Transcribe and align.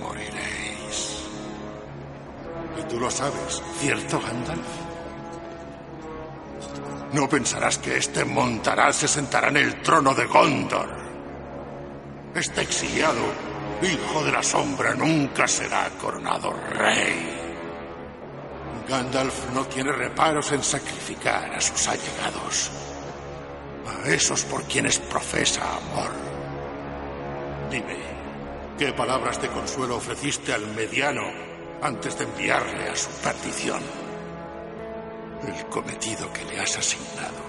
Moriréis. 0.00 1.24
Y 2.78 2.82
tú 2.88 3.00
lo 3.00 3.10
sabes, 3.10 3.62
¿cierto, 3.78 4.20
Gandalf? 4.20 4.66
No 7.12 7.28
pensarás 7.28 7.78
que 7.78 7.96
este 7.96 8.24
Montaral 8.24 8.92
se 8.92 9.08
sentará 9.08 9.48
en 9.48 9.56
el 9.56 9.82
trono 9.82 10.14
de 10.14 10.26
Gondor. 10.26 10.88
Este 12.34 12.62
exiliado, 12.62 13.22
hijo 13.82 14.24
de 14.24 14.32
la 14.32 14.42
sombra, 14.42 14.94
nunca 14.94 15.46
será 15.46 15.88
coronado 16.00 16.52
rey. 16.70 17.40
Gandalf 18.88 19.50
no 19.54 19.64
tiene 19.66 19.92
reparos 19.92 20.52
en 20.52 20.62
sacrificar 20.62 21.54
a 21.54 21.60
sus 21.60 21.88
allegados, 21.88 22.70
a 23.86 24.08
esos 24.08 24.42
por 24.44 24.64
quienes 24.64 24.98
profesa 24.98 25.62
amor. 25.76 26.10
Dime, 27.70 28.13
¿qué 28.78 28.92
palabras 28.92 29.40
de 29.40 29.48
consuelo 29.48 29.96
ofreciste 29.96 30.52
al 30.52 30.66
mediano 30.74 31.22
antes 31.82 32.18
de 32.18 32.24
enviarle 32.24 32.88
a 32.88 32.96
su 32.96 33.10
perdición? 33.22 33.82
El 35.46 35.66
cometido 35.66 36.32
que 36.32 36.44
le 36.44 36.60
has 36.60 36.78
asignado 36.78 37.42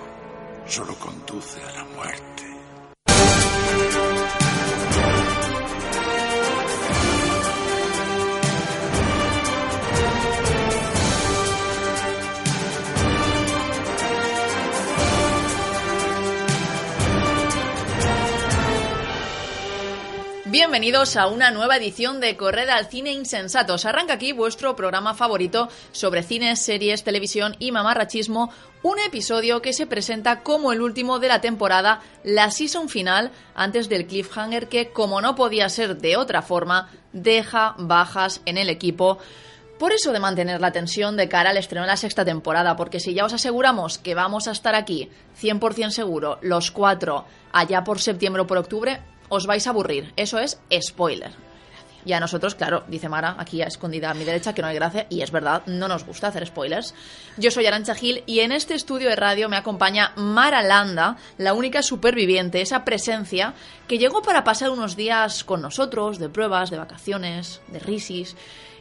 solo 0.67 0.95
conduce 0.95 1.61
a 1.63 1.71
la 1.71 1.85
muerte. 1.85 2.54
Bienvenidos 20.57 21.17
a 21.17 21.27
una 21.27 21.51
nueva 21.51 21.75
edición 21.75 22.21
de 22.21 22.37
Corred 22.37 22.69
al 22.69 22.85
Cine 22.85 23.11
Insensatos. 23.11 23.85
Arranca 23.85 24.13
aquí 24.13 24.31
vuestro 24.31 24.73
programa 24.73 25.13
favorito 25.13 25.67
sobre 25.91 26.23
cines, 26.23 26.61
series, 26.61 27.03
televisión 27.03 27.57
y 27.59 27.73
mamarrachismo. 27.73 28.53
Un 28.81 28.97
episodio 28.99 29.61
que 29.61 29.73
se 29.73 29.85
presenta 29.85 30.43
como 30.43 30.71
el 30.71 30.79
último 30.79 31.19
de 31.19 31.27
la 31.27 31.41
temporada, 31.41 31.99
la 32.23 32.51
season 32.51 32.87
final, 32.87 33.33
antes 33.53 33.89
del 33.89 34.07
cliffhanger 34.07 34.69
que, 34.69 34.93
como 34.93 35.19
no 35.19 35.35
podía 35.35 35.67
ser 35.67 35.97
de 35.97 36.15
otra 36.15 36.41
forma, 36.41 36.89
deja 37.11 37.75
bajas 37.77 38.39
en 38.45 38.57
el 38.57 38.69
equipo. 38.69 39.17
Por 39.77 39.91
eso 39.91 40.13
de 40.13 40.21
mantener 40.21 40.61
la 40.61 40.71
tensión 40.71 41.17
de 41.17 41.27
cara 41.27 41.49
al 41.49 41.57
estreno 41.57 41.81
de 41.81 41.91
la 41.91 41.97
sexta 41.97 42.23
temporada, 42.23 42.77
porque 42.77 43.01
si 43.01 43.13
ya 43.13 43.25
os 43.25 43.33
aseguramos 43.33 43.97
que 43.97 44.15
vamos 44.15 44.47
a 44.47 44.51
estar 44.51 44.73
aquí 44.73 45.09
100% 45.37 45.89
seguro 45.89 46.39
los 46.41 46.71
cuatro 46.71 47.25
allá 47.51 47.83
por 47.83 47.99
septiembre 47.99 48.43
o 48.43 48.47
por 48.47 48.57
octubre, 48.57 49.01
os 49.35 49.45
vais 49.45 49.67
a 49.67 49.69
aburrir. 49.69 50.13
Eso 50.15 50.39
es 50.39 50.59
spoiler. 50.81 51.31
Y 52.05 52.13
a 52.13 52.19
nosotros, 52.19 52.53
claro, 52.53 52.83
dice 52.87 53.09
Mara, 53.09 53.35
aquí 53.39 53.63
escondida 53.63 54.11
a 54.11 54.13
mi 54.13 54.23
derecha, 54.23 54.53
que 54.53 54.61
no 54.61 54.67
hay 54.67 54.75
gracia, 54.75 55.07
y 55.09 55.21
es 55.21 55.31
verdad, 55.31 55.63
no 55.65 55.87
nos 55.87 56.05
gusta 56.05 56.27
hacer 56.27 56.45
spoilers. 56.45 56.93
Yo 57.37 57.49
soy 57.49 57.65
Arancha 57.65 57.95
Gil 57.95 58.23
y 58.27 58.41
en 58.41 58.51
este 58.51 58.75
estudio 58.75 59.09
de 59.09 59.15
radio 59.15 59.49
me 59.49 59.57
acompaña 59.57 60.13
Mara 60.15 60.61
Landa, 60.61 61.17
la 61.39 61.53
única 61.53 61.81
superviviente, 61.81 62.61
esa 62.61 62.85
presencia 62.85 63.55
que 63.87 63.97
llegó 63.97 64.21
para 64.21 64.43
pasar 64.43 64.69
unos 64.69 64.95
días 64.95 65.43
con 65.43 65.63
nosotros, 65.63 66.19
de 66.19 66.29
pruebas, 66.29 66.69
de 66.69 66.77
vacaciones, 66.77 67.61
de 67.69 67.79
risis, 67.79 68.35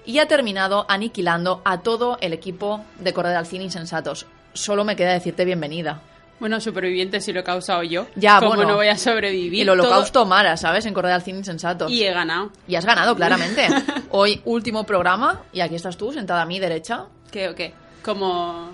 y 0.05 0.19
ha 0.19 0.29
terminado 0.29 0.85
aniquilando 0.91 1.63
a 1.65 1.81
todo 1.81 2.19
el 2.21 2.35
equipo 2.35 2.85
de 2.99 3.15
Correr 3.15 3.37
al 3.37 3.47
Cine 3.47 3.65
Insensatos. 3.65 4.27
Solo 4.53 4.85
me 4.85 4.97
queda 4.97 5.15
decirte 5.15 5.47
bienvenida. 5.47 6.03
Bueno, 6.41 6.61
superviviente 6.61 7.21
si 7.21 7.33
lo 7.33 7.41
he 7.41 7.45
causado 7.45 7.83
yo. 7.83 8.07
Ya, 8.17 8.39
¿Cómo 8.39 8.55
bueno. 8.55 8.71
no 8.71 8.77
voy 8.77 8.89
a 8.89 8.99
sobrevivir? 8.99 9.63
El 9.63 9.71
holocausto 9.71 10.27
Mara, 10.27 10.57
¿sabes? 10.57 10.85
En 10.87 10.95
Correr 10.95 11.13
al 11.13 11.23
Cine 11.23 11.39
Insensatos. 11.39 11.91
Y 11.91 12.05
he 12.05 12.13
ganado. 12.13 12.51
Y 12.67 12.75
has 12.75 12.85
ganado, 12.85 13.15
claramente. 13.15 13.69
Hoy, 14.11 14.41
último 14.45 14.85
programa, 14.85 15.43
y 15.53 15.61
aquí 15.61 15.77
estás 15.77 15.97
tú, 15.97 16.13
sentada 16.13 16.43
a 16.43 16.47
mi 16.47 16.59
derecha. 16.59 17.07
¿Qué 17.31 17.49
o 17.49 17.55
qué? 17.55 17.73
Como, 18.03 18.71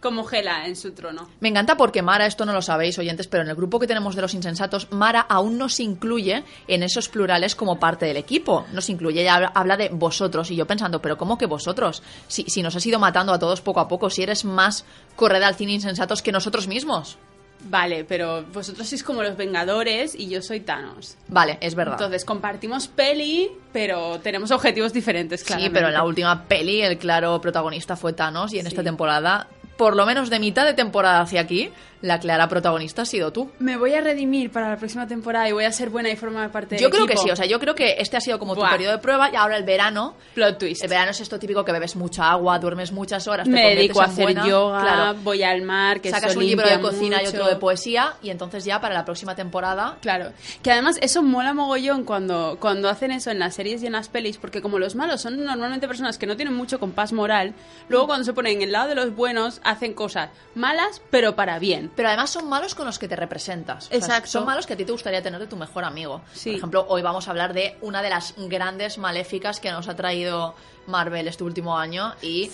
como 0.00 0.24
Gela 0.24 0.66
en 0.66 0.76
su 0.76 0.92
trono. 0.92 1.28
Me 1.40 1.48
encanta 1.48 1.76
porque 1.76 2.02
Mara, 2.02 2.26
esto 2.26 2.46
no 2.46 2.52
lo 2.52 2.62
sabéis, 2.62 2.98
oyentes, 2.98 3.26
pero 3.26 3.42
en 3.42 3.50
el 3.50 3.56
grupo 3.56 3.78
que 3.78 3.86
tenemos 3.86 4.16
de 4.16 4.22
los 4.22 4.34
insensatos, 4.34 4.90
Mara 4.90 5.20
aún 5.20 5.58
no 5.58 5.68
se 5.68 5.82
incluye 5.82 6.44
en 6.68 6.82
esos 6.82 7.08
plurales 7.08 7.54
como 7.54 7.78
parte 7.78 8.06
del 8.06 8.16
equipo. 8.16 8.66
No 8.72 8.80
se 8.80 8.92
incluye, 8.92 9.22
ella 9.22 9.52
habla, 9.54 9.76
de 9.76 9.88
vosotros. 9.90 10.50
Y 10.50 10.56
yo 10.56 10.66
pensando, 10.66 11.00
¿pero 11.00 11.16
cómo 11.16 11.38
que 11.38 11.46
vosotros? 11.46 12.02
Si, 12.28 12.44
si 12.44 12.62
nos 12.62 12.76
has 12.76 12.86
ido 12.86 12.98
matando 12.98 13.32
a 13.32 13.38
todos 13.38 13.60
poco 13.60 13.80
a 13.80 13.88
poco, 13.88 14.10
si 14.10 14.22
eres 14.22 14.44
más 14.44 14.84
correda 15.16 15.46
al 15.46 15.54
cine 15.54 15.72
insensatos 15.72 16.22
que 16.22 16.32
nosotros 16.32 16.66
mismos. 16.66 17.18
Vale, 17.64 18.04
pero 18.04 18.44
vosotros 18.52 18.88
sois 18.88 19.02
como 19.02 19.22
los 19.22 19.36
Vengadores 19.36 20.14
y 20.14 20.28
yo 20.28 20.40
soy 20.40 20.60
Thanos. 20.60 21.16
Vale, 21.28 21.58
es 21.60 21.74
verdad. 21.74 21.94
Entonces 21.94 22.24
compartimos 22.24 22.88
peli, 22.88 23.50
pero 23.72 24.18
tenemos 24.20 24.50
objetivos 24.50 24.92
diferentes, 24.92 25.44
claro. 25.44 25.62
Sí, 25.62 25.70
pero 25.70 25.88
en 25.88 25.94
la 25.94 26.04
última 26.04 26.44
peli 26.44 26.80
el 26.80 26.96
claro 26.96 27.40
protagonista 27.40 27.96
fue 27.96 28.12
Thanos 28.14 28.52
y 28.54 28.58
en 28.60 28.66
esta 28.66 28.82
temporada, 28.82 29.46
por 29.80 29.96
lo 29.96 30.04
menos 30.04 30.28
de 30.28 30.40
mitad 30.40 30.66
de 30.66 30.74
temporada 30.74 31.22
hacia 31.22 31.40
aquí, 31.40 31.70
la 32.02 32.18
clara 32.18 32.48
protagonista 32.48 33.02
ha 33.02 33.04
sido 33.04 33.32
tú. 33.32 33.50
Me 33.58 33.76
voy 33.76 33.94
a 33.94 34.00
redimir 34.00 34.50
para 34.50 34.68
la 34.70 34.76
próxima 34.76 35.06
temporada 35.06 35.48
y 35.48 35.52
voy 35.52 35.64
a 35.64 35.72
ser 35.72 35.90
buena 35.90 36.10
y 36.10 36.16
formar 36.16 36.50
parte 36.50 36.76
del 36.76 36.82
Yo 36.82 36.90
creo 36.90 37.06
que 37.06 37.16
sí, 37.16 37.30
o 37.30 37.36
sea, 37.36 37.46
yo 37.46 37.58
creo 37.60 37.74
que 37.74 37.96
este 37.98 38.16
ha 38.16 38.20
sido 38.20 38.38
como 38.38 38.54
tu 38.54 38.60
Buah. 38.60 38.70
periodo 38.70 38.92
de 38.92 38.98
prueba 38.98 39.30
y 39.30 39.36
ahora 39.36 39.56
el 39.56 39.64
verano. 39.64 40.14
Plot 40.34 40.58
twist. 40.58 40.82
El 40.82 40.90
verano 40.90 41.10
es 41.10 41.20
esto 41.20 41.38
típico 41.38 41.64
que 41.64 41.72
bebes 41.72 41.96
mucha 41.96 42.30
agua, 42.30 42.58
duermes 42.58 42.92
muchas 42.92 43.26
horas, 43.28 43.46
te 43.46 43.52
Me 43.52 43.74
dedico 43.74 44.00
a 44.00 44.04
hacer 44.04 44.24
buena, 44.24 44.46
yoga, 44.46 44.80
claro, 44.80 45.18
voy 45.22 45.42
al 45.42 45.62
mar, 45.62 46.00
que 46.00 46.10
sacas 46.10 46.36
un 46.36 46.46
libro 46.46 46.68
de 46.68 46.80
cocina 46.80 47.22
y 47.22 47.26
otro 47.26 47.46
de 47.46 47.56
poesía 47.56 48.14
y 48.22 48.30
entonces 48.30 48.64
ya 48.64 48.80
para 48.80 48.94
la 48.94 49.04
próxima 49.04 49.34
temporada 49.34 49.98
Claro, 50.00 50.32
que 50.62 50.70
además 50.70 50.96
eso 51.00 51.22
mola 51.22 51.52
mogollón 51.54 52.04
cuando, 52.04 52.56
cuando 52.60 52.88
hacen 52.88 53.10
eso 53.10 53.30
en 53.30 53.38
las 53.38 53.54
series 53.54 53.82
y 53.82 53.86
en 53.86 53.92
las 53.92 54.08
pelis, 54.08 54.38
porque 54.38 54.62
como 54.62 54.78
los 54.78 54.94
malos 54.94 55.20
son 55.20 55.44
normalmente 55.44 55.86
personas 55.86 56.18
que 56.18 56.26
no 56.26 56.36
tienen 56.36 56.54
mucho 56.54 56.78
compás 56.78 57.12
moral, 57.12 57.54
luego 57.88 58.06
cuando 58.06 58.24
se 58.24 58.32
ponen 58.32 58.56
en 58.56 58.62
el 58.62 58.72
lado 58.72 58.88
de 58.88 58.94
los 58.94 59.14
buenos 59.14 59.60
hacen 59.64 59.94
cosas 59.94 60.30
malas, 60.54 61.02
pero 61.10 61.36
para 61.36 61.58
bien. 61.58 61.89
Pero 61.96 62.08
además 62.08 62.30
son 62.30 62.48
malos 62.48 62.74
con 62.74 62.86
los 62.86 62.98
que 62.98 63.08
te 63.08 63.16
representas. 63.16 63.86
O 63.86 63.88
sea, 63.88 63.98
Exacto. 63.98 64.28
son 64.30 64.46
malos 64.46 64.66
que 64.66 64.74
a 64.74 64.76
ti 64.76 64.84
te 64.84 64.92
gustaría 64.92 65.22
tener 65.22 65.40
de 65.40 65.46
tu 65.46 65.56
mejor 65.56 65.84
amigo. 65.84 66.22
Sí. 66.32 66.50
Por 66.50 66.58
ejemplo, 66.58 66.86
hoy 66.88 67.02
vamos 67.02 67.28
a 67.28 67.30
hablar 67.32 67.52
de 67.52 67.76
una 67.82 68.02
de 68.02 68.10
las 68.10 68.34
grandes 68.36 68.98
maléficas 68.98 69.60
que 69.60 69.70
nos 69.70 69.88
ha 69.88 69.96
traído 69.96 70.54
Marvel 70.86 71.28
este 71.28 71.44
último 71.44 71.76
año 71.76 72.14
y 72.22 72.50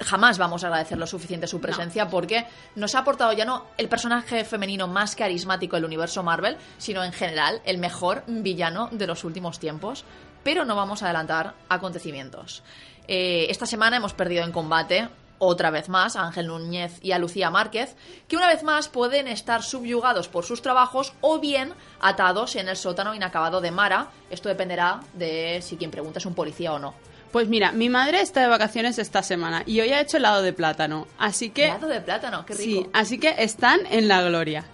jamás 0.00 0.38
vamos 0.38 0.64
a 0.64 0.68
agradecer 0.68 0.98
lo 0.98 1.06
suficiente 1.06 1.46
su 1.46 1.60
presencia 1.60 2.08
porque 2.08 2.46
nos 2.74 2.94
ha 2.94 3.00
aportado 3.00 3.32
ya 3.32 3.44
no 3.44 3.66
el 3.76 3.88
personaje 3.88 4.44
femenino 4.44 4.88
más 4.88 5.14
carismático 5.14 5.76
del 5.76 5.84
universo 5.84 6.22
Marvel, 6.22 6.56
sino 6.78 7.04
en 7.04 7.12
general 7.12 7.60
el 7.64 7.78
mejor 7.78 8.24
villano 8.26 8.88
de 8.90 9.06
los 9.06 9.24
últimos 9.24 9.58
tiempos. 9.58 10.04
Pero 10.42 10.64
no 10.64 10.76
vamos 10.76 11.02
a 11.02 11.06
adelantar 11.06 11.54
acontecimientos. 11.68 12.62
Eh, 13.08 13.46
esta 13.48 13.66
semana 13.66 13.96
hemos 13.96 14.12
perdido 14.12 14.44
en 14.44 14.52
combate 14.52 15.08
otra 15.44 15.70
vez 15.70 15.88
más 15.88 16.16
a 16.16 16.22
Ángel 16.22 16.48
Núñez 16.48 16.98
y 17.02 17.12
a 17.12 17.18
Lucía 17.18 17.50
Márquez, 17.50 17.96
que 18.28 18.36
una 18.36 18.48
vez 18.48 18.62
más 18.62 18.88
pueden 18.88 19.28
estar 19.28 19.62
subyugados 19.62 20.28
por 20.28 20.44
sus 20.44 20.62
trabajos 20.62 21.14
o 21.20 21.38
bien 21.38 21.72
atados 22.00 22.56
en 22.56 22.68
el 22.68 22.76
sótano 22.76 23.14
inacabado 23.14 23.60
de 23.60 23.70
Mara. 23.70 24.08
Esto 24.30 24.48
dependerá 24.48 25.00
de 25.14 25.60
si 25.62 25.76
quien 25.76 25.90
pregunta 25.90 26.18
es 26.18 26.26
un 26.26 26.34
policía 26.34 26.72
o 26.72 26.78
no. 26.78 26.94
Pues 27.32 27.48
mira, 27.48 27.72
mi 27.72 27.88
madre 27.88 28.20
está 28.20 28.42
de 28.42 28.46
vacaciones 28.46 28.98
esta 28.98 29.22
semana 29.24 29.64
y 29.66 29.80
hoy 29.80 29.90
ha 29.90 30.00
hecho 30.00 30.18
helado 30.18 30.40
de 30.40 30.52
plátano, 30.52 31.08
así 31.18 31.50
que... 31.50 31.64
Helado 31.64 31.88
de 31.88 32.00
plátano, 32.00 32.46
qué 32.46 32.54
rico. 32.54 32.82
Sí, 32.82 32.90
así 32.92 33.18
que 33.18 33.34
están 33.38 33.80
en 33.90 34.06
la 34.06 34.22
gloria. 34.22 34.64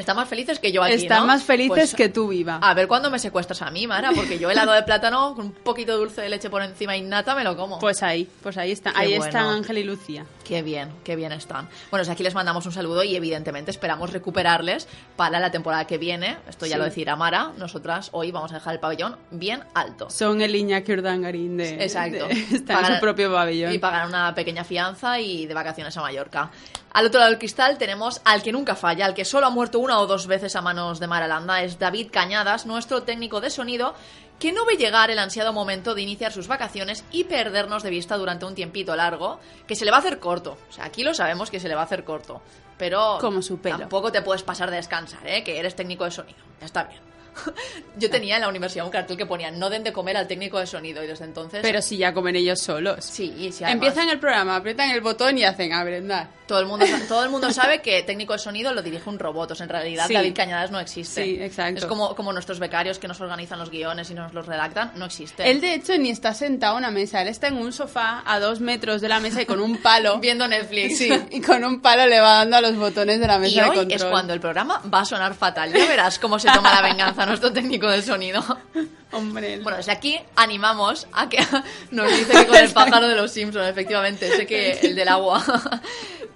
Están 0.00 0.16
más 0.16 0.28
felices 0.28 0.58
que 0.58 0.72
yo 0.72 0.82
aquí, 0.82 0.94
Están 0.94 1.20
¿no? 1.20 1.26
más 1.26 1.42
felices 1.44 1.68
Pues, 1.68 1.94
que 1.94 2.08
tú 2.08 2.28
viva. 2.28 2.58
A 2.62 2.74
ver 2.74 2.88
cuándo 2.88 3.10
me 3.10 3.18
secuestras 3.18 3.62
a 3.62 3.70
mí, 3.70 3.86
Mara, 3.86 4.10
porque 4.14 4.38
yo 4.38 4.50
helado 4.50 4.72
de 4.72 4.82
plátano 4.82 5.34
con 5.34 5.46
un 5.46 5.52
poquito 5.52 5.92
de 5.92 5.98
dulce 5.98 6.20
de 6.22 6.28
leche 6.28 6.50
por 6.50 6.62
encima 6.62 6.96
y 6.96 7.02
nata 7.02 7.34
me 7.34 7.44
lo 7.44 7.56
como. 7.56 7.78
Pues 7.78 8.02
ahí, 8.02 8.28
pues 8.42 8.56
ahí 8.58 8.72
están, 8.72 8.94
Qué 8.94 9.00
ahí 9.00 9.08
bueno. 9.10 9.24
están 9.26 9.46
Ángel 9.46 9.78
y 9.78 9.84
Lucía. 9.84 10.24
Qué 10.44 10.62
bien, 10.62 10.90
qué 11.04 11.14
bien 11.16 11.32
están. 11.32 11.66
Bueno, 11.90 12.02
pues 12.04 12.08
aquí 12.08 12.22
les 12.22 12.34
mandamos 12.34 12.66
un 12.66 12.72
saludo 12.72 13.04
y 13.04 13.14
evidentemente 13.14 13.70
esperamos 13.70 14.12
recuperarles 14.12 14.88
para 15.16 15.38
la 15.38 15.50
temporada 15.50 15.86
que 15.86 15.98
viene. 15.98 16.38
Esto 16.48 16.66
ya 16.66 16.72
Sí. 16.74 16.78
lo 16.78 16.84
decirá 16.84 17.14
Mara. 17.16 17.52
Nosotras 17.56 18.08
hoy 18.12 18.30
vamos 18.32 18.50
a 18.52 18.54
dejar 18.54 18.74
el 18.74 18.80
pabellón 18.80 19.16
bien 19.30 19.62
alto. 19.74 20.10
Son 20.10 20.40
el 20.40 20.54
Iñaki 20.56 20.92
Urdangarín 20.92 21.56
de... 21.56 21.82
Exacto. 21.84 22.26
de- 22.26 22.32
está 22.56 22.80
en 22.80 22.94
su 22.94 23.00
propio 23.00 23.32
pabellón. 23.32 23.72
Y 23.72 23.78
pagar 23.78 24.06
una 24.08 24.34
pequeña 24.34 24.64
fianza 24.64 25.20
y 25.20 25.46
de 25.46 25.54
vacaciones 25.54 25.96
a 25.96 26.00
Mallorca. 26.00 26.50
Al 26.92 27.06
otro 27.06 27.20
lado 27.20 27.30
del 27.30 27.38
cristal 27.38 27.78
tenemos 27.78 28.20
al 28.24 28.42
que 28.42 28.52
nunca 28.52 28.74
falla, 28.74 29.06
al 29.06 29.14
que 29.14 29.24
solo 29.24 29.46
ha 29.46 29.50
muerto 29.50 29.78
una 29.78 30.00
o 30.00 30.06
dos 30.06 30.26
veces 30.26 30.56
a 30.56 30.60
manos 30.60 30.98
de 30.98 31.06
Maralanda 31.06 31.62
es 31.62 31.78
David 31.78 32.08
Cañadas, 32.10 32.66
nuestro 32.66 33.04
técnico 33.04 33.40
de 33.40 33.50
sonido, 33.50 33.94
que 34.40 34.52
no 34.52 34.64
ve 34.66 34.76
llegar 34.76 35.10
el 35.10 35.18
ansiado 35.18 35.52
momento 35.52 35.94
de 35.94 36.02
iniciar 36.02 36.32
sus 36.32 36.48
vacaciones 36.48 37.04
y 37.12 37.24
perdernos 37.24 37.82
de 37.84 37.90
vista 37.90 38.16
durante 38.16 38.44
un 38.44 38.54
tiempito 38.54 38.96
largo, 38.96 39.38
que 39.68 39.76
se 39.76 39.84
le 39.84 39.92
va 39.92 39.98
a 39.98 40.00
hacer 40.00 40.18
corto. 40.18 40.58
O 40.68 40.72
sea, 40.72 40.86
aquí 40.86 41.04
lo 41.04 41.14
sabemos 41.14 41.50
que 41.50 41.60
se 41.60 41.68
le 41.68 41.74
va 41.74 41.82
a 41.82 41.84
hacer 41.84 42.02
corto. 42.04 42.42
Pero 42.76 43.18
Como 43.20 43.42
su 43.42 43.58
pelo. 43.58 43.78
tampoco 43.78 44.10
te 44.10 44.22
puedes 44.22 44.42
pasar 44.42 44.70
de 44.70 44.76
descansar, 44.76 45.26
¿eh? 45.28 45.44
que 45.44 45.58
eres 45.58 45.76
técnico 45.76 46.04
de 46.04 46.10
sonido. 46.10 46.38
Ya 46.58 46.66
está 46.66 46.84
bien. 46.84 47.09
Yo 47.96 48.10
tenía 48.10 48.36
en 48.36 48.42
la 48.42 48.48
universidad 48.48 48.84
un 48.84 48.90
cartel 48.90 49.16
que 49.16 49.26
ponía 49.26 49.50
no 49.50 49.68
den 49.70 49.84
de 49.84 49.92
comer 49.92 50.16
al 50.16 50.26
técnico 50.26 50.58
de 50.58 50.66
sonido 50.66 51.02
y 51.02 51.06
desde 51.06 51.24
entonces... 51.24 51.60
Pero 51.62 51.82
si 51.82 51.96
ya 51.96 52.12
comen 52.14 52.36
ellos 52.36 52.60
solos. 52.60 53.04
sí, 53.04 53.50
Empiezan 53.60 54.08
el 54.08 54.18
programa, 54.18 54.56
aprietan 54.56 54.90
el 54.90 55.00
botón 55.00 55.38
y 55.38 55.44
hacen 55.44 55.72
a 55.72 55.84
brindar. 55.84 56.28
Todo 56.46 56.58
el, 56.60 56.66
mundo, 56.66 56.84
todo 57.08 57.22
el 57.22 57.30
mundo 57.30 57.52
sabe 57.52 57.80
que 57.80 58.02
técnico 58.02 58.32
de 58.32 58.38
sonido 58.40 58.72
lo 58.74 58.82
dirige 58.82 59.08
un 59.08 59.18
robot. 59.18 59.52
O 59.52 59.54
sea, 59.54 59.64
en 59.64 59.70
realidad 59.70 60.06
Sí. 60.08 60.14
David 60.14 60.34
Cañadas 60.34 60.70
no 60.72 60.80
existe. 60.80 61.22
Sí, 61.24 61.38
exacto. 61.40 61.78
Es 61.80 61.86
como, 61.86 62.16
como 62.16 62.32
nuestros 62.32 62.58
becarios 62.58 62.98
que 62.98 63.06
nos 63.06 63.20
organizan 63.20 63.58
los 63.58 63.70
guiones 63.70 64.10
y 64.10 64.14
nos 64.14 64.34
los 64.34 64.46
redactan. 64.46 64.92
No 64.96 65.04
existe. 65.04 65.48
Él 65.48 65.60
de 65.60 65.74
hecho 65.74 65.96
ni 65.98 66.10
está 66.10 66.34
sentado 66.34 66.74
en 66.74 66.78
una 66.78 66.90
mesa, 66.90 67.22
él 67.22 67.28
está 67.28 67.46
en 67.48 67.56
un 67.56 67.72
sofá 67.72 68.22
a 68.26 68.40
dos 68.40 68.60
metros 68.60 69.00
de 69.00 69.08
la 69.08 69.20
mesa 69.20 69.42
y 69.42 69.46
con 69.46 69.60
un 69.60 69.76
palo. 69.76 70.18
Viendo 70.20 70.48
Netflix. 70.48 70.98
Sí, 70.98 71.10
y 71.30 71.40
con 71.40 71.62
un 71.64 71.80
palo 71.80 72.06
le 72.06 72.18
va 72.20 72.38
dando 72.38 72.56
a 72.56 72.60
los 72.60 72.76
botones 72.76 73.20
de 73.20 73.26
la 73.28 73.38
mesa 73.38 73.52
Y 73.52 73.54
de 73.56 73.62
hoy 73.62 73.76
control. 73.76 73.92
es 73.92 74.04
cuando 74.04 74.32
el 74.32 74.40
programa 74.40 74.82
va 74.92 75.00
a 75.00 75.04
sonar 75.04 75.34
fatal. 75.34 75.72
Ya 75.72 75.86
verás 75.86 76.18
cómo 76.18 76.38
se 76.38 76.50
toma 76.50 76.74
la 76.74 76.82
venganza 76.82 77.19
nuestro 77.26 77.52
técnico 77.52 77.88
de 77.88 78.02
sonido. 78.02 78.42
Hombre, 79.12 79.58
Bueno, 79.60 79.76
desde 79.78 79.90
aquí 79.92 80.20
animamos 80.36 81.06
a 81.12 81.28
que 81.28 81.38
nos 81.90 82.08
dice 82.10 82.32
que 82.32 82.46
con 82.46 82.56
el 82.56 82.72
pájaro 82.72 83.08
de 83.08 83.16
los 83.16 83.30
Simpsons, 83.32 83.66
efectivamente, 83.68 84.30
sé 84.36 84.46
que 84.46 84.72
el 84.82 84.94
del 84.94 85.08
agua. 85.08 85.42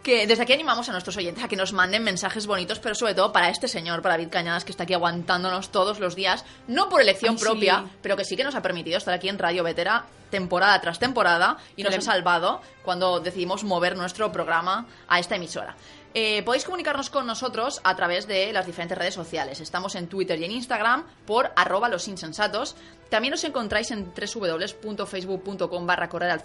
Que 0.03 0.27
desde 0.27 0.43
aquí 0.43 0.53
animamos 0.53 0.87
a 0.89 0.93
nuestros 0.93 1.17
oyentes 1.17 1.43
a 1.43 1.49
que 1.49 1.57
nos 1.57 1.73
manden 1.73 2.03
mensajes 2.03 2.47
bonitos, 2.47 2.79
pero 2.79 2.95
sobre 2.95 3.15
todo 3.15 3.33
para 3.33 3.49
este 3.49 3.69
señor, 3.69 4.03
para 4.03 4.17
David 4.17 4.29
Cañadas, 4.31 4.65
que 4.65 4.71
está 4.73 4.83
aquí 4.83 4.93
aguantándonos 4.93 5.71
todos 5.71 5.99
los 5.99 6.15
días, 6.15 6.45
no 6.67 6.91
por 6.91 7.01
elección 7.01 7.35
Ay, 7.35 7.39
sí. 7.39 7.45
propia, 7.45 7.85
pero 8.03 8.17
que 8.17 8.25
sí 8.27 8.37
que 8.37 8.45
nos 8.45 8.55
ha 8.55 8.61
permitido 8.61 8.99
estar 8.99 9.15
aquí 9.15 9.29
en 9.31 9.39
Radio 9.39 9.63
Vetera 9.63 10.05
temporada 10.31 10.79
tras 10.81 10.99
temporada 10.99 11.57
y 11.77 11.85
nos 11.85 11.93
le- 11.93 11.99
ha 11.99 12.03
salvado 12.03 12.61
cuando 12.83 13.21
decidimos 13.21 13.63
mover 13.65 13.97
nuestro 13.97 14.31
programa 14.33 14.87
a 15.09 15.21
esta 15.21 15.37
emisora. 15.37 15.75
Eh, 16.17 16.45
podéis 16.45 16.65
comunicarnos 16.65 17.11
con 17.11 17.27
nosotros 17.27 17.81
a 17.83 17.97
través 17.97 18.29
de 18.29 18.53
las 18.53 18.67
diferentes 18.67 18.97
redes 18.97 19.15
sociales. 19.15 19.61
Estamos 19.61 19.97
en 19.97 20.07
Twitter 20.07 20.39
y 20.39 20.45
en 20.45 20.53
Instagram 20.53 21.05
por 21.27 21.51
arroba 21.57 21.89
los 21.89 22.07
insensatos. 22.07 22.77
También 23.11 23.35
os 23.35 23.43
encontráis 23.43 23.91
en 23.91 24.13
www.facebook.com 24.15 25.87
barra 25.87 26.09
correr 26.09 26.41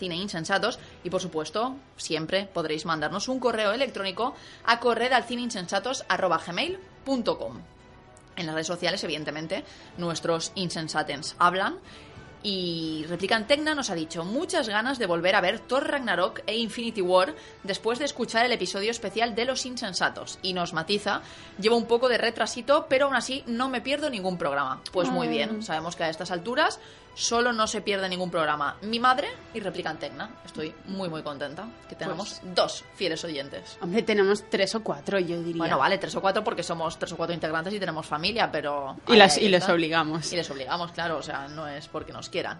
y 1.04 1.10
por 1.12 1.21
supuesto 1.21 1.75
siempre 1.98 2.50
podréis 2.51 2.86
mandarnos 2.86 3.27
un 3.27 3.39
correo 3.39 3.71
electrónico 3.71 4.33
a 4.66 4.80
correr. 4.80 5.13
En 8.39 8.45
las 8.45 8.56
redes 8.56 8.68
sociales, 8.68 9.04
evidentemente, 9.04 9.63
nuestros 9.98 10.51
insensatens 10.56 11.36
hablan. 11.38 11.77
Y 12.42 13.06
Replican 13.10 13.48
Tecna 13.48 13.76
nos 13.76 13.90
ha 13.90 13.96
dicho 13.96 14.24
muchas 14.24 14.70
ganas 14.70 14.98
de 14.98 15.06
volver 15.08 15.36
a 15.36 15.42
ver 15.42 15.60
Thor 15.60 15.90
Ragnarok 15.90 16.42
e 16.48 16.58
Infinity 16.58 17.02
War 17.02 17.36
después 17.64 18.00
de 18.00 18.06
escuchar 18.06 18.46
el 18.46 18.54
episodio 18.54 18.92
especial 18.92 19.36
de 19.36 19.46
Los 19.46 19.66
Insensatos. 19.66 20.40
Y 20.42 20.54
nos 20.54 20.74
matiza, 20.74 21.22
llevo 21.60 21.76
un 21.76 21.86
poco 21.86 22.08
de 22.08 22.18
retrasito, 22.18 22.86
pero 22.88 23.08
aún 23.08 23.16
así 23.16 23.44
no 23.46 23.68
me 23.68 23.82
pierdo 23.82 24.10
ningún 24.10 24.38
programa. 24.38 24.82
Pues 24.94 25.10
muy 25.10 25.28
bien, 25.28 25.64
sabemos 25.64 25.96
que 25.98 26.04
a 26.04 26.10
estas 26.10 26.32
alturas 26.32 26.80
solo 27.19 27.51
no 27.51 27.68
se 27.68 27.81
pierde 27.81 28.07
ningún 28.07 28.31
programa. 28.31 28.77
Mi 28.81 28.98
madre 28.98 29.27
y 29.54 29.60
Replican 29.60 30.00
Tecna. 30.00 30.30
Estoy 30.45 30.74
muy 30.86 31.10
muy 31.10 31.21
contenta 31.21 31.68
que 31.88 31.95
tenemos 31.95 32.42
dos 32.56 32.86
fieles 32.95 33.24
oyentes. 33.25 33.77
hombre, 33.81 34.04
tenemos 34.04 34.50
tres 34.50 34.74
o 34.75 34.83
cuatro, 34.83 35.19
yo 35.19 35.42
diría. 35.42 35.57
Bueno, 35.60 35.77
vale, 35.77 35.98
tres 35.98 36.16
o 36.16 36.21
cuatro 36.21 36.44
porque 36.44 36.63
somos 36.63 36.98
tres 36.98 37.12
o 37.12 37.18
cuatro 37.18 37.33
integrantes 37.33 37.74
y 37.74 37.80
tenemos 37.80 38.06
familia, 38.06 38.50
pero... 38.50 38.95
Y, 39.07 39.18
las, 39.18 39.38
y 39.38 39.50
les 39.50 39.68
obligamos. 39.68 40.31
Y 40.31 40.38
les 40.38 40.50
obligamos, 40.50 40.92
claro, 40.94 41.18
o 41.18 41.21
sea, 41.24 41.48
no 41.50 41.68
es 41.68 41.88
porque 41.89 42.13
nos 42.13 42.30
quieran. 42.30 42.60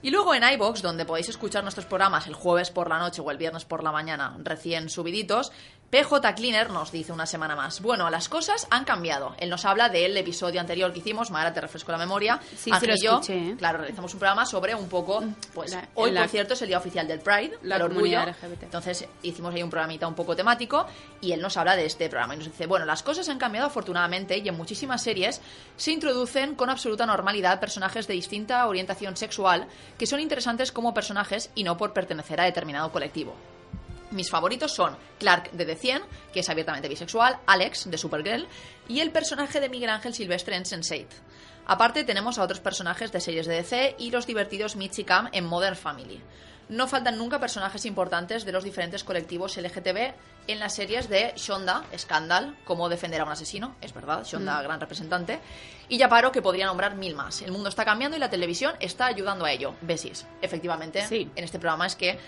Y 0.00 0.10
luego 0.10 0.32
en 0.32 0.44
iBox, 0.44 0.80
donde 0.80 1.04
podéis 1.04 1.28
escuchar 1.28 1.64
nuestros 1.64 1.84
programas 1.84 2.28
el 2.28 2.34
jueves 2.34 2.70
por 2.70 2.88
la 2.88 2.98
noche 2.98 3.20
o 3.20 3.30
el 3.32 3.36
viernes 3.36 3.64
por 3.64 3.82
la 3.82 3.90
mañana 3.90 4.36
recién 4.44 4.88
subiditos, 4.88 5.50
PJ 5.90 6.34
Cleaner 6.34 6.68
nos 6.68 6.92
dice 6.92 7.12
una 7.12 7.24
semana 7.24 7.56
más. 7.56 7.80
Bueno, 7.80 8.10
las 8.10 8.28
cosas 8.28 8.66
han 8.70 8.84
cambiado. 8.84 9.34
Él 9.38 9.48
nos 9.48 9.64
habla 9.64 9.88
del 9.88 10.14
episodio 10.18 10.60
anterior 10.60 10.92
que 10.92 10.98
hicimos, 10.98 11.30
Mara, 11.30 11.54
te 11.54 11.62
refresco 11.62 11.90
la 11.92 11.96
memoria. 11.96 12.38
Sí, 12.50 12.56
sí 12.64 12.70
Ángel 12.70 12.90
lo 12.90 12.94
y 12.94 13.00
yo, 13.02 13.12
escuché, 13.14 13.38
¿eh? 13.38 13.54
claro, 13.56 13.78
realizamos 13.78 14.12
un 14.12 14.20
programa 14.20 14.44
sobre 14.44 14.74
un 14.74 14.86
poco, 14.90 15.24
pues, 15.54 15.70
La- 15.72 15.88
hoy 15.94 16.10
la- 16.10 16.20
por 16.20 16.28
cierto 16.30 16.52
es 16.52 16.60
el 16.60 16.68
día 16.68 16.76
oficial 16.76 17.08
del 17.08 17.20
Pride, 17.20 17.58
La 17.62 17.76
el 17.76 17.82
orgullo. 17.82 18.20
LGBT. 18.20 18.64
Entonces 18.64 19.06
hicimos 19.22 19.54
ahí 19.54 19.62
un 19.62 19.70
programita 19.70 20.06
un 20.06 20.14
poco 20.14 20.36
temático 20.36 20.86
y 21.22 21.32
él 21.32 21.40
nos 21.40 21.56
habla 21.56 21.74
de 21.74 21.86
este 21.86 22.10
programa 22.10 22.34
y 22.34 22.36
nos 22.38 22.48
dice, 22.48 22.66
bueno, 22.66 22.84
las 22.84 23.02
cosas 23.02 23.26
han 23.30 23.38
cambiado 23.38 23.68
afortunadamente 23.68 24.36
y 24.36 24.46
en 24.46 24.58
muchísimas 24.58 25.02
series 25.02 25.40
se 25.78 25.92
introducen 25.92 26.54
con 26.54 26.68
absoluta 26.68 27.06
normalidad 27.06 27.60
personajes 27.60 28.06
de 28.06 28.12
distinta 28.12 28.66
orientación 28.66 29.16
sexual 29.16 29.66
que 29.98 30.06
son 30.06 30.20
interesantes 30.20 30.70
como 30.70 30.92
personajes 30.92 31.48
y 31.54 31.64
no 31.64 31.78
por 31.78 31.94
pertenecer 31.94 32.42
a 32.42 32.44
determinado 32.44 32.92
colectivo. 32.92 33.34
Mis 34.10 34.30
favoritos 34.30 34.72
son 34.74 34.96
Clark 35.18 35.50
de 35.52 35.64
The 35.66 35.76
100, 35.76 36.02
que 36.32 36.40
es 36.40 36.48
abiertamente 36.48 36.88
bisexual, 36.88 37.38
Alex 37.46 37.90
de 37.90 37.98
Supergirl 37.98 38.46
y 38.88 39.00
el 39.00 39.10
personaje 39.10 39.60
de 39.60 39.68
Miguel 39.68 39.90
Ángel 39.90 40.14
Silvestre 40.14 40.56
en 40.56 40.64
Sense8. 40.64 41.06
Aparte 41.66 42.04
tenemos 42.04 42.38
a 42.38 42.42
otros 42.42 42.60
personajes 42.60 43.12
de 43.12 43.20
series 43.20 43.46
de 43.46 43.56
DC 43.56 43.96
y 43.98 44.10
los 44.10 44.26
divertidos 44.26 44.76
Mitch 44.76 45.00
y 45.00 45.04
Cam 45.04 45.28
en 45.32 45.44
Modern 45.44 45.76
Family. 45.76 46.22
No 46.70 46.86
faltan 46.86 47.16
nunca 47.16 47.38
personajes 47.40 47.86
importantes 47.86 48.44
de 48.44 48.52
los 48.52 48.62
diferentes 48.64 49.02
colectivos 49.04 49.56
LGTB 49.56 50.12
en 50.48 50.58
las 50.58 50.74
series 50.74 51.08
de 51.08 51.32
Shonda, 51.36 51.84
Scandal, 51.96 52.58
cómo 52.64 52.88
defender 52.90 53.20
a 53.22 53.24
un 53.24 53.30
asesino, 53.30 53.74
es 53.80 53.92
verdad, 53.94 54.24
Shonda, 54.24 54.60
gran 54.62 54.78
representante, 54.80 55.40
y 55.88 55.96
Yaparo, 55.96 56.30
que 56.30 56.42
podría 56.42 56.66
nombrar 56.66 56.94
mil 56.94 57.14
más. 57.14 57.40
El 57.42 57.52
mundo 57.52 57.70
está 57.70 57.86
cambiando 57.86 58.16
y 58.18 58.20
la 58.20 58.28
televisión 58.30 58.74
está 58.80 59.06
ayudando 59.06 59.46
a 59.46 59.52
ello. 59.52 59.74
Besis. 59.80 60.26
Efectivamente, 60.42 61.06
Sí. 61.06 61.30
en 61.36 61.44
este 61.44 61.58
programa 61.58 61.86
es 61.86 61.96
que 61.96 62.18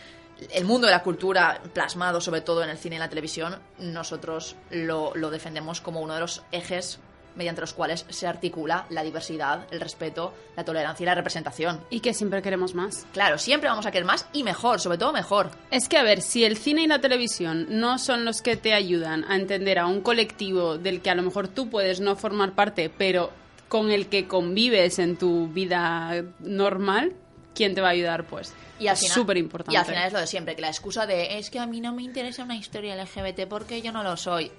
el 0.51 0.65
mundo 0.65 0.87
de 0.87 0.93
la 0.93 1.03
cultura 1.03 1.61
plasmado 1.73 2.21
sobre 2.21 2.41
todo 2.41 2.63
en 2.63 2.71
el 2.71 2.79
cine 2.79 2.97
y 2.97 2.99
la 2.99 3.09
televisión, 3.09 3.59
nosotros 3.79 4.57
lo, 4.71 5.15
lo 5.15 5.31
defendemos 5.31 5.81
como 5.81 6.01
uno 6.01 6.15
de 6.15 6.21
los 6.21 6.43
ejes 6.53 7.01
mediante 7.35 7.61
los 7.61 7.73
cuales 7.73 8.07
se 8.09 8.27
articula 8.27 8.87
la 8.91 9.03
diversidad, 9.03 9.67
el 9.71 9.81
respeto, 9.81 10.35
la 10.57 10.65
tolerancia 10.65 11.05
y 11.05 11.07
la 11.07 11.15
representación. 11.15 11.81
Y 11.91 12.01
que 12.01 12.15
siempre 12.15 12.43
queremos 12.43 12.75
más. 12.75 13.07
Claro, 13.13 13.39
siempre 13.39 13.69
vamos 13.69 13.87
a 13.87 13.91
querer 13.91 14.07
más 14.07 14.27
y 14.33 14.43
mejor, 14.43 14.81
sobre 14.81 14.99
todo 14.99 15.13
mejor. 15.13 15.51
Es 15.71 15.89
que, 15.89 15.97
a 15.97 16.03
ver, 16.03 16.23
si 16.23 16.45
el 16.45 16.57
cine 16.57 16.83
y 16.83 16.87
la 16.87 17.01
televisión 17.01 17.67
no 17.69 17.99
son 17.99 18.25
los 18.25 18.43
que 18.43 18.57
te 18.57 18.75
ayudan 18.75 19.25
a 19.25 19.37
entender 19.37 19.79
a 19.79 19.87
un 19.87 20.01
colectivo 20.01 20.79
del 20.79 21.01
que 21.01 21.11
a 21.11 21.15
lo 21.15 21.23
mejor 21.23 21.49
tú 21.49 21.71
puedes 21.71 22.01
no 22.01 22.17
formar 22.17 22.55
parte, 22.55 22.91
pero 22.91 23.31
con 23.69 23.91
el 23.91 24.09
que 24.09 24.27
convives 24.27 24.99
en 24.99 25.17
tu 25.17 25.49
vida 25.49 26.25
normal, 26.41 27.15
¿quién 27.55 27.75
te 27.75 27.81
va 27.81 27.89
a 27.89 27.93
ayudar? 27.93 28.25
Pues 28.25 28.53
Y 28.79 28.87
al 28.87 28.95
es 28.95 29.09
súper 29.09 29.37
importante. 29.37 29.75
Y 29.75 29.77
al 29.77 29.85
final 29.85 30.07
es 30.07 30.13
lo 30.13 30.21
de 30.21 30.27
siempre, 30.27 30.55
que 30.55 30.63
la 30.63 30.69
excusa 30.69 31.07
de 31.07 31.39
es 31.39 31.51
que 31.51 31.59
a 31.59 31.67
mí 31.67 31.81
no 31.81 31.93
me 31.93 32.03
interesa 32.03 32.43
una 32.43 32.57
historia 32.57 32.97
LGBT 33.03 33.47
porque 33.49 33.83
yo 33.83 33.93
no 33.93 34.03
lo 34.03 34.17
soy, 34.17 34.51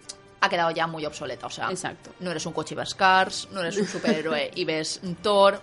ha 0.41 0.49
quedado 0.49 0.71
ya 0.71 0.87
muy 0.87 1.05
obsoleta. 1.05 1.47
O 1.47 1.49
sea, 1.49 1.69
Exacto. 1.69 2.11
no 2.19 2.31
eres 2.31 2.45
un 2.45 2.53
coche 2.53 2.75
y 2.75 2.77
ves 2.77 2.93
Cars, 2.95 3.47
no 3.51 3.61
eres 3.61 3.77
un 3.77 3.87
superhéroe 3.87 4.51
y 4.55 4.65
ves 4.65 4.99
un 5.03 5.15
Thor. 5.15 5.61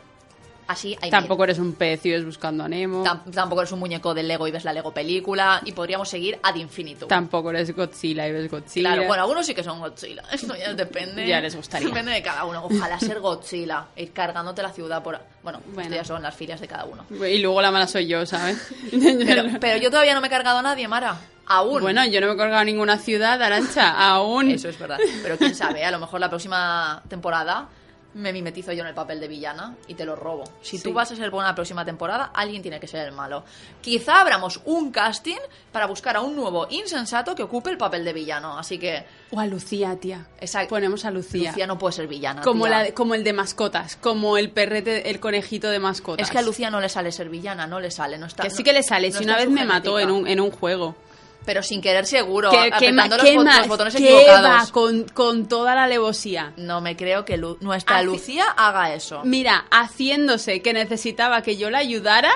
Así 0.68 0.96
hay 1.00 1.10
Tampoco 1.10 1.44
eres 1.44 1.58
un 1.58 1.72
pez 1.72 2.04
y 2.04 2.10
ves 2.10 2.24
buscando 2.26 2.62
a 2.62 2.68
Nemo. 2.68 3.02
Tam- 3.02 3.22
tampoco 3.32 3.62
eres 3.62 3.72
un 3.72 3.78
muñeco 3.78 4.12
del 4.12 4.28
Lego 4.28 4.46
y 4.46 4.50
ves 4.50 4.64
la 4.64 4.72
Lego 4.74 4.92
película. 4.92 5.62
Y 5.64 5.72
podríamos 5.72 6.08
seguir 6.10 6.38
ad 6.42 6.54
infinitum. 6.56 7.08
Tampoco 7.08 7.48
eres 7.50 7.74
Godzilla 7.74 8.28
y 8.28 8.32
ves 8.32 8.50
Godzilla. 8.50 8.90
Claro, 8.92 9.08
bueno, 9.08 9.22
algunos 9.22 9.46
sí 9.46 9.54
que 9.54 9.64
son 9.64 9.80
Godzilla. 9.80 10.22
Esto 10.32 10.54
ya 10.54 10.74
depende. 10.74 11.26
Ya 11.26 11.40
les 11.40 11.56
gustaría. 11.56 11.88
Depende 11.88 12.12
de 12.12 12.22
cada 12.22 12.44
uno. 12.44 12.64
Ojalá 12.66 13.00
ser 13.00 13.18
Godzilla. 13.20 13.86
Ir 13.96 14.12
cargándote 14.12 14.62
la 14.62 14.70
ciudad 14.70 15.02
por. 15.02 15.18
Bueno, 15.42 15.60
Bueno. 15.68 15.82
esto 15.82 15.94
ya 15.94 16.04
son 16.04 16.22
las 16.22 16.34
filias 16.34 16.60
de 16.60 16.68
cada 16.68 16.84
uno. 16.84 17.06
Y 17.26 17.38
luego 17.38 17.62
la 17.62 17.70
mala 17.70 17.86
soy 17.86 18.06
yo, 18.06 18.26
¿sabes? 18.26 18.58
Pero, 18.90 19.44
pero 19.60 19.78
yo 19.78 19.90
todavía 19.90 20.14
no 20.14 20.20
me 20.20 20.26
he 20.26 20.30
cargado 20.30 20.58
a 20.58 20.62
nadie, 20.62 20.86
Mara. 20.86 21.16
Aún. 21.46 21.80
Bueno, 21.80 22.04
yo 22.04 22.20
no 22.20 22.26
me 22.26 22.32
he 22.34 22.36
colgado 22.36 22.58
a 22.60 22.64
ninguna 22.64 22.98
ciudad, 22.98 23.40
Arancha, 23.42 23.92
aún. 23.92 24.50
Eso 24.50 24.68
es 24.68 24.78
verdad. 24.78 24.98
Pero 25.22 25.38
quién 25.38 25.54
sabe, 25.54 25.82
a 25.82 25.90
lo 25.90 25.98
mejor 25.98 26.20
la 26.20 26.28
próxima 26.28 27.02
temporada 27.08 27.68
me 28.14 28.32
mimetizo 28.32 28.72
yo 28.72 28.82
en 28.82 28.88
el 28.88 28.94
papel 28.94 29.20
de 29.20 29.28
villana 29.28 29.76
y 29.86 29.94
te 29.94 30.04
lo 30.04 30.16
robo. 30.16 30.44
Si 30.62 30.80
tú 30.80 30.92
vas 30.92 31.12
a 31.12 31.16
ser 31.16 31.30
buena 31.30 31.50
la 31.50 31.54
próxima 31.54 31.84
temporada, 31.84 32.30
alguien 32.34 32.62
tiene 32.62 32.80
que 32.80 32.86
ser 32.88 33.06
el 33.06 33.12
malo. 33.12 33.44
Quizá 33.80 34.20
abramos 34.22 34.60
un 34.64 34.90
casting 34.90 35.36
para 35.70 35.86
buscar 35.86 36.16
a 36.16 36.20
un 36.22 36.34
nuevo 36.34 36.66
insensato 36.70 37.34
que 37.34 37.42
ocupe 37.42 37.70
el 37.70 37.76
papel 37.76 38.04
de 38.04 38.12
villano. 38.12 38.58
Así 38.58 38.78
que 38.78 39.04
O 39.30 39.38
a 39.38 39.46
Lucía, 39.46 39.94
tía. 40.00 40.26
Exacto. 40.40 40.70
Ponemos 40.70 41.04
a 41.04 41.10
Lucía. 41.10 41.50
Lucía 41.50 41.66
no 41.66 41.78
puede 41.78 41.92
ser 41.92 42.08
villana. 42.08 42.42
como, 42.42 42.64
tía. 42.64 42.70
la, 42.78 42.82
de- 42.84 42.94
como 42.94 43.14
el 43.14 43.22
de 43.24 43.32
mascotas, 43.34 43.96
como 43.96 44.36
el 44.38 44.50
perrete, 44.50 45.10
el 45.10 45.20
conejito 45.20 45.68
de 45.68 45.78
mascotas. 45.78 46.26
Es 46.26 46.32
que 46.32 46.38
a 46.38 46.42
Lucía 46.42 46.70
no 46.70 46.80
le 46.80 46.88
sale 46.88 47.12
ser 47.12 47.28
villana, 47.28 47.66
no 47.66 47.78
le 47.78 47.90
sale. 47.90 48.18
No 48.18 48.26
está, 48.26 48.42
Que 48.42 48.48
no- 48.48 48.54
sí 48.56 48.64
que 48.64 48.72
le 48.72 48.82
sale, 48.82 49.10
no 49.10 49.18
si 49.18 49.24
una 49.24 49.36
vez 49.36 49.48
me 49.50 49.64
mató 49.64 49.96
genética. 49.96 50.02
en 50.02 50.10
un, 50.22 50.26
en 50.28 50.40
un 50.40 50.50
juego. 50.50 50.96
Pero 51.48 51.62
sin 51.62 51.80
querer 51.80 52.04
seguro, 52.04 52.50
¿Qué, 52.50 52.68
apretando 52.70 53.16
los, 53.16 53.24
qué 53.24 53.36
bot- 53.38 53.44
más? 53.44 53.58
los 53.60 53.68
botones 53.68 53.94
¿Qué 53.96 54.04
equivocados. 54.04 54.68
va 54.68 54.70
con, 54.70 55.04
con 55.14 55.48
toda 55.48 55.74
la 55.74 55.84
alevosía? 55.84 56.52
No 56.58 56.82
me 56.82 56.94
creo 56.94 57.24
que 57.24 57.38
Lu- 57.38 57.56
nuestra 57.62 57.96
Hace- 57.96 58.04
Lucía 58.04 58.44
haga 58.54 58.92
eso. 58.92 59.22
Mira, 59.24 59.64
haciéndose 59.70 60.60
que 60.60 60.74
necesitaba 60.74 61.40
que 61.40 61.56
yo 61.56 61.70
la 61.70 61.78
ayudara, 61.78 62.30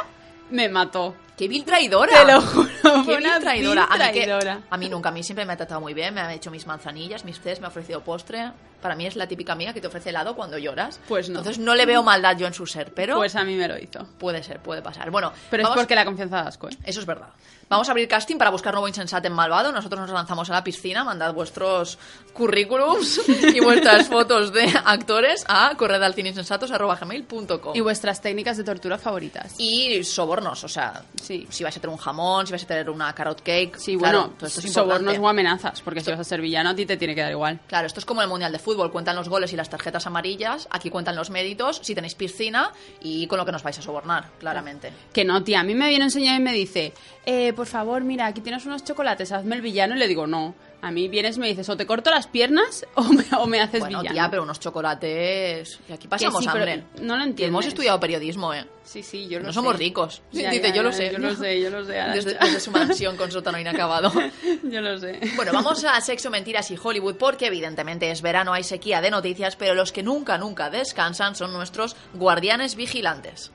me 0.50 0.70
mató. 0.70 1.14
¡Qué 1.36 1.46
vil 1.46 1.62
traidora! 1.64 2.24
Te 2.24 2.32
lo 2.32 2.40
juro, 2.40 2.68
¡Qué 3.04 3.16
vil 3.18 3.26
una 3.26 3.38
traidora! 3.38 3.86
vil 3.92 4.02
A 4.02 4.06
mí, 4.06 4.12
que- 4.14 4.20
traidora. 4.24 4.60
a 4.70 4.76
mí 4.78 4.88
nunca, 4.88 5.10
a 5.10 5.12
mí 5.12 5.22
siempre 5.22 5.44
me 5.44 5.52
ha 5.52 5.56
tratado 5.58 5.82
muy 5.82 5.92
bien, 5.92 6.14
me 6.14 6.22
ha 6.22 6.32
hecho 6.32 6.50
mis 6.50 6.66
manzanillas, 6.66 7.26
mis 7.26 7.38
tés, 7.38 7.60
me 7.60 7.66
ha 7.66 7.68
ofrecido 7.68 8.00
postre. 8.02 8.50
Para 8.82 8.94
mí 8.96 9.06
es 9.06 9.16
la 9.16 9.26
típica 9.26 9.52
amiga 9.54 9.72
que 9.72 9.80
te 9.80 9.86
ofrece 9.86 10.10
helado 10.10 10.34
cuando 10.36 10.58
lloras. 10.58 11.00
Pues 11.08 11.30
no. 11.30 11.38
Entonces 11.38 11.58
no 11.62 11.74
le 11.74 11.86
veo 11.86 12.02
maldad 12.02 12.36
yo 12.36 12.46
en 12.46 12.52
su 12.54 12.66
ser, 12.66 12.92
pero 12.92 13.16
Pues 13.16 13.34
a 13.36 13.44
mí 13.44 13.54
me 13.56 13.66
lo 13.68 13.78
hizo. 13.78 14.04
puede 14.18 14.42
ser, 14.42 14.60
puede 14.60 14.82
pasar. 14.82 15.10
Bueno, 15.10 15.32
Pero 15.50 15.62
vamos- 15.62 15.76
es 15.78 15.82
porque 15.82 15.94
la 15.94 16.04
confianza 16.04 16.36
da 16.42 16.48
asco, 16.48 16.68
¿eh? 16.68 16.76
Eso 16.84 17.00
es 17.00 17.06
verdad. 17.06 17.28
Vamos 17.68 17.88
a 17.88 17.92
abrir 17.92 18.06
casting 18.06 18.36
para 18.36 18.50
buscar 18.50 18.74
nuevo 18.74 18.86
insensate 18.86 19.28
en 19.28 19.32
Malvado. 19.32 19.72
Nosotros 19.72 19.98
nos 20.02 20.10
lanzamos 20.10 20.50
a 20.50 20.52
la 20.52 20.62
piscina, 20.64 21.04
mandad 21.04 21.32
vuestros 21.32 21.98
currículums 22.34 23.20
y 23.54 23.60
vuestras 23.60 24.08
fotos 24.08 24.52
de 24.52 24.64
actores 24.84 25.42
a 25.48 25.74
corredalcineinsensatos.gmail.com 25.78 27.74
Y 27.74 27.80
vuestras 27.80 28.20
técnicas 28.20 28.56
de 28.56 28.64
tortura 28.64 28.98
favoritas. 28.98 29.54
y 29.58 30.02
sobornos, 30.04 30.64
o 30.64 30.68
sea, 30.68 31.02
Sí. 31.20 31.46
si 31.48 31.62
vais 31.64 31.74
a 31.76 31.80
tener 31.80 31.94
un 31.94 32.00
jamón, 32.00 32.46
si 32.46 32.52
vais 32.52 32.64
a 32.64 32.66
tener 32.66 32.90
una 32.90 33.14
carrot 33.14 33.40
cake. 33.42 33.76
Sí, 33.78 33.96
claro, 33.96 34.18
bueno, 34.20 34.34
todo 34.38 34.46
esto 34.48 34.60
es 34.60 34.72
sobornos 34.72 35.18
o 35.18 35.28
amenazas, 35.28 35.80
porque 35.82 36.00
si 36.00 36.10
vas 36.10 36.20
a 36.20 36.24
ser 36.24 36.40
villano 36.40 36.70
a 36.70 36.74
ti 36.74 36.84
te 36.84 36.96
tiene 36.96 37.14
que 37.14 37.22
dar 37.22 37.30
igual. 37.30 37.60
Claro, 37.68 37.86
esto 37.86 38.00
es 38.00 38.06
como 38.06 38.20
el 38.22 38.28
Mundial 38.28 38.52
de 38.52 38.58
Fútbol. 38.58 38.71
Cuentan 38.74 39.16
los 39.16 39.28
goles 39.28 39.52
y 39.52 39.56
las 39.56 39.70
tarjetas 39.70 40.06
amarillas. 40.06 40.68
Aquí 40.70 40.90
cuentan 40.90 41.16
los 41.16 41.30
méritos, 41.30 41.80
si 41.82 41.94
tenéis 41.94 42.14
piscina 42.14 42.72
y 43.00 43.26
con 43.26 43.38
lo 43.38 43.44
que 43.44 43.52
nos 43.52 43.62
vais 43.62 43.78
a 43.78 43.82
sobornar, 43.82 44.30
claramente. 44.38 44.92
Que 45.12 45.24
no, 45.24 45.42
tía, 45.42 45.60
a 45.60 45.64
mí 45.64 45.74
me 45.74 45.88
viene 45.88 46.04
enseñar 46.04 46.40
y 46.40 46.42
me 46.42 46.52
dice, 46.52 46.92
eh, 47.26 47.52
por 47.52 47.66
favor, 47.66 48.02
mira, 48.02 48.26
aquí 48.26 48.40
tienes 48.40 48.66
unos 48.66 48.84
chocolates, 48.84 49.32
hazme 49.32 49.56
el 49.56 49.62
villano. 49.62 49.94
Y 49.94 49.98
le 49.98 50.08
digo, 50.08 50.26
no. 50.26 50.54
A 50.84 50.90
mí 50.90 51.08
vienes 51.08 51.36
y 51.36 51.40
me 51.40 51.46
dices, 51.46 51.68
o 51.68 51.76
te 51.76 51.86
corto 51.86 52.10
las 52.10 52.26
piernas 52.26 52.84
o 52.96 53.04
me, 53.04 53.24
o 53.38 53.46
me 53.46 53.60
haces 53.60 53.80
Bueno, 53.80 54.00
villano. 54.00 54.14
tía, 54.14 54.28
pero 54.30 54.42
unos 54.42 54.58
chocolates... 54.58 55.78
Y 55.88 55.92
aquí 55.92 56.08
pasamos 56.08 56.42
sí, 56.42 56.48
hambre. 56.50 56.84
no 57.00 57.16
lo 57.16 57.22
Y 57.24 57.28
entiendes. 57.28 57.48
hemos 57.48 57.66
estudiado 57.66 58.00
periodismo, 58.00 58.52
¿eh? 58.52 58.66
Sí, 58.82 59.02
sí, 59.04 59.28
yo 59.28 59.38
lo 59.38 59.44
No 59.46 59.52
sé. 59.52 59.54
somos 59.54 59.76
ricos. 59.76 60.22
Ya, 60.32 60.50
Dice, 60.50 60.68
ya, 60.70 60.74
yo 60.74 60.82
lo 60.82 60.92
sé. 60.92 61.12
Yo 61.12 61.18
lo 61.18 61.36
sé, 61.36 61.60
yo 61.60 61.70
lo 61.70 61.84
sé. 61.84 61.92
Desde, 62.12 62.34
desde 62.34 62.58
su 62.60 62.72
mansión 62.72 63.16
con 63.16 63.30
sótano 63.30 63.58
inacabado. 63.60 64.12
Yo 64.64 64.80
lo 64.80 64.98
sé. 64.98 65.20
Bueno, 65.36 65.52
vamos 65.52 65.84
a 65.84 66.00
Sexo, 66.00 66.30
Mentiras 66.30 66.68
y 66.72 66.78
Hollywood 66.82 67.14
porque 67.16 67.46
evidentemente 67.46 68.10
es 68.10 68.20
verano, 68.22 68.52
hay 68.52 68.64
sequía 68.64 69.00
de 69.00 69.10
noticias, 69.12 69.54
pero 69.54 69.74
los 69.76 69.92
que 69.92 70.02
nunca, 70.02 70.36
nunca 70.36 70.68
descansan 70.68 71.36
son 71.36 71.52
nuestros 71.52 71.94
guardianes 72.14 72.74
vigilantes. 72.74 73.52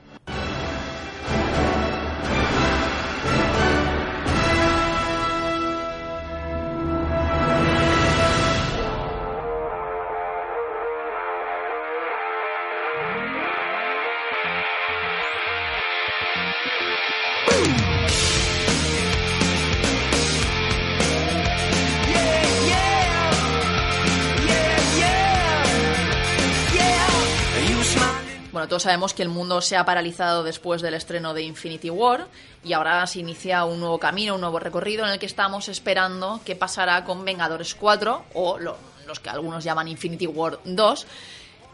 Bueno, 28.50 28.66
todos 28.66 28.82
sabemos 28.84 29.12
que 29.14 29.22
el 29.22 29.28
mundo 29.28 29.60
se 29.60 29.76
ha 29.76 29.84
paralizado 29.84 30.42
después 30.42 30.80
del 30.82 30.94
estreno 30.94 31.34
de 31.34 31.42
Infinity 31.42 31.90
War 31.90 32.26
y 32.64 32.72
ahora 32.72 33.06
se 33.06 33.20
inicia 33.20 33.64
un 33.64 33.78
nuevo 33.78 33.98
camino, 33.98 34.34
un 34.34 34.40
nuevo 34.40 34.58
recorrido 34.58 35.04
en 35.04 35.12
el 35.12 35.18
que 35.18 35.26
estamos 35.26 35.68
esperando 35.68 36.40
qué 36.44 36.56
pasará 36.56 37.04
con 37.04 37.24
Vengadores 37.24 37.74
4 37.74 38.24
o 38.34 38.58
lo- 38.58 38.76
los 39.06 39.20
que 39.20 39.30
algunos 39.30 39.62
llaman 39.64 39.86
Infinity 39.88 40.26
War 40.26 40.58
2. 40.64 41.06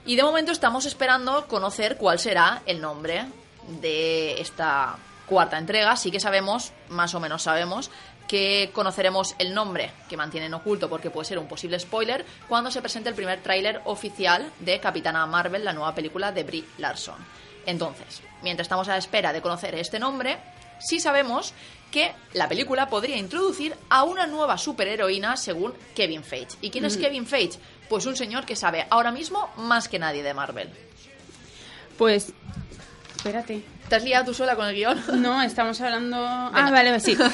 Y 0.07 0.17
de 0.17 0.23
momento 0.25 0.53
estamos 0.53 0.85
esperando 0.85 1.47
conocer 1.47 1.97
cuál 1.97 2.19
será 2.19 2.63
el 2.67 2.81
nombre 2.81 3.25
de 3.69 4.41
esta 4.41 4.97
cuarta 5.27 5.59
entrega. 5.59 5.97
Sí 5.97 6.11
que 6.11 6.21
sabemos, 6.21 6.73
más 6.89 7.15
o 7.15 7.21
menos 7.21 7.43
sabemos, 7.43 7.91
que 8.27 8.71
conoceremos 8.73 9.35
el 9.39 9.55
nombre 9.55 9.91
que 10.09 10.17
mantienen 10.17 10.55
oculto 10.55 10.89
porque 10.89 11.11
puede 11.11 11.27
ser 11.27 11.39
un 11.39 11.47
posible 11.47 11.79
spoiler 11.79 12.25
cuando 12.49 12.71
se 12.71 12.81
presente 12.81 13.09
el 13.09 13.15
primer 13.15 13.43
tráiler 13.43 13.83
oficial 13.85 14.51
de 14.61 14.81
Capitana 14.81 15.27
Marvel, 15.27 15.65
la 15.65 15.73
nueva 15.73 15.95
película 15.95 16.33
de 16.33 16.45
Brie 16.45 16.65
Larson. 16.79 17.19
Entonces, 17.67 18.23
mientras 18.43 18.67
estamos 18.67 18.89
a 18.89 18.93
la 18.93 18.99
espera 18.99 19.33
de 19.33 19.43
conocer 19.43 19.75
este 19.75 19.99
nombre, 19.99 20.39
sí 20.79 21.01
sabemos 21.01 21.55
que 21.91 22.13
la 22.33 22.49
película 22.49 22.89
podría 22.89 23.17
introducir 23.17 23.75
a 23.89 24.03
una 24.03 24.27
nueva 24.27 24.59
superheroína 24.59 25.37
según 25.37 25.73
Kevin 25.95 26.25
Feige. 26.25 26.57
¿Y 26.61 26.71
quién 26.71 26.85
es 26.85 26.97
Kevin 26.97 27.27
Feige? 27.27 27.59
Pues 27.89 28.07
un 28.07 28.17
señor 28.17 28.45
que 28.45 28.57
sabe 28.57 28.87
ahora 28.91 29.13
mismo 29.13 29.49
más 29.57 29.89
que 29.89 29.99
nadie 29.99 30.23
de 30.23 30.35
Marvel. 30.35 30.71
Pues, 31.97 32.33
espérate. 33.25 33.63
¿Te 33.89 33.97
has 33.97 34.05
liado 34.05 34.27
tú 34.27 34.35
sola 34.35 34.55
con 34.55 34.67
el 34.67 34.75
guion? 34.75 35.01
No, 35.23 35.43
estamos 35.43 35.81
hablando... 35.81 36.19
Venga. 36.19 36.51
Ah, 36.53 36.71
vale, 36.71 37.01
sí. 37.01 37.17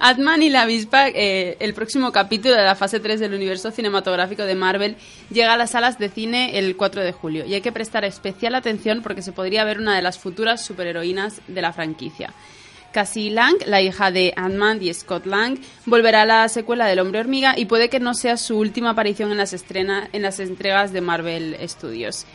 Ant-Man 0.00 0.42
y 0.42 0.50
la 0.50 0.62
avispa, 0.62 1.08
eh, 1.08 1.56
el 1.60 1.72
próximo 1.72 2.10
capítulo 2.10 2.56
de 2.56 2.64
la 2.64 2.74
fase 2.74 2.98
3 2.98 3.20
del 3.20 3.34
universo 3.34 3.70
cinematográfico 3.70 4.42
de 4.42 4.56
Marvel, 4.56 4.96
llega 5.30 5.54
a 5.54 5.56
las 5.56 5.70
salas 5.70 5.98
de 5.98 6.08
cine 6.08 6.58
el 6.58 6.76
4 6.76 7.02
de 7.02 7.12
julio. 7.12 7.46
Y 7.46 7.54
hay 7.54 7.60
que 7.60 7.70
prestar 7.70 8.04
especial 8.04 8.56
atención 8.56 9.02
porque 9.02 9.22
se 9.22 9.32
podría 9.32 9.64
ver 9.64 9.78
una 9.78 9.94
de 9.94 10.02
las 10.02 10.18
futuras 10.18 10.64
superheroínas 10.64 11.40
de 11.46 11.62
la 11.62 11.72
franquicia. 11.72 12.34
Cassie 12.92 13.30
Lang, 13.30 13.56
la 13.66 13.80
hija 13.80 14.10
de 14.10 14.34
Ant-Man 14.36 14.82
y 14.82 14.92
Scott 14.92 15.26
Lang, 15.26 15.58
volverá 15.86 16.22
a 16.22 16.26
la 16.26 16.48
secuela 16.48 16.86
del 16.86 16.98
Hombre 16.98 17.20
Hormiga 17.20 17.54
y 17.56 17.64
puede 17.64 17.88
que 17.88 18.00
no 18.00 18.14
sea 18.14 18.36
su 18.36 18.58
última 18.58 18.90
aparición 18.90 19.30
en 19.30 19.38
las, 19.38 19.52
estrena, 19.52 20.08
en 20.12 20.22
las 20.22 20.40
entregas 20.40 20.92
de 20.92 21.00
Marvel 21.00 21.56
Studios. 21.68 22.26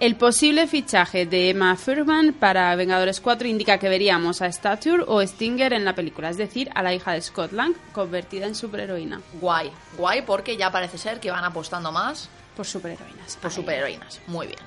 El 0.00 0.16
posible 0.16 0.66
fichaje 0.66 1.24
de 1.24 1.50
Emma 1.50 1.76
Thurman 1.82 2.32
para 2.34 2.74
Vengadores 2.74 3.20
4 3.20 3.46
indica 3.46 3.78
que 3.78 3.88
veríamos 3.88 4.42
a 4.42 4.50
Stature 4.50 5.04
o 5.06 5.24
Stinger 5.24 5.72
en 5.72 5.84
la 5.84 5.94
película, 5.94 6.28
es 6.30 6.36
decir, 6.36 6.68
a 6.74 6.82
la 6.82 6.92
hija 6.92 7.12
de 7.12 7.22
Scott 7.22 7.52
Lang 7.52 7.74
convertida 7.92 8.46
en 8.46 8.54
superheroína. 8.56 9.20
Guay, 9.40 9.70
guay 9.96 10.22
porque 10.22 10.56
ya 10.56 10.70
parece 10.72 10.98
ser 10.98 11.20
que 11.20 11.30
van 11.30 11.44
apostando 11.44 11.92
más 11.92 12.28
Por 12.56 12.66
superheroínas. 12.66 13.36
por 13.36 13.52
superheroínas. 13.52 14.20
Muy 14.26 14.48
bien. 14.48 14.58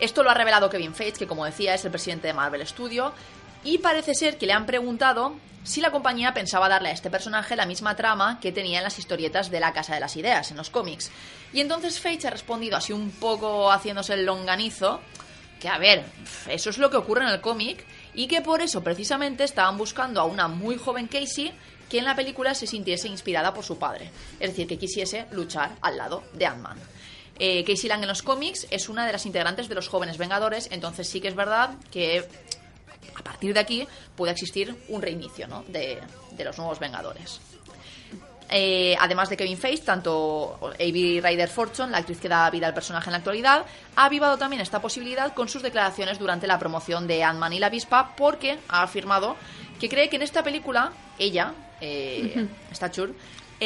Esto 0.00 0.22
lo 0.24 0.30
ha 0.30 0.34
revelado 0.34 0.68
Kevin 0.70 0.94
Feige, 0.94 1.18
que 1.18 1.26
como 1.26 1.44
decía 1.44 1.74
es 1.74 1.84
el 1.84 1.90
presidente 1.90 2.26
de 2.26 2.32
Marvel 2.34 2.66
Studio, 2.66 3.12
y 3.64 3.78
parece 3.78 4.14
ser 4.14 4.38
que 4.38 4.46
le 4.46 4.52
han 4.52 4.66
preguntado 4.66 5.34
si 5.64 5.80
la 5.80 5.90
compañía 5.90 6.34
pensaba 6.34 6.68
darle 6.68 6.90
a 6.90 6.92
este 6.92 7.10
personaje 7.10 7.56
la 7.56 7.64
misma 7.64 7.96
trama 7.96 8.38
que 8.40 8.52
tenía 8.52 8.78
en 8.78 8.84
las 8.84 8.98
historietas 8.98 9.50
de 9.50 9.60
la 9.60 9.72
Casa 9.72 9.94
de 9.94 10.00
las 10.00 10.14
Ideas, 10.16 10.50
en 10.50 10.58
los 10.58 10.68
cómics. 10.68 11.10
Y 11.52 11.60
entonces 11.60 11.98
Feige 11.98 12.28
ha 12.28 12.30
respondido 12.30 12.76
así 12.76 12.92
un 12.92 13.10
poco 13.10 13.72
haciéndose 13.72 14.12
el 14.12 14.26
longanizo, 14.26 15.00
que 15.58 15.68
a 15.68 15.78
ver, 15.78 16.04
eso 16.48 16.68
es 16.68 16.76
lo 16.76 16.90
que 16.90 16.98
ocurre 16.98 17.22
en 17.22 17.30
el 17.30 17.40
cómic, 17.40 17.86
y 18.12 18.26
que 18.26 18.42
por 18.42 18.60
eso 18.60 18.84
precisamente 18.84 19.44
estaban 19.44 19.78
buscando 19.78 20.20
a 20.20 20.24
una 20.24 20.48
muy 20.48 20.76
joven 20.76 21.08
Casey 21.08 21.52
que 21.88 21.98
en 21.98 22.04
la 22.04 22.14
película 22.14 22.54
se 22.54 22.66
sintiese 22.66 23.08
inspirada 23.08 23.54
por 23.54 23.64
su 23.64 23.78
padre, 23.78 24.10
es 24.40 24.50
decir, 24.50 24.66
que 24.66 24.78
quisiese 24.78 25.26
luchar 25.30 25.76
al 25.80 25.96
lado 25.96 26.24
de 26.34 26.46
Ant-Man. 26.46 26.78
Eh, 27.38 27.64
Casey 27.64 27.88
Lang 27.88 28.02
en 28.02 28.08
los 28.08 28.22
cómics 28.22 28.66
es 28.70 28.88
una 28.88 29.06
de 29.06 29.12
las 29.12 29.26
integrantes 29.26 29.68
de 29.68 29.74
los 29.74 29.88
jóvenes 29.88 30.18
Vengadores, 30.18 30.68
entonces 30.70 31.08
sí 31.08 31.20
que 31.20 31.28
es 31.28 31.34
verdad 31.34 31.70
que 31.90 32.28
a 33.14 33.22
partir 33.22 33.54
de 33.54 33.60
aquí 33.60 33.86
puede 34.16 34.32
existir 34.32 34.74
un 34.88 35.02
reinicio 35.02 35.46
¿no? 35.46 35.64
de, 35.68 36.00
de 36.32 36.44
los 36.44 36.58
nuevos 36.58 36.78
Vengadores. 36.78 37.40
Eh, 38.50 38.94
además 39.00 39.30
de 39.30 39.36
Kevin 39.36 39.56
Feige, 39.56 39.82
tanto 39.82 40.58
A.B. 40.62 41.20
Ryder 41.22 41.48
Fortune, 41.48 41.90
la 41.90 41.98
actriz 41.98 42.20
que 42.20 42.28
da 42.28 42.48
vida 42.50 42.66
al 42.66 42.74
personaje 42.74 43.08
en 43.08 43.12
la 43.12 43.18
actualidad, 43.18 43.64
ha 43.96 44.04
avivado 44.04 44.36
también 44.36 44.60
esta 44.60 44.80
posibilidad 44.80 45.32
con 45.34 45.48
sus 45.48 45.62
declaraciones 45.62 46.18
durante 46.18 46.46
la 46.46 46.58
promoción 46.58 47.06
de 47.06 47.24
Ant-Man 47.24 47.54
y 47.54 47.58
la 47.58 47.66
avispa, 47.66 48.14
porque 48.16 48.58
ha 48.68 48.82
afirmado 48.82 49.36
que 49.80 49.88
cree 49.88 50.08
que 50.08 50.16
en 50.16 50.22
esta 50.22 50.42
película 50.42 50.92
ella, 51.18 51.54
eh, 51.80 52.46
Stature, 52.72 53.14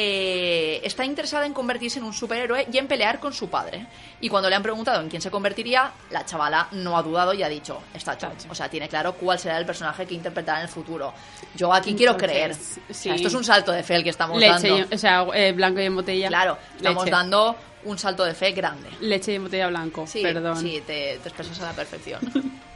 eh, 0.01 0.79
está 0.83 1.03
interesada 1.03 1.45
en 1.45 1.53
convertirse 1.53 1.99
en 1.99 2.05
un 2.05 2.13
superhéroe 2.13 2.67
y 2.71 2.77
en 2.77 2.87
pelear 2.87 3.19
con 3.19 3.33
su 3.33 3.49
padre. 3.49 3.85
Y 4.21 4.29
cuando 4.29 4.49
le 4.49 4.55
han 4.55 4.63
preguntado 4.63 5.01
en 5.01 5.09
quién 5.09 5.21
se 5.21 5.29
convertiría, 5.29 5.91
la 6.11 6.25
chavala 6.25 6.67
no 6.71 6.97
ha 6.97 7.03
dudado 7.03 7.33
y 7.33 7.43
ha 7.43 7.49
dicho 7.49 7.81
Stature. 7.95 8.31
O 8.49 8.55
sea, 8.55 8.69
tiene 8.69 8.87
claro 8.87 9.13
cuál 9.13 9.37
será 9.39 9.57
el 9.57 9.65
personaje 9.65 10.05
que 10.05 10.13
interpretará 10.13 10.59
en 10.59 10.63
el 10.63 10.69
futuro. 10.69 11.13
Yo 11.55 11.73
aquí 11.73 11.93
quiero 11.95 12.13
Entonces, 12.13 12.29
creer. 12.37 12.55
sí. 12.55 12.79
O 12.89 12.93
sea, 12.93 13.15
esto 13.15 13.27
es 13.27 13.33
un 13.33 13.43
salto 13.43 13.71
de 13.71 13.83
fe 13.83 13.95
el 13.95 14.03
que 14.03 14.09
estamos 14.11 14.39
Leche, 14.39 14.51
dando. 14.69 14.77
y- 14.91 14.95
o 14.95 14.97
sea, 14.97 15.25
eh, 15.33 15.51
blanco 15.51 15.81
y 15.81 15.85
en 15.85 15.95
botella. 15.95 16.27
Claro, 16.29 16.57
estamos 16.77 17.03
Leche. 17.03 17.11
dando 17.15 17.55
un 17.83 17.97
salto 17.99 18.23
de 18.25 18.33
fe 18.33 18.51
grande. 18.51 18.89
Leche 19.01 19.33
y 19.33 19.35
en 19.35 19.43
botella 19.43 19.67
blanco, 19.67 20.05
Sí, 20.07 20.21
perdón. 20.21 20.57
sí, 20.57 20.81
te, 20.85 21.19
te 21.21 21.29
expresas 21.29 21.59
a 21.61 21.65
la 21.67 21.73
perfección. 21.73 22.19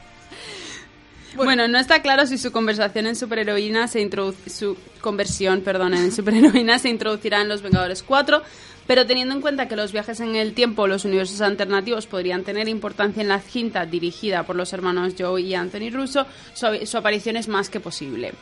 Bueno, 1.36 1.68
no 1.68 1.78
está 1.78 2.02
claro 2.02 2.26
si 2.26 2.38
su 2.38 2.52
conversación 2.52 3.06
en 3.06 3.16
superheroína 3.16 3.88
se 3.88 4.08
su 4.46 4.76
conversión, 5.00 5.62
perdón, 5.62 5.94
en 5.94 6.12
superheroína 6.12 6.78
se 6.78 6.88
introducirá 6.88 7.40
en 7.40 7.48
los 7.48 7.62
Vengadores 7.62 8.02
4, 8.02 8.42
pero 8.86 9.06
teniendo 9.06 9.34
en 9.34 9.40
cuenta 9.40 9.68
que 9.68 9.76
los 9.76 9.92
viajes 9.92 10.20
en 10.20 10.36
el 10.36 10.54
tiempo 10.54 10.82
o 10.82 10.86
los 10.86 11.04
universos 11.04 11.40
alternativos 11.40 12.06
podrían 12.06 12.44
tener 12.44 12.68
importancia 12.68 13.20
en 13.20 13.28
la 13.28 13.40
cinta 13.40 13.86
dirigida 13.86 14.44
por 14.44 14.56
los 14.56 14.72
hermanos 14.72 15.14
Joe 15.18 15.40
y 15.40 15.54
Anthony 15.54 15.90
Russo, 15.90 16.26
su, 16.54 16.66
su 16.86 16.96
aparición 16.96 17.36
es 17.36 17.48
más 17.48 17.68
que 17.70 17.80
posible. 17.80 18.32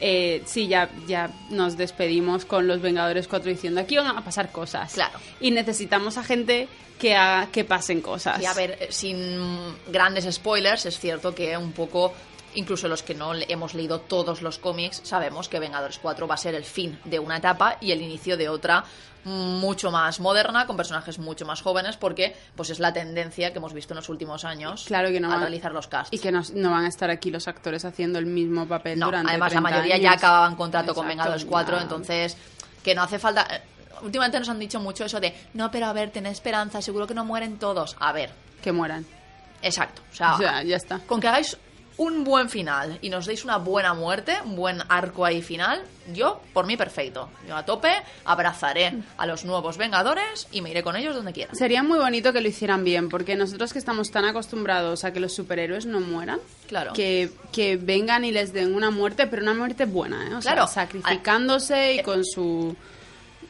Eh, 0.00 0.42
sí, 0.44 0.66
ya, 0.66 0.90
ya 1.06 1.30
nos 1.50 1.76
despedimos 1.76 2.44
con 2.44 2.66
los 2.66 2.80
Vengadores 2.82 3.28
4 3.28 3.48
diciendo 3.48 3.80
aquí 3.80 3.96
van 3.96 4.06
a 4.08 4.24
pasar 4.24 4.50
cosas. 4.50 4.92
Claro. 4.92 5.18
Y 5.40 5.50
necesitamos 5.50 6.18
a 6.18 6.24
gente 6.24 6.68
que 6.98 7.14
haga 7.14 7.50
que 7.50 7.64
pasen 7.64 8.00
cosas. 8.00 8.42
Y 8.42 8.46
a 8.46 8.54
ver, 8.54 8.76
eh, 8.80 8.88
sin 8.90 9.38
grandes 9.88 10.32
spoilers, 10.32 10.86
es 10.86 10.98
cierto 10.98 11.34
que 11.34 11.56
un 11.56 11.72
poco 11.72 12.12
incluso 12.54 12.88
los 12.88 13.02
que 13.02 13.14
no 13.14 13.32
hemos 13.34 13.74
leído 13.74 14.00
todos 14.00 14.42
los 14.42 14.58
cómics, 14.58 15.00
sabemos 15.04 15.48
que 15.48 15.58
Vengadores 15.58 15.98
4 15.98 16.26
va 16.26 16.34
a 16.34 16.38
ser 16.38 16.54
el 16.54 16.64
fin 16.64 16.98
de 17.04 17.18
una 17.18 17.36
etapa 17.38 17.76
y 17.80 17.92
el 17.92 18.00
inicio 18.02 18.36
de 18.36 18.48
otra 18.48 18.84
mucho 19.24 19.90
más 19.90 20.20
moderna, 20.20 20.66
con 20.66 20.76
personajes 20.76 21.18
mucho 21.18 21.46
más 21.46 21.62
jóvenes, 21.62 21.96
porque 21.96 22.36
pues 22.56 22.68
es 22.70 22.78
la 22.78 22.92
tendencia 22.92 23.52
que 23.52 23.58
hemos 23.58 23.72
visto 23.72 23.94
en 23.94 23.96
los 23.96 24.08
últimos 24.10 24.44
años 24.44 24.84
Claro 24.86 25.08
que 25.08 25.18
no 25.20 25.28
al 25.28 25.32
van- 25.34 25.40
realizar 25.42 25.72
los 25.72 25.86
casts. 25.86 26.12
Y 26.14 26.18
que 26.18 26.30
no, 26.30 26.42
no 26.54 26.70
van 26.70 26.84
a 26.84 26.88
estar 26.88 27.08
aquí 27.10 27.30
los 27.30 27.48
actores 27.48 27.84
haciendo 27.86 28.18
el 28.18 28.26
mismo 28.26 28.66
papel 28.68 28.98
No, 28.98 29.06
durante 29.06 29.30
además 29.30 29.52
la 29.54 29.60
30 29.60 29.70
mayoría 29.70 29.96
ya 29.96 30.10
años. 30.10 30.18
acababan 30.22 30.56
contrato 30.56 30.94
con 30.94 31.08
Vengadores 31.08 31.44
4, 31.46 31.76
ya. 31.76 31.82
entonces 31.82 32.36
que 32.82 32.94
no 32.94 33.02
hace 33.02 33.18
falta... 33.18 33.46
eh, 33.50 33.62
Últimamente 34.02 34.38
nos 34.40 34.48
han 34.50 34.58
dicho 34.58 34.78
mucho 34.80 35.04
eso 35.06 35.18
de, 35.20 35.32
no, 35.54 35.70
pero 35.70 35.86
a 35.86 35.92
ver, 35.94 36.10
tened 36.10 36.30
esperanza, 36.30 36.82
seguro 36.82 37.06
que 37.06 37.14
no 37.14 37.24
mueren 37.24 37.58
todos. 37.58 37.96
A 38.00 38.12
ver, 38.12 38.30
Que 38.60 38.72
mueran. 38.72 39.06
exacto. 39.62 40.02
O 40.12 40.14
sea, 40.14 40.34
O 40.34 40.38
sea, 40.38 40.62
ya 40.64 40.76
está. 40.76 40.98
con 41.06 41.20
que 41.20 41.28
hagáis 41.28 41.56
un 41.96 42.24
buen 42.24 42.48
final 42.50 42.98
y 43.02 43.08
nos 43.08 43.24
deis 43.26 43.44
una 43.44 43.58
buena 43.58 43.94
muerte, 43.94 44.36
un 44.44 44.56
buen 44.56 44.82
arco 44.88 45.24
ahí 45.24 45.42
final, 45.42 45.80
yo, 46.12 46.40
por 46.52 46.66
mí, 46.66 46.76
perfecto. 46.76 47.30
Yo 47.46 47.56
a 47.56 47.64
tope 47.64 47.92
abrazaré 48.24 48.94
a 49.16 49.26
los 49.26 49.44
nuevos 49.44 49.76
Vengadores 49.78 50.48
y 50.50 50.60
me 50.60 50.70
iré 50.70 50.82
con 50.82 50.96
ellos 50.96 51.14
donde 51.14 51.32
quiera. 51.32 51.54
Sería 51.54 51.82
muy 51.84 51.98
bonito 51.98 52.32
que 52.32 52.40
lo 52.40 52.48
hicieran 52.48 52.82
bien, 52.82 53.08
porque 53.08 53.36
nosotros 53.36 53.72
que 53.72 53.78
estamos 53.78 54.10
tan 54.10 54.24
acostumbrados 54.24 55.04
a 55.04 55.12
que 55.12 55.20
los 55.20 55.34
superhéroes 55.34 55.86
no 55.86 56.00
mueran, 56.00 56.40
Claro. 56.66 56.92
que, 56.94 57.30
que 57.52 57.76
vengan 57.76 58.24
y 58.24 58.32
les 58.32 58.52
den 58.52 58.74
una 58.74 58.90
muerte, 58.90 59.28
pero 59.28 59.42
una 59.42 59.54
muerte 59.54 59.84
buena, 59.84 60.24
¿eh? 60.28 60.34
O 60.34 60.40
Claro. 60.40 60.66
sea, 60.66 60.86
sacrificándose 60.86 61.94
y 61.94 62.02
con 62.02 62.24
su 62.24 62.74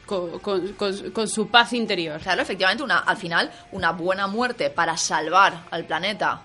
con, 0.05 0.37
con- 0.37 0.73
con- 0.73 1.09
con 1.11 1.27
su 1.27 1.47
paz 1.47 1.73
interior. 1.73 2.19
Claro, 2.21 2.43
efectivamente, 2.43 2.83
una, 2.83 2.99
al 2.99 3.17
final, 3.17 3.51
una 3.71 3.91
buena 3.91 4.27
muerte 4.27 4.69
para 4.69 4.95
salvar 4.97 5.63
al 5.71 5.85
planeta, 5.85 6.41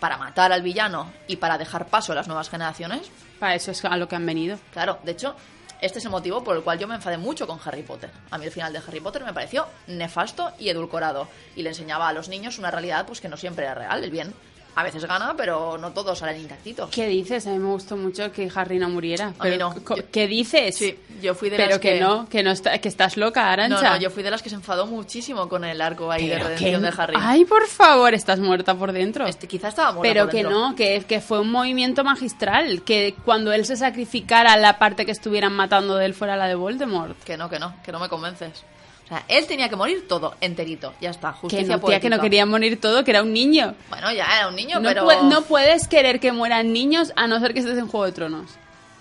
para 0.00 0.16
matar 0.16 0.52
al 0.52 0.62
villano 0.62 1.12
y 1.28 1.36
para 1.36 1.58
dejar 1.58 1.86
paso 1.86 2.12
a 2.12 2.16
las 2.16 2.26
nuevas 2.26 2.50
generaciones. 2.50 3.10
Para 3.38 3.54
eso 3.54 3.70
es 3.70 3.84
a 3.84 3.96
lo 3.96 4.08
que 4.08 4.16
han 4.16 4.26
venido. 4.26 4.58
Claro, 4.72 4.98
de 5.04 5.12
hecho, 5.12 5.36
este 5.80 5.98
es 5.98 6.04
el 6.04 6.10
motivo 6.10 6.42
por 6.42 6.56
el 6.56 6.62
cual 6.62 6.78
yo 6.78 6.88
me 6.88 6.96
enfadé 6.96 7.16
mucho 7.16 7.46
con 7.46 7.58
Harry 7.64 7.82
Potter. 7.82 8.10
A 8.30 8.38
mí 8.38 8.44
el 8.44 8.50
final 8.50 8.72
de 8.72 8.80
Harry 8.80 9.00
Potter 9.00 9.24
me 9.24 9.32
pareció 9.32 9.66
nefasto 9.86 10.52
y 10.58 10.68
edulcorado. 10.68 11.28
Y 11.56 11.62
le 11.62 11.70
enseñaba 11.70 12.08
a 12.08 12.12
los 12.12 12.28
niños 12.28 12.58
una 12.58 12.70
realidad 12.70 13.06
pues 13.06 13.20
que 13.20 13.28
no 13.28 13.36
siempre 13.36 13.64
era 13.64 13.74
real. 13.74 14.02
El 14.04 14.10
bien 14.10 14.34
a 14.74 14.82
veces 14.82 15.04
gana, 15.04 15.34
pero 15.36 15.76
no 15.78 15.90
todos 15.92 16.18
salen 16.18 16.40
intactitos. 16.40 16.90
¿Qué 16.90 17.06
dices? 17.08 17.46
A 17.46 17.50
mí 17.50 17.58
me 17.58 17.68
gustó 17.70 17.96
mucho 17.96 18.30
que 18.32 18.50
Harry 18.54 18.78
no 18.78 18.88
muriera. 18.88 19.26
A 19.38 19.44
mí 19.44 19.50
Pero, 19.50 19.74
no. 19.74 19.96
Yo- 19.96 20.10
¿Qué 20.10 20.26
dices? 20.26 20.76
Sí, 20.76 20.98
yo 21.20 21.34
fui 21.34 21.50
de 21.50 21.56
Pero 21.56 21.70
las 21.70 21.78
que, 21.80 21.94
que... 21.94 22.00
no, 22.00 22.28
que 22.28 22.42
no 22.42 22.50
está, 22.50 22.78
que 22.78 22.88
estás 22.88 23.16
loca, 23.16 23.42
No, 23.44 23.48
Arancha. 23.50 23.90
no, 23.90 23.96
yo 24.00 24.10
fui 24.10 24.22
de 24.22 24.30
las 24.30 24.42
que 24.42 24.48
se 24.48 24.54
enfadó 24.54 24.86
muchísimo 24.86 25.48
con 25.48 25.64
el 25.64 25.80
arco 25.80 26.10
ahí 26.10 26.28
de 26.28 26.34
Pero 26.34 26.44
redención 26.48 26.82
que- 26.82 26.90
de 26.90 26.94
Harry. 27.02 27.16
Ay, 27.18 27.44
por 27.44 27.66
favor, 27.66 28.14
estás 28.14 28.38
muerta 28.40 28.74
por 28.74 28.92
dentro. 28.92 29.26
Este, 29.26 29.46
quizá 29.48 29.68
estaba 29.68 29.92
muerta 29.92 30.08
Pero 30.08 30.24
por 30.24 30.30
que 30.30 30.36
dentro. 30.38 30.58
no, 30.70 30.74
que, 30.76 31.04
que 31.06 31.20
fue 31.20 31.40
un 31.40 31.50
movimiento 31.50 32.04
magistral. 32.04 32.82
Que 32.82 33.14
cuando 33.24 33.52
él 33.52 33.64
se 33.66 33.76
sacrificara, 33.76 34.56
la 34.56 34.78
parte 34.78 35.04
que 35.04 35.12
estuvieran 35.12 35.52
matando 35.52 35.96
de 35.96 36.06
él 36.06 36.14
fuera 36.14 36.36
la 36.36 36.46
de 36.46 36.54
Voldemort. 36.54 37.18
Que 37.24 37.36
no, 37.36 37.50
que 37.50 37.58
no, 37.58 37.74
que 37.84 37.92
no 37.92 37.98
me 37.98 38.08
convences. 38.08 38.64
O 39.10 39.12
sea, 39.12 39.24
él 39.26 39.44
tenía 39.48 39.68
que 39.68 39.74
morir 39.74 40.06
todo, 40.06 40.36
enterito. 40.40 40.94
Ya 41.00 41.10
está, 41.10 41.32
Que 41.32 41.38
justicia 41.38 41.76
no, 41.78 41.82
tía, 41.84 41.98
que 41.98 42.08
no 42.08 42.20
quería 42.20 42.46
morir 42.46 42.80
todo, 42.80 43.02
que 43.02 43.10
era 43.10 43.22
un 43.22 43.32
niño. 43.32 43.74
Bueno, 43.88 44.12
ya 44.12 44.24
era 44.38 44.46
un 44.48 44.54
niño, 44.54 44.78
No, 44.78 44.88
pero... 44.88 45.22
no 45.24 45.42
puedes 45.42 45.88
querer 45.88 46.20
que 46.20 46.30
mueran 46.30 46.72
niños 46.72 47.12
a 47.16 47.26
no 47.26 47.40
ser 47.40 47.52
que 47.52 47.58
estés 47.58 47.76
en 47.76 47.88
Juego 47.88 48.06
de 48.06 48.12
Tronos. 48.12 48.50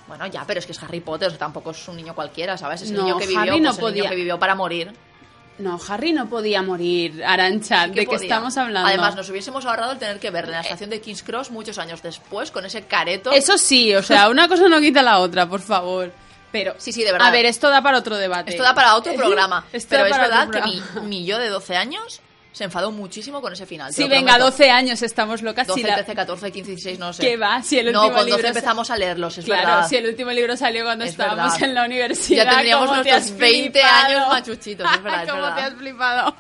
Bueno, 0.07 0.25
ya, 0.25 0.43
pero 0.47 0.59
es 0.59 0.65
que 0.65 0.71
es 0.71 0.81
Harry 0.81 1.01
Potter, 1.01 1.27
o 1.27 1.29
sea, 1.29 1.37
tampoco 1.37 1.69
es 1.69 1.87
un 1.87 1.95
niño 1.97 2.15
cualquiera, 2.15 2.57
¿sabes? 2.57 2.81
Es 2.81 2.89
el 2.89 2.95
No, 2.97 3.03
niño 3.03 3.17
que 3.19 3.27
vivió, 3.27 3.39
Harry 3.41 3.61
no 3.61 3.69
pues, 3.69 3.77
el 3.77 3.83
niño 3.85 3.93
podía. 4.03 4.09
que 4.09 4.15
vivió 4.15 4.39
para 4.39 4.55
morir. 4.55 4.91
No, 5.59 5.79
Harry 5.89 6.13
no 6.13 6.27
podía 6.27 6.63
morir, 6.63 7.23
Arancha. 7.23 7.83
Sí 7.85 7.91
que 7.91 7.99
¿De 7.99 8.05
qué 8.07 8.15
podía. 8.15 8.23
estamos 8.29 8.57
hablando? 8.57 8.87
Además, 8.89 9.15
nos 9.15 9.29
hubiésemos 9.29 9.63
ahorrado 9.65 9.91
el 9.91 9.99
tener 9.99 10.19
que 10.19 10.31
verle 10.31 10.53
en 10.53 10.55
la 10.55 10.61
estación 10.61 10.89
de 10.89 11.01
King's 11.01 11.21
Cross 11.21 11.51
muchos 11.51 11.77
años 11.77 12.01
después, 12.01 12.49
con 12.49 12.65
ese 12.65 12.81
careto. 12.83 13.31
Eso 13.31 13.59
sí, 13.59 13.93
o 13.93 14.01
sea, 14.01 14.29
una 14.29 14.47
cosa 14.47 14.67
no 14.69 14.79
quita 14.79 15.03
la 15.03 15.19
otra, 15.19 15.47
por 15.47 15.59
favor. 15.61 16.11
Pero, 16.51 16.75
Sí, 16.77 16.91
sí, 16.91 17.03
de 17.03 17.11
verdad. 17.11 17.27
A 17.27 17.31
ver, 17.31 17.45
esto 17.45 17.69
da 17.69 17.81
para 17.81 17.97
otro 17.97 18.17
debate. 18.17 18.51
Esto 18.51 18.63
da 18.63 18.73
para 18.73 18.95
otro 18.95 19.13
programa. 19.17 19.65
Esto 19.71 19.89
pero 19.91 20.05
es 20.05 20.17
verdad 20.17 20.49
que 20.49 20.61
mi, 20.61 20.81
mi 21.03 21.25
yo 21.25 21.37
de 21.37 21.49
12 21.49 21.75
años 21.77 22.21
se 22.51 22.63
enfadó 22.63 22.91
muchísimo 22.91 23.39
con 23.41 23.53
ese 23.53 23.65
final. 23.67 23.93
te 23.93 24.01
Sí, 24.01 24.09
venga, 24.09 24.33
prometo. 24.33 24.45
12 24.51 24.71
años, 24.71 25.01
estamos 25.03 25.41
locas. 25.43 25.67
12, 25.67 25.81
si 25.81 25.87
la- 25.87 25.95
13, 25.95 26.15
14, 26.15 26.51
15, 26.51 26.71
16, 26.71 26.99
no 26.99 27.13
sé. 27.13 27.21
¿Qué 27.21 27.37
va? 27.37 27.61
Si 27.61 27.77
el 27.77 27.91
no, 27.93 28.01
último 28.01 28.17
con 28.17 28.25
12 28.25 28.35
libro 28.35 28.47
empezamos 28.47 28.89
a 28.89 28.97
leerlos, 28.97 29.37
es 29.37 29.45
claro, 29.45 29.67
verdad. 29.67 29.87
si 29.87 29.95
el 29.97 30.07
último 30.07 30.31
libro 30.31 30.57
salió 30.57 30.83
cuando 30.83 31.05
Es 31.05 31.11
estábamos 31.11 31.53
verdad. 31.53 31.63
en 31.69 31.75
la 31.75 31.85
universidad. 31.85 32.43
Ya 32.45 32.49
tendríamos 32.49 32.89
¿cómo 32.89 33.01
te 33.03 33.11
nuestros 33.11 33.33
has 33.33 33.39
20 33.39 33.79
flipado? 33.79 34.05
años 34.07 34.27
machuchitos, 34.29 34.91
es 34.93 35.03
verdad, 35.03 35.23
es 35.23 35.29
¿Cómo 35.29 35.41
verdad. 35.43 35.55
te 35.55 35.61
has 35.61 35.73
flipado? 35.75 36.35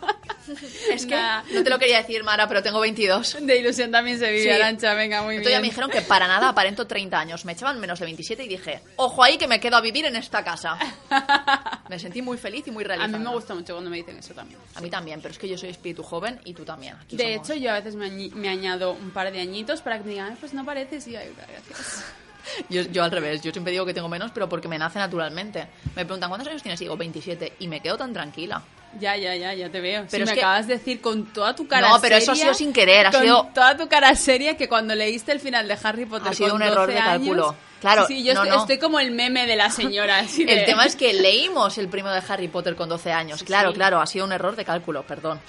Es 0.91 1.05
que 1.05 1.15
Nah. 1.15 1.43
no 1.53 1.63
te 1.63 1.69
lo 1.69 1.77
quería 1.79 1.97
decir, 1.97 2.23
Mara, 2.23 2.47
pero 2.47 2.61
tengo 2.63 2.79
22. 2.79 3.37
De 3.41 3.57
ilusión 3.57 3.91
también 3.91 4.17
se 4.19 4.29
vive, 4.31 4.43
Sí. 4.43 4.49
Arancha, 4.49 4.93
venga, 4.93 5.21
muy 5.21 5.35
Entonces 5.35 5.51
ya 5.53 5.57
bien. 5.59 5.61
me 5.61 5.67
dijeron 5.69 5.89
que 5.89 6.01
para 6.01 6.27
nada 6.27 6.49
aparento 6.49 6.87
30 6.87 7.19
años. 7.19 7.45
Me 7.45 7.53
echaban 7.53 7.79
menos 7.79 7.99
de 7.99 8.05
27 8.05 8.43
y 8.43 8.47
dije, 8.47 8.81
ojo 8.97 9.23
ahí 9.23 9.37
que 9.37 9.47
me 9.47 9.59
quedo 9.59 9.77
a 9.77 9.81
vivir 9.81 10.05
en 10.05 10.15
esta 10.15 10.43
casa. 10.43 10.77
Me 11.89 11.97
sentí 11.97 12.21
muy 12.21 12.37
feliz 12.37 12.67
y 12.67 12.71
muy 12.71 12.83
A 12.83 12.87
realizada. 12.89 13.17
mí 13.17 13.23
me 13.23 13.31
gusta 13.31 13.55
mucho 13.55 13.73
cuando 13.73 13.89
me 13.89 13.97
dicen 13.97 14.17
eso 14.17 14.33
también. 14.35 14.59
A 14.75 14.81
mí 14.81 14.89
también, 14.91 15.21
pero 15.21 15.31
es 15.31 15.39
que 15.39 15.49
yo 15.49 15.57
soy 15.57 15.69
espíritu 15.69 16.03
joven 16.03 16.39
y 16.45 16.53
tú 16.53 16.63
también. 16.63 16.95
Aquí 17.01 17.17
De 17.17 17.33
somos- 17.33 17.49
hecho, 17.49 17.59
yo 17.59 17.71
a 17.71 17.79
veces 17.79 17.95
me, 17.95 18.49
añado 18.49 18.91
un 18.91 19.09
par 19.09 19.31
de 19.31 19.41
añitos 19.41 19.81
para 19.81 19.97
que 19.97 20.03
me 20.03 20.11
digan, 20.11 20.29
"Ay, 20.31 20.37
pues 20.39 20.53
no 20.53 20.63
pareces 20.63 21.07
y 21.07 21.15
ay, 21.15 21.31
gracias. 21.35 22.03
yo, 22.69 22.83
yo 22.83 23.03
al 23.03 23.09
revés, 23.11 23.41
yo 23.41 23.51
siempre 23.51 23.71
digo 23.71 23.85
que 23.87 23.93
tengo 23.95 24.07
menos, 24.07 24.29
pero 24.31 24.47
porque 24.47 24.67
me 24.67 24.77
nace 24.77 24.99
naturalmente. 24.99 25.67
Me 25.95 26.05
preguntan, 26.05 26.29
¿cuántos 26.29 26.47
años 26.49 26.61
tienes? 26.61 26.79
Y 26.81 26.83
digo, 26.85 26.95
27. 26.95 27.53
Y 27.59 27.67
me 27.67 27.81
quedo 27.81 27.97
tan 27.97 28.13
tranquila. 28.13 28.61
Ya, 28.99 29.15
ya, 29.15 29.35
ya, 29.35 29.53
ya 29.53 29.69
te 29.69 29.81
veo. 29.81 30.05
Pero 30.09 30.25
me 30.25 30.33
que- 30.33 30.39
acabas 30.39 30.65
de 30.67 30.77
decir 30.77 30.99
con 31.01 31.25
toda 31.31 31.55
tu 31.55 31.67
cara 31.67 31.87
No, 31.89 32.01
pero 32.01 32.15
eso 32.15 32.31
ha 32.31 32.35
seria, 32.35 32.45
sido 32.53 32.53
sin 32.55 32.73
querer, 32.73 33.07
ha 33.07 33.11
con 33.11 33.21
sido- 33.21 33.47
toda 33.53 33.77
tu 33.77 33.87
cara 33.87 34.15
seria 34.15 34.57
que 34.57 34.67
cuando 34.67 34.95
leíste 34.95 35.31
el 35.31 35.39
final 35.39 35.67
de 35.67 35.77
Harry 35.83 36.05
Potter 36.05 36.29
Ha 36.31 36.33
sido 36.33 36.49
con 36.49 36.61
un 36.61 36.67
error 36.67 36.87
12 36.87 36.93
de 36.93 36.99
cálculo. 37.05 37.49
años- 37.49 37.59
Claro, 37.79 38.07
Sí, 38.07 38.15
sí, 38.17 38.23
yo 38.25 38.33
no, 38.33 38.43
estoy, 38.43 38.55
no. 38.57 38.61
estoy 38.63 38.77
como 38.79 38.99
el 38.99 39.11
meme 39.11 39.45
de 39.45 39.55
la 39.55 39.69
señora. 39.69 40.17
así 40.19 40.43
de- 40.43 40.53
El 40.61 40.65
tema 40.65 40.85
es 40.85 40.95
que 40.95 41.13
leímos 41.21 41.77
el 41.77 41.87
primo 41.87 42.09
de 42.09 42.21
Harry 42.27 42.47
Potter 42.47 42.75
con 42.75 42.89
12 42.89 43.11
años. 43.11 43.43
claro, 43.43 43.69
sí. 43.69 43.75
claro, 43.75 44.01
ha 44.01 44.07
sido 44.07 44.25
un 44.25 44.31
error 44.31 44.55
de 44.55 44.65
cálculo, 44.65 45.03
perdón. 45.03 45.39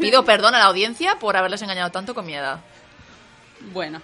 Pido 0.00 0.24
perdón 0.24 0.54
a 0.56 0.58
la 0.58 0.64
audiencia 0.64 1.16
por 1.20 1.36
haberles 1.36 1.62
engañado 1.62 1.90
tanto 1.92 2.14
con 2.14 2.26
mi 2.26 2.34
edad. 2.34 2.58
Bueno. 3.72 4.02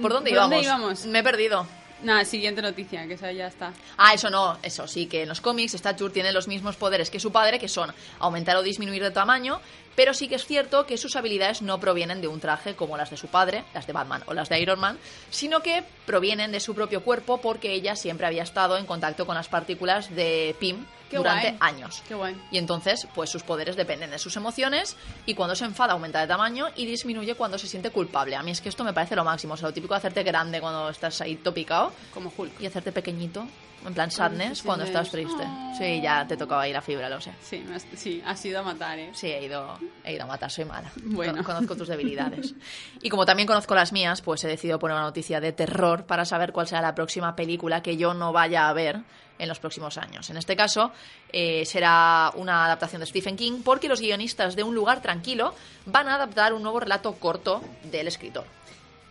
¿Por 0.00 0.12
dónde 0.12 0.30
¿Por 0.30 0.36
íbamos? 0.36 0.50
dónde 0.50 0.64
íbamos? 0.66 1.04
Me 1.06 1.18
he 1.20 1.22
perdido. 1.22 1.66
Nada, 2.02 2.24
siguiente 2.24 2.62
noticia, 2.62 3.06
que 3.06 3.14
esa 3.14 3.30
ya 3.30 3.46
está. 3.46 3.72
Ah, 3.98 4.14
eso 4.14 4.30
no, 4.30 4.58
eso 4.62 4.86
sí, 4.88 5.06
que 5.06 5.22
en 5.22 5.28
los 5.28 5.42
cómics 5.42 5.74
Stature 5.74 6.12
tiene 6.12 6.32
los 6.32 6.48
mismos 6.48 6.76
poderes 6.76 7.10
que 7.10 7.20
su 7.20 7.30
padre, 7.30 7.58
que 7.58 7.68
son 7.68 7.92
aumentar 8.18 8.56
o 8.56 8.62
disminuir 8.62 9.02
de 9.02 9.10
tamaño, 9.10 9.60
pero 9.94 10.14
sí 10.14 10.26
que 10.26 10.36
es 10.36 10.46
cierto 10.46 10.86
que 10.86 10.96
sus 10.96 11.14
habilidades 11.16 11.60
no 11.60 11.78
provienen 11.78 12.22
de 12.22 12.28
un 12.28 12.40
traje 12.40 12.74
como 12.74 12.96
las 12.96 13.10
de 13.10 13.18
su 13.18 13.26
padre, 13.26 13.64
las 13.74 13.86
de 13.86 13.92
Batman 13.92 14.22
o 14.26 14.32
las 14.32 14.48
de 14.48 14.58
Iron 14.60 14.80
Man, 14.80 14.98
sino 15.28 15.60
que 15.60 15.84
provienen 16.06 16.52
de 16.52 16.60
su 16.60 16.74
propio 16.74 17.02
cuerpo 17.02 17.38
porque 17.42 17.74
ella 17.74 17.94
siempre 17.96 18.26
había 18.26 18.44
estado 18.44 18.78
en 18.78 18.86
contacto 18.86 19.26
con 19.26 19.34
las 19.34 19.48
partículas 19.48 20.08
de 20.14 20.56
Pym 20.58 20.86
Qué 21.10 21.16
durante 21.16 21.48
guay. 21.52 21.58
años. 21.60 22.02
Qué 22.06 22.14
guay. 22.14 22.40
Y 22.50 22.58
entonces, 22.58 23.06
pues 23.14 23.28
sus 23.28 23.42
poderes 23.42 23.76
dependen 23.76 24.10
de 24.10 24.18
sus 24.18 24.36
emociones 24.36 24.96
y 25.26 25.34
cuando 25.34 25.54
se 25.56 25.64
enfada 25.64 25.92
aumenta 25.92 26.20
de 26.20 26.26
tamaño 26.28 26.66
y 26.76 26.86
disminuye 26.86 27.34
cuando 27.34 27.58
se 27.58 27.66
siente 27.66 27.90
culpable. 27.90 28.36
A 28.36 28.42
mí 28.42 28.52
es 28.52 28.60
que 28.60 28.68
esto 28.68 28.84
me 28.84 28.92
parece 28.92 29.16
lo 29.16 29.24
máximo, 29.24 29.54
o 29.54 29.56
sea, 29.56 29.68
lo 29.68 29.74
típico 29.74 29.92
de 29.94 29.98
hacerte 29.98 30.22
grande 30.22 30.60
cuando 30.60 30.88
estás 30.88 31.20
ahí 31.20 31.36
topicado 31.36 31.92
Como 32.14 32.32
Hulk. 32.36 32.60
y 32.60 32.66
hacerte 32.66 32.92
pequeñito, 32.92 33.46
en 33.84 33.94
plan 33.94 34.10
sadness, 34.10 34.58
sí, 34.58 34.64
cuando 34.66 34.84
sí, 34.84 34.90
estás 34.90 35.10
triste. 35.10 35.42
Oh. 35.44 35.74
Sí, 35.76 36.00
ya 36.02 36.26
te 36.26 36.36
tocaba 36.36 36.68
ir 36.68 36.76
a 36.76 36.82
fibra, 36.82 37.08
lo 37.08 37.20
sé. 37.20 37.32
Sí, 37.42 37.64
has- 37.74 37.86
sí, 37.96 38.22
has 38.24 38.44
ido 38.44 38.60
a 38.60 38.62
matar, 38.62 38.98
¿eh? 38.98 39.10
Sí, 39.14 39.26
he 39.28 39.44
ido, 39.44 39.78
he 40.04 40.12
ido 40.14 40.24
a 40.24 40.26
matar, 40.26 40.50
soy 40.50 40.64
mala. 40.66 40.92
Bueno. 41.02 41.42
Con- 41.42 41.54
Conozco 41.54 41.74
tus 41.76 41.88
debilidades. 41.88 42.54
Y 43.02 43.08
como 43.08 43.26
también 43.26 43.46
conozco 43.48 43.74
las 43.74 43.92
mías, 43.92 44.20
pues 44.22 44.44
he 44.44 44.48
decidido 44.48 44.78
poner 44.78 44.96
una 44.96 45.06
noticia 45.06 45.40
de 45.40 45.52
terror 45.52 46.04
para 46.06 46.24
saber 46.24 46.52
cuál 46.52 46.68
será 46.68 46.82
la 46.82 46.94
próxima 46.94 47.34
película 47.34 47.82
que 47.82 47.96
yo 47.96 48.14
no 48.14 48.32
vaya 48.32 48.68
a 48.68 48.72
ver 48.72 49.00
en 49.40 49.48
los 49.48 49.58
próximos 49.58 49.98
años. 49.98 50.30
En 50.30 50.36
este 50.36 50.54
caso, 50.54 50.92
eh, 51.32 51.64
será 51.64 52.30
una 52.36 52.66
adaptación 52.66 53.00
de 53.00 53.06
Stephen 53.06 53.36
King, 53.36 53.62
porque 53.64 53.88
los 53.88 54.00
guionistas 54.00 54.54
de 54.54 54.62
Un 54.62 54.74
lugar 54.74 55.02
tranquilo 55.02 55.54
van 55.86 56.08
a 56.08 56.14
adaptar 56.14 56.52
un 56.52 56.62
nuevo 56.62 56.80
relato 56.80 57.12
corto 57.14 57.62
del 57.90 58.06
escritor. 58.06 58.44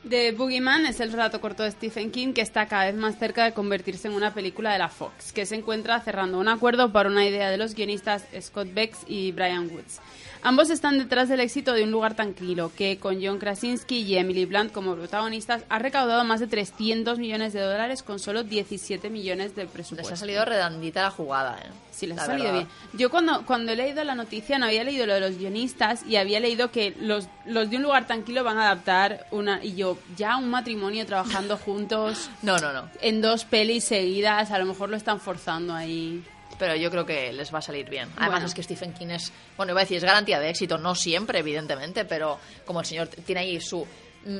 The 0.08 0.32
Boogeyman 0.32 0.86
es 0.86 1.02
el 1.02 1.12
relato 1.12 1.42
corto 1.42 1.64
de 1.64 1.72
Stephen 1.72 2.10
King 2.10 2.32
que 2.32 2.42
está 2.42 2.68
cada 2.68 2.86
vez 2.86 2.96
más 2.96 3.20
cerca 3.20 3.44
de 3.44 3.54
convertirse 3.54 4.08
en 4.08 4.14
una 4.14 4.34
película 4.34 4.72
de 4.72 4.80
la 4.80 4.88
Fox, 4.88 5.34
que 5.34 5.46
se 5.46 5.56
encuentra 5.56 6.00
cerrando 6.00 6.40
un 6.40 6.48
acuerdo 6.48 6.94
para 6.94 7.10
una 7.10 7.26
idea 7.26 7.50
de 7.50 7.58
los 7.58 7.76
guionistas 7.76 8.24
Scott 8.40 8.74
Bex 8.74 9.00
y 9.08 9.34
Brian 9.34 9.70
Woods. 9.70 10.00
Ambos 10.42 10.70
están 10.70 10.98
detrás 10.98 11.28
del 11.28 11.42
éxito 11.42 11.74
de 11.74 11.84
Un 11.84 11.92
lugar 11.92 12.16
tranquilo, 12.16 12.72
que 12.78 12.98
con 12.98 13.22
John 13.22 13.40
Krasinski 13.40 13.98
y 14.04 14.16
Emily 14.16 14.46
Blunt 14.46 14.72
como 14.72 14.96
protagonistas 14.96 15.64
ha 15.68 15.80
recaudado 15.80 16.24
más 16.24 16.40
de 16.40 16.48
300 16.48 17.20
millones 17.20 17.52
de 17.52 17.60
dólares 17.60 18.04
con 18.04 18.20
solo 18.20 18.44
17 18.44 19.10
millones 19.10 19.54
de 19.56 19.64
Les 19.64 19.72
presupuesto. 19.72 20.14
ha 20.14 20.18
salido 20.18 20.46
redondita 20.46 21.02
la 21.02 21.12
jugada, 21.12 21.58
¿eh? 21.60 21.70
Sí, 21.92 22.08
les 22.08 22.16
La 22.16 22.24
ha 22.24 22.26
salido 22.28 22.54
verdad. 22.54 22.60
bien. 22.68 23.00
Yo 23.00 23.10
cuando, 23.10 23.46
cuando 23.46 23.74
he 23.74 23.76
leído 23.76 24.02
la 24.06 24.16
noticia 24.16 24.58
no 24.58 24.68
había 24.68 24.86
leído 24.86 25.06
lo 25.06 25.14
de 25.16 25.20
los 25.20 25.38
guionistas 25.38 26.06
y 26.08 26.16
había 26.16 26.40
leído 26.40 26.72
que 26.72 26.96
los, 27.02 27.28
los 27.46 27.70
de 27.70 27.76
un 27.76 27.84
lugar 27.84 28.08
tranquilo 28.08 28.46
van 28.46 28.58
a 28.60 28.68
adaptar 28.72 29.26
una... 29.32 29.62
Y 29.62 29.76
yo, 29.76 29.98
ya 30.16 30.38
un 30.38 30.50
matrimonio 30.50 31.06
trabajando 31.06 31.58
juntos 31.66 32.30
No, 32.44 32.58
no, 32.60 32.72
no. 32.72 32.90
en 33.02 33.22
dos 33.22 33.44
pelis 33.44 33.84
seguidas, 33.84 34.52
a 34.52 34.58
lo 34.60 34.66
mejor 34.66 34.90
lo 34.90 34.96
están 34.96 35.20
forzando 35.20 35.74
ahí. 35.74 36.24
Pero 36.60 36.76
yo 36.76 36.92
creo 36.92 37.06
que 37.06 37.34
les 37.34 37.52
va 37.54 37.60
a 37.60 37.62
salir 37.64 37.90
bien. 37.90 38.10
Además 38.18 38.30
Bueno. 38.30 38.46
es 38.48 38.54
que 38.54 38.62
Stephen 38.64 38.94
King 38.94 39.08
es, 39.08 39.32
bueno, 39.58 39.72
iba 39.72 39.80
a 39.82 39.84
decir, 39.86 39.98
es 39.98 40.04
garantía 40.04 40.40
de 40.40 40.50
éxito, 40.50 40.78
no 40.78 40.94
siempre, 40.94 41.40
evidentemente, 41.40 42.06
pero 42.06 42.38
como 42.66 42.82
el 42.82 42.86
señor 42.86 43.08
tiene 43.08 43.42
ahí 43.42 43.60
su... 43.62 43.88
mm, 44.26 44.38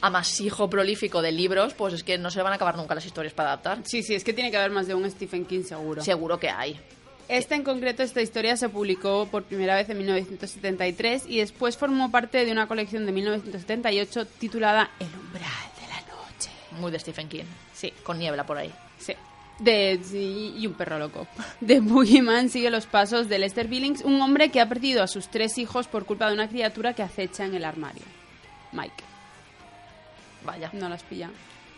amasijo 0.00 0.68
prolífico 0.68 1.22
de 1.22 1.30
libros, 1.30 1.74
pues 1.74 1.94
es 1.94 2.02
que 2.02 2.18
no 2.18 2.28
se 2.30 2.42
van 2.42 2.52
a 2.52 2.56
acabar 2.56 2.76
nunca 2.76 2.94
las 2.94 3.06
historias 3.06 3.32
para 3.34 3.50
adaptar. 3.50 3.78
Sí, 3.84 4.02
sí, 4.02 4.14
es 4.16 4.24
que 4.24 4.32
tiene 4.32 4.50
que 4.50 4.56
haber 4.56 4.70
más 4.72 4.88
de 4.88 4.94
un 4.94 5.08
Stephen 5.08 5.44
King 5.46 5.62
seguro. 5.62 6.02
Seguro 6.02 6.40
que 6.40 6.50
hay. 6.50 6.80
Esta 7.28 7.54
en 7.54 7.62
concreto, 7.62 8.02
esta 8.02 8.20
historia 8.20 8.56
se 8.56 8.68
publicó 8.68 9.28
por 9.30 9.44
primera 9.44 9.76
vez 9.76 9.88
en 9.90 9.98
1973 9.98 11.24
y 11.28 11.38
después 11.38 11.76
formó 11.76 12.10
parte 12.10 12.44
de 12.44 12.50
una 12.50 12.66
colección 12.66 13.06
de 13.06 13.12
1978 13.12 14.26
titulada 14.26 14.90
El 14.98 15.06
umbral 15.06 15.42
de 15.80 15.86
la 15.88 16.00
noche. 16.00 16.50
Muy 16.72 16.90
de 16.90 16.98
Stephen 16.98 17.28
King. 17.28 17.44
Sí, 17.72 17.92
Con 18.02 18.18
niebla 18.18 18.44
por 18.44 18.58
ahí. 18.58 18.72
sí. 18.98 19.14
De, 19.58 20.00
sí, 20.02 20.54
y 20.56 20.66
un 20.66 20.74
perro 20.74 20.98
loco. 20.98 21.26
De 21.60 21.80
Boogeyman 21.80 22.48
sigue 22.48 22.70
los 22.70 22.86
pasos 22.86 23.28
de 23.28 23.38
Lester 23.38 23.68
Billings, 23.68 24.02
un 24.02 24.20
hombre 24.20 24.50
que 24.50 24.60
ha 24.60 24.68
perdido 24.68 25.02
a 25.02 25.06
sus 25.06 25.28
tres 25.28 25.58
hijos 25.58 25.86
por 25.86 26.04
culpa 26.04 26.28
de 26.28 26.34
una 26.34 26.48
criatura 26.48 26.94
que 26.94 27.02
acecha 27.02 27.44
en 27.44 27.54
el 27.54 27.64
armario. 27.64 28.02
Mike. 28.72 29.04
Vaya. 30.44 30.70
No 30.72 30.88
las 30.88 31.02
pilla. 31.02 31.30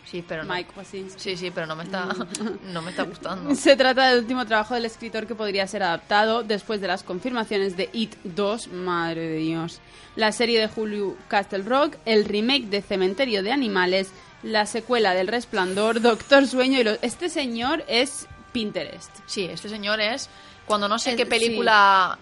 Sí, 0.05 0.23
pero 0.27 0.43
no. 0.43 0.53
Mike 0.53 0.71
Wasinski. 0.75 1.19
Sí, 1.19 1.37
sí, 1.37 1.51
pero 1.51 1.65
no 1.65 1.75
me 1.75 1.83
está, 1.83 2.07
no 2.71 2.81
me 2.81 2.91
está 2.91 3.03
gustando. 3.03 3.55
Se 3.55 3.75
trata 3.75 4.09
del 4.09 4.19
último 4.19 4.45
trabajo 4.45 4.75
del 4.75 4.85
escritor 4.85 5.25
que 5.25 5.35
podría 5.35 5.65
ser 5.67 5.83
adaptado 5.83 6.43
después 6.43 6.79
de 6.79 6.87
las 6.87 7.03
confirmaciones 7.03 7.75
de 7.75 7.89
It 7.91 8.15
2, 8.23 8.67
madre 8.69 9.27
de 9.27 9.37
Dios, 9.37 9.81
la 10.15 10.31
serie 10.31 10.59
de 10.59 10.69
Hulu 10.73 11.17
Castle 11.27 11.63
Rock, 11.63 11.95
el 12.05 12.25
remake 12.25 12.65
de 12.65 12.83
Cementerio 12.83 13.41
de 13.41 13.51
Animales, 13.51 14.11
la 14.45 14.65
secuela 14.65 15.13
del 15.13 15.27
Resplandor, 15.27 16.01
Doctor 16.01 16.45
Sueño 16.47 16.79
y 16.79 16.83
los... 16.83 16.99
Este 17.01 17.29
señor 17.29 17.83
es 17.87 18.27
Pinterest. 18.51 19.09
Sí, 19.25 19.45
este 19.45 19.69
señor 19.69 19.99
es 19.99 20.29
cuando 20.65 20.87
no 20.87 20.99
sé 20.99 21.11
El- 21.11 21.17
qué 21.17 21.25
película 21.25 22.17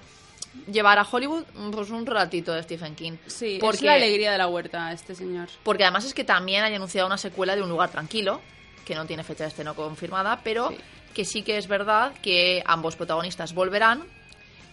llevar 0.72 1.00
a 1.00 1.04
Hollywood, 1.10 1.44
pues 1.72 1.90
un 1.90 2.06
ratito 2.06 2.54
de 2.54 2.64
Stephen 2.64 2.96
King. 2.96 3.14
Sí, 3.28 3.58
porque, 3.60 3.78
es 3.78 3.84
la 3.84 3.94
alegría 3.96 4.32
de 4.32 4.38
la 4.38 4.48
huerta 4.48 4.92
este 4.92 5.16
señor. 5.16 5.50
porque 5.64 5.84
además 5.84 6.06
es 6.06 6.14
que 6.14 6.24
también 6.24 6.64
hay 6.64 6.74
anunciado 6.76 7.08
una 7.08 7.18
secuela 7.18 7.56
de 7.56 7.62
Un 7.62 7.70
lugar 7.70 7.90
tranquilo, 7.92 8.40
que 8.86 8.96
no 8.96 9.06
tiene 9.06 9.24
fecha 9.24 9.44
de 9.44 9.50
estreno 9.50 9.76
confirmada, 9.76 10.40
pero 10.44 10.70
Sí. 10.70 10.78
que 11.14 11.26
sí 11.26 11.42
que 11.44 11.58
es 11.58 11.68
verdad 11.68 12.14
que 12.22 12.62
ambos 12.66 12.96
protagonistas 12.96 13.54
volverán 13.54 14.04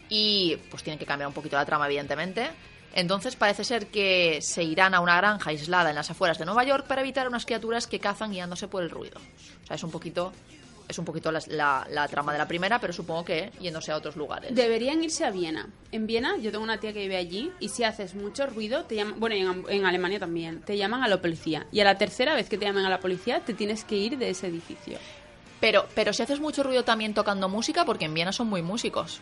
y 0.08 0.56
pues 0.70 0.82
tienen 0.82 0.98
que 0.98 1.06
cambiar 1.06 1.28
un 1.28 1.34
poquito 1.34 1.56
la 1.56 1.64
trama, 1.64 1.86
evidentemente. 1.86 2.50
Entonces 2.94 3.36
parece 3.36 3.64
ser 3.64 3.86
que 3.86 4.40
se 4.42 4.62
irán 4.64 4.94
a 4.94 5.00
una 5.00 5.16
granja 5.16 5.50
aislada 5.50 5.90
en 5.90 5.96
las 5.96 6.10
afueras 6.10 6.38
de 6.38 6.44
Nueva 6.44 6.64
York 6.64 6.86
para 6.86 7.00
evitar 7.02 7.28
unas 7.28 7.46
criaturas 7.46 7.86
que 7.86 8.00
cazan 8.00 8.32
guiándose 8.32 8.68
por 8.68 8.82
el 8.82 8.90
ruido. 8.90 9.18
O 9.62 9.66
sea, 9.66 9.76
es 9.76 9.82
un 9.84 9.92
poquito, 9.92 10.32
es 10.88 10.98
un 10.98 11.04
poquito 11.04 11.30
la, 11.30 11.40
la- 11.46 11.86
la 11.88 12.08
trama 12.08 12.32
de 12.32 12.38
la 12.38 12.48
primera, 12.48 12.80
pero 12.80 12.92
supongo 12.92 13.24
que 13.24 13.52
yéndose 13.60 13.92
a 13.92 13.96
otros 13.96 14.16
lugares. 14.16 14.52
Deberían 14.54 15.04
irse 15.04 15.24
a 15.24 15.30
Viena. 15.30 15.68
En 15.92 16.08
Viena, 16.08 16.36
yo 16.38 16.50
tengo 16.50 16.64
una 16.64 16.80
tía 16.80 16.92
que 16.92 16.98
vive 16.98 17.16
allí 17.16 17.52
y 17.60 17.68
si 17.68 17.84
haces 17.84 18.16
mucho 18.16 18.46
ruido, 18.46 18.84
te 18.84 18.96
llaman, 18.96 19.20
bueno, 19.20 19.36
en, 19.36 19.64
en 19.68 19.86
Alemania 19.86 20.18
también, 20.18 20.60
te 20.62 20.76
llaman 20.76 21.04
a 21.04 21.08
la 21.08 21.20
policía. 21.22 21.66
Y 21.70 21.78
a 21.78 21.84
la 21.84 21.96
tercera 21.96 22.34
vez 22.34 22.48
que 22.48 22.58
te 22.58 22.64
llamen 22.64 22.84
a 22.86 22.90
la 22.90 22.98
policía, 22.98 23.38
te 23.40 23.54
tienes 23.54 23.84
que 23.84 23.94
ir 23.96 24.18
de 24.18 24.30
ese 24.30 24.48
edificio. 24.48 24.98
Pero, 25.60 25.86
pero 25.94 26.12
si 26.12 26.22
haces 26.22 26.40
mucho 26.40 26.62
ruido 26.64 26.82
también 26.84 27.14
tocando 27.14 27.48
música, 27.48 27.84
porque 27.84 28.06
en 28.06 28.14
Viena 28.14 28.32
son 28.32 28.48
muy 28.48 28.62
músicos. 28.62 29.20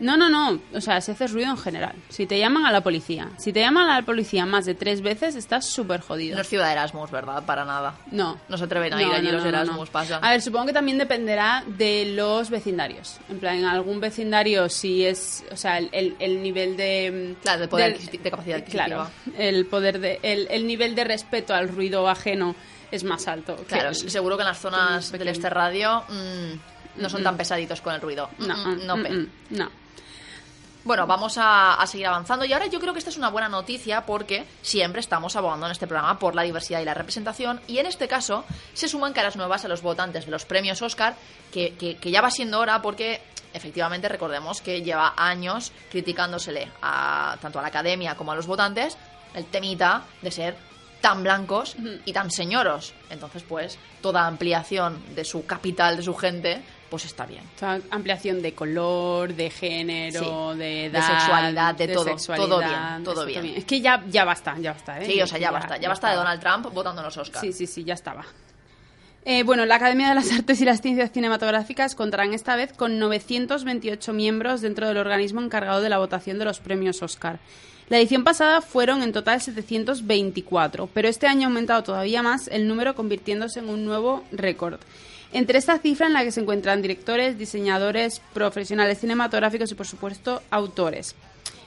No, 0.00 0.16
no, 0.16 0.28
no. 0.28 0.60
O 0.74 0.80
sea, 0.80 1.00
si 1.00 1.10
haces 1.10 1.32
ruido 1.32 1.50
en 1.50 1.56
general. 1.56 1.94
Si 2.08 2.26
te 2.26 2.38
llaman 2.38 2.64
a 2.66 2.72
la 2.72 2.80
policía. 2.82 3.28
Si 3.36 3.52
te 3.52 3.60
llaman 3.60 3.88
a 3.88 3.96
la 4.00 4.06
policía 4.06 4.46
más 4.46 4.64
de 4.64 4.74
tres 4.74 5.00
veces, 5.02 5.34
estás 5.34 5.66
súper 5.66 6.00
jodido. 6.00 6.36
No 6.36 6.42
es 6.42 6.48
ciudad 6.48 6.66
de 6.66 6.72
Erasmus, 6.72 7.10
¿verdad? 7.10 7.42
Para 7.44 7.64
nada. 7.64 7.94
No. 8.12 8.38
No 8.48 8.56
se 8.56 8.64
atreven 8.64 8.92
a 8.94 9.02
ir 9.02 9.08
allí 9.12 9.30
los 9.30 9.44
Erasmus, 9.44 9.90
pasa. 9.90 10.18
A 10.18 10.30
ver, 10.30 10.40
supongo 10.42 10.66
que 10.66 10.72
también 10.72 10.98
dependerá 10.98 11.64
de 11.66 12.12
los 12.14 12.48
vecindarios. 12.50 13.18
En 13.28 13.38
plan, 13.40 13.56
en 13.56 13.64
algún 13.64 13.98
vecindario 14.00 14.68
si 14.68 15.04
es, 15.04 15.44
o 15.50 15.56
sea, 15.56 15.78
el, 15.78 15.88
el- 15.92 16.16
el 16.20 16.42
nivel 16.42 16.76
de... 16.76 17.34
mm, 17.38 17.42
Claro, 17.42 17.60
de 17.62 17.68
poder 17.68 17.98
del- 17.98 18.22
de 18.22 18.30
capacidad 18.30 18.58
adquisitiva. 18.58 18.86
Claro, 18.86 19.10
el 19.36 19.66
poder 19.66 19.98
de, 19.98 20.20
el, 20.22 20.46
el 20.50 20.66
nivel 20.66 20.94
de 20.94 21.04
respeto 21.04 21.54
al 21.54 21.68
ruido 21.68 22.08
ajeno 22.08 22.54
es 22.90 23.02
más 23.04 23.26
alto. 23.28 23.56
Claro, 23.66 23.92
seguro 23.94 24.36
que 24.36 24.42
en 24.42 24.48
las 24.48 24.58
zonas 24.60 25.10
del 25.12 25.28
este 25.28 25.50
radio 25.50 26.04
mm, 26.08 27.00
no 27.02 27.08
son 27.10 27.22
tan 27.22 27.36
pesaditos 27.36 27.80
con 27.80 27.94
el 27.94 28.00
ruido. 28.00 28.30
No, 28.38 28.56
Mm, 28.56 28.86
no, 28.86 28.96
no. 28.96 29.70
Bueno, 30.88 31.06
vamos 31.06 31.36
a, 31.36 31.74
a 31.74 31.86
seguir 31.86 32.06
avanzando. 32.06 32.46
Y 32.46 32.52
ahora 32.54 32.64
yo 32.64 32.80
creo 32.80 32.94
que 32.94 32.98
esta 32.98 33.10
es 33.10 33.18
una 33.18 33.28
buena 33.28 33.50
noticia 33.50 34.06
porque 34.06 34.46
siempre 34.62 35.00
estamos 35.00 35.36
abogando 35.36 35.66
en 35.66 35.72
este 35.72 35.86
programa 35.86 36.18
por 36.18 36.34
la 36.34 36.40
diversidad 36.44 36.80
y 36.80 36.86
la 36.86 36.94
representación. 36.94 37.60
Y 37.66 37.76
en 37.76 37.84
este 37.84 38.08
caso 38.08 38.46
se 38.72 38.88
suman 38.88 39.12
caras 39.12 39.36
nuevas 39.36 39.66
a 39.66 39.68
los 39.68 39.82
votantes 39.82 40.24
de 40.24 40.30
los 40.30 40.46
premios 40.46 40.80
Oscar 40.80 41.14
que, 41.52 41.74
que- 41.74 41.98
que 41.98 42.10
ya 42.10 42.22
va 42.22 42.30
siendo 42.30 42.58
hora 42.58 42.80
porque 42.80 43.20
efectivamente 43.52 44.08
recordemos 44.08 44.62
que 44.62 44.80
lleva 44.80 45.12
años 45.14 45.72
criticándosele 45.90 46.70
a, 46.80 47.36
tanto 47.42 47.58
a 47.58 47.62
la 47.62 47.68
academia 47.68 48.14
como 48.14 48.32
a 48.32 48.34
los 48.34 48.46
votantes 48.46 48.96
el 49.34 49.44
temita 49.44 50.04
de 50.22 50.30
ser 50.30 50.56
tan 51.02 51.22
blancos 51.22 51.76
y 52.06 52.14
tan 52.14 52.30
señoros. 52.30 52.94
Entonces, 53.10 53.42
pues, 53.46 53.78
toda 54.00 54.26
ampliación 54.26 55.14
de 55.14 55.26
su 55.26 55.44
capital, 55.44 55.98
de 55.98 56.02
su 56.02 56.14
gente, 56.16 56.62
pues 56.90 57.04
está 57.04 57.26
bien. 57.26 57.42
O 57.56 57.58
sea, 57.58 57.80
ampliación 57.90 58.40
de 58.42 58.54
color, 58.54 59.34
de 59.34 59.50
género, 59.50 60.52
Sí. 60.52 60.58
de 60.58 60.90
sexualidad, 60.94 61.74
de 61.74 61.88
todo, 61.88 62.16
todo 62.36 62.58
bien, 62.58 63.04
todo 63.04 63.26
bien. 63.26 63.44
Es 63.56 63.64
que 63.64 63.80
ya, 63.80 64.02
ya 64.08 64.24
basta, 64.24 64.56
ya 64.58 64.72
basta. 64.72 65.00
¿eh? 65.00 65.06
Sí, 65.06 65.20
o 65.22 65.26
sea, 65.26 65.38
ya 65.38 65.50
basta. 65.50 65.76
Ya 65.76 65.88
basta 65.88 66.10
de. 66.10 66.16
Donald 66.16 66.40
Trump 66.40 66.72
votando 66.72 67.00
en 67.00 67.06
los 67.06 67.16
Oscars. 67.16 67.40
Sí, 67.40 67.52
sí, 67.52 67.66
sí, 67.66 67.84
ya 67.84 67.94
estaba. 67.94 68.24
Eh, 69.24 69.42
bueno, 69.42 69.66
la 69.66 69.74
Academia 69.74 70.08
de 70.08 70.14
las 70.14 70.32
Artes 70.32 70.60
y 70.60 70.64
las 70.64 70.80
Ciencias 70.80 71.12
Cinematográficas 71.12 71.94
contarán 71.94 72.32
esta 72.32 72.56
vez 72.56 72.72
con 72.72 72.98
928 72.98 74.12
miembros 74.14 74.62
dentro 74.62 74.88
del 74.88 74.96
organismo 74.96 75.42
encargado 75.42 75.82
de 75.82 75.90
la 75.90 75.98
votación 75.98 76.38
de 76.38 76.46
los 76.46 76.60
premios 76.60 77.02
Oscar. 77.02 77.38
La 77.90 77.98
edición 77.98 78.24
pasada 78.24 78.60
fueron 78.62 79.02
en 79.02 79.12
total 79.12 79.40
724, 79.40 80.88
pero 80.94 81.08
este 81.08 81.26
año 81.26 81.42
ha 81.46 81.50
aumentado 81.50 81.82
todavía 81.82 82.22
más 82.22 82.48
el 82.48 82.68
número 82.68 82.94
convirtiéndose 82.94 83.60
en 83.60 83.68
un 83.68 83.84
nuevo 83.84 84.24
récord. 84.32 84.78
Entre 85.32 85.58
esta 85.58 85.78
cifra 85.78 86.06
en 86.06 86.14
la 86.14 86.24
que 86.24 86.32
se 86.32 86.40
encuentran 86.40 86.80
directores, 86.80 87.36
diseñadores, 87.38 88.20
profesionales 88.32 88.98
cinematográficos 89.00 89.70
y, 89.70 89.74
por 89.74 89.86
supuesto, 89.86 90.42
autores. 90.50 91.14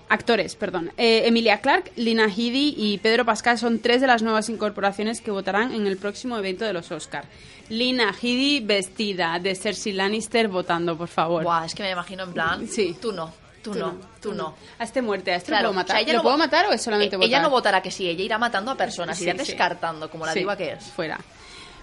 Actores, 0.10 0.56
perdón. 0.56 0.91
Eh, 0.97 1.24
Emilia 1.26 1.62
Clarke, 1.62 1.93
Lina 1.95 2.26
Headey 2.26 2.74
y 2.76 2.97
Pedro 2.97 3.24
Pascal 3.24 3.58
son 3.58 3.80
tres 3.80 4.02
de 4.02 4.08
las 4.08 4.21
nuevas 4.24 4.50
incorporaciones 4.50 5.21
que 5.21 5.32
votarán 5.32 5.74
en 5.74 5.88
el 5.88 5.95
próximo 5.97 6.38
evento 6.38 6.65
de 6.65 6.74
los 6.74 6.91
Oscar. 6.91 7.24
Lina 7.69 8.13
Headey 8.21 8.60
vestida 8.60 9.39
de 9.39 9.56
Cersei 9.56 9.93
Lannister 9.93 10.50
votando, 10.50 10.97
por 10.97 11.08
favor. 11.08 11.43
Buah, 11.43 11.65
es 11.65 11.76
que 11.76 11.84
me 11.84 11.91
imagino 11.91 12.24
en 12.24 12.34
plan. 12.34 12.67
Sí. 12.67 12.97
Tú 13.02 13.13
no, 13.13 13.32
tú, 13.63 13.74
no, 13.74 13.95
tú 14.21 14.34
no. 14.34 14.56
A 14.80 14.84
este 14.84 15.02
muerte, 15.02 15.32
a 15.32 15.36
este 15.38 15.47
Claro, 15.52 15.67
lo 15.67 15.74
puedo 15.74 15.84
matar. 15.86 15.95
o 15.95 16.00
sea, 16.00 16.02
ella 16.02 16.12
¿Lo 16.13 16.17
no 16.19 16.24
puedo 16.24 16.38
matar 16.38 16.65
o 16.65 16.71
es 16.74 16.82
solamente 16.82 17.15
Eh, 17.15 17.17
votar? 17.17 17.30
Ella 17.30 17.41
no 17.41 17.50
votará 17.50 17.82
que 17.82 17.91
sí, 17.91 18.10
ella 18.10 18.24
irá 18.24 18.38
matando 18.38 18.71
a 18.71 18.76
personas, 18.76 19.17
Sí, 19.17 19.24
irá 19.24 19.32
sí. 19.34 19.38
descartando, 19.52 20.10
como 20.10 20.26
la 20.26 20.34
Sí, 20.34 20.39
diva 20.39 20.58
que 20.58 20.74
es. 20.74 20.84
Fuera. 20.84 21.17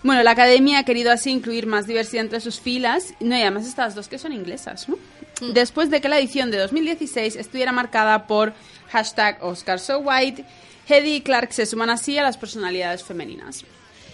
Bueno, 0.02 0.22
la 0.22 0.30
academia 0.30 0.78
ha 0.80 0.84
querido 0.84 1.10
así 1.10 1.30
incluir 1.30 1.66
más 1.66 1.86
diversidad 1.86 2.22
entre 2.24 2.40
sus 2.40 2.60
filas. 2.60 3.14
No, 3.20 3.36
y 3.36 3.42
además 3.42 3.66
estas 3.66 3.94
dos 3.94 4.08
que 4.08 4.18
son 4.18 4.32
inglesas, 4.32 4.88
¿no? 4.88 4.96
Mm. 5.40 5.52
Después 5.52 5.90
de 5.90 6.00
que 6.00 6.08
la 6.08 6.18
edición 6.18 6.50
de 6.50 6.58
2016 6.58 7.36
estuviera 7.36 7.72
marcada 7.72 8.26
por 8.26 8.52
hashtag 8.90 9.38
Oscar 9.42 9.78
So 9.80 9.98
White, 9.98 10.44
Hedy 10.88 11.16
y 11.16 11.20
Clark 11.20 11.52
se 11.52 11.66
suman 11.66 11.90
así 11.90 12.16
a 12.18 12.22
las 12.22 12.36
personalidades 12.38 13.02
femeninas. 13.02 13.64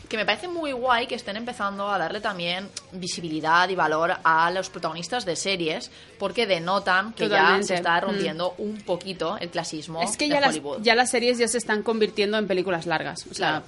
Que 0.08 0.18
me 0.18 0.26
parece 0.26 0.48
muy 0.48 0.72
guay 0.72 1.06
que 1.06 1.14
estén 1.14 1.36
empezando 1.36 1.88
a 1.90 1.96
darle 1.98 2.20
también 2.20 2.68
visibilidad 2.92 3.68
y 3.68 3.74
valor 3.74 4.14
a 4.22 4.50
los 4.50 4.68
protagonistas 4.68 5.24
de 5.24 5.34
series, 5.34 5.90
porque 6.18 6.46
denotan 6.46 7.12
que 7.14 7.28
ya 7.28 7.58
se 7.62 7.74
está 7.76 7.96
Mm. 7.98 8.04
rompiendo 8.04 8.54
un 8.58 8.76
poquito 8.82 9.38
el 9.38 9.48
clasismo 9.50 10.02
Es 10.02 10.16
que 10.16 10.26
de 10.26 10.32
ya 10.34 10.40
las, 10.40 10.50
Hollywood. 10.50 10.78
ya 10.82 10.94
las 10.94 11.10
series 11.10 11.38
ya 11.38 11.48
se 11.48 11.58
están 11.58 11.82
convirtiendo 11.82 12.36
en 12.38 12.46
películas 12.46 12.86
largas. 12.86 13.26
O 13.30 13.34
sea, 13.34 13.62
Claro. 13.62 13.64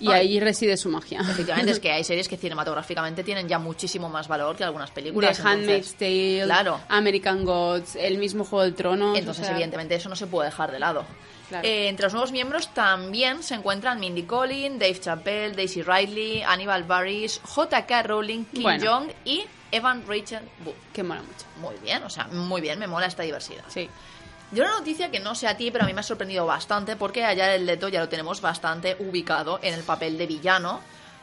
Y 0.00 0.08
Ay. 0.08 0.20
ahí 0.20 0.40
reside 0.40 0.76
su 0.76 0.88
magia. 0.88 1.20
Efectivamente, 1.20 1.72
es 1.72 1.80
que 1.80 1.90
hay 1.92 2.04
series 2.04 2.28
que 2.28 2.36
cinematográficamente 2.36 3.24
tienen 3.24 3.48
ya 3.48 3.58
muchísimo 3.58 4.08
más 4.08 4.28
valor 4.28 4.56
que 4.56 4.64
algunas 4.64 4.90
The 4.90 4.94
películas. 5.00 5.40
Handmaid's 5.40 5.94
Tale, 5.94 6.42
Claro. 6.44 6.80
American 6.88 7.44
Gods, 7.44 7.96
el 7.96 8.18
mismo 8.18 8.44
Juego 8.44 8.64
del 8.64 8.74
Trono. 8.74 9.16
Entonces, 9.16 9.42
o 9.42 9.44
sea, 9.46 9.52
evidentemente, 9.54 9.94
eso 9.94 10.08
no 10.08 10.16
se 10.16 10.26
puede 10.26 10.48
dejar 10.50 10.70
de 10.72 10.78
lado. 10.78 11.04
Claro. 11.48 11.66
Eh, 11.68 11.88
entre 11.88 12.04
los 12.06 12.12
nuevos 12.12 12.32
miembros 12.32 12.74
también 12.74 13.42
se 13.42 13.54
encuentran 13.54 14.00
Mindy 14.00 14.24
Collin, 14.24 14.78
Dave 14.80 14.98
Chappelle, 14.98 15.54
Daisy 15.54 15.82
Ridley, 15.82 16.42
Aníbal 16.42 16.82
Barris, 16.84 17.40
J.K. 17.44 18.02
Rowling, 18.02 18.44
Kim 18.46 18.62
Bueno. 18.64 18.84
Jong 19.00 19.12
y 19.24 19.44
Evan 19.70 20.02
Rachel 20.08 20.42
Wood. 20.64 20.74
Que 20.92 21.02
mola 21.04 21.22
mucho. 21.22 21.46
Muy 21.60 21.74
bien, 21.82 22.02
o 22.02 22.10
sea, 22.10 22.24
muy 22.26 22.60
bien, 22.60 22.78
me 22.80 22.86
mola 22.88 23.06
esta 23.06 23.22
diversidad. 23.22 23.62
Sí. 23.68 23.88
Y 24.54 24.60
una 24.60 24.78
noticia 24.78 25.10
que 25.10 25.20
no 25.20 25.34
sé 25.34 25.48
a 25.48 25.56
ti, 25.56 25.70
pero 25.70 25.84
a 25.84 25.86
mí 25.86 25.92
me 25.92 26.00
ha 26.00 26.04
sorprendido 26.04 26.46
bastante 26.46 26.96
porque 26.96 27.24
allá 27.24 27.54
el 27.54 27.66
Leto 27.66 27.88
ya 27.88 28.00
lo 28.00 28.08
tenemos 28.08 28.40
bastante 28.40 28.96
ubicado 29.00 29.58
en 29.62 29.74
el 29.74 29.82
papel 29.82 30.16
de 30.16 30.26
villano. 30.26 30.80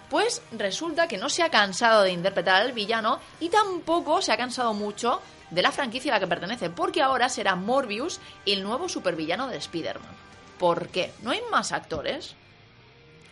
Pues 0.10 0.42
resulta 0.52 1.08
que 1.08 1.18
no 1.18 1.30
se 1.30 1.42
ha 1.42 1.50
cansado 1.50 2.04
de 2.04 2.12
interpretar 2.12 2.62
al 2.62 2.74
villano 2.74 3.20
y 3.40 3.50
tampoco 3.50 4.22
se 4.22 4.32
ha 4.32 4.38
cansado 4.38 4.74
mucho 4.74 5.22
de 5.50 5.62
la 5.62 5.72
franquicia 5.72 6.12
a 6.12 6.16
la 6.16 6.20
que 6.20 6.28
pertenece, 6.28 6.70
porque 6.70 7.02
ahora 7.02 7.30
será 7.30 7.56
Morbius 7.56 8.20
el 8.46 8.64
nuevo 8.64 8.90
supervillano 8.90 9.48
de 9.48 9.58
Spider-Man. 9.58 10.12
¿Por 10.60 10.90
qué? 10.90 11.14
¿No 11.22 11.32
hay 11.32 11.42
más 11.50 11.72
actores? 11.72 12.36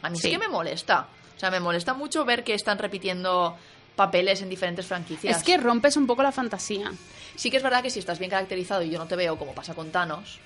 A 0.02 0.10
mí 0.10 0.18
sí. 0.18 0.24
Sí. 0.24 0.30
que 0.32 0.38
me 0.38 0.48
molesta. 0.48 1.08
O 1.36 1.40
sea, 1.40 1.52
me 1.52 1.60
molesta 1.60 1.94
mucho 1.94 2.24
ver 2.26 2.44
que 2.44 2.54
están 2.54 2.78
repitiendo 2.78 3.58
papeles 3.96 4.42
en 4.42 4.50
diferentes 4.50 4.86
franquicias. 4.86 5.38
Es 5.38 5.44
que 5.44 5.58
rompes 5.58 5.98
un 5.98 6.08
poco 6.08 6.24
la 6.24 6.32
fantasía. 6.32 6.92
Sí 7.36 7.50
que 7.52 7.58
es 7.58 7.64
verdad 7.64 7.82
que 7.84 7.90
si 7.90 8.00
estás 8.00 8.20
bien 8.20 8.30
caracterizado 8.32 8.82
y 8.84 8.90
yo 8.90 9.00
no 9.00 9.08
te 9.08 9.16
veo 9.16 9.38
como 9.38 9.54
pasa 9.54 9.74
con 9.74 9.92
Thanos, 9.92 10.40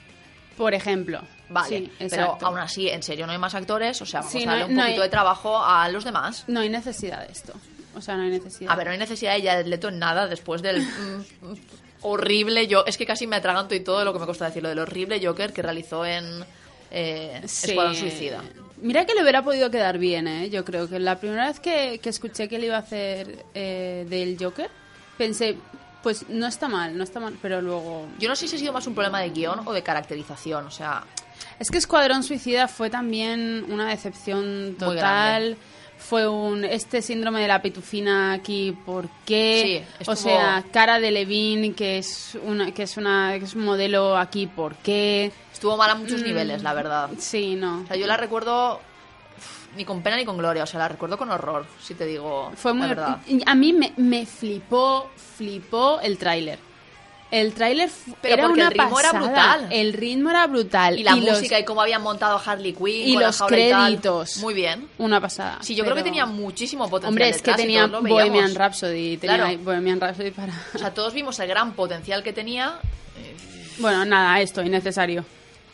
Por 0.57 0.73
ejemplo. 0.73 1.21
Vale, 1.49 1.67
Sí, 1.67 1.91
pero 2.09 2.37
aún 2.41 2.57
así, 2.59 2.87
en 2.87 3.03
serio, 3.03 3.25
no 3.25 3.33
hay 3.33 3.37
más 3.37 3.53
actores, 3.55 4.01
o 4.01 4.05
sea, 4.05 4.21
vamos 4.21 4.31
Sí, 4.31 4.43
a 4.43 4.45
no 4.45 4.51
darle 4.51 4.63
hay- 4.63 4.69
un 4.69 4.75
no 4.77 4.81
poquito 4.83 5.01
hay- 5.01 5.07
de 5.07 5.11
trabajo 5.11 5.63
a 5.65 5.89
los 5.89 6.03
demás. 6.05 6.45
No 6.47 6.61
hay 6.61 6.69
necesidad 6.69 7.25
de 7.27 7.31
esto. 7.33 7.53
O 7.93 7.99
sea, 8.01 8.15
no 8.15 8.23
hay 8.23 8.29
necesidad. 8.29 8.71
A 8.71 8.75
ver, 8.77 8.87
no 8.87 8.93
hay 8.93 8.97
necesidad 8.97 9.35
de 9.35 9.43
Jared 9.43 9.65
Leto 9.67 9.89
en 9.89 9.99
nada 9.99 10.27
después 10.27 10.61
del 10.61 10.81
mm, 10.81 11.17
mm, 11.41 11.55
horrible 12.03 12.67
yo 12.67 12.85
Es 12.85 12.97
que 12.97 13.05
casi 13.05 13.25
me 13.27 13.35
atraganto 13.35 13.75
y 13.75 13.79
todo 13.81 14.05
lo 14.05 14.13
que 14.13 14.19
me 14.19 14.25
cuesta 14.25 14.45
decirlo 14.45 14.69
del 14.69 14.79
horrible 14.79 15.19
Joker 15.25 15.51
que 15.51 15.61
realizó 15.61 16.05
en 16.05 16.45
eh, 16.91 17.41
Sí. 17.45 17.69
Escuadrón 17.71 17.95
Suicida. 17.95 18.41
Mira 18.81 19.05
que 19.05 19.13
le 19.15 19.21
hubiera 19.23 19.43
podido 19.43 19.69
quedar 19.71 19.97
bien, 19.97 20.27
¿eh? 20.27 20.49
Yo 20.49 20.63
creo 20.63 20.87
que 20.87 20.99
la 20.99 21.19
primera 21.19 21.47
vez 21.47 21.59
que, 21.59 21.99
que 22.01 22.09
escuché 22.09 22.47
que 22.47 22.59
le 22.59 22.67
iba 22.67 22.75
a 22.77 22.79
hacer 22.79 23.43
eh, 23.53 24.05
del 24.09 24.37
Joker, 24.39 24.69
pensé, 25.17 25.57
pues 26.05 26.29
no 26.29 26.45
está 26.45 26.67
mal, 26.69 26.95
no 26.95 27.03
está 27.03 27.19
mal, 27.19 27.35
pero 27.41 27.63
luego... 27.63 28.05
Yo 28.19 28.29
no 28.29 28.35
sé 28.35 28.47
si 28.47 28.55
ha 28.57 28.59
sido 28.59 28.71
más 28.71 28.85
un 28.85 28.93
problema 28.93 29.19
de 29.21 29.31
guion 29.31 29.61
o 29.65 29.73
de 29.73 29.81
caracterización, 29.81 30.67
o 30.67 30.69
sea, 30.69 31.03
Es 31.57 31.71
que 31.71 31.79
Escuadrón 31.79 32.21
Suicida 32.21 32.67
fue 32.67 32.91
también 32.91 33.65
una 33.69 33.89
decepción 33.89 34.75
total. 34.77 35.57
Fue 35.97 36.27
un 36.27 36.63
este 36.63 37.01
síndrome 37.01 37.41
de 37.41 37.47
la 37.47 37.59
pitufina 37.63 38.33
aquí, 38.33 38.71
¿por 38.85 39.09
qué? 39.25 39.83
Sí, 39.99 40.03
O 40.05 40.15
sea, 40.15 40.63
cara 40.71 40.99
de 40.99 41.09
Levine, 41.09 41.73
que 41.73 41.97
es 41.97 42.37
una 42.43 42.71
que 42.71 42.83
es 42.83 42.97
una 42.97 43.33
que 43.39 43.45
es 43.45 43.55
un 43.55 43.63
modelo 43.65 44.15
aquí, 44.15 44.45
¿por 44.45 44.75
qué? 44.75 45.31
estuvo 45.51 45.75
mal 45.75 45.89
a 45.89 45.95
muchos 45.95 46.21
Mm. 46.21 46.25
niveles, 46.25 46.61
la 46.61 46.73
verdad. 46.73 47.09
Sí, 47.17 47.55
no. 47.55 47.81
O 47.81 47.87
sea, 47.87 47.95
yo 47.95 48.05
la 48.05 48.17
recuerdo 48.17 48.79
ni 49.75 49.85
con 49.85 50.01
pena 50.01 50.17
ni 50.17 50.25
con 50.25 50.37
gloria, 50.37 50.63
o 50.63 50.67
sea, 50.67 50.79
la 50.79 50.87
recuerdo 50.87 51.17
con 51.17 51.29
horror, 51.31 51.65
si 51.81 51.93
te 51.95 52.05
digo 52.05 52.51
Fue 52.55 52.73
muy 52.73 52.83
la 52.87 52.87
verdad. 52.95 53.17
y 53.27 53.41
A 53.45 53.55
mí 53.55 53.73
me, 53.73 53.93
me 53.97 54.25
flipó, 54.25 55.09
flipó 55.37 55.99
el 56.01 56.17
tráiler. 56.17 56.59
El 57.31 57.53
tráiler 57.53 57.89
Pero 58.21 58.33
era 58.35 58.47
una 58.47 58.63
el 58.67 58.71
ritmo 58.71 58.99
era 58.99 59.11
pasada. 59.11 59.25
brutal. 59.57 59.67
El 59.71 59.93
ritmo 59.93 60.29
era 60.29 60.45
brutal 60.47 60.99
Y 60.99 61.03
la 61.03 61.15
música 61.15 61.59
y 61.59 61.65
cómo 61.65 61.81
habían 61.81 62.01
montado 62.03 62.37
a 62.37 62.39
Harley 62.41 62.71
Quinn 62.73 63.09
y 63.09 63.13
con 63.13 63.21
la 63.23 63.27
los 63.29 63.37
jaula 63.39 63.57
y 63.59 63.69
tal. 63.71 63.85
créditos. 63.87 64.37
Muy 64.37 64.53
bien. 64.53 64.87
una 64.99 65.19
pasada. 65.19 65.57
Sí, 65.61 65.75
yo 65.75 65.83
creo 65.83 65.95
que 65.95 66.01
pero- 66.01 66.11
tenía 66.13 66.25
muchísimo 66.27 66.85
potencial 66.87 67.09
Hombre, 67.09 67.29
es 67.29 67.41
que 67.41 67.53
tenía. 67.55 67.87
Bohemian 67.87 68.53
Rhapsody, 68.55 69.17
tenía 69.17 69.37
Claro. 69.37 69.57
Bohemian 69.63 69.99
Rhapsody 69.99 70.31
para... 70.31 70.53
O 70.75 70.77
sea, 70.77 70.93
todos 70.93 71.13
vimos 71.13 71.37
el 71.39 71.47
gran 71.47 71.73
potencial 71.73 72.21
que 72.23 72.31
tenía. 72.31 72.75
Bueno, 73.79 74.05
nada, 74.05 74.39
esto, 74.39 74.61
innecesario. 74.61 75.25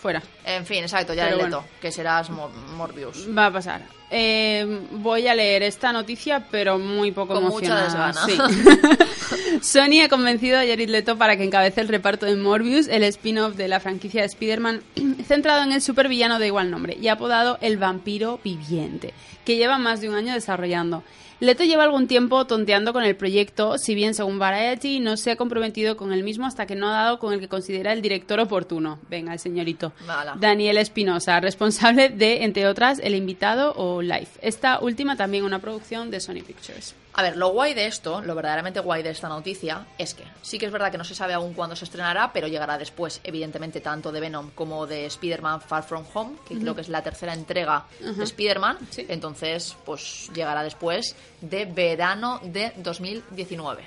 Fuera. 0.01 0.21
En 0.45 0.65
fin, 0.65 0.79
exacto, 0.83 1.13
ya 1.13 1.25
Pero 1.25 1.35
el 1.35 1.41
bueno. 1.41 1.57
Leto, 1.61 1.69
que 1.79 1.91
serás 1.91 2.29
Mo- 2.31 2.49
Morbius. 2.75 3.27
Va 3.37 3.45
a 3.47 3.51
pasar. 3.53 3.83
Eh, 4.09 4.65
voy 4.91 5.27
a 5.27 5.35
leer 5.35 5.61
esta 5.63 5.93
noticia, 5.93 6.43
pero 6.49 6.79
muy 6.79 7.11
poco 7.11 7.35
Con 7.35 7.43
mucha 7.45 7.65
emocionada. 7.87 8.25
desgana. 8.25 8.49
Sí. 8.49 9.59
Sony 9.61 10.01
ha 10.03 10.09
convencido 10.09 10.57
a 10.57 10.61
Jared 10.65 10.89
Leto 10.89 11.17
para 11.17 11.37
que 11.37 11.43
encabece 11.43 11.81
el 11.81 11.87
reparto 11.87 12.25
de 12.25 12.35
Morbius, 12.35 12.87
el 12.87 13.03
spin-off 13.03 13.55
de 13.55 13.67
la 13.67 13.79
franquicia 13.79 14.21
de 14.21 14.27
Spider-Man, 14.27 14.81
centrado 15.27 15.63
en 15.63 15.71
el 15.71 15.81
supervillano 15.81 16.39
de 16.39 16.47
igual 16.47 16.71
nombre 16.71 16.97
y 16.99 17.07
apodado 17.07 17.57
el 17.61 17.77
vampiro 17.77 18.39
viviente, 18.43 19.13
que 19.45 19.55
lleva 19.57 19.77
más 19.77 20.01
de 20.01 20.09
un 20.09 20.15
año 20.15 20.33
desarrollando. 20.33 21.03
Leto 21.41 21.63
lleva 21.63 21.83
algún 21.83 22.07
tiempo 22.07 22.45
tonteando 22.45 22.93
con 22.93 23.03
el 23.03 23.15
proyecto, 23.15 23.79
si 23.79 23.95
bien 23.95 24.13
según 24.13 24.37
Variety 24.37 24.99
no 24.99 25.17
se 25.17 25.31
ha 25.31 25.35
comprometido 25.37 25.97
con 25.97 26.13
el 26.13 26.23
mismo 26.23 26.45
hasta 26.45 26.67
que 26.67 26.75
no 26.75 26.87
ha 26.87 26.91
dado 26.91 27.17
con 27.17 27.33
el 27.33 27.39
que 27.39 27.47
considera 27.47 27.93
el 27.93 28.03
director 28.03 28.39
oportuno. 28.39 28.99
Venga, 29.09 29.33
el 29.33 29.39
señorito. 29.39 29.91
Mala. 30.05 30.35
Daniel 30.39 30.77
Espinosa, 30.77 31.39
responsable 31.39 32.09
de, 32.09 32.43
entre 32.43 32.67
otras, 32.67 32.99
El 32.99 33.15
Invitado 33.15 33.73
o 33.75 34.03
Life. 34.03 34.39
Esta 34.43 34.79
última 34.81 35.15
también 35.15 35.43
una 35.43 35.57
producción 35.57 36.11
de 36.11 36.19
Sony 36.19 36.43
Pictures. 36.45 36.93
A 37.13 37.23
ver, 37.23 37.35
lo 37.35 37.49
guay 37.49 37.73
de 37.73 37.87
esto, 37.87 38.21
lo 38.21 38.35
verdaderamente 38.35 38.79
guay 38.79 39.03
de 39.03 39.09
esta 39.09 39.27
noticia, 39.27 39.85
es 39.97 40.13
que 40.13 40.23
sí 40.41 40.57
que 40.57 40.65
es 40.65 40.71
verdad 40.71 40.91
que 40.91 40.97
no 40.97 41.03
se 41.03 41.13
sabe 41.13 41.33
aún 41.33 41.53
cuándo 41.53 41.75
se 41.75 41.85
estrenará, 41.85 42.31
pero 42.31 42.47
llegará 42.47 42.77
después, 42.77 43.19
evidentemente, 43.23 43.81
tanto 43.81 44.11
de 44.11 44.21
Venom 44.21 44.51
como 44.51 44.87
de 44.87 45.05
Spider-Man 45.05 45.61
Far 45.61 45.83
From 45.83 46.05
Home, 46.13 46.37
que 46.47 46.57
creo 46.57 46.73
que 46.73 46.81
es 46.81 46.89
la 46.89 47.01
tercera 47.01 47.33
entrega 47.33 47.85
de 47.99 48.23
Spider-Man. 48.23 48.77
Sí. 48.89 49.05
Entonces, 49.09 49.75
pues 49.85 50.29
llegará 50.33 50.63
después 50.63 51.15
de 51.41 51.65
verano 51.65 52.39
de 52.43 52.71
2019. 52.77 53.83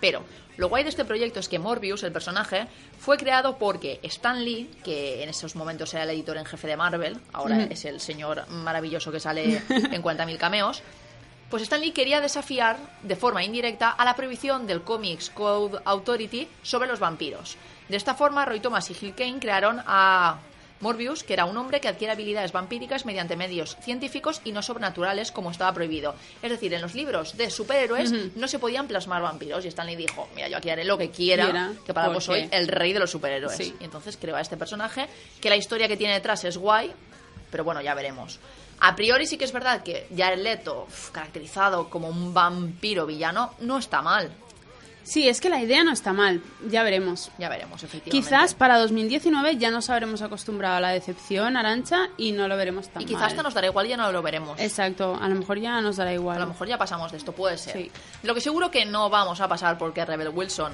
Pero 0.00 0.24
lo 0.56 0.68
guay 0.68 0.84
de 0.84 0.90
este 0.90 1.04
proyecto 1.04 1.40
es 1.40 1.48
que 1.48 1.58
Morbius, 1.58 2.02
el 2.02 2.12
personaje, 2.12 2.66
fue 2.98 3.16
creado 3.16 3.58
porque 3.58 4.00
Stan 4.02 4.42
Lee, 4.42 4.70
que 4.82 5.22
en 5.22 5.28
esos 5.28 5.54
momentos 5.54 5.92
era 5.94 6.04
el 6.04 6.10
editor 6.10 6.36
en 6.36 6.46
jefe 6.46 6.66
de 6.66 6.76
Marvel, 6.76 7.18
ahora 7.32 7.64
es 7.64 7.84
el 7.84 8.00
señor 8.00 8.48
maravilloso 8.48 9.12
que 9.12 9.20
sale 9.20 9.62
en 9.68 10.02
40.000 10.02 10.36
cameos, 10.38 10.82
pues 11.50 11.62
Stan 11.62 11.80
Lee 11.80 11.92
quería 11.92 12.20
desafiar 12.20 12.76
de 13.02 13.16
forma 13.16 13.44
indirecta 13.44 13.90
a 13.90 14.04
la 14.04 14.16
prohibición 14.16 14.66
del 14.66 14.82
Comics 14.82 15.30
Code 15.30 15.78
Authority 15.84 16.48
sobre 16.62 16.88
los 16.88 16.98
vampiros. 16.98 17.56
De 17.88 17.96
esta 17.96 18.14
forma, 18.14 18.44
Roy 18.44 18.60
Thomas 18.60 18.90
y 18.90 18.94
Gil 18.94 19.14
Kane 19.14 19.38
crearon 19.38 19.80
a 19.86 20.38
Morbius, 20.80 21.22
que 21.22 21.32
era 21.32 21.44
un 21.46 21.56
hombre 21.56 21.80
que 21.80 21.88
adquiere 21.88 22.12
habilidades 22.12 22.52
vampíricas 22.52 23.06
mediante 23.06 23.36
medios 23.36 23.76
científicos 23.80 24.42
y 24.44 24.52
no 24.52 24.60
sobrenaturales 24.60 25.30
como 25.32 25.50
estaba 25.50 25.72
prohibido. 25.72 26.14
Es 26.42 26.50
decir, 26.50 26.74
en 26.74 26.82
los 26.82 26.94
libros 26.94 27.36
de 27.36 27.48
superhéroes 27.48 28.12
no 28.36 28.48
se 28.48 28.58
podían 28.58 28.86
plasmar 28.88 29.22
vampiros 29.22 29.64
y 29.64 29.68
Stan 29.68 29.86
Lee 29.86 29.96
dijo, 29.96 30.28
mira, 30.34 30.48
yo 30.48 30.56
aquí 30.58 30.68
haré 30.68 30.84
lo 30.84 30.98
que 30.98 31.10
quiera, 31.10 31.72
que 31.86 31.94
para 31.94 32.08
porque- 32.08 32.20
soy 32.20 32.48
el 32.50 32.68
rey 32.68 32.92
de 32.92 32.98
los 32.98 33.10
superhéroes. 33.10 33.56
Sí. 33.56 33.74
Y 33.80 33.84
entonces 33.84 34.18
creó 34.20 34.36
a 34.36 34.40
este 34.40 34.56
personaje, 34.56 35.06
que 35.40 35.48
la 35.48 35.56
historia 35.56 35.88
que 35.88 35.96
tiene 35.96 36.12
detrás 36.14 36.44
es 36.44 36.58
guay, 36.58 36.92
pero 37.50 37.64
bueno, 37.64 37.80
ya 37.80 37.94
veremos. 37.94 38.38
A 38.80 38.94
priori 38.94 39.26
sí 39.26 39.38
que 39.38 39.44
es 39.44 39.52
verdad 39.52 39.82
que 39.82 40.06
Jared 40.16 40.42
Leto, 40.42 40.86
caracterizado 41.12 41.88
como 41.88 42.08
un 42.08 42.34
vampiro 42.34 43.06
villano, 43.06 43.54
no 43.60 43.78
está 43.78 44.02
mal. 44.02 44.30
Sí, 45.02 45.28
es 45.28 45.40
que 45.40 45.48
la 45.48 45.60
idea 45.62 45.84
no 45.84 45.92
está 45.92 46.12
mal, 46.12 46.42
ya 46.68 46.82
veremos. 46.82 47.30
Ya 47.38 47.48
veremos, 47.48 47.80
efectivamente. 47.84 48.10
Quizás 48.10 48.54
para 48.54 48.76
2019 48.78 49.56
ya 49.56 49.70
nos 49.70 49.88
habremos 49.88 50.20
acostumbrado 50.20 50.78
a 50.78 50.80
la 50.80 50.88
decepción, 50.90 51.56
Arancha, 51.56 52.08
y 52.16 52.32
no 52.32 52.48
lo 52.48 52.56
veremos 52.56 52.88
tan 52.88 53.02
Y 53.02 53.04
quizás 53.04 53.20
mal. 53.20 53.30
hasta 53.30 53.42
nos 53.44 53.54
dará 53.54 53.68
igual 53.68 53.86
y 53.86 53.90
ya 53.90 53.96
no 53.96 54.10
lo 54.10 54.20
veremos. 54.20 54.58
Exacto, 54.58 55.16
a 55.20 55.28
lo 55.28 55.36
mejor 55.36 55.60
ya 55.60 55.80
nos 55.80 55.96
dará 55.96 56.12
igual. 56.12 56.38
A 56.38 56.40
lo 56.40 56.48
mejor 56.48 56.66
ya 56.66 56.76
pasamos 56.76 57.12
de 57.12 57.18
esto, 57.18 57.30
puede 57.30 57.56
ser. 57.56 57.74
Sí. 57.74 57.90
Lo 58.24 58.34
que 58.34 58.40
seguro 58.40 58.72
que 58.72 58.84
no 58.84 59.08
vamos 59.08 59.40
a 59.40 59.46
pasar 59.46 59.78
porque 59.78 60.04
Rebel 60.04 60.30
Wilson, 60.30 60.72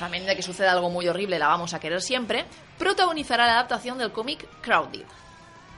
también 0.00 0.26
de 0.26 0.34
que 0.34 0.42
suceda 0.42 0.72
algo 0.72 0.90
muy 0.90 1.06
horrible, 1.06 1.38
la 1.38 1.46
vamos 1.46 1.74
a 1.74 1.78
querer 1.78 2.02
siempre, 2.02 2.44
protagonizará 2.76 3.46
la 3.46 3.52
adaptación 3.52 3.98
del 3.98 4.10
cómic 4.10 4.48
Crowded. 4.62 5.04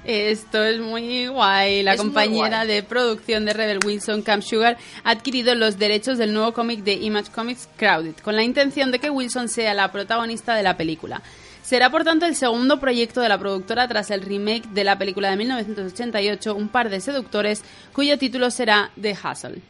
Esto 0.05 0.65
es 0.65 0.81
muy 0.81 1.27
guay. 1.27 1.83
La 1.83 1.93
Es 1.95 2.01
compañera 2.01 2.65
guay. 2.65 2.69
de 2.69 2.83
producción 2.83 3.45
de 3.45 3.53
Rebel 3.53 3.81
Wilson, 3.85 4.23
Camp 4.23 4.43
Sugar, 4.43 4.79
ha 5.05 5.11
adquirido 5.11 5.55
los 5.55 5.79
derechos 5.79 6.17
del 6.19 6.33
nuevo 6.33 6.53
cómic 6.53 6.83
de 6.83 6.95
Image 6.95 7.31
Comics 7.31 7.69
Crowded, 7.77 8.15
con 8.23 8.35
la 8.35 8.43
intención 8.43 8.91
de 8.91 8.99
que 8.99 9.11
Wilson 9.11 9.49
sea 9.49 9.75
la 9.75 9.93
protagonista 9.93 10.55
de 10.55 10.63
la 10.63 10.77
película. 10.77 11.23
Será 11.63 11.91
por 11.91 12.03
tanto 12.03 12.25
el 12.27 12.35
segundo 12.35 12.81
proyecto 12.81 13.21
de 13.21 13.29
la 13.29 13.39
productora 13.39 13.87
tras 13.87 14.11
el 14.11 14.23
remake 14.23 14.67
de 14.71 14.85
la 14.85 14.99
película 14.99 15.31
de 15.31 15.37
1988, 15.37 16.55
Un 16.55 16.69
par 16.69 16.89
de 16.89 17.01
seductores, 17.01 17.63
cuyo 17.93 18.19
título 18.19 18.51
será 18.51 18.91
The 19.01 19.13
Hustle. 19.13 19.61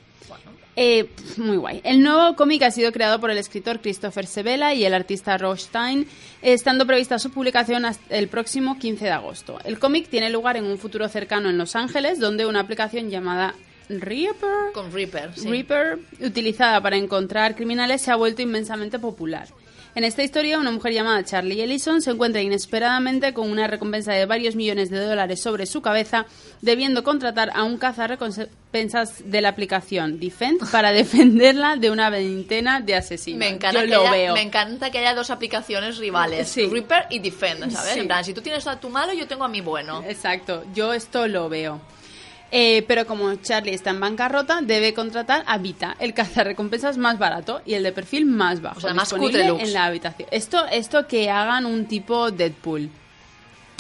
Eh, 0.82 1.10
muy 1.36 1.58
guay. 1.58 1.82
El 1.84 2.02
nuevo 2.02 2.34
cómic 2.36 2.62
ha 2.62 2.70
sido 2.70 2.90
creado 2.90 3.20
por 3.20 3.30
el 3.30 3.36
escritor 3.36 3.80
Christopher 3.80 4.26
Sebela 4.26 4.72
y 4.72 4.86
el 4.86 4.94
artista 4.94 5.36
Rothstein, 5.36 6.08
estando 6.40 6.86
prevista 6.86 7.18
su 7.18 7.30
publicación 7.30 7.84
hasta 7.84 8.16
el 8.16 8.28
próximo 8.28 8.78
15 8.78 9.04
de 9.04 9.10
agosto. 9.10 9.58
El 9.64 9.78
cómic 9.78 10.08
tiene 10.08 10.30
lugar 10.30 10.56
en 10.56 10.64
un 10.64 10.78
futuro 10.78 11.06
cercano 11.10 11.50
en 11.50 11.58
Los 11.58 11.76
Ángeles, 11.76 12.18
donde 12.18 12.46
una 12.46 12.60
aplicación 12.60 13.10
llamada 13.10 13.54
Reaper, 13.90 14.72
Con 14.72 14.90
Reaper, 14.90 15.32
sí. 15.36 15.50
Reaper, 15.50 15.98
utilizada 16.18 16.80
para 16.80 16.96
encontrar 16.96 17.56
criminales, 17.56 18.00
se 18.00 18.10
ha 18.10 18.16
vuelto 18.16 18.40
inmensamente 18.40 18.98
popular. 18.98 19.48
En 19.96 20.04
esta 20.04 20.22
historia, 20.22 20.58
una 20.58 20.70
mujer 20.70 20.92
llamada 20.92 21.24
Charlie 21.24 21.60
Ellison 21.62 22.00
se 22.00 22.12
encuentra 22.12 22.40
inesperadamente 22.40 23.34
con 23.34 23.50
una 23.50 23.66
recompensa 23.66 24.12
de 24.12 24.24
varios 24.24 24.54
millones 24.54 24.88
de 24.88 25.00
dólares 25.04 25.40
sobre 25.42 25.66
su 25.66 25.82
cabeza, 25.82 26.26
debiendo 26.60 27.02
contratar 27.02 27.50
a 27.54 27.64
un 27.64 27.76
cazarrecompensas 27.76 29.30
de 29.30 29.40
la 29.40 29.48
aplicación 29.48 30.20
Defend 30.20 30.70
para 30.70 30.92
defenderla 30.92 31.76
de 31.76 31.90
una 31.90 32.08
veintena 32.08 32.80
de 32.80 32.94
asesinos. 32.94 33.38
Me 33.40 33.48
encanta, 33.48 33.80
Yo 33.80 33.86
que 33.86 33.94
lo 33.94 34.00
haya, 34.02 34.10
veo. 34.12 34.34
me 34.34 34.42
encanta 34.42 34.90
que 34.90 34.98
haya 34.98 35.14
dos 35.14 35.30
aplicaciones 35.30 35.98
rivales, 35.98 36.48
Sí. 36.48 36.66
Reaper 36.68 37.06
y 37.10 37.18
Defend, 37.18 37.70
¿sabes? 37.72 37.92
Sí. 37.94 37.98
En 38.00 38.06
plan, 38.06 38.24
si 38.24 38.32
tú 38.32 38.40
tienes 38.42 38.66
a 38.68 38.78
tu 38.78 38.90
malo, 38.90 39.12
yo 39.12 39.26
tengo 39.26 39.44
a 39.44 39.48
mi 39.48 39.60
bueno. 39.60 40.04
Exacto, 40.06 40.64
yo 40.74 40.92
esto 40.92 41.26
lo 41.26 41.48
veo. 41.48 41.80
Eh, 42.52 42.84
pero 42.88 43.06
como 43.06 43.34
Charlie 43.36 43.74
está 43.74 43.90
en 43.90 44.00
bancarrota, 44.00 44.60
debe 44.62 44.92
contratar 44.92 45.44
a 45.46 45.58
Vita, 45.58 45.96
el 46.00 46.14
cazarrecompensas 46.14 46.98
más 46.98 47.18
barato 47.18 47.62
y 47.64 47.74
el 47.74 47.82
de 47.82 47.92
perfil 47.92 48.26
más 48.26 48.60
bajo. 48.60 48.78
O 48.78 48.80
sea, 48.80 48.94
más 48.94 49.12
cutre 49.12 49.46
looks. 49.46 49.62
en 49.62 49.72
la 49.72 49.86
habitación. 49.86 50.28
Esto, 50.32 50.66
esto 50.66 51.06
que 51.06 51.30
hagan 51.30 51.66
un 51.66 51.86
tipo 51.86 52.30
Deadpool. 52.30 52.90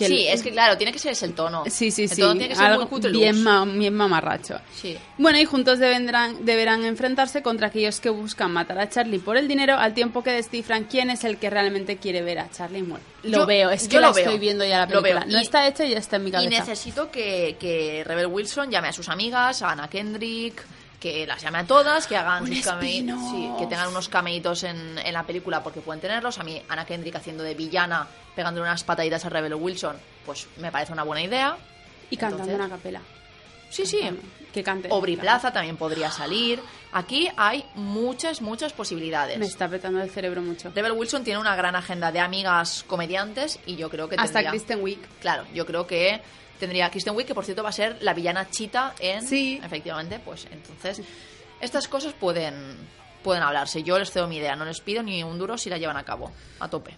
Que 0.00 0.06
sí, 0.06 0.26
el- 0.26 0.34
es 0.34 0.42
que 0.42 0.50
claro, 0.50 0.76
tiene 0.76 0.92
que 0.92 0.98
ser 0.98 1.12
ese 1.12 1.26
el 1.26 1.34
tono. 1.34 1.64
Sí, 1.68 1.90
sí, 1.90 2.02
El 2.04 2.08
sí. 2.10 2.20
tono 2.20 2.32
tiene 2.32 2.48
que 2.48 2.56
ser 2.56 2.64
algo 2.66 2.80
muy 2.82 2.88
cutre 2.90 3.10
bien, 3.12 3.42
ma- 3.42 3.64
bien 3.64 3.94
mamarracho. 3.94 4.58
Sí. 4.74 4.96
Bueno, 5.18 5.38
y 5.38 5.44
juntos 5.44 5.78
deberán, 5.78 6.44
deberán 6.44 6.84
enfrentarse 6.84 7.42
contra 7.42 7.68
aquellos 7.68 8.00
que 8.00 8.10
buscan 8.10 8.52
matar 8.52 8.78
a 8.78 8.88
Charlie 8.88 9.18
por 9.20 9.36
el 9.36 9.46
dinero 9.46 9.76
al 9.76 9.94
tiempo 9.94 10.22
que 10.22 10.32
descifran 10.32 10.84
quién 10.84 11.10
es 11.10 11.24
el 11.24 11.36
que 11.38 11.50
realmente 11.50 11.98
quiere 11.98 12.22
ver 12.22 12.40
a 12.40 12.50
Charlie 12.50 12.82
muerto. 12.82 13.06
Lo 13.22 13.38
Yo- 13.38 13.46
veo, 13.46 13.70
es 13.70 13.86
que 13.86 13.94
yo 13.94 14.00
lo 14.00 14.12
veo. 14.12 14.24
estoy 14.24 14.38
viendo 14.38 14.64
ya 14.64 14.78
la 14.78 14.86
Lo 14.86 15.02
película. 15.02 15.24
veo. 15.26 15.32
No 15.34 15.38
Y- 15.38 15.42
está 15.42 15.66
hecho 15.68 15.84
y 15.84 15.90
ya 15.90 15.98
está 15.98 16.16
en 16.16 16.24
mi 16.24 16.28
Y 16.30 16.32
cabeza. 16.32 16.50
necesito 16.60 17.10
que, 17.10 17.56
que 17.60 18.02
Rebel 18.06 18.26
Wilson 18.26 18.70
llame 18.70 18.88
a 18.88 18.92
sus 18.92 19.08
amigas, 19.08 19.60
a 19.62 19.70
Anna 19.72 19.88
Kendrick, 19.88 20.62
que 21.00 21.26
las 21.26 21.40
llame 21.42 21.58
a 21.58 21.66
todas, 21.66 22.06
que 22.06 22.16
hagan 22.16 22.42
Un 22.44 22.54
sus 22.54 22.64
cameitos, 22.64 23.18
sí, 23.30 23.50
que 23.58 23.66
tengan 23.66 23.88
unos 23.88 24.08
cameitos 24.08 24.62
en, 24.64 24.98
en 24.98 25.12
la 25.14 25.24
película 25.24 25.62
porque 25.62 25.80
pueden 25.80 26.00
tenerlos. 26.00 26.38
A 26.38 26.44
mí, 26.44 26.62
Anna 26.68 26.84
Kendrick 26.84 27.16
haciendo 27.16 27.42
de 27.42 27.54
villana, 27.54 28.06
pegándole 28.36 28.66
unas 28.66 28.84
pataditas 28.84 29.24
a 29.24 29.30
Rebel 29.30 29.54
Wilson, 29.54 29.96
pues 30.26 30.46
me 30.58 30.70
parece 30.70 30.92
una 30.92 31.02
buena 31.02 31.22
idea. 31.22 31.56
Y 32.10 32.16
cantando 32.16 32.44
Entonces- 32.44 32.66
una 32.66 32.76
capela. 32.76 33.00
Sí, 33.70 33.86
sí. 33.86 34.00
Que 34.52 34.64
cante. 34.64 34.88
Aubrey 34.90 35.16
Plaza 35.16 35.52
también 35.52 35.76
podría 35.76 36.10
salir. 36.10 36.60
Aquí 36.90 37.28
hay 37.36 37.64
muchas, 37.76 38.42
muchas 38.42 38.72
posibilidades. 38.72 39.38
Me 39.38 39.46
está 39.46 39.68
petando 39.68 40.02
el 40.02 40.10
cerebro 40.10 40.42
mucho. 40.42 40.72
Rebel 40.74 40.90
Wilson 40.92 41.22
tiene 41.22 41.38
una 41.38 41.54
gran 41.54 41.76
agenda 41.76 42.10
de 42.10 42.18
amigas 42.18 42.84
comediantes 42.88 43.60
y 43.66 43.76
yo 43.76 43.88
creo 43.88 44.08
que 44.08 44.16
Hasta 44.16 44.24
tendría... 44.40 44.50
Kristen 44.50 44.82
Wiig. 44.82 44.98
Claro, 45.20 45.44
yo 45.54 45.64
creo 45.66 45.86
que 45.86 46.20
tendría 46.60 46.88
Kristen 46.90 47.16
Wiig, 47.16 47.26
que 47.26 47.34
por 47.34 47.44
cierto 47.44 47.64
va 47.64 47.70
a 47.70 47.72
ser 47.72 47.96
la 48.02 48.14
villana 48.14 48.48
chita 48.50 48.94
en... 49.00 49.26
Sí. 49.26 49.60
Efectivamente, 49.64 50.20
pues 50.24 50.46
entonces 50.52 51.02
estas 51.60 51.88
cosas 51.88 52.12
pueden, 52.12 52.76
pueden 53.24 53.42
hablarse. 53.42 53.82
Yo 53.82 53.98
les 53.98 54.10
cedo 54.12 54.28
mi 54.28 54.36
idea, 54.36 54.54
no 54.54 54.64
les 54.64 54.80
pido 54.80 55.02
ni 55.02 55.22
un 55.24 55.38
duro 55.38 55.58
si 55.58 55.68
la 55.70 55.78
llevan 55.78 55.96
a 55.96 56.04
cabo, 56.04 56.30
a 56.60 56.68
tope. 56.68 56.96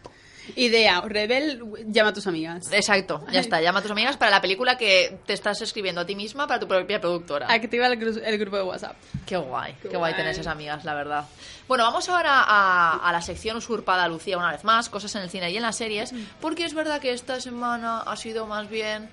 Idea, 0.56 1.00
Rebel, 1.02 1.62
llama 1.86 2.10
a 2.10 2.12
tus 2.12 2.26
amigas. 2.26 2.72
Exacto, 2.72 3.24
ya 3.30 3.38
está. 3.38 3.60
Llama 3.60 3.78
a 3.78 3.82
tus 3.82 3.92
amigas 3.92 4.16
para 4.16 4.32
la 4.32 4.40
película 4.40 4.76
que 4.76 5.20
te 5.24 5.34
estás 5.34 5.62
escribiendo 5.62 6.00
a 6.00 6.04
ti 6.04 6.16
misma 6.16 6.48
para 6.48 6.58
tu 6.58 6.66
propia 6.66 7.00
productora. 7.00 7.46
Activa 7.48 7.86
el, 7.86 7.96
gru- 7.96 8.20
el 8.24 8.38
grupo 8.38 8.56
de 8.56 8.64
WhatsApp. 8.64 8.96
Qué 9.24 9.36
guay, 9.36 9.74
qué, 9.80 9.82
Qué 9.88 9.96
guay 9.96 10.12
guay. 10.12 10.14
tener 10.14 10.32
esas 10.32 10.48
amigas, 10.48 10.84
la 10.84 10.94
verdad. 10.94 11.26
Bueno, 11.68 11.84
vamos 11.84 12.08
ahora 12.08 12.42
a, 12.42 13.08
a 13.08 13.12
la 13.12 13.22
sección 13.22 13.56
usurpada, 13.56 14.08
Lucía, 14.08 14.36
una 14.36 14.50
vez 14.50 14.64
más, 14.64 14.88
cosas 14.88 15.14
en 15.14 15.22
el 15.22 15.30
cine 15.30 15.48
y 15.52 15.56
en 15.58 15.62
las 15.62 15.76
series, 15.76 16.12
porque 16.40 16.64
es 16.64 16.74
verdad 16.74 17.00
que 17.00 17.12
esta 17.12 17.40
semana 17.40 18.00
ha 18.00 18.16
sido 18.16 18.44
más 18.48 18.68
bien, 18.68 19.08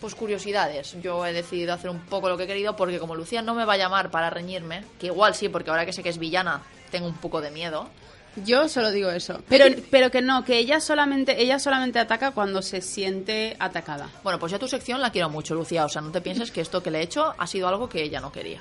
pues 0.00 0.14
curiosidades. 0.14 0.96
Yo 1.02 1.24
he 1.26 1.32
decidido 1.32 1.74
hacer 1.74 1.90
un 1.90 2.00
poco 2.00 2.28
lo 2.28 2.36
que 2.36 2.44
he 2.44 2.46
querido, 2.46 2.76
porque 2.76 2.98
como 2.98 3.14
Lucía 3.14 3.42
no 3.42 3.54
me 3.54 3.64
va 3.64 3.74
a 3.74 3.78
llamar 3.78 4.10
para 4.10 4.30
reñirme, 4.30 4.84
que 4.98 5.06
igual 5.06 5.34
sí, 5.34 5.48
porque 5.48 5.70
ahora 5.70 5.86
que 5.86 5.92
sé 5.92 6.02
que 6.02 6.08
es 6.08 6.18
villana, 6.18 6.62
tengo 6.90 7.06
un 7.06 7.14
poco 7.14 7.40
de 7.40 7.50
miedo. 7.50 7.88
Yo 8.36 8.68
solo 8.68 8.90
digo 8.92 9.10
eso. 9.10 9.42
Pero, 9.48 9.64
pero 9.90 10.10
que 10.10 10.22
no, 10.22 10.44
que 10.44 10.58
ella 10.58 10.80
solamente, 10.80 11.42
ella 11.42 11.58
solamente 11.58 11.98
ataca 11.98 12.30
cuando 12.30 12.62
se 12.62 12.80
siente 12.80 13.56
atacada. 13.58 14.08
Bueno, 14.22 14.38
pues 14.38 14.52
yo 14.52 14.58
tu 14.58 14.68
sección 14.68 15.00
la 15.00 15.10
quiero 15.10 15.28
mucho, 15.28 15.54
Lucía, 15.54 15.84
o 15.84 15.88
sea, 15.88 16.00
no 16.00 16.12
te 16.12 16.20
pienses 16.20 16.50
que 16.52 16.60
esto 16.60 16.82
que 16.82 16.90
le 16.90 17.00
he 17.00 17.02
hecho 17.02 17.34
ha 17.36 17.46
sido 17.46 17.68
algo 17.68 17.88
que 17.88 18.02
ella 18.02 18.20
no 18.20 18.30
quería. 18.30 18.60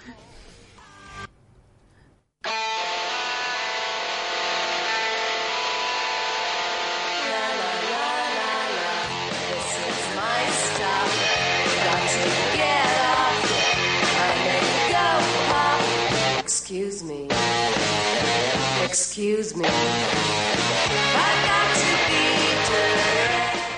Excuse 19.19 19.53
me. 19.57 19.67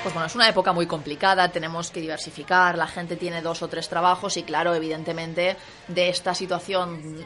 Pues 0.04 0.14
bueno, 0.14 0.28
es 0.28 0.36
una 0.36 0.48
época 0.50 0.72
muy 0.72 0.86
complicada, 0.86 1.52
tenemos 1.52 1.90
que 1.90 2.00
diversificar, 2.00 2.78
la 2.78 2.86
gente 2.88 3.16
tiene 3.16 3.42
dos 3.42 3.62
o 3.64 3.68
tres 3.68 3.90
trabajos 3.90 4.38
y 4.38 4.44
claro, 4.44 4.76
evidentemente 4.76 5.58
de 5.88 6.10
esta 6.10 6.36
situación 6.36 7.26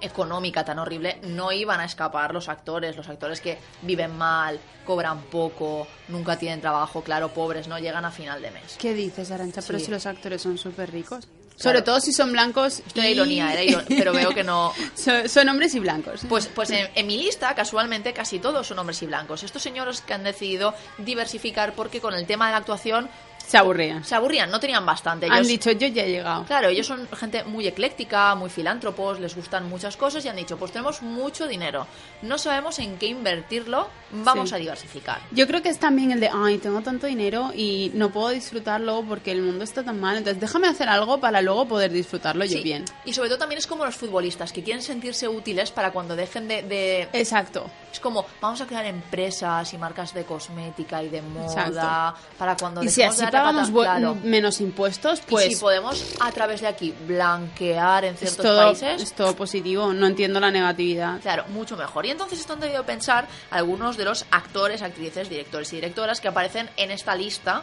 económica 0.00 0.64
tan 0.64 0.78
horrible 0.78 1.18
no 1.22 1.50
iban 1.52 1.80
a 1.80 1.84
escapar 1.86 2.32
los 2.34 2.48
actores, 2.48 2.96
los 2.96 3.08
actores 3.08 3.40
que 3.40 3.58
viven 3.82 4.16
mal, 4.16 4.60
cobran 4.84 5.22
poco, 5.22 5.86
nunca 6.08 6.36
tienen 6.38 6.60
trabajo, 6.60 7.02
claro, 7.02 7.32
pobres, 7.32 7.66
no 7.66 7.78
llegan 7.78 8.04
a 8.04 8.10
final 8.12 8.42
de 8.42 8.50
mes. 8.52 8.76
¿Qué 8.78 8.92
dices, 8.94 9.30
Arancha? 9.32 9.60
Pero 9.66 9.78
Sí. 9.80 9.86
si 9.86 9.90
los 9.90 10.06
actores 10.06 10.42
son 10.42 10.56
súper 10.58 10.90
ricos. 10.92 11.26
Claro. 11.58 11.78
Sobre 11.78 11.82
todo 11.82 12.00
si 12.00 12.12
son 12.12 12.32
blancos. 12.32 12.80
Esto 12.86 13.00
era 13.00 13.08
y- 13.08 13.12
ironía, 13.12 13.52
era 13.52 13.62
iro- 13.64 13.84
pero 13.88 14.12
veo 14.12 14.30
que 14.30 14.44
no... 14.44 14.72
son, 14.94 15.28
son 15.28 15.48
hombres 15.48 15.74
y 15.74 15.80
blancos. 15.80 16.20
Pues, 16.28 16.46
pues 16.48 16.70
en, 16.70 16.88
en 16.94 17.06
mi 17.06 17.16
lista, 17.16 17.54
casualmente, 17.54 18.12
casi 18.12 18.38
todos 18.38 18.66
son 18.66 18.78
hombres 18.78 19.00
y 19.02 19.06
blancos. 19.06 19.42
Estos 19.42 19.62
señores 19.62 20.00
que 20.02 20.12
han 20.14 20.22
decidido 20.24 20.74
diversificar 20.98 21.72
porque 21.74 22.00
con 22.00 22.14
el 22.14 22.26
tema 22.26 22.46
de 22.46 22.52
la 22.52 22.58
actuación 22.58 23.08
se 23.46 23.56
aburrían. 23.58 24.04
se 24.04 24.14
aburrían, 24.14 24.50
no 24.50 24.58
tenían 24.58 24.84
bastante. 24.84 25.28
Han 25.30 25.46
dicho, 25.46 25.70
yo 25.72 25.86
ya 25.88 26.02
he 26.04 26.10
llegado. 26.10 26.44
Claro, 26.44 26.68
ellos 26.68 26.86
son 26.86 27.08
gente 27.16 27.44
muy 27.44 27.66
ecléctica, 27.66 28.34
muy 28.34 28.50
filántropos, 28.50 29.20
les 29.20 29.34
gustan 29.36 29.68
muchas 29.68 29.96
cosas 29.96 30.24
y 30.24 30.28
han 30.28 30.36
dicho, 30.36 30.56
pues 30.56 30.72
tenemos 30.72 31.02
mucho 31.02 31.46
dinero, 31.46 31.86
no 32.22 32.38
sabemos 32.38 32.78
en 32.78 32.96
qué 32.98 33.06
invertirlo, 33.06 33.88
vamos 34.10 34.48
Sí. 34.50 34.54
a 34.54 34.58
diversificar. 34.58 35.20
Yo 35.30 35.46
creo 35.46 35.62
que 35.62 35.68
es 35.68 35.78
también 35.78 36.10
el 36.10 36.20
de, 36.20 36.30
ay, 36.32 36.58
tengo 36.58 36.80
tanto 36.80 37.06
dinero 37.06 37.52
y 37.54 37.90
no 37.94 38.10
puedo 38.10 38.30
disfrutarlo 38.30 39.02
porque 39.08 39.30
el 39.32 39.42
mundo 39.42 39.64
está 39.64 39.82
tan 39.84 40.00
mal, 40.00 40.16
entonces 40.16 40.40
déjame 40.40 40.68
hacer 40.68 40.88
algo 40.88 41.20
para 41.20 41.40
luego 41.42 41.66
poder 41.68 41.92
disfrutarlo 41.92 42.44
yo 42.44 42.62
bien. 42.62 42.84
Y 43.04 43.12
sobre 43.12 43.28
todo 43.28 43.38
también 43.38 43.58
es 43.58 43.66
como 43.66 43.84
los 43.84 43.94
futbolistas, 43.96 44.52
que 44.52 44.62
quieren 44.62 44.82
sentirse 44.82 45.28
útiles 45.28 45.70
para 45.70 45.92
cuando 45.92 46.16
dejen 46.16 46.48
de... 46.48 46.62
de- 46.62 47.08
Exacto. 47.12 47.70
Es 47.96 48.00
como, 48.00 48.26
vamos 48.42 48.60
a 48.60 48.66
crear 48.66 48.84
empresas 48.84 49.72
y 49.72 49.78
marcas 49.78 50.12
de 50.12 50.24
cosmética 50.24 51.02
y 51.02 51.08
de 51.08 51.22
moda 51.22 51.46
Exacto. 51.46 52.20
para 52.36 52.54
cuando 52.54 52.82
Y 52.82 52.90
si 52.90 53.02
así 53.02 53.24
de 53.24 53.32
pagamos 53.32 53.70
claro. 53.70 54.14
menos 54.22 54.60
impuestos, 54.60 55.20
Y 55.20 55.30
pues 55.30 55.46
si 55.46 55.56
podemos 55.56 56.04
a 56.20 56.30
través 56.30 56.60
de 56.60 56.66
aquí 56.66 56.94
blanquear 57.06 58.04
en 58.04 58.12
es 58.12 58.20
ciertos 58.20 58.44
todo, 58.44 58.66
países, 58.66 59.00
es 59.00 59.12
todo 59.14 59.34
positivo. 59.34 59.94
No 59.94 60.06
entiendo 60.06 60.40
la 60.40 60.50
negatividad. 60.50 61.22
Claro, 61.22 61.46
mucho 61.48 61.74
mejor. 61.78 62.04
Y 62.04 62.10
entonces 62.10 62.38
esto 62.38 62.52
han 62.52 62.60
debido 62.60 62.84
pensar 62.84 63.26
algunos 63.50 63.96
de 63.96 64.04
los 64.04 64.26
actores, 64.30 64.82
actrices, 64.82 65.30
directores 65.30 65.72
y 65.72 65.76
directoras 65.76 66.20
que 66.20 66.28
aparecen 66.28 66.68
en 66.76 66.90
esta 66.90 67.14
lista 67.14 67.62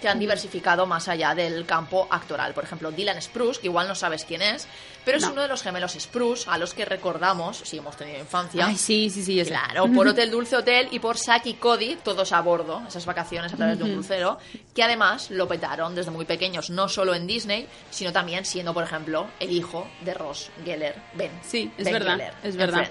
que 0.00 0.08
han 0.08 0.18
diversificado 0.18 0.86
más 0.86 1.08
allá 1.08 1.34
del 1.34 1.66
campo 1.66 2.06
actoral. 2.10 2.54
Por 2.54 2.64
ejemplo, 2.64 2.90
Dylan 2.90 3.20
Spruce, 3.20 3.60
que 3.60 3.66
igual 3.66 3.86
no 3.88 3.94
sabes 3.94 4.24
quién 4.24 4.42
es, 4.42 4.66
pero 5.04 5.18
es 5.18 5.24
No. 5.24 5.32
uno 5.32 5.42
de 5.42 5.48
los 5.48 5.62
gemelos 5.62 5.92
Spruce 5.98 6.48
a 6.48 6.56
los 6.58 6.74
que 6.74 6.84
recordamos, 6.84 7.58
si 7.58 7.78
hemos 7.78 7.96
tenido 7.96 8.18
infancia. 8.18 8.66
Ay, 8.66 8.76
sí, 8.76 9.10
sí, 9.10 9.22
sí. 9.22 9.38
sé. 9.44 9.50
Claro, 9.50 9.86
por 9.92 10.08
Hotel 10.08 10.30
Dulce 10.30 10.56
Hotel 10.56 10.88
y 10.90 10.98
por 10.98 11.18
Saki 11.18 11.50
y 11.50 11.54
Cody, 11.54 11.96
todos 12.02 12.32
a 12.32 12.40
bordo, 12.40 12.82
esas 12.88 13.04
vacaciones 13.06 13.52
a 13.52 13.56
través 13.56 13.78
de 13.78 13.84
un 13.84 13.92
crucero, 13.94 14.38
que 14.74 14.82
además 14.82 15.30
lo 15.30 15.46
petaron 15.48 15.94
desde 15.94 16.10
muy 16.10 16.24
pequeños, 16.24 16.70
no 16.70 16.88
solo 16.88 17.14
en 17.14 17.26
Disney, 17.26 17.66
sino 17.90 18.12
también 18.12 18.44
siendo, 18.44 18.72
por 18.72 18.84
ejemplo, 18.84 19.26
el 19.40 19.50
hijo 19.52 19.88
de 20.02 20.14
Ross 20.14 20.50
Geller, 20.64 20.94
Ben. 21.14 21.30
Sí, 21.42 21.70
es 21.76 21.84
Ben 21.84 21.92
verdad, 21.94 22.12
Geller, 22.12 22.34
es 22.42 22.56
verdad. 22.56 22.88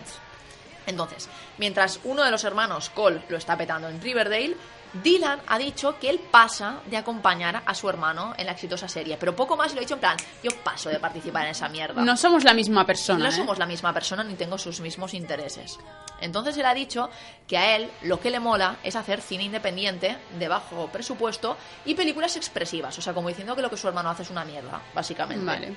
Entonces, 0.88 1.30
mientras 1.60 2.00
uno 2.04 2.24
de 2.24 2.32
los 2.32 2.44
hermanos, 2.44 2.90
Cole, 2.90 3.22
lo 3.30 3.38
está 3.38 3.56
petando 3.58 3.88
en 3.90 4.02
Riverdale, 4.02 4.56
Dylan 4.94 5.42
ha 5.48 5.58
dicho 5.58 6.00
que 6.00 6.10
él 6.10 6.20
pasa 6.20 6.82
de 6.90 6.98
acompañar 6.98 7.62
a 7.66 7.74
su 7.76 7.90
hermano 7.90 8.34
en 8.38 8.46
la 8.46 8.54
exitosa 8.54 8.88
serie, 8.88 9.18
pero 9.18 9.36
poco 9.36 9.56
más 9.56 9.74
lo 9.74 9.80
ha 9.80 9.82
dicho 9.82 9.94
en 9.94 10.00
plan, 10.00 10.18
yo 10.44 10.52
paso 10.64 10.90
de 10.90 11.00
participar 11.00 11.46
en 11.46 11.52
esa 11.52 11.70
mierda. 11.70 12.02
No 12.02 12.18
somos 12.18 12.44
la 12.44 12.54
misma 12.54 12.86
persona. 12.86 13.20
No 13.20 13.30
¿eh? 13.30 13.32
somos 13.32 13.60
la 13.60 13.66
misma 13.66 13.94
persona 13.94 14.24
ni 14.24 14.36
tengo 14.36 14.58
sus 14.58 14.80
mismos 14.80 15.14
intereses. 15.14 15.80
Entonces 16.22 16.58
él 16.58 16.66
ha 16.66 16.74
dicho 16.74 17.10
que 17.48 17.58
a 17.58 17.76
él 17.76 17.90
lo 18.04 18.20
que 18.20 18.32
le 18.32 18.40
mola 18.40 18.78
es 18.84 18.96
hacer 18.96 19.22
cine 19.22 19.44
independiente, 19.44 20.18
de 20.38 20.48
bajo 20.48 20.88
presupuesto 20.88 21.58
y 21.86 21.96
películas 21.96 22.36
expresivas. 22.36 22.98
O 22.98 23.02
sea, 23.02 23.14
como 23.14 23.30
diciendo 23.30 23.56
que 23.56 23.62
lo 23.62 23.70
que 23.70 23.78
su 23.78 23.88
hermano 23.88 24.10
hace 24.10 24.24
es 24.24 24.30
una 24.30 24.44
mierda, 24.44 24.82
básicamente. 24.94 25.46
Vale. 25.46 25.76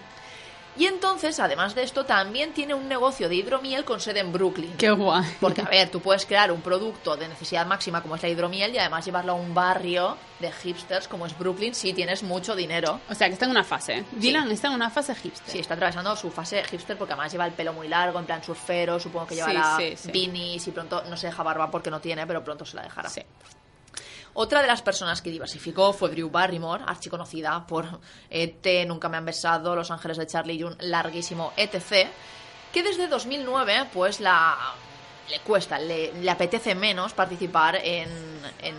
Y 0.76 0.86
entonces, 0.86 1.38
además 1.38 1.74
de 1.74 1.82
esto, 1.82 2.04
también 2.06 2.52
tiene 2.54 2.72
un 2.74 2.88
negocio 2.88 3.28
de 3.28 3.34
hidromiel 3.34 3.84
con 3.84 4.00
sede 4.00 4.20
en 4.20 4.32
Brooklyn. 4.32 4.72
Qué 4.78 4.90
guay. 4.90 5.24
Porque, 5.40 5.60
a 5.60 5.64
ver, 5.64 5.90
tú 5.90 6.00
puedes 6.00 6.24
crear 6.24 6.50
un 6.50 6.62
producto 6.62 7.14
de 7.16 7.28
necesidad 7.28 7.66
máxima 7.66 8.00
como 8.00 8.16
es 8.16 8.22
la 8.22 8.28
hidromiel 8.30 8.74
y 8.74 8.78
además 8.78 9.04
llevarlo 9.04 9.32
a 9.32 9.34
un 9.34 9.52
barrio 9.54 10.16
de 10.40 10.50
hipsters 10.50 11.06
como 11.08 11.26
es 11.26 11.38
Brooklyn 11.38 11.74
si 11.74 11.92
tienes 11.92 12.22
mucho 12.22 12.56
dinero. 12.56 13.00
O 13.10 13.14
sea, 13.14 13.26
que 13.28 13.34
está 13.34 13.44
en 13.44 13.50
una 13.52 13.64
fase. 13.64 14.04
Dylan 14.12 14.50
está 14.50 14.68
en 14.68 14.74
una 14.74 14.88
fase 14.90 15.14
hipster. 15.14 15.52
Sí, 15.52 15.58
está 15.58 15.74
atravesando 15.74 16.16
su 16.16 16.30
fase 16.30 16.64
hipster 16.64 16.96
porque 16.96 17.12
además 17.12 17.30
lleva 17.32 17.44
el 17.46 17.52
pelo 17.52 17.72
muy 17.74 17.86
largo, 17.88 18.18
en 18.18 18.24
plan 18.24 18.42
surfero, 18.42 18.98
supongo 18.98 19.26
que 19.26 19.34
lleva 19.36 19.48
Sí, 19.48 19.54
la 19.54 19.76
sí, 19.76 19.94
sí. 19.96 20.10
beanies 20.10 20.66
y 20.66 20.70
pronto 20.70 21.02
no 21.08 21.16
se 21.16 21.26
deja 21.26 21.42
barba 21.42 21.70
porque 21.70 21.90
no 21.90 22.00
tiene, 22.00 22.26
pero 22.26 22.42
pronto 22.42 22.64
se 22.64 22.76
la 22.76 22.82
dejará. 22.82 23.08
Sí. 23.10 23.22
Otra 24.34 24.62
de 24.62 24.66
las 24.66 24.80
personas 24.80 25.20
que 25.20 25.30
diversificó 25.30 25.92
fue 25.92 26.10
Drew 26.10 26.30
Barrymore, 26.30 26.84
archiconocida 26.86 27.66
por 27.66 28.00
ET, 28.30 28.86
Nunca 28.86 29.08
me 29.08 29.18
han 29.18 29.26
besado, 29.26 29.76
Los 29.76 29.90
Ángeles 29.90 30.16
de 30.16 30.26
Charlie 30.26 30.54
y 30.54 30.62
un 30.64 30.76
larguísimo 30.80 31.52
etc., 31.56 32.08
que 32.72 32.82
desde 32.82 33.06
2009 33.08 33.90
pues 33.92 34.20
la 34.20 34.56
le 35.28 35.40
cuesta, 35.40 35.78
le, 35.78 36.30
apetece 36.30 36.74
menos 36.74 37.12
participar 37.12 37.76
en, 37.76 38.08
en 38.60 38.74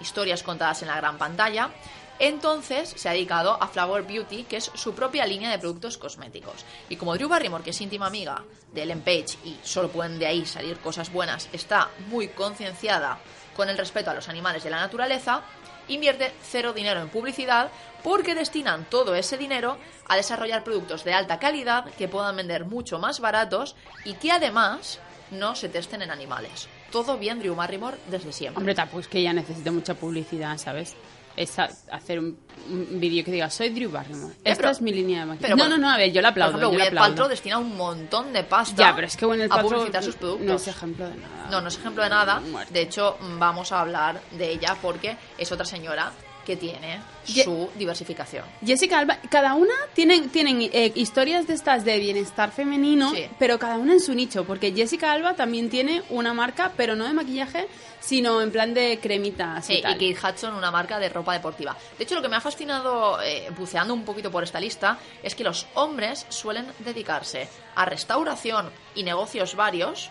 historias 0.00 0.42
contadas 0.42 0.82
en 0.82 0.88
la 0.88 0.96
gran 0.96 1.18
pantalla. 1.18 1.70
Entonces 2.18 2.92
se 2.96 3.08
ha 3.08 3.12
dedicado 3.12 3.62
a 3.62 3.68
Flower 3.68 4.02
Beauty, 4.02 4.44
que 4.44 4.56
es 4.56 4.70
su 4.74 4.92
propia 4.94 5.24
línea 5.24 5.50
de 5.50 5.58
productos 5.58 5.96
cosméticos. 5.98 6.64
Y 6.88 6.96
como 6.96 7.14
Drew 7.14 7.28
Barrymore, 7.28 7.62
que 7.62 7.70
es 7.70 7.80
íntima 7.80 8.06
amiga 8.06 8.42
de 8.72 8.82
Ellen 8.82 9.02
Page 9.02 9.38
y 9.44 9.56
solo 9.62 9.88
pueden 9.88 10.18
de 10.18 10.26
ahí 10.26 10.44
salir 10.44 10.78
cosas 10.78 11.12
buenas, 11.12 11.48
está 11.52 11.90
muy 12.08 12.28
concienciada 12.28 13.20
con 13.58 13.68
el 13.68 13.76
respeto 13.76 14.12
a 14.12 14.14
los 14.14 14.28
animales 14.28 14.64
y 14.64 14.68
a 14.68 14.70
la 14.70 14.78
naturaleza, 14.78 15.42
invierte 15.88 16.32
cero 16.42 16.72
dinero 16.72 17.00
en 17.00 17.08
publicidad 17.08 17.72
porque 18.04 18.36
destinan 18.36 18.84
todo 18.84 19.16
ese 19.16 19.36
dinero 19.36 19.78
a 20.06 20.14
desarrollar 20.14 20.62
productos 20.62 21.02
de 21.02 21.12
alta 21.12 21.40
calidad 21.40 21.86
que 21.98 22.06
puedan 22.06 22.36
vender 22.36 22.66
mucho 22.66 23.00
más 23.00 23.18
baratos 23.18 23.74
y 24.04 24.14
que 24.14 24.30
además 24.30 25.00
no 25.32 25.56
se 25.56 25.68
testen 25.68 26.02
en 26.02 26.12
animales. 26.12 26.68
Todo 26.92 27.18
bien 27.18 27.40
Drew 27.40 27.56
Barrymore 27.56 27.98
desde 28.08 28.32
siempre. 28.32 28.58
Hombre, 28.58 28.76
tampoco 28.76 29.00
es 29.00 29.08
que 29.08 29.18
ella 29.18 29.32
necesite 29.32 29.72
mucha 29.72 29.94
publicidad, 29.94 30.56
¿sabes? 30.56 30.94
Es 31.42 31.58
a- 31.58 31.68
hacer 31.92 32.18
un, 32.18 32.38
un 32.70 32.98
vídeo 33.00 33.24
que 33.24 33.30
diga, 33.30 33.48
soy 33.50 33.68
Drew 33.70 33.90
Barrymore. 33.90 34.34
Ya, 34.44 34.50
Esta 34.52 34.62
pero- 34.62 34.70
es 34.72 34.80
mi 34.82 34.92
línea 34.92 35.20
de 35.20 35.26
maquillaje. 35.26 35.54
No, 35.54 35.56
bueno, 35.56 35.76
no, 35.78 35.82
no, 35.88 35.90
a 35.90 35.96
ver, 35.96 36.12
yo 36.12 36.20
la 36.20 36.28
aplaudo. 36.28 36.52
Por 36.54 36.60
ejemplo, 36.62 36.84
yo 36.84 36.94
la 36.94 37.00
aplaudo. 37.04 37.28
Destina 37.28 37.58
un 37.58 37.76
montón 37.76 38.32
de 38.32 38.44
pasta 38.44 38.76
Ya, 38.76 38.94
pero 38.94 39.06
es 39.06 39.16
que 39.16 39.24
Gwyneth 39.26 39.52
a 39.52 39.62
publicitar 39.62 40.02
sus 40.02 40.16
productos. 40.16 40.46
no 40.46 40.54
es 40.56 40.68
ejemplo 40.68 41.08
de 41.08 41.16
nada. 41.16 41.48
No, 41.50 41.60
no 41.60 41.68
es 41.68 41.76
ejemplo 41.78 42.02
de 42.02 42.10
nada. 42.10 42.40
Muerto. 42.40 42.72
De 42.72 42.80
hecho, 42.82 43.16
vamos 43.38 43.72
a 43.72 43.80
hablar 43.80 44.20
de 44.32 44.50
ella 44.50 44.76
porque 44.82 45.16
es 45.38 45.50
otra 45.52 45.64
señora 45.64 46.12
que 46.48 46.56
tiene 46.56 46.98
Ye- 47.26 47.44
su 47.44 47.68
diversificación. 47.76 48.44
Jessica 48.64 48.98
Alba, 48.98 49.18
cada 49.30 49.54
una 49.54 49.74
tienen, 49.94 50.30
tienen 50.30 50.62
eh, 50.72 50.90
historias 50.94 51.46
de 51.46 51.52
estas 51.54 51.84
de 51.84 51.98
bienestar 51.98 52.50
femenino, 52.50 53.10
Sí. 53.14 53.26
pero 53.38 53.58
cada 53.58 53.76
una 53.76 53.92
en 53.92 54.00
su 54.00 54.14
nicho, 54.14 54.44
porque 54.44 54.72
Jessica 54.72 55.12
Alba 55.12 55.34
también 55.34 55.68
tiene 55.68 56.02
una 56.08 56.32
marca, 56.32 56.72
pero 56.76 56.96
no 56.96 57.04
de 57.06 57.12
maquillaje, 57.12 57.68
sino 58.00 58.40
en 58.40 58.50
plan 58.50 58.72
de 58.72 58.98
cremitas 59.02 59.66
Sí, 59.66 59.74
y 59.74 59.76
y 59.78 59.82
tal. 59.82 59.92
Kate 59.92 60.16
Hudson, 60.32 60.54
una 60.54 60.70
marca 60.70 60.98
de 60.98 61.08
ropa 61.10 61.34
deportiva. 61.34 61.76
De 61.98 62.04
hecho, 62.04 62.14
lo 62.14 62.22
que 62.22 62.28
me 62.28 62.36
ha 62.36 62.40
fascinado 62.40 63.20
eh, 63.22 63.48
buceando 63.56 63.92
un 63.92 64.04
poquito 64.04 64.30
por 64.30 64.42
esta 64.42 64.58
lista 64.58 64.98
es 65.22 65.34
que 65.34 65.44
los 65.44 65.66
hombres 65.74 66.24
suelen 66.30 66.66
dedicarse 66.78 67.48
a 67.74 67.84
restauración 67.84 68.70
y 68.94 69.02
negocios 69.02 69.54
varios 69.54 70.10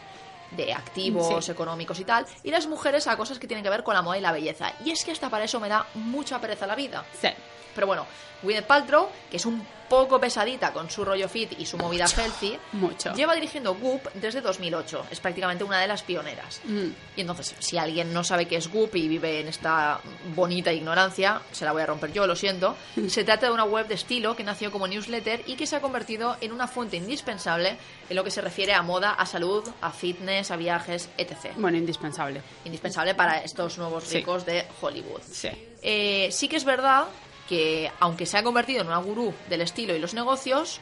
de 0.52 0.74
activos 0.74 1.46
Sí. 1.46 1.52
económicos 1.52 2.00
y 2.00 2.06
tal, 2.06 2.26
y 2.44 2.52
las 2.52 2.68
mujeres 2.68 3.08
a 3.08 3.18
cosas 3.18 3.40
que 3.40 3.48
tienen 3.48 3.64
que 3.64 3.70
ver 3.70 3.84
con 3.84 3.94
la 3.94 4.02
moda 4.02 4.18
y 4.18 4.22
la 4.22 4.32
belleza. 4.32 4.72
Y 4.86 4.92
es 4.92 5.04
que 5.04 5.12
hasta 5.12 5.30
para 5.30 5.44
eso 5.46 5.60
me 5.60 5.70
da 5.70 5.86
mucha 5.96 6.40
pereza 6.40 6.66
la 6.68 6.76
vida. 6.76 7.04
Sí. 7.20 7.30
Pero 7.76 7.88
bueno, 7.88 8.06
Gwyneth 8.44 8.66
Paltrow, 8.66 9.10
que 9.30 9.38
es 9.38 9.46
un 9.46 9.66
poco 9.90 10.20
pesadita 10.20 10.74
con 10.74 10.90
su 10.90 11.04
rollo 11.06 11.28
fit 11.30 11.54
y 11.60 11.66
su 11.66 11.78
movida 11.78 12.06
healthy, 12.06 12.58
mucho. 12.74 13.14
lleva 13.14 13.34
dirigiendo 13.36 13.76
Goop 13.76 14.08
desde 14.14 14.42
2008. 14.42 15.06
Es 15.12 15.20
prácticamente 15.20 15.64
una 15.64 15.80
de 15.80 15.88
las 15.88 16.04
pioneras. 16.04 16.62
Mm. 16.66 16.88
Y 17.16 17.22
entonces, 17.22 17.56
si 17.60 17.78
alguien 17.78 18.14
no 18.14 18.24
sabe 18.24 18.46
qué 18.48 18.58
es 18.58 18.68
Goop 18.72 18.96
y 18.96 19.08
vive 19.08 19.40
en 19.42 19.48
esta 19.48 20.00
bonita 20.36 20.72
ignorancia, 20.74 21.42
se 21.52 21.66
la 21.66 21.72
voy 21.72 21.82
a 21.82 21.86
romper 21.86 22.12
yo, 22.14 22.28
lo 22.28 22.36
siento. 22.36 22.76
Se 23.08 23.24
trata 23.24 23.48
de 23.48 23.52
una 23.54 23.64
web 23.64 23.88
de 23.88 23.96
estilo 23.96 24.36
que 24.36 24.44
nació 24.44 24.72
como 24.72 24.88
newsletter 24.88 25.44
y 25.48 25.56
que 25.56 25.66
se 25.68 25.76
ha 25.76 25.82
convertido 25.82 26.38
en 26.42 26.52
una 26.52 26.68
fuente 26.68 26.98
indispensable 26.98 27.78
en 28.10 28.16
lo 28.16 28.24
que 28.24 28.32
se 28.32 28.42
refiere 28.42 28.74
a 28.74 28.82
moda, 28.82 29.12
a 29.14 29.26
salud, 29.26 29.64
a 29.82 29.92
fitness, 29.92 30.52
a 30.52 30.56
viajes, 30.58 31.10
etc. 31.18 31.54
Bueno, 31.58 31.78
indispensable. 31.78 32.42
Indispensable 32.66 33.16
para 33.16 33.40
estos 33.44 33.78
nuevos 33.78 34.04
Sí. 34.06 34.18
ricos 34.18 34.46
de 34.46 34.66
Hollywood. 34.82 35.22
Sí. 35.32 35.50
Eh, 35.82 36.30
sí 36.32 36.48
que 36.48 36.56
es 36.58 36.64
verdad 36.66 37.06
que, 37.48 37.92
aunque 38.00 38.26
se 38.26 38.38
ha 38.38 38.44
convertido 38.44 38.82
en 38.82 38.88
una 38.88 38.98
gurú 38.98 39.34
del 39.50 39.62
estilo 39.62 39.96
y 39.96 40.00
los 40.00 40.14
negocios, 40.14 40.80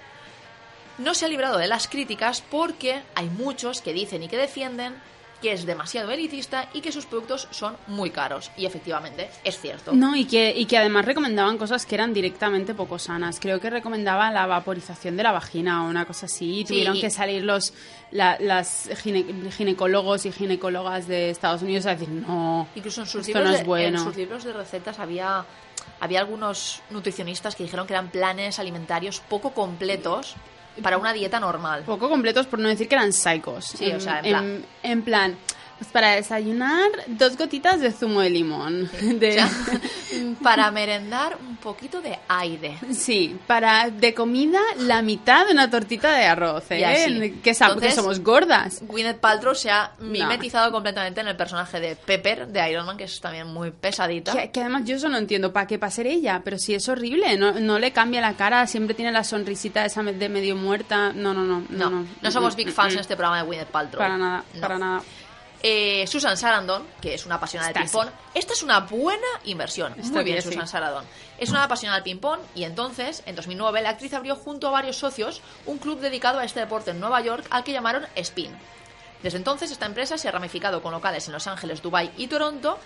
no 0.97 1.13
se 1.13 1.25
ha 1.25 1.27
librado 1.29 1.57
de 1.57 1.67
las 1.67 1.87
críticas 1.87 2.41
porque 2.49 3.01
hay 3.15 3.29
muchos 3.29 3.81
que 3.81 3.93
dicen 3.93 4.23
y 4.23 4.27
que 4.27 4.37
defienden 4.37 4.93
que 5.41 5.51
es 5.51 5.65
demasiado 5.65 6.09
elitista 6.11 6.69
y 6.73 6.79
que 6.79 6.93
sus 6.93 7.05
productos 7.05 7.49
son 7.51 7.75
muy 7.87 8.09
caros. 8.09 8.49
Y 8.55 8.65
efectivamente, 8.65 9.29
es 9.43 9.59
cierto. 9.59 9.91
No, 9.91 10.15
y 10.15 10.23
que, 10.25 10.53
y 10.55 10.65
que 10.65 10.77
además 10.77 11.03
recomendaban 11.05 11.57
cosas 11.57 11.85
que 11.85 11.93
eran 11.95 12.13
directamente 12.13 12.73
poco 12.73 12.97
sanas. 12.97 13.39
Creo 13.41 13.59
que 13.59 13.69
recomendaba 13.69 14.31
la 14.31 14.47
vaporización 14.47 15.17
de 15.17 15.23
la 15.23 15.33
vagina 15.33 15.83
o 15.85 15.89
una 15.89 16.05
cosa 16.05 16.27
así. 16.27 16.61
Y 16.61 16.65
tuvieron 16.65 16.99
que 16.99 17.09
salir 17.09 17.43
los 17.43 17.73
la- 18.11 18.37
las 18.39 18.89
gine- 19.03 19.51
ginecólogos 19.51 20.25
y 20.25 20.31
ginecólogas 20.31 21.05
de 21.07 21.29
Estados 21.31 21.61
Unidos 21.61 21.85
a 21.85 21.89
decir, 21.91 22.09
no, 22.09 22.69
Incluso 22.73 23.01
en 23.01 23.07
sus, 23.07 23.27
esto 23.27 23.37
libros 23.37 23.45
no 23.45 23.51
de, 23.51 23.59
es 23.59 23.65
bueno. 23.67 23.97
en 23.99 24.03
sus 24.05 24.15
libros 24.15 24.43
de 24.45 24.53
recetas 24.53 24.97
había, 24.99 25.45
había 25.99 26.19
algunos 26.19 26.81
nutricionistas 26.89 27.55
que 27.55 27.63
dijeron 27.63 27.87
que 27.87 27.93
eran 27.93 28.09
planes 28.09 28.59
alimentarios 28.59 29.19
poco 29.21 29.51
completos 29.53 30.35
para 30.83 30.97
una 30.97 31.13
dieta 31.13 31.39
normal. 31.39 31.83
Poco 31.85 32.09
completos 32.09 32.47
por 32.47 32.59
no 32.59 32.67
decir 32.67 32.87
que 32.89 32.95
eran 32.95 33.13
psicos. 33.13 33.65
Sí, 33.65 33.91
o 33.93 33.99
sea, 33.99 34.19
en 34.19 34.23
plan- 34.25 34.45
en, 34.83 34.91
en 34.91 35.01
plan, 35.03 35.37
pues 35.77 35.89
para 35.91 36.11
desayunar, 36.15 36.89
dos 37.07 37.37
gotitas 37.37 37.81
de 37.81 37.91
zumo 37.91 38.21
de 38.21 38.29
limón. 38.29 38.89
De- 39.01 39.43
para 40.43 40.71
merendar 40.71 41.37
un 41.47 41.57
poquito 41.57 42.01
de 42.01 42.17
aire. 42.27 42.77
Sí, 42.91 43.37
para 43.47 43.89
de 43.89 44.13
comida 44.13 44.59
la 44.79 45.01
mitad 45.01 45.45
de 45.45 45.51
una 45.53 45.69
tortita 45.69 46.13
de 46.15 46.25
arroz, 46.25 46.63
¿eh? 46.69 47.33
Que, 47.43 47.53
somos 47.53 48.19
gordas. 48.21 48.81
Gwyneth 48.83 49.17
Paltrow 49.19 49.55
se 49.55 49.69
ha 49.71 49.91
mimetizado 49.99 50.71
completamente 50.71 51.21
en 51.21 51.27
el 51.27 51.35
personaje 51.35 51.79
de 51.79 51.95
Pepper 51.95 52.47
de 52.47 52.71
Iron 52.71 52.85
Man, 52.85 52.97
que 52.97 53.05
es 53.05 53.19
también 53.19 53.47
muy 53.47 53.71
pesadita. 53.71 54.31
Que, 54.33 54.51
que 54.51 54.61
además 54.61 54.83
yo 54.85 54.95
eso 54.95 55.09
no 55.09 55.17
entiendo, 55.17 55.51
¿para 55.51 55.67
qué? 55.67 55.77
Para 55.79 55.91
ser 55.91 56.07
ella, 56.07 56.41
pero 56.43 56.57
si 56.57 56.73
es 56.75 56.87
horrible, 56.87 57.37
no, 57.37 57.53
no 57.59 57.79
le 57.79 57.91
cambia 57.91 58.21
la 58.21 58.33
cara, 58.35 58.65
siempre 58.67 58.95
tiene 58.95 59.11
la 59.11 59.23
sonrisita 59.23 59.85
esa 59.85 60.03
de 60.03 60.29
medio 60.29 60.55
muerta. 60.55 61.11
No, 61.13 61.33
no, 61.33 61.43
no. 61.43 61.63
No, 61.69 61.89
No, 61.89 62.05
no, 62.21 62.31
somos 62.31 62.53
Mm, 62.53 62.57
big 62.57 62.67
mm, 62.67 62.71
fans 62.71 62.93
mm. 62.93 62.97
en 62.97 63.01
este 63.01 63.15
programa 63.15 63.37
de 63.41 63.43
Gwyneth 63.47 63.67
Paltrow. 63.69 63.99
Para 63.99 64.17
nada, 64.17 64.43
No. 64.53 64.61
para 64.61 64.77
nada. 64.77 65.01
Eh, 65.67 66.05
Susan 66.05 66.37
Sarandon, 66.37 66.85
que 67.01 67.15
es 67.15 67.25
una 67.25 67.35
apasionada 67.35 67.73
del 67.73 67.81
Esta 67.81 67.97
ping-pong. 67.97 68.15
Esta 68.35 68.53
es 68.53 68.61
una 68.61 68.81
buena 68.81 69.25
inversión. 69.45 69.95
Esta 69.97 70.13
Muy 70.13 70.23
bien, 70.23 70.39
sí. 70.39 70.49
Susan 70.49 70.67
Sarandon. 70.67 71.03
Es 71.39 71.49
una 71.49 71.63
apasionada 71.63 71.97
del 71.97 72.03
ping-pong 72.03 72.39
y 72.53 72.65
entonces, 72.65 73.23
en 73.25 73.35
2009, 73.35 73.81
la 73.81 73.89
actriz 73.89 74.13
abrió 74.13 74.35
junto 74.35 74.67
a 74.67 74.69
varios 74.69 74.97
socios 74.97 75.41
un 75.65 75.79
club 75.79 76.01
dedicado 76.01 76.37
a 76.37 76.45
este 76.45 76.59
deporte 76.59 76.91
en 76.91 76.99
Nueva 76.99 77.19
York 77.21 77.47
al 77.49 77.63
que 77.63 77.71
llamaron 77.71 78.05
Spin. 78.13 78.51
Desde 79.23 79.39
entonces, 79.39 79.71
esta 79.71 79.87
empresa 79.87 80.19
se 80.19 80.27
ha 80.27 80.31
ramificado 80.31 80.83
con 80.83 80.91
locales 80.91 81.25
en 81.25 81.33
Los 81.33 81.47
Ángeles, 81.47 81.81
Dubai 81.81 82.11
y 82.15 82.27
Toronto. 82.27 82.77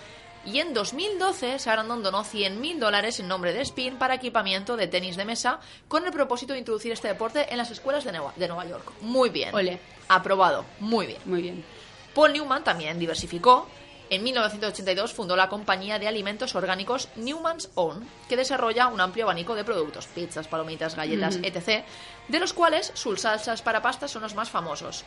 Y 0.45 0.59
en 0.59 0.73
2012, 0.73 1.59
Sarandon 1.59 2.01
donó 2.01 2.23
100.000 2.23 2.80
dólares 2.80 3.19
en 3.19 3.27
nombre 3.27 3.51
de 3.51 3.59
Spin 3.59 3.97
para 3.97 4.13
equipamiento 4.13 4.77
de 4.77 4.88
tenis 4.88 5.17
de 5.17 5.25
mesa 5.25 5.59
con 5.89 6.05
el 6.05 6.13
propósito 6.13 6.53
de 6.53 6.59
introducir 6.59 6.93
este 6.93 7.09
deporte 7.09 7.51
en 7.51 7.57
las 7.57 7.71
escuelas 7.71 8.05
de 8.05 8.13
Nueva, 8.13 8.32
de 8.38 8.47
Nueva 8.47 8.65
York. 8.65 8.89
Muy 9.01 9.32
bien. 9.32 9.53
Ole. 9.53 9.82
Aprobado. 10.07 10.63
Muy 10.80 11.07
bien. 11.07 11.19
Muy 11.25 11.41
bien. 11.41 11.65
Paul 12.14 12.34
Newman 12.34 12.64
también 12.64 12.99
diversificó. 12.99 13.68
En 14.12 14.24
1982 14.24 15.14
fundó 15.14 15.36
la 15.36 15.49
compañía 15.49 15.99
de 15.99 16.07
alimentos 16.07 16.55
orgánicos 16.55 17.10
Newman's 17.16 17.70
Own, 17.76 18.07
que 18.28 18.36
desarrolla 18.36 18.88
un 18.88 18.99
amplio 18.99 19.26
abanico 19.26 19.53
de 19.53 19.64
productos, 19.64 20.07
pizzas, 20.07 20.47
palomitas, 20.47 20.95
galletas, 20.95 21.38
etc., 21.43 21.84
de 22.28 22.39
los 22.39 22.53
cuales 22.53 22.91
sus 22.95 23.22
salsas 23.22 23.62
para 23.62 23.84
pastas 23.84 24.10
son 24.10 24.24
los 24.24 24.34
más 24.34 24.49
famosos. 24.49 25.03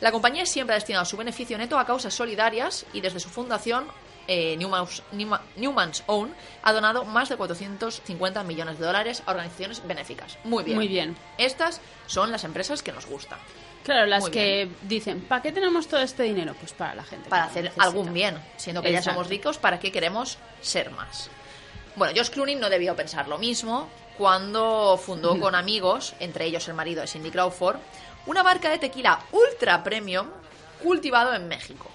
La 0.00 0.10
compañía 0.10 0.46
siempre 0.46 0.72
ha 0.74 0.78
destinado 0.78 1.04
su 1.04 1.18
beneficio 1.18 1.58
neto 1.58 1.78
a 1.78 1.84
causas 1.84 2.14
solidarias 2.14 2.86
y 2.94 3.02
desde 3.02 3.20
su 3.20 3.28
fundación, 3.28 3.88
eh, 4.26 4.56
Newman's, 4.56 5.02
Newma- 5.12 5.42
Newman's 5.56 6.02
Own 6.06 6.34
ha 6.62 6.72
donado 6.72 7.04
más 7.04 7.28
de 7.28 7.36
450 7.36 8.42
millones 8.42 8.78
de 8.78 8.86
dólares 8.86 9.22
a 9.26 9.32
organizaciones 9.32 9.86
benéficas. 9.86 10.38
Muy 10.44 10.64
bien. 10.64 10.76
Muy 10.78 10.88
bien. 10.88 11.14
Estas 11.36 11.82
son 12.06 12.32
las 12.32 12.42
empresas 12.44 12.82
que 12.82 12.92
nos 12.92 13.04
gustan. 13.04 13.38
Claro, 13.86 14.06
las 14.06 14.22
Muy 14.22 14.32
que 14.32 14.68
dicen, 14.82 15.20
¿para 15.20 15.40
qué 15.42 15.52
tenemos 15.52 15.86
todo 15.86 16.00
este 16.00 16.24
dinero? 16.24 16.56
Pues 16.58 16.72
para 16.72 16.96
la 16.96 17.04
gente. 17.04 17.30
para 17.30 17.44
hacer 17.44 17.62
necesita. 17.62 17.84
algún 17.84 18.12
bien, 18.12 18.36
siendo 18.56 18.82
que 18.82 18.90
ya 18.90 19.00
somos 19.00 19.28
ricos, 19.28 19.58
¿para 19.58 19.78
qué 19.78 19.92
queremos 19.92 20.38
ser 20.60 20.90
más? 20.90 21.30
Bueno, 21.94 22.12
Josh 22.16 22.30
Clooney 22.30 22.56
no 22.56 22.68
debió 22.68 22.96
pensar 22.96 23.28
lo 23.28 23.38
mismo 23.38 23.88
cuando 24.18 24.98
fundó 25.00 25.38
con 25.38 25.54
amigos, 25.54 26.14
entre 26.18 26.46
ellos 26.46 26.66
el 26.66 26.74
marido 26.74 27.00
de 27.00 27.06
Cindy 27.06 27.30
Crawford, 27.30 27.76
una 28.26 28.42
marca 28.42 28.68
de 28.70 28.78
tequila 28.78 29.20
ultra 29.30 29.84
premium 29.84 30.30
cultivado 30.82 31.32
en 31.32 31.46
México. 31.46 31.88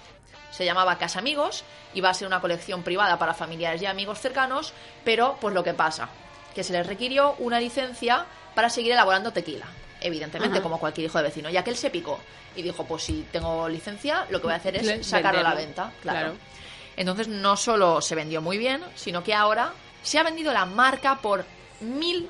Se 0.50 0.64
llamaba 0.64 0.96
Casa 0.96 1.18
Amigos, 1.18 1.62
iba 1.92 2.08
a 2.08 2.14
ser 2.14 2.26
una 2.26 2.40
colección 2.40 2.82
privada 2.82 3.18
para 3.18 3.34
familiares 3.34 3.82
y 3.82 3.86
amigos 3.86 4.18
cercanos, 4.18 4.72
pero 5.04 5.36
pues 5.42 5.54
lo 5.54 5.62
que 5.62 5.74
pasa, 5.74 6.08
que 6.54 6.64
se 6.64 6.72
les 6.72 6.86
requirió 6.86 7.34
una 7.38 7.60
licencia 7.60 8.24
para 8.54 8.70
seguir 8.70 8.92
elaborando 8.92 9.30
tequila. 9.34 9.66
Evidentemente, 10.02 10.56
Ajá. 10.58 10.62
como 10.62 10.78
cualquier 10.78 11.06
hijo 11.06 11.18
de 11.18 11.24
vecino, 11.24 11.48
ya 11.50 11.62
que 11.64 11.70
él 11.70 11.76
se 11.76 11.90
picó 11.90 12.18
y 12.56 12.62
dijo, 12.62 12.84
pues 12.84 13.04
si 13.04 13.26
tengo 13.32 13.68
licencia, 13.68 14.26
lo 14.30 14.40
que 14.40 14.46
voy 14.48 14.54
a 14.54 14.56
hacer 14.56 14.76
es 14.76 15.06
sacarlo 15.06 15.40
a 15.40 15.42
la 15.44 15.54
venta. 15.54 15.92
Claro. 16.02 16.18
claro. 16.18 16.34
Entonces 16.96 17.28
no 17.28 17.56
solo 17.56 18.00
se 18.00 18.14
vendió 18.14 18.42
muy 18.42 18.58
bien, 18.58 18.82
sino 18.94 19.22
que 19.24 19.32
ahora 19.34 19.72
se 20.02 20.18
ha 20.18 20.22
vendido 20.22 20.52
la 20.52 20.66
marca 20.66 21.18
por 21.22 21.44
mil 21.80 22.28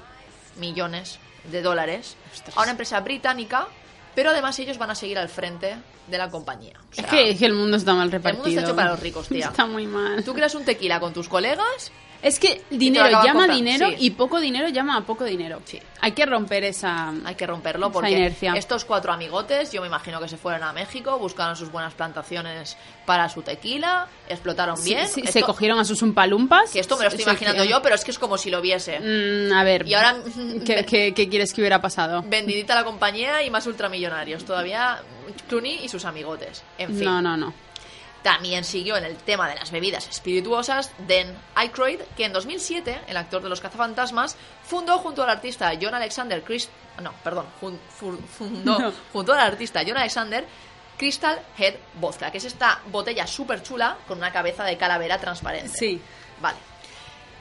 millones 0.56 1.18
de 1.50 1.62
dólares 1.62 2.16
Ostras. 2.32 2.56
a 2.56 2.62
una 2.62 2.70
empresa 2.72 3.00
británica, 3.00 3.66
pero 4.14 4.30
además 4.30 4.58
ellos 4.58 4.78
van 4.78 4.90
a 4.90 4.94
seguir 4.94 5.18
al 5.18 5.28
frente 5.28 5.76
de 6.06 6.18
la 6.18 6.30
compañía. 6.30 6.74
O 6.90 6.94
sea, 6.94 7.04
Es 7.04 7.10
que, 7.10 7.30
es 7.30 7.38
que 7.38 7.46
el 7.46 7.54
mundo 7.54 7.76
está 7.76 7.94
mal 7.94 8.10
repartido. 8.12 8.44
mundo 8.44 8.58
está 8.60 8.70
hecho 8.70 8.76
para 8.76 8.90
los 8.90 9.00
ricos, 9.00 9.28
tía. 9.28 9.46
Está 9.50 9.66
muy 9.66 9.86
mal. 9.86 10.22
Tú 10.24 10.34
creas 10.34 10.54
un 10.54 10.64
tequila 10.64 11.00
con 11.00 11.12
tus 11.12 11.28
colegas, 11.28 11.90
Es 12.22 12.38
que 12.38 12.62
dinero 12.70 13.08
llama 13.24 13.48
dinero 13.48 13.88
sí. 13.90 13.96
y 13.98 14.10
poco 14.10 14.40
dinero 14.40 14.68
llama 14.68 14.96
a 14.96 15.00
poco 15.00 15.24
dinero. 15.24 15.60
Sí. 15.64 15.80
Hay 16.00 16.12
que 16.12 16.24
romper 16.24 16.62
esa... 16.64 17.12
hay 17.24 17.34
que 17.34 17.46
romperlo 17.46 17.90
porque 17.90 18.12
inercia. 18.12 18.54
estos 18.54 18.84
cuatro 18.84 19.12
amigotes, 19.12 19.72
yo 19.72 19.80
me 19.80 19.88
imagino 19.88 20.20
que 20.20 20.28
se 20.28 20.36
fueron 20.36 20.62
a 20.62 20.72
México, 20.72 21.18
buscaron 21.18 21.56
sus 21.56 21.70
buenas 21.72 21.94
plantaciones 21.94 22.76
para 23.06 23.28
su 23.28 23.42
tequila, 23.42 24.06
explotaron 24.28 24.76
Sí, 24.76 24.94
bien. 24.94 25.08
sí, 25.08 25.20
Esto- 25.20 25.32
se 25.32 25.42
cogieron 25.42 25.80
a 25.80 25.84
sus 25.84 26.00
umpalumpas. 26.02 26.70
que 26.70 26.78
esto 26.80 26.96
me 26.96 27.02
lo 27.02 27.08
estoy 27.08 27.24
imaginando 27.24 27.64
yo, 27.64 27.82
pero 27.82 27.96
es 27.96 28.04
que 28.04 28.12
es 28.12 28.18
como 28.20 28.38
si 28.38 28.50
lo 28.50 28.60
viese. 28.60 29.00
Mm, 29.00 29.52
a 29.52 29.64
ver. 29.64 29.86
Y 29.88 29.94
ahora 29.94 30.16
¿qué, 30.64 30.84
qué, 30.86 31.12
qué 31.14 31.28
quieres 31.28 31.52
que 31.52 31.60
hubiera 31.60 31.80
pasado? 31.80 32.22
vendidita 32.26 32.74
la 32.76 32.84
compañía 32.84 33.42
y 33.42 33.50
más 33.50 33.66
ultramillonarios. 33.66 34.44
Todavía 34.44 35.00
Clooney 35.48 35.80
y 35.84 35.88
sus 35.88 36.04
amigotes. 36.04 36.62
En 36.78 36.94
fin. 36.94 37.04
No, 37.04 37.20
no, 37.20 37.36
no. 37.36 37.52
También 38.22 38.62
siguió 38.64 38.96
en 38.96 39.04
el 39.04 39.16
tema 39.16 39.48
de 39.48 39.56
las 39.56 39.70
bebidas 39.72 40.06
espirituosas 40.08 40.92
Dan 41.08 41.36
Aykroyd, 41.56 42.00
que 42.16 42.24
en 42.24 42.32
2007, 42.32 43.00
el 43.08 43.16
actor 43.16 43.42
de 43.42 43.48
Los 43.48 43.60
Cazafantasmas, 43.60 44.36
fundó 44.64 44.98
junto 44.98 45.22
al 45.24 45.30
artista 45.30 45.72
John 45.80 45.94
Alexander 45.94 46.42
Christ... 46.44 46.70
No, 47.02 47.12
perdón, 47.24 47.46
jun- 47.60 47.78
fundó 48.28 48.78
No. 48.78 48.92
junto 49.12 49.32
al 49.32 49.40
artista 49.40 49.82
John 49.86 49.96
Alexander 49.96 50.46
Crystal 50.96 51.40
Head 51.58 51.74
Vodka, 51.94 52.30
que 52.30 52.38
es 52.38 52.44
esta 52.44 52.80
botella 52.86 53.26
súper 53.26 53.62
chula 53.62 53.96
con 54.06 54.18
una 54.18 54.30
cabeza 54.30 54.62
de 54.64 54.76
calavera 54.76 55.18
transparente. 55.18 55.76
Sí. 55.76 56.00
Vale. 56.40 56.58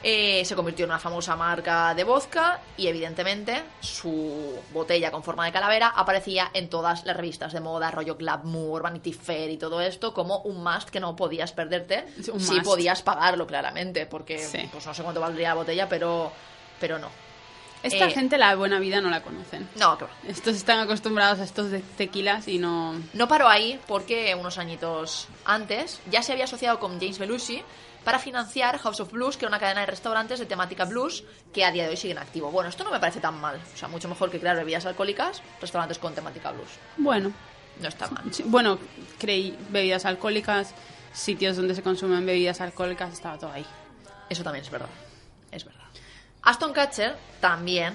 Eh, 0.04 0.44
se 0.44 0.56
convirtió 0.56 0.84
en 0.84 0.90
una 0.90 0.98
famosa 0.98 1.36
marca 1.36 1.94
de 1.94 2.02
vodka 2.02 2.60
y 2.76 2.88
evidentemente 2.88 3.62
su 3.80 4.58
botella 4.72 5.12
con 5.12 5.22
forma 5.22 5.44
de 5.46 5.52
calavera 5.52 5.92
aparecía 5.94 6.50
en 6.54 6.68
todas 6.68 7.04
las 7.04 7.16
revistas 7.16 7.52
de 7.52 7.60
moda, 7.60 7.90
rollo 7.92 8.16
Glamour, 8.16 8.82
Vanity 8.82 9.12
Fair 9.12 9.50
y 9.50 9.58
todo 9.58 9.80
esto 9.80 10.12
como 10.12 10.38
un 10.40 10.62
must 10.64 10.90
que 10.90 10.98
no 10.98 11.14
podías 11.14 11.52
perderte 11.52 12.04
si 12.22 12.32
must. 12.32 12.64
podías 12.64 13.02
pagarlo 13.02 13.46
claramente, 13.46 14.06
porque 14.06 14.38
Sí. 14.40 14.68
pues 14.72 14.84
no 14.86 14.92
sé 14.92 15.02
cuánto 15.04 15.20
valdría 15.20 15.50
la 15.50 15.54
botella, 15.54 15.88
pero, 15.88 16.32
pero 16.80 16.98
no. 16.98 17.08
Esta 17.82 18.06
Eh, 18.06 18.10
gente 18.10 18.38
la 18.38 18.54
buena 18.54 18.78
vida 18.78 19.00
no 19.00 19.10
la 19.10 19.22
conocen. 19.22 19.68
No, 19.76 19.96
va. 19.96 20.08
Estos 20.28 20.56
están 20.56 20.78
acostumbrados 20.78 21.40
a 21.40 21.44
estos 21.44 21.70
de 21.70 21.80
tequilas 21.80 22.46
y 22.48 22.58
no... 22.58 22.94
No 23.12 23.26
paró 23.28 23.48
ahí 23.48 23.80
porque 23.88 24.34
unos 24.38 24.58
añitos 24.58 25.26
antes 25.44 26.00
ya 26.10 26.22
se 26.22 26.32
había 26.32 26.44
asociado 26.44 26.78
con 26.78 27.00
James 27.00 27.18
Belushi 27.18 27.62
para 28.04 28.18
financiar 28.18 28.78
House 28.78 29.00
of 29.00 29.12
Blues, 29.12 29.36
que 29.36 29.44
era 29.44 29.50
una 29.50 29.58
cadena 29.60 29.80
de 29.80 29.86
restaurantes 29.86 30.38
de 30.40 30.46
temática 30.46 30.84
blues 30.84 31.24
que 31.52 31.64
a 31.64 31.70
día 31.72 31.84
de 31.84 31.90
hoy 31.90 31.96
siguen 31.96 32.18
activo. 32.18 32.50
Bueno, 32.50 32.68
esto 32.68 32.82
no 32.84 32.90
me 32.90 32.98
parece 33.00 33.20
tan 33.20 33.40
mal. 33.40 33.60
O 33.74 33.76
sea, 33.76 33.88
mucho 33.88 34.08
mejor 34.08 34.30
que 34.30 34.40
crear 34.40 34.56
bebidas 34.56 34.86
alcohólicas, 34.86 35.40
restaurantes 35.60 35.98
con 35.98 36.14
temática 36.14 36.50
blues. 36.52 36.68
Bueno, 36.96 37.32
No 37.80 37.88
está 37.88 38.08
mal. 38.08 38.22
sí, 38.32 38.42
bueno, 38.46 38.78
creí 39.18 39.56
bebidas 39.70 40.04
alcohólicas, 40.04 40.74
sitios 41.12 41.56
donde 41.56 41.74
se 41.74 41.82
consumen 41.82 42.24
bebidas 42.26 42.60
alcohólicas, 42.60 43.12
estaba 43.12 43.38
todo 43.38 43.52
ahí. 43.52 43.64
Eso 44.28 44.42
también 44.42 44.64
es 44.64 44.70
verdad. 44.70 44.88
Aston 46.42 46.72
Catcher 46.72 47.16
también, 47.40 47.94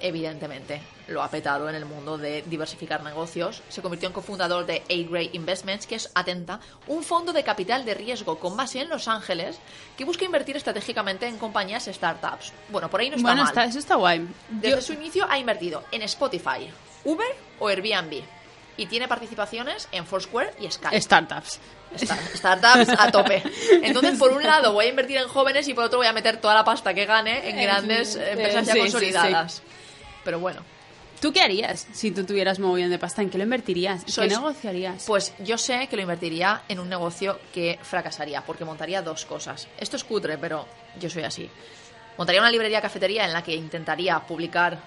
evidentemente, 0.00 0.82
lo 1.08 1.22
ha 1.22 1.30
petado 1.30 1.68
en 1.68 1.74
el 1.76 1.84
mundo 1.86 2.18
de 2.18 2.42
diversificar 2.42 3.02
negocios. 3.02 3.62
Se 3.68 3.80
convirtió 3.80 4.08
en 4.08 4.12
cofundador 4.12 4.66
de 4.66 4.82
A-Gray 4.90 5.30
Investments, 5.32 5.86
que 5.86 5.94
es, 5.94 6.10
atenta, 6.14 6.60
un 6.88 7.02
fondo 7.02 7.32
de 7.32 7.44
capital 7.44 7.84
de 7.84 7.94
riesgo 7.94 8.38
con 8.38 8.56
base 8.56 8.80
en 8.80 8.88
Los 8.88 9.08
Ángeles 9.08 9.58
que 9.96 10.04
busca 10.04 10.24
invertir 10.24 10.56
estratégicamente 10.56 11.26
en 11.26 11.38
compañías 11.38 11.84
startups. 11.86 12.52
Bueno, 12.68 12.90
por 12.90 13.00
ahí 13.00 13.08
no 13.10 13.16
está 13.16 13.28
bueno, 13.28 13.42
mal. 13.44 13.50
está, 13.50 13.64
eso 13.64 13.78
está 13.78 13.94
guay. 13.94 14.28
Desde 14.50 14.76
Yo- 14.76 14.82
su 14.82 14.92
inicio 14.94 15.26
ha 15.30 15.38
invertido 15.38 15.84
en 15.92 16.02
Spotify, 16.02 16.68
Uber 17.04 17.26
o 17.60 17.68
Airbnb. 17.68 18.22
Y 18.76 18.86
tiene 18.86 19.08
participaciones 19.08 19.88
en 19.92 20.04
Foursquare 20.06 20.52
y 20.60 20.70
Skype. 20.70 21.00
Startups. 21.00 21.58
Sta- 21.96 22.18
Startups 22.34 22.88
a 22.98 23.10
tope. 23.10 23.42
Entonces, 23.82 24.18
por 24.18 24.32
un 24.32 24.42
lado 24.42 24.72
voy 24.72 24.86
a 24.86 24.88
invertir 24.88 25.16
en 25.16 25.28
jóvenes 25.28 25.66
y 25.68 25.74
por 25.74 25.84
otro 25.84 25.98
voy 25.98 26.06
a 26.06 26.12
meter 26.12 26.36
toda 26.38 26.54
la 26.54 26.64
pasta 26.64 26.92
que 26.92 27.06
gane 27.06 27.48
en 27.48 27.58
Eh, 27.58 27.62
grandes 27.62 28.16
eh, 28.16 28.32
empresas 28.32 28.66
ya 28.66 28.72
sí, 28.74 28.78
sí, 28.78 28.84
consolidadas. 28.84 29.62
Pero 30.24 30.40
bueno, 30.40 30.62
¿Tú 31.20 31.32
qué 31.32 31.40
harías 31.40 31.86
si 31.94 32.10
tú 32.10 32.24
tuvieras 32.26 32.58
mogollón 32.58 32.90
de 32.90 32.98
pasta? 32.98 33.22
¿En 33.22 33.30
qué 33.30 33.38
lo 33.38 33.44
invertirías? 33.44 34.04
¿Qué 34.04 34.12
Sois- 34.12 34.28
negocio 34.28 34.68
harías? 34.68 35.02
pues 35.06 35.32
yo 35.38 35.56
sé 35.56 35.86
que 35.88 35.96
lo 35.96 36.02
invertiría 36.02 36.60
en 36.68 36.78
un 36.78 36.90
negocio 36.90 37.40
que 37.54 37.78
fracasaría, 37.82 38.42
porque 38.42 38.66
montaría 38.66 39.00
dos 39.00 39.24
cosas. 39.24 39.66
Esto 39.78 39.96
es 39.96 40.04
cutre, 40.04 40.36
pero 40.36 40.66
yo 41.00 41.08
soy 41.08 41.22
así. 41.22 41.48
Montaría 42.18 42.42
una 42.42 42.50
librería 42.50 42.82
cafetería 42.82 43.24
en 43.24 43.32
la 43.32 43.42
que 43.42 43.54
intentaría 43.54 44.20
publicar 44.20 44.78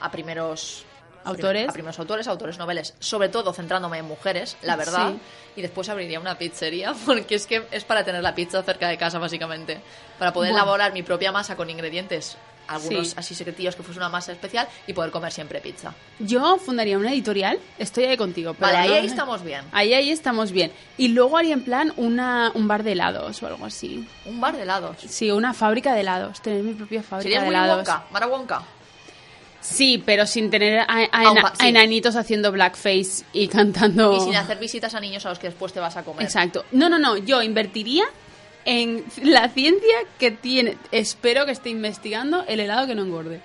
a 0.00 0.10
primeros 0.10 0.84
¿Autores? 1.24 1.68
a 1.68 1.72
primeros 1.72 1.98
autores, 1.98 2.26
autores 2.28 2.58
noveles, 2.58 2.94
sobre 2.98 3.28
todo 3.28 3.52
centrándome 3.52 3.98
en 3.98 4.04
mujeres, 4.06 4.56
la 4.62 4.76
verdad. 4.76 5.10
Sí. 5.12 5.18
Y 5.56 5.62
después 5.62 5.88
abriría 5.88 6.18
una 6.20 6.38
pizzería, 6.38 6.94
porque 7.06 7.34
es 7.34 7.46
que 7.46 7.64
es 7.70 7.84
para 7.84 8.04
tener 8.04 8.22
la 8.22 8.34
pizza 8.34 8.62
cerca 8.62 8.88
de 8.88 8.96
casa, 8.98 9.18
básicamente. 9.18 9.80
Para 10.18 10.32
poder 10.32 10.52
Bueno. 10.52 10.64
elaborar 10.64 10.92
mi 10.92 11.02
propia 11.02 11.32
masa 11.32 11.56
con 11.56 11.68
ingredientes, 11.70 12.36
algunos 12.68 13.08
Sí. 13.08 13.14
así 13.18 13.34
secretillos 13.34 13.74
que 13.76 13.82
fuese 13.82 13.98
una 13.98 14.08
masa 14.08 14.32
especial, 14.32 14.66
y 14.86 14.92
poder 14.92 15.10
comer 15.10 15.32
siempre 15.32 15.60
pizza. 15.60 15.92
Yo 16.20 16.56
fundaría 16.58 16.96
una 16.96 17.12
editorial, 17.12 17.58
estoy 17.78 18.04
ahí 18.04 18.16
contigo. 18.16 18.54
pero 18.54 18.66
Vale, 18.68 18.78
ahí, 18.78 18.88
no- 18.88 18.94
ahí 18.94 19.06
estamos 19.06 19.42
bien. 19.42 19.64
Ahí, 19.72 19.92
ahí 19.94 20.10
estamos 20.10 20.52
bien. 20.52 20.72
Y 20.96 21.08
luego 21.08 21.36
haría 21.36 21.54
en 21.54 21.64
plan 21.64 21.92
una, 21.96 22.52
un 22.54 22.68
bar 22.68 22.82
de 22.84 22.92
helados 22.92 23.42
o 23.42 23.46
algo 23.46 23.66
así. 23.66 24.08
Un 24.24 24.40
bar 24.40 24.56
de 24.56 24.62
helados. 24.62 24.96
Sí, 25.06 25.30
una 25.30 25.52
fábrica 25.54 25.92
de 25.92 26.00
helados. 26.00 26.40
Tener 26.40 26.62
mi 26.62 26.72
propia 26.74 27.02
fábrica 27.02 27.22
Serías 27.24 27.42
de 27.42 27.46
muy 27.46 27.54
helados. 27.56 27.78
Wonka, 27.88 28.04
Mara 28.10 28.26
Wonka. 28.28 28.62
Sí, 29.62 30.02
pero 30.04 30.26
sin 30.26 30.50
tener 30.50 30.80
a, 30.80 30.84
a- 30.88 31.08
Ah, 31.12 31.52
sí. 31.54 31.64
a 31.66 31.68
enanitos 31.68 32.16
haciendo 32.16 32.52
blackface 32.52 33.24
y 33.32 33.48
cantando. 33.48 34.16
Y 34.16 34.20
sin 34.20 34.34
hacer 34.36 34.58
visitas 34.58 34.94
a 34.94 35.00
niños 35.00 35.24
a 35.24 35.28
los 35.30 35.38
que 35.38 35.46
después 35.46 35.72
te 35.72 35.80
vas 35.80 35.96
a 35.96 36.02
comer. 36.02 36.22
Exacto. 36.24 36.64
No, 36.72 36.88
no, 36.88 36.98
no. 36.98 37.16
Yo 37.16 37.42
invertiría 37.42 38.04
en 38.64 39.04
la 39.22 39.48
ciencia 39.48 39.94
que 40.18 40.30
tiene. 40.32 40.76
Espero 40.90 41.46
que 41.46 41.52
esté 41.52 41.70
investigando 41.70 42.44
el 42.48 42.60
helado 42.60 42.86
que 42.86 42.94
no 42.94 43.02
engorde. 43.02 43.40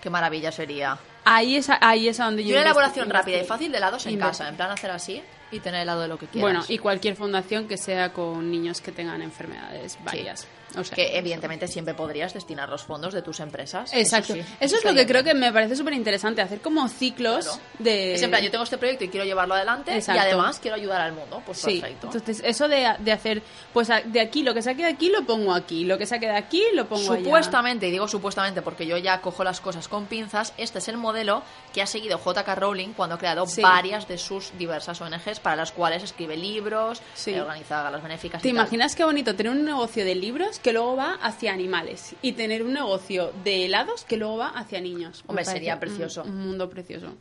Qué 0.00 0.08
maravilla 0.08 0.52
sería. 0.52 0.98
Ahí 1.24 1.56
es, 1.56 1.68
ahí 1.80 2.06
es 2.08 2.20
a 2.20 2.26
donde 2.26 2.42
Y 2.42 2.46
yo. 2.46 2.52
una 2.52 2.62
elaboración 2.62 3.10
rápida 3.10 3.38
y 3.38 3.44
fácil 3.44 3.72
de 3.72 3.78
helados 3.78 4.06
en 4.06 4.14
Inver- 4.14 4.20
casa, 4.28 4.48
en 4.48 4.54
plan 4.56 4.70
hacer 4.70 4.92
así 4.92 5.20
y 5.50 5.58
tener 5.58 5.80
helado 5.82 6.02
de 6.02 6.06
lo 6.08 6.16
que 6.18 6.26
quieras. 6.26 6.40
Bueno, 6.42 6.64
y 6.68 6.78
cualquier 6.78 7.16
fundación 7.16 7.66
que 7.66 7.76
sea 7.76 8.12
con 8.12 8.48
niños 8.48 8.80
que 8.80 8.92
tengan 8.92 9.20
enfermedades 9.22 9.98
varias. 10.04 10.46
O 10.78 10.84
sea, 10.84 10.94
que 10.94 11.16
evidentemente 11.16 11.68
siempre 11.68 11.94
podrías 11.94 12.34
destinar 12.34 12.68
los 12.68 12.82
fondos 12.82 13.14
de 13.14 13.22
tus 13.22 13.40
empresas. 13.40 13.92
Exacto. 13.94 14.34
sí, 14.34 14.42
Eso, 14.60 14.76
es 14.76 14.84
lo 14.84 14.92
que 14.94 15.06
creo 15.06 15.22
que 15.24 15.32
me 15.32 15.52
parece 15.52 15.76
súper 15.76 15.94
interesante, 15.94 16.42
hacer 16.42 16.60
como 16.60 16.88
ciclos 16.88 17.44
Claro. 17.46 17.60
de... 17.78 18.14
Es 18.14 18.22
en 18.22 18.30
plan, 18.30 18.42
yo 18.42 18.50
tengo 18.50 18.64
este 18.64 18.76
proyecto 18.76 19.04
y 19.04 19.08
quiero 19.08 19.24
llevarlo 19.24 19.54
adelante 19.54 19.94
Exacto. 19.94 20.20
y 20.20 20.24
además 20.24 20.58
quiero 20.60 20.76
ayudar 20.76 21.00
al 21.00 21.12
mundo. 21.12 21.42
Pues 21.46 21.58
Sí, 21.58 21.80
perfecto. 21.80 22.08
entonces 22.08 22.42
eso 22.44 22.68
de, 22.68 22.94
de 22.98 23.12
hacer, 23.12 23.42
pues 23.72 23.88
de 24.06 24.20
aquí, 24.20 24.42
lo 24.42 24.52
que 24.54 24.62
saque 24.62 24.82
de 24.82 24.88
aquí 24.88 25.08
lo 25.08 25.24
pongo 25.24 25.54
aquí, 25.54 25.84
lo 25.84 25.96
que 25.98 26.06
saque 26.06 26.26
de 26.26 26.36
aquí 26.36 26.62
lo 26.74 26.86
pongo 26.88 27.12
allá. 27.12 27.24
Supuestamente, 27.24 27.88
y 27.88 27.90
digo 27.92 28.08
supuestamente 28.08 28.60
porque 28.62 28.86
yo 28.86 28.98
ya 28.98 29.20
cojo 29.20 29.44
las 29.44 29.60
cosas 29.60 29.88
con 29.88 30.06
pinzas, 30.06 30.52
este 30.58 30.78
es 30.78 30.88
el 30.88 30.96
modelo 30.96 31.42
que 31.72 31.80
ha 31.82 31.86
seguido 31.86 32.18
J.K. 32.18 32.54
Rowling 32.56 32.88
cuando 32.92 33.14
ha 33.14 33.18
creado 33.18 33.46
Sí. 33.46 33.62
varias 33.62 34.08
de 34.08 34.18
sus 34.18 34.52
diversas 34.58 35.00
ONGs 35.00 35.40
para 35.40 35.56
las 35.56 35.72
cuales 35.72 36.02
escribe 36.02 36.36
libros, 36.36 37.00
eh, 37.26 37.40
organiza 37.40 37.82
galas 37.82 38.02
benéficas. 38.02 38.42
¿Te 38.42 38.48
y 38.48 38.50
tal. 38.52 38.60
imaginas 38.60 38.94
qué 38.96 39.04
bonito 39.04 39.34
tener 39.36 39.52
un 39.52 39.64
negocio 39.64 40.04
de 40.04 40.14
libros 40.14 40.55
que 40.58 40.72
luego 40.72 40.96
va 40.96 41.14
hacia 41.14 41.52
animales 41.52 42.14
y 42.22 42.32
tener 42.32 42.62
un 42.62 42.72
negocio 42.72 43.32
de 43.44 43.66
helados 43.66 44.04
que 44.04 44.16
luego 44.16 44.38
va 44.38 44.48
hacia 44.48 44.80
niños? 44.80 45.24
Hombre, 45.26 45.44
sería 45.44 45.78
precioso. 45.78 46.22
Un, 46.22 46.36
mundo 46.36 46.68
precioso. 46.68 47.14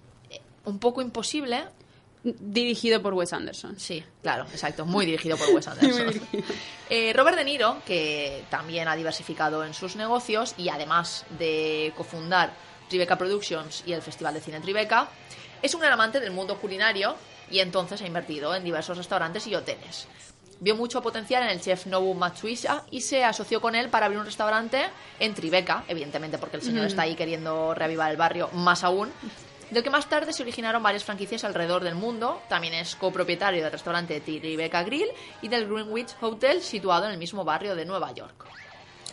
Un 0.66 0.80
poco 0.80 1.02
imposible. 1.02 1.66
Dirigido 2.24 3.04
por 3.04 3.14
Wes 3.14 3.34
Anderson. 3.34 3.80
Sí, 3.80 4.04
claro, 4.24 4.46
exacto. 4.52 4.84
Muy 4.86 5.06
dirigido 5.06 5.38
por 5.38 5.50
Wes 5.54 5.68
Anderson. 5.68 6.12
Eh, 6.90 7.14
Robert 7.14 7.38
De 7.38 7.44
Niro, 7.44 7.78
que 7.86 8.44
también 8.50 8.88
ha 8.88 8.96
diversificado 8.96 9.64
en 9.64 9.76
sus 9.76 9.96
negocios 9.96 10.56
y 10.58 10.70
además 10.70 11.26
de 11.38 11.94
cofundar 11.96 12.54
Tribeca 12.90 13.16
Productions 13.18 13.84
y 13.86 13.94
el 13.94 14.02
Festival 14.02 14.34
de 14.34 14.42
Cine 14.42 14.60
Tribeca, 14.60 15.08
es 15.62 15.74
un 15.76 15.82
gran 15.82 15.94
amante 15.94 16.20
del 16.20 16.32
mundo 16.32 16.60
culinario 16.60 17.16
y 17.50 17.60
entonces 17.60 18.02
ha 18.02 18.08
invertido 18.08 18.56
en 18.56 18.64
diversos 18.64 18.98
restaurantes 18.98 19.46
y 19.48 19.56
hoteles. 19.56 20.08
Vio 20.60 20.76
mucho 20.76 21.01
potencial 21.01 21.43
en 21.43 21.49
el 21.49 21.62
chef 21.62 21.86
Nobu 21.86 22.14
Matsuisha 22.14 22.84
y 22.89 23.01
se 23.01 23.24
asoció 23.24 23.60
con 23.62 23.76
él 23.76 23.89
para 23.89 24.06
abrir 24.06 24.20
un 24.20 24.26
restaurante 24.26 24.86
en 25.20 25.34
Tribeca, 25.34 25.84
evidentemente 25.88 26.38
porque 26.38 26.58
el 26.58 26.64
señor 26.64 26.86
está 26.88 27.03
ahí 27.03 27.16
queriendo 27.16 27.74
reavivar 27.74 28.10
el 28.10 28.18
barrio 28.18 28.49
más 28.53 28.84
aún, 28.84 29.12
del 29.70 29.84
que 29.84 29.89
más 29.89 30.08
tarde 30.08 30.32
se 30.32 30.43
originaron 30.43 30.82
varias 30.82 31.03
franquicias 31.03 31.43
alrededor 31.43 31.84
del 31.84 31.95
mundo. 31.95 32.41
También 32.47 32.74
es 32.74 32.95
copropietario 32.95 33.64
del 33.64 33.72
restaurante 33.72 34.22
Tribeca 34.22 34.84
Grill 34.84 35.10
y 35.41 35.47
del 35.47 35.68
Greenwich 35.68 36.16
Hotel 36.22 36.62
situado 36.62 37.06
en 37.06 37.12
el 37.12 37.18
mismo 37.18 37.43
barrio 37.43 37.76
de 37.76 37.86
Nueva 37.86 38.14
York. 38.14 38.45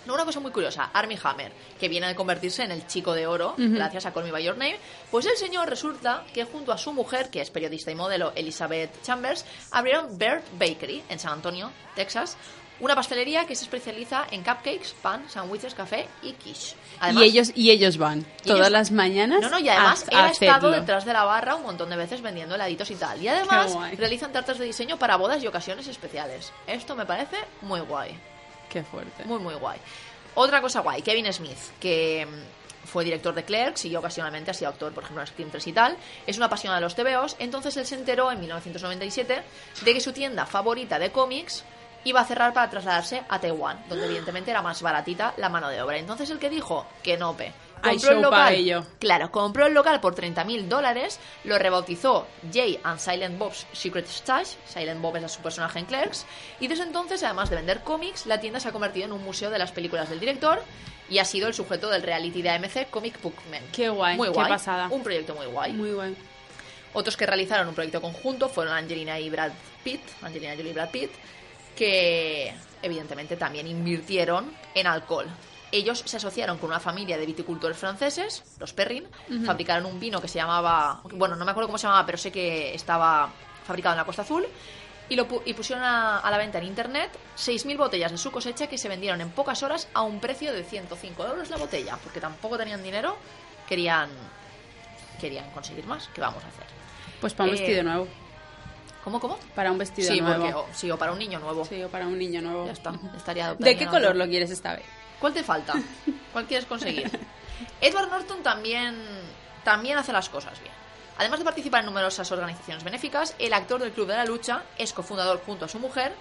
No, 0.06 0.14
Una 0.14 0.24
cosa 0.24 0.40
muy 0.40 0.50
curiosa, 0.50 0.90
Armie 0.92 1.18
Hammer, 1.22 1.52
que 1.78 1.88
viene 1.88 2.06
a 2.06 2.14
convertirse 2.14 2.62
en 2.64 2.72
el 2.72 2.86
chico 2.86 3.14
de 3.14 3.26
oro 3.26 3.54
gracias 3.56 4.06
a 4.06 4.12
Call 4.12 4.24
Me 4.24 4.32
By 4.32 4.44
Your 4.44 4.56
Name, 4.56 4.78
pues 5.10 5.26
el 5.26 5.36
señor 5.36 5.68
resulta 5.68 6.24
que 6.34 6.44
junto 6.44 6.72
a 6.72 6.78
su 6.78 6.92
mujer, 6.92 7.30
que 7.30 7.40
es 7.40 7.50
periodista 7.50 7.90
y 7.90 7.94
modelo 7.94 8.32
Elizabeth 8.34 8.90
Chambers, 9.02 9.44
abrieron 9.70 10.18
Bird 10.18 10.42
Bakery 10.58 11.02
en 11.08 11.18
San 11.18 11.34
Antonio, 11.34 11.70
Texas, 11.94 12.36
una 12.80 12.96
pastelería 12.96 13.46
que 13.46 13.54
se 13.54 13.62
especializa 13.64 14.26
en 14.32 14.42
cupcakes, 14.42 14.92
pan, 15.02 15.24
sándwiches, 15.30 15.72
café 15.74 16.08
y 16.22 16.32
quiche. 16.32 16.74
y 17.12 17.22
ellos 17.24 17.52
y 17.54 17.70
ellos 17.70 17.96
van 17.96 18.20
y 18.42 18.48
todas 18.48 18.60
ellos- 18.60 18.70
las 18.72 18.90
mañanas. 18.90 19.40
No, 19.40 19.50
no, 19.50 19.58
y 19.60 19.68
además 19.68 20.02
a- 20.02 20.10
él 20.10 20.16
a 20.16 20.24
ha 20.24 20.30
estado 20.30 20.68
detrás 20.80 21.04
de 21.04 21.12
la 21.12 21.24
barra 21.24 21.54
un 21.54 21.62
montón 21.62 21.90
de 21.90 21.96
veces 21.96 22.22
vendiendo 22.22 22.54
heladitos 22.56 22.90
y 22.90 22.96
tal. 22.96 23.22
Y 23.22 23.28
además 23.28 23.72
realizan 23.96 24.32
tartas 24.32 24.58
de 24.58 24.64
diseño 24.64 24.98
para 24.98 25.14
bodas 25.16 25.40
y 25.42 25.46
ocasiones 25.46 25.86
especiales. 25.86 26.52
Esto 26.66 26.96
me 26.96 27.06
parece 27.06 27.36
muy 27.60 27.80
guay. 27.80 28.18
Qué 28.72 28.82
fuerte. 28.82 29.24
Muy, 29.24 29.38
muy 29.38 29.54
guay. 29.54 29.78
Otra 30.34 30.62
cosa 30.62 30.80
guay, 30.80 31.02
Kevin 31.02 31.30
Smith, 31.32 31.58
que 31.78 32.26
mm, 32.26 32.86
fue 32.86 33.04
director 33.04 33.34
de 33.34 33.44
Clerks 33.44 33.84
y 33.84 33.94
ocasionalmente 33.94 34.50
ha 34.50 34.54
sido 34.54 34.70
actor, 34.70 34.92
por 34.92 35.04
ejemplo, 35.04 35.20
en 35.22 35.26
Scream 35.26 35.50
3 35.50 35.66
y 35.66 35.72
tal. 35.72 35.96
Es 36.26 36.38
una 36.38 36.46
apasionada 36.46 36.80
de 36.80 36.84
los 36.86 36.94
TVOs. 36.94 37.36
Entonces 37.38 37.76
él 37.76 37.84
se 37.84 37.96
enteró 37.96 38.32
en 38.32 38.40
1997 38.40 39.42
de 39.82 39.94
que 39.94 40.00
su 40.00 40.12
tienda 40.12 40.46
favorita 40.46 40.98
de 40.98 41.12
cómics 41.12 41.64
iba 42.04 42.20
a 42.20 42.24
cerrar 42.24 42.52
para 42.52 42.70
trasladarse 42.70 43.22
a 43.28 43.38
Taiwán, 43.38 43.84
donde 43.88 44.06
evidentemente 44.06 44.50
era 44.50 44.62
más 44.62 44.82
baratita 44.82 45.34
la 45.36 45.48
mano 45.48 45.68
de 45.68 45.82
obra. 45.82 45.98
Entonces 45.98 46.30
el 46.30 46.38
que 46.38 46.50
dijo 46.50 46.86
que 47.02 47.16
no, 47.16 47.36
pe. 47.36 47.52
Hay 47.82 47.96
Compró 47.96 48.10
el 48.10 48.22
show 48.22 48.30
pa' 48.30 48.36
local. 48.38 48.54
ello. 48.54 48.86
Claro, 49.00 49.30
compró 49.30 49.66
el 49.66 49.74
local 49.74 50.00
por 50.00 50.14
30.000 50.14 50.68
dólares, 50.68 51.18
lo 51.44 51.58
rebautizó 51.58 52.26
Jay 52.52 52.78
and 52.84 52.98
Silent 52.98 53.38
Bob's 53.38 53.66
Secret 53.72 54.06
Stash, 54.06 54.54
Silent 54.66 55.00
Bob 55.00 55.16
es 55.16 55.32
su 55.32 55.40
personaje 55.42 55.78
en 55.80 55.86
Clerks, 55.86 56.24
y 56.60 56.68
desde 56.68 56.84
entonces, 56.84 57.22
además 57.22 57.50
de 57.50 57.56
vender 57.56 57.80
cómics, 57.80 58.26
la 58.26 58.40
tienda 58.40 58.60
se 58.60 58.68
ha 58.68 58.72
convertido 58.72 59.06
en 59.06 59.12
un 59.12 59.24
museo 59.24 59.50
de 59.50 59.58
las 59.58 59.72
películas 59.72 60.08
del 60.08 60.20
director 60.20 60.62
y 61.10 61.18
ha 61.18 61.24
sido 61.24 61.48
el 61.48 61.54
sujeto 61.54 61.90
del 61.90 62.02
reality 62.02 62.40
de 62.40 62.50
AMC 62.50 62.88
Comic 62.88 63.20
Book 63.20 63.34
Men. 63.50 63.62
Qué 63.72 63.88
guay, 63.88 64.16
muy 64.16 64.28
qué 64.28 64.34
guay. 64.34 64.48
pasada. 64.48 64.88
Un 64.88 65.02
proyecto 65.02 65.34
muy 65.34 65.46
guay. 65.46 65.72
Muy 65.72 65.92
guay. 65.92 66.16
Otros 66.94 67.16
que 67.16 67.26
realizaron 67.26 67.68
un 67.68 67.74
proyecto 67.74 68.00
conjunto 68.00 68.48
fueron 68.48 68.74
Angelina 68.74 69.18
y 69.18 69.28
Brad 69.30 69.52
Pitt, 69.82 70.02
Angelina 70.22 70.54
Jolie 70.54 70.70
y 70.70 70.74
Brad 70.74 70.90
Pitt, 70.90 71.10
que 71.76 72.54
evidentemente 72.82 73.36
también 73.36 73.66
invirtieron 73.66 74.52
en 74.74 74.86
alcohol. 74.86 75.26
Ellos 75.72 76.02
se 76.06 76.16
asociaron 76.18 76.58
con 76.58 76.70
una 76.70 76.78
familia 76.80 77.16
de 77.18 77.26
viticultores 77.26 77.76
franceses, 77.76 78.42
los 78.60 78.72
Perrin, 78.72 79.06
fabricaron 79.44 79.86
un 79.86 79.98
vino 79.98 80.20
que 80.20 80.28
se 80.28 80.36
llamaba, 80.38 81.00
bueno, 81.14 81.34
no 81.34 81.44
me 81.44 81.50
acuerdo 81.50 81.68
cómo 81.68 81.78
se 81.78 81.86
llamaba, 81.86 82.04
pero 82.06 82.18
sé 82.18 82.30
que 82.30 82.74
estaba 82.74 83.30
fabricado 83.66 83.94
en 83.94 83.98
la 83.98 84.04
Costa 84.04 84.22
Azul, 84.22 84.46
y, 85.08 85.16
lo 85.16 85.26
pu- 85.28 85.42
y 85.44 85.52
pusieron 85.54 85.84
a, 85.84 86.18
a 86.20 86.30
la 86.30 86.38
venta 86.38 86.58
en 86.58 86.64
internet 86.64 87.10
6.000 87.36 87.76
botellas 87.76 88.12
de 88.12 88.18
su 88.18 88.30
cosecha 88.30 88.66
que 88.68 88.78
se 88.78 88.88
vendieron 88.88 89.20
en 89.20 89.30
pocas 89.30 89.62
horas 89.62 89.88
a 89.94 90.02
un 90.02 90.20
precio 90.20 90.52
de 90.52 90.62
105 90.64 91.26
euros 91.26 91.50
la 91.50 91.56
botella, 91.56 91.96
porque 92.02 92.20
tampoco 92.20 92.56
tenían 92.56 92.82
dinero, 92.82 93.16
querían, 93.68 94.08
querían 95.20 95.50
conseguir 95.50 95.86
más. 95.86 96.08
¿Qué 96.14 96.20
vamos 96.20 96.42
a 96.44 96.48
hacer? 96.48 96.64
Pues 97.20 97.34
para 97.34 97.50
un 97.50 97.56
Eh, 97.56 97.58
vestido 97.60 97.82
nuevo. 97.82 98.08
¿Cómo, 99.04 99.20
cómo? 99.20 99.38
Para 99.54 99.72
un 99.72 99.78
vestido 99.78 100.12
Sí, 100.12 100.20
nuevo. 100.20 100.42
porque, 100.44 100.54
o, 100.54 100.66
sí, 100.72 100.90
o 100.90 100.96
para 100.96 101.12
un 101.12 101.18
niño 101.18 101.40
nuevo. 101.40 101.64
Sí, 101.64 101.82
o 101.82 101.88
para 101.88 102.06
un 102.06 102.16
niño 102.18 102.40
nuevo. 102.40 102.66
Ya 102.66 102.72
está, 102.72 102.92
estaría 103.16 103.54
¿De 103.54 103.76
qué 103.76 103.86
color 103.86 104.14
lo 104.16 104.26
quieres 104.26 104.50
esta 104.50 104.76
vez? 104.76 104.84
¿Cuál 105.22 105.34
te 105.34 105.44
falta? 105.44 105.74
¿Cuál 106.32 106.46
quieres 106.46 106.66
conseguir? 106.66 107.08
Edward 107.80 108.10
Norton 108.10 108.42
también, 108.42 108.96
también 109.62 109.96
hace 109.96 110.12
las 110.12 110.28
cosas 110.28 110.60
bien. 110.60 110.74
Además 111.16 111.38
de 111.38 111.44
participar 111.44 111.78
en 111.78 111.86
numerosas 111.86 112.32
organizaciones 112.32 112.82
benéficas, 112.82 113.36
el 113.38 113.52
actor 113.52 113.80
del 113.80 113.92
Club 113.92 114.08
de 114.08 114.16
la 114.16 114.24
Lucha 114.24 114.64
es 114.76 114.92
cofundador 114.92 115.40
junto 115.46 115.66
a 115.66 115.68
su 115.68 115.78
mujer 115.78 116.12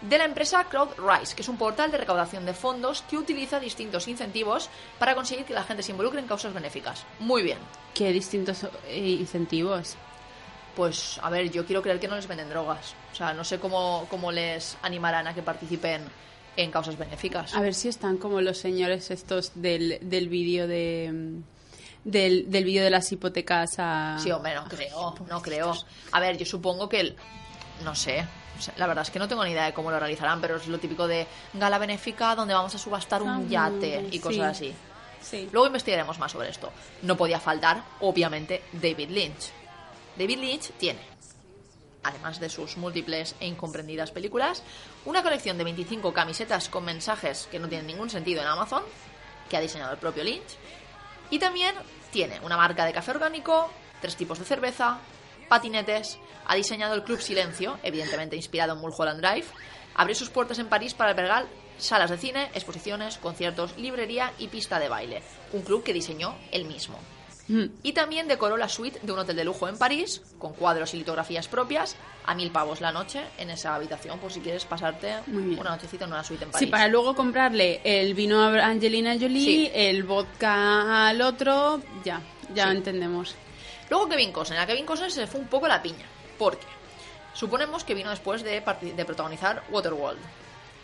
de 0.00 0.18
la 0.18 0.24
empresa 0.24 0.64
CrowdRise, 0.64 1.36
que 1.36 1.42
es 1.42 1.48
un 1.48 1.58
portal 1.58 1.92
de 1.92 1.98
recaudación 1.98 2.44
de 2.44 2.52
fondos 2.52 3.02
que 3.02 3.16
utiliza 3.16 3.60
distintos 3.60 4.08
incentivos 4.08 4.68
para 4.98 5.14
conseguir 5.14 5.44
que 5.44 5.54
la 5.54 5.62
gente 5.62 5.84
se 5.84 5.92
involucre 5.92 6.18
en 6.18 6.26
causas 6.26 6.52
benéficas. 6.52 7.04
Muy 7.20 7.44
bien. 7.44 7.58
¿Qué 7.94 8.10
distintos 8.12 8.66
eh, 8.88 8.98
incentivos? 8.98 9.94
Pues, 10.74 11.20
a 11.22 11.30
ver, 11.30 11.52
yo 11.52 11.64
quiero 11.64 11.82
creer 11.82 12.00
que 12.00 12.08
no 12.08 12.16
les 12.16 12.26
venden 12.26 12.48
drogas. 12.48 12.96
O 13.12 13.14
sea, 13.14 13.32
no 13.32 13.44
sé 13.44 13.60
cómo, 13.60 14.08
cómo 14.10 14.32
les 14.32 14.76
animarán 14.82 15.28
a 15.28 15.34
que 15.34 15.42
participen 15.42 16.10
en 16.56 16.70
causas 16.70 16.98
benéficas. 16.98 17.54
A 17.54 17.60
ver 17.60 17.74
si 17.74 17.88
están 17.88 18.16
como 18.18 18.40
los 18.40 18.58
señores 18.58 19.10
estos 19.10 19.52
del, 19.54 19.98
del 20.02 20.28
vídeo 20.28 20.66
de... 20.66 21.10
mm, 21.12 21.42
Del, 22.04 22.50
del 22.50 22.64
vídeo 22.64 22.82
de 22.82 22.90
las 22.90 23.10
hipotecas 23.12 23.74
a... 23.78 24.18
Sí, 24.18 24.30
hombre, 24.30 24.54
no 24.54 24.64
creo, 24.66 25.14
no 25.28 25.42
creo. 25.42 25.74
A 26.12 26.20
ver, 26.20 26.36
yo 26.38 26.46
supongo 26.46 26.88
que, 26.88 27.00
el- 27.00 27.16
no 27.84 27.94
sé, 27.94 28.24
la 28.76 28.86
verdad 28.86 29.02
es 29.02 29.10
que 29.10 29.18
no 29.18 29.28
tengo 29.28 29.44
ni 29.44 29.50
idea 29.52 29.66
de 29.66 29.72
cómo 29.74 29.90
lo 29.90 29.98
realizarán, 29.98 30.40
pero 30.40 30.56
es 30.56 30.66
lo 30.66 30.78
típico 30.78 31.06
de 31.06 31.26
gala 31.54 31.78
benéfica 31.78 32.34
donde 32.34 32.54
vamos 32.54 32.74
a 32.74 32.78
subastar 32.78 33.20
Ah, 33.20 33.36
un 33.38 33.48
yate 33.50 34.06
y 34.08 34.12
sí. 34.12 34.18
cosas 34.20 34.56
así. 34.56 34.72
Sí. 35.22 35.48
Luego 35.52 35.66
investigaremos 35.66 36.18
más 36.18 36.32
sobre 36.32 36.48
esto. 36.48 36.72
No 37.02 37.16
podía 37.16 37.38
faltar, 37.38 37.82
obviamente, 38.00 38.62
David 38.72 39.10
Lynch. 39.10 39.50
David 40.16 40.38
Lynch 40.38 40.70
tiene, 40.78 40.98
además 42.02 42.40
de 42.40 42.48
sus 42.48 42.76
múltiples 42.76 43.34
e 43.40 43.46
incomprendidas 43.46 44.10
películas, 44.10 44.62
una 45.04 45.22
colección 45.22 45.58
de 45.58 45.64
25 45.64 46.12
camisetas 46.12 46.68
con 46.68 46.84
mensajes 46.84 47.48
que 47.50 47.58
no 47.58 47.68
tienen 47.68 47.86
ningún 47.86 48.10
sentido 48.10 48.40
en 48.40 48.48
Amazon, 48.48 48.82
que 49.48 49.56
ha 49.56 49.60
diseñado 49.60 49.92
el 49.92 49.98
propio 49.98 50.24
Lynch. 50.24 50.56
Y 51.30 51.38
también 51.38 51.74
tiene 52.10 52.40
una 52.40 52.56
marca 52.56 52.84
de 52.84 52.92
café 52.92 53.12
orgánico, 53.12 53.70
tres 54.00 54.16
tipos 54.16 54.38
de 54.38 54.44
cerveza, 54.44 54.98
patinetes, 55.48 56.18
ha 56.46 56.54
diseñado 56.54 56.94
el 56.94 57.04
Club 57.04 57.20
Silencio, 57.20 57.78
evidentemente 57.82 58.36
inspirado 58.36 58.72
en 58.72 58.80
Mulholland 58.80 59.20
Drive, 59.20 59.46
abrió 59.94 60.14
sus 60.14 60.30
puertas 60.30 60.58
en 60.58 60.68
París 60.68 60.94
para 60.94 61.10
albergar 61.10 61.46
salas 61.78 62.10
de 62.10 62.18
cine, 62.18 62.50
exposiciones, 62.54 63.18
conciertos, 63.18 63.76
librería 63.76 64.32
y 64.38 64.48
pista 64.48 64.78
de 64.78 64.88
baile, 64.88 65.22
un 65.52 65.62
club 65.62 65.82
que 65.82 65.92
diseñó 65.92 66.36
él 66.52 66.64
mismo. 66.64 66.98
Mm. 67.50 67.64
Y 67.82 67.92
también 67.92 68.28
decoró 68.28 68.56
la 68.56 68.68
suite 68.68 69.00
de 69.02 69.10
un 69.12 69.18
hotel 69.18 69.34
de 69.34 69.44
lujo 69.44 69.66
en 69.68 69.76
París, 69.76 70.22
con 70.38 70.52
cuadros 70.52 70.94
y 70.94 70.98
litografías 70.98 71.48
propias, 71.48 71.96
a 72.24 72.34
mil 72.34 72.50
pavos 72.52 72.80
la 72.80 72.92
noche 72.92 73.22
en 73.38 73.50
esa 73.50 73.74
habitación, 73.74 74.20
por 74.20 74.30
si 74.32 74.38
quieres 74.40 74.64
pasarte 74.64 75.16
una 75.26 75.70
nochecita 75.70 76.04
en 76.04 76.12
una 76.12 76.22
suite 76.22 76.44
en 76.44 76.50
Sí, 76.50 76.52
París. 76.52 76.70
para 76.70 76.86
luego 76.86 77.14
comprarle 77.16 77.80
el 77.82 78.14
vino 78.14 78.40
a 78.40 78.64
Angelina 78.66 79.14
Jolie, 79.18 79.44
Sí. 79.44 79.70
el 79.74 80.04
vodka 80.04 81.08
al 81.08 81.20
otro, 81.22 81.80
ya, 82.04 82.20
ya 82.54 82.70
Sí. 82.70 82.76
entendemos. 82.76 83.34
Luego 83.88 84.08
Kevin 84.08 84.30
Costner. 84.30 84.60
A 84.60 84.66
Kevin 84.66 84.86
Costner 84.86 85.10
se 85.10 85.20
le 85.22 85.26
fue 85.26 85.40
un 85.40 85.48
poco 85.48 85.66
la 85.66 85.82
piña. 85.82 86.06
porque 86.38 86.66
Suponemos 87.34 87.84
que 87.84 87.94
vino 87.94 88.10
después 88.10 88.42
de, 88.42 88.60
de 88.60 89.04
protagonizar 89.04 89.62
Waterworld. 89.70 90.18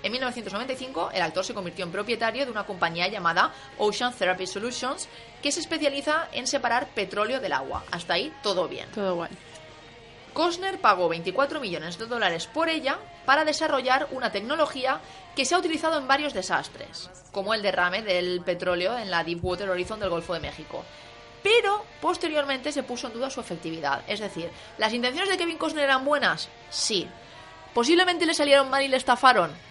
En 0.07 0.12
1995, 0.12 1.11
el 1.14 1.20
actor 1.20 1.44
se 1.44 1.52
convirtió 1.52 1.84
en 1.84 1.90
propietario 1.90 2.44
de 2.44 2.52
una 2.52 2.64
compañía 2.64 3.09
llamada 3.09 3.52
Ocean 3.76 4.14
Therapy 4.14 4.46
Solutions, 4.46 5.09
que 5.42 5.50
se 5.50 5.59
especializa 5.59 6.28
en 6.30 6.46
separar 6.46 6.86
petróleo 6.90 7.40
del 7.40 7.52
agua. 7.52 7.82
Hasta 7.90 8.14
ahí, 8.14 8.32
todo 8.40 8.68
bien. 8.68 8.88
Todo 8.92 9.16
guay. 9.16 9.30
Costner 10.32 10.80
pagó 10.80 11.09
24 11.09 11.59
millones 11.59 11.98
de 11.98 12.07
dólares 12.07 12.46
por 12.46 12.68
ella 12.68 12.98
para 13.24 13.44
desarrollar 13.44 14.07
una 14.12 14.30
tecnología 14.30 15.00
que 15.34 15.44
se 15.44 15.57
ha 15.57 15.59
utilizado 15.59 15.98
en 15.98 16.07
varios 16.07 16.34
desastres, 16.34 17.11
como 17.32 17.52
el 17.52 17.62
derrame 17.62 18.02
del 18.02 18.42
petróleo 18.42 18.96
en 18.96 19.11
la 19.11 19.24
Deepwater 19.24 19.70
Horizon 19.70 19.98
del 19.98 20.11
Golfo 20.11 20.34
de 20.34 20.40
México. 20.40 20.84
Pero 21.42 21.84
posteriormente 22.00 22.70
se 22.70 22.84
puso 22.84 23.09
en 23.09 23.14
duda 23.14 23.28
su 23.28 23.40
efectividad. 23.40 24.04
Es 24.07 24.20
decir, 24.20 24.52
¿las 24.78 24.92
intenciones 24.92 25.30
de 25.30 25.36
Kevin 25.36 25.59
Costner 25.59 25.82
eran 25.82 26.04
buenas? 26.04 26.48
Sí. 26.70 27.09
¿Posiblemente 27.74 28.24
le 28.24 28.34
salieron 28.34 28.70
mal 28.70 28.84
y 28.84 28.88
le 28.88 28.98
estafaron? 28.98 29.66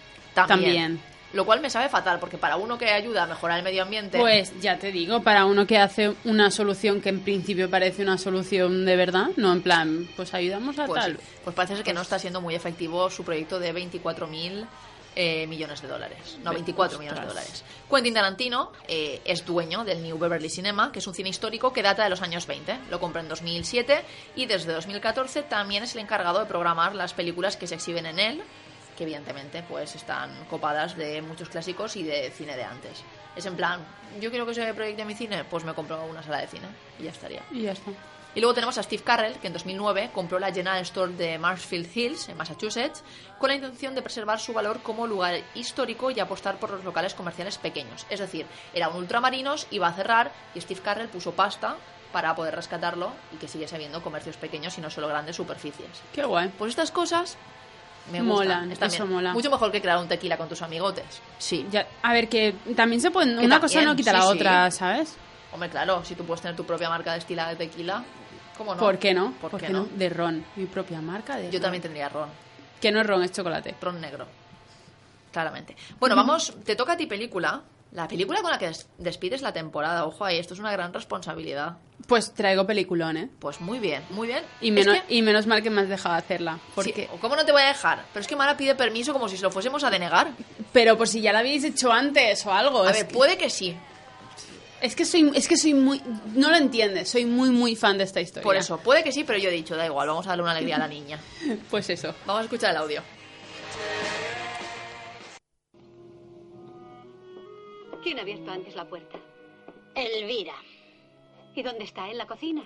También. 0.46 0.48
También. 0.48 1.16
Lo 1.32 1.44
cual 1.44 1.60
me 1.60 1.68
sabe 1.68 1.88
fatal, 1.88 2.18
porque 2.20 2.38
para 2.38 2.56
uno 2.56 2.78
que 2.78 2.88
ayuda 2.90 3.24
a 3.24 3.26
mejorar 3.26 3.58
el 3.58 3.64
medio 3.64 3.82
ambiente... 3.82 4.18
Pues 4.18 4.58
ya 4.60 4.78
te 4.78 4.90
digo, 4.92 5.22
para 5.22 5.44
uno 5.44 5.66
que 5.66 5.76
hace 5.76 6.14
una 6.24 6.50
solución 6.50 7.00
que 7.02 7.08
en 7.10 7.20
principio 7.20 7.68
parece 7.68 8.02
una 8.02 8.16
solución 8.16 8.86
de 8.86 8.96
verdad, 8.96 9.26
no 9.36 9.52
en 9.52 9.60
plan, 9.60 10.08
pues 10.16 10.32
ayudamos 10.32 10.78
a 10.78 10.86
Pues, 10.86 11.02
tal. 11.02 11.18
pues 11.44 11.54
parece 11.56 11.82
que 11.82 11.92
no 11.92 12.00
está 12.02 12.18
siendo 12.18 12.40
muy 12.40 12.54
efectivo 12.54 13.10
su 13.10 13.22
proyecto 13.24 13.58
de 13.58 13.74
24.000 13.74 14.66
eh, 15.16 15.46
millones 15.46 15.82
de 15.82 15.88
dólares. 15.88 16.38
No, 16.44 16.50
Ve- 16.50 16.56
24 16.58 16.98
millones 17.00 17.20
de 17.20 17.26
dólares. 17.26 17.64
Quentin 17.90 18.14
Tarantino 18.14 18.72
eh, 18.86 19.20
es 19.24 19.44
dueño 19.44 19.84
del 19.84 20.02
New 20.02 20.18
Beverly 20.18 20.48
Cinema, 20.48 20.92
que 20.92 21.00
es 21.00 21.06
un 21.06 21.14
cine 21.14 21.28
histórico 21.30 21.72
que 21.72 21.82
data 21.82 22.04
de 22.04 22.10
los 22.10 22.22
años 22.22 22.46
20. 22.46 22.78
Lo 22.90 23.00
compró 23.00 23.20
en 23.20 23.28
2007 23.28 24.02
y 24.36 24.46
desde 24.46 24.72
2014 24.72 25.42
también 25.42 25.82
es 25.82 25.94
el 25.94 26.00
encargado 26.02 26.38
de 26.38 26.46
programar 26.46 26.94
las 26.94 27.14
películas 27.14 27.56
que 27.56 27.66
se 27.66 27.74
exhiben 27.74 28.06
en 28.06 28.18
él, 28.18 28.42
que 28.96 29.04
evidentemente 29.04 29.62
pues 29.68 29.94
están 29.94 30.44
copadas 30.46 30.96
de 30.96 31.22
muchos 31.22 31.48
clásicos 31.48 31.96
y 31.96 32.02
de 32.02 32.30
cine 32.30 32.56
de 32.56 32.64
antes. 32.64 33.02
Es 33.36 33.46
en 33.46 33.56
plan, 33.56 33.80
yo 34.20 34.30
quiero 34.30 34.46
que 34.46 34.54
se 34.54 34.74
proyecte 34.74 35.04
mi 35.04 35.14
cine, 35.14 35.44
pues 35.44 35.64
me 35.64 35.74
compro 35.74 36.04
una 36.06 36.22
sala 36.22 36.38
de 36.38 36.46
cine 36.46 36.66
y 36.98 37.04
ya 37.04 37.10
estaría. 37.10 37.42
Y 37.50 37.62
ya 37.62 37.72
está. 37.72 37.90
Y 38.36 38.40
luego 38.40 38.52
tenemos 38.52 38.76
a 38.76 38.82
Steve 38.82 39.02
Carrell, 39.02 39.38
que 39.38 39.46
en 39.46 39.54
2009 39.54 40.10
compró 40.12 40.38
la 40.38 40.52
General 40.52 40.82
Store 40.82 41.10
de 41.10 41.38
Marshfield 41.38 41.88
Hills, 41.96 42.28
en 42.28 42.36
Massachusetts, 42.36 43.02
con 43.38 43.48
la 43.48 43.54
intención 43.54 43.94
de 43.94 44.02
preservar 44.02 44.38
su 44.38 44.52
valor 44.52 44.82
como 44.82 45.06
lugar 45.06 45.40
histórico 45.54 46.10
y 46.10 46.20
apostar 46.20 46.58
por 46.58 46.70
los 46.70 46.84
locales 46.84 47.14
comerciales 47.14 47.56
pequeños. 47.56 48.06
Es 48.10 48.20
decir, 48.20 48.44
era 48.74 48.90
un 48.90 48.96
ultramarinos, 48.96 49.66
iba 49.70 49.88
a 49.88 49.94
cerrar 49.94 50.32
y 50.54 50.60
Steve 50.60 50.82
Carrell 50.84 51.08
puso 51.08 51.32
pasta 51.32 51.76
para 52.12 52.34
poder 52.34 52.54
rescatarlo 52.54 53.10
y 53.32 53.36
que 53.36 53.48
siguiese 53.48 53.74
habiendo 53.74 54.02
comercios 54.02 54.36
pequeños 54.36 54.76
y 54.76 54.82
no 54.82 54.90
solo 54.90 55.08
grandes 55.08 55.36
superficies. 55.36 56.02
Qué 56.12 56.22
guay. 56.22 56.52
Pues 56.58 56.70
estas 56.70 56.90
cosas 56.90 57.38
me 58.12 58.20
gustan. 58.20 58.26
Molan, 58.26 58.72
Están 58.72 58.88
eso 58.88 59.04
bien. 59.04 59.16
mola. 59.16 59.32
Mucho 59.32 59.50
mejor 59.50 59.72
que 59.72 59.80
crear 59.80 59.98
un 59.98 60.08
tequila 60.08 60.36
con 60.36 60.48
tus 60.48 60.62
amigotes. 60.62 61.20
Sí. 61.38 61.66
Ya, 61.70 61.86
a 62.02 62.12
ver, 62.12 62.28
que 62.28 62.54
también 62.74 63.00
se 63.00 63.10
pueden. 63.10 63.38
Que 63.38 63.44
Una 63.46 63.60
cosa 63.60 63.74
también, 63.74 63.90
no 63.90 63.96
quita 63.96 64.10
sí, 64.12 64.16
la 64.16 64.22
sí. 64.22 64.28
otra, 64.28 64.70
¿sabes? 64.70 65.16
Hombre, 65.52 65.70
claro, 65.70 66.04
si 66.04 66.14
tú 66.14 66.24
puedes 66.24 66.42
tener 66.42 66.56
tu 66.56 66.64
propia 66.64 66.88
marca 66.88 67.12
destilada 67.14 67.50
de 67.50 67.56
tequila, 67.56 68.04
¿cómo 68.58 68.74
no? 68.74 68.80
¿Por 68.80 68.98
qué 68.98 69.14
no? 69.14 69.32
¿Por, 69.40 69.58
qué 69.58 69.68
no? 69.70 69.84
De 69.84 70.08
ron. 70.08 70.44
Mi 70.56 70.66
propia 70.66 71.00
marca 71.00 71.36
de 71.36 71.46
Yo 71.46 71.52
ron. 71.52 71.62
también 71.62 71.82
tendría 71.82 72.08
ron. 72.08 72.28
Que 72.80 72.92
no 72.92 73.00
es 73.00 73.06
ron, 73.06 73.22
es 73.22 73.32
chocolate. 73.32 73.74
Ron 73.80 74.00
negro. 74.00 74.26
Claramente. 75.32 75.76
Bueno, 75.98 76.16
vamos, 76.16 76.54
te 76.64 76.76
toca 76.76 76.92
a 76.92 76.96
ti 76.96 77.06
película. 77.06 77.62
La 77.96 78.06
película 78.06 78.42
con 78.42 78.50
la 78.50 78.58
que 78.58 78.66
des- 78.66 78.86
despides 78.98 79.40
la 79.40 79.52
temporada. 79.54 80.04
Ojo 80.04 80.24
ahí, 80.24 80.38
esto 80.38 80.52
es 80.54 80.60
una 80.60 80.70
gran 80.70 80.92
responsabilidad. 80.92 81.78
Pues 82.06 82.34
traigo 82.34 82.66
peliculón, 82.66 83.16
¿eh? 83.16 83.30
Pues 83.40 83.60
muy 83.60 83.78
bien, 83.78 84.04
muy 84.10 84.28
bien. 84.28 84.44
Y 84.60 84.70
menos, 84.70 84.98
que- 85.00 85.14
y 85.16 85.22
menos 85.22 85.46
mal 85.46 85.62
que 85.62 85.70
me 85.70 85.80
has 85.80 85.88
dejado 85.88 86.14
hacerla. 86.14 86.56
sí, 86.56 86.70
Porque, 86.74 87.08
¿Cómo 87.20 87.34
no 87.36 87.44
te 87.46 87.52
voy 87.52 87.62
a 87.62 87.68
dejar? 87.68 88.04
Pero 88.12 88.20
es 88.20 88.28
que 88.28 88.36
Mara 88.36 88.54
pide 88.56 88.74
permiso 88.74 89.12
como 89.14 89.28
si 89.30 89.36
se 89.38 89.42
lo 89.42 89.50
fuésemos 89.50 89.82
a 89.82 89.88
denegar. 89.90 90.28
Pero 90.74 90.96
por 90.98 91.08
si 91.08 91.22
ya 91.22 91.32
la 91.32 91.38
habéis 91.38 91.64
hecho 91.64 91.90
antes 91.90 92.44
o 92.44 92.52
algo. 92.52 92.80
A 92.84 92.92
ver, 92.92 93.06
que, 93.08 93.14
puede 93.14 93.38
que 93.38 93.48
sí. 93.48 93.74
es 94.82 94.94
que 94.94 95.06
soy 95.06 95.32
es 95.34 95.48
que 95.48 95.56
soy 95.56 95.72
muy 95.72 96.02
no 96.34 96.50
lo 96.50 96.56
entiendes, 96.56 97.08
soy 97.08 97.24
muy 97.24 97.48
muy 97.48 97.76
fan 97.76 97.96
de 97.96 98.04
esta 98.04 98.20
historia. 98.20 98.42
Por 98.44 98.56
eso, 98.56 98.76
puede 98.76 99.02
que 99.02 99.10
sí, 99.10 99.24
pero 99.24 99.38
yo 99.38 99.48
he 99.48 99.52
dicho, 99.52 99.74
da 99.74 99.86
igual, 99.86 100.06
vamos 100.08 100.26
a 100.26 100.28
darle 100.30 100.42
una 100.42 100.52
alegría 100.52 100.76
a 100.76 100.80
la 100.80 100.88
niña. 100.88 101.18
Pues 101.70 101.88
eso. 101.88 102.14
Vamos 102.26 102.42
a 102.42 102.44
escuchar 102.44 102.72
el 102.72 102.76
audio. 102.76 103.02
¿Quién 108.06 108.20
ha 108.20 108.22
abierto 108.22 108.52
antes 108.52 108.76
la 108.76 108.88
puerta? 108.88 109.18
Elvira. 109.96 110.54
¿Y 111.56 111.62
dónde 111.64 111.82
está? 111.82 112.08
¿En 112.08 112.18
la 112.18 112.26
cocina? 112.28 112.62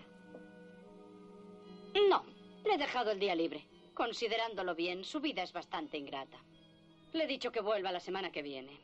No, 2.10 2.26
le 2.62 2.74
he 2.74 2.76
dejado 2.76 3.10
el 3.10 3.18
día 3.18 3.34
libre. 3.34 3.66
Considerándolo 3.94 4.74
bien, 4.74 5.02
su 5.02 5.18
vida 5.18 5.42
es 5.42 5.54
bastante 5.54 5.96
ingrata. 5.96 6.36
Le 7.14 7.24
he 7.24 7.26
dicho 7.26 7.50
que 7.52 7.62
vuelva 7.62 7.90
la 7.90 8.00
semana 8.00 8.30
que 8.30 8.42
viene. 8.42 8.78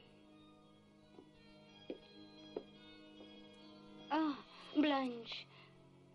Ah, 4.08 4.38
Blanche, 4.74 5.46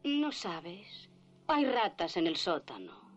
¿no 0.04 0.32
sabes? 0.32 1.08
Hay 1.46 1.66
ratas 1.66 2.18
en 2.18 2.26
el 2.26 2.36
sótano. 2.36 3.11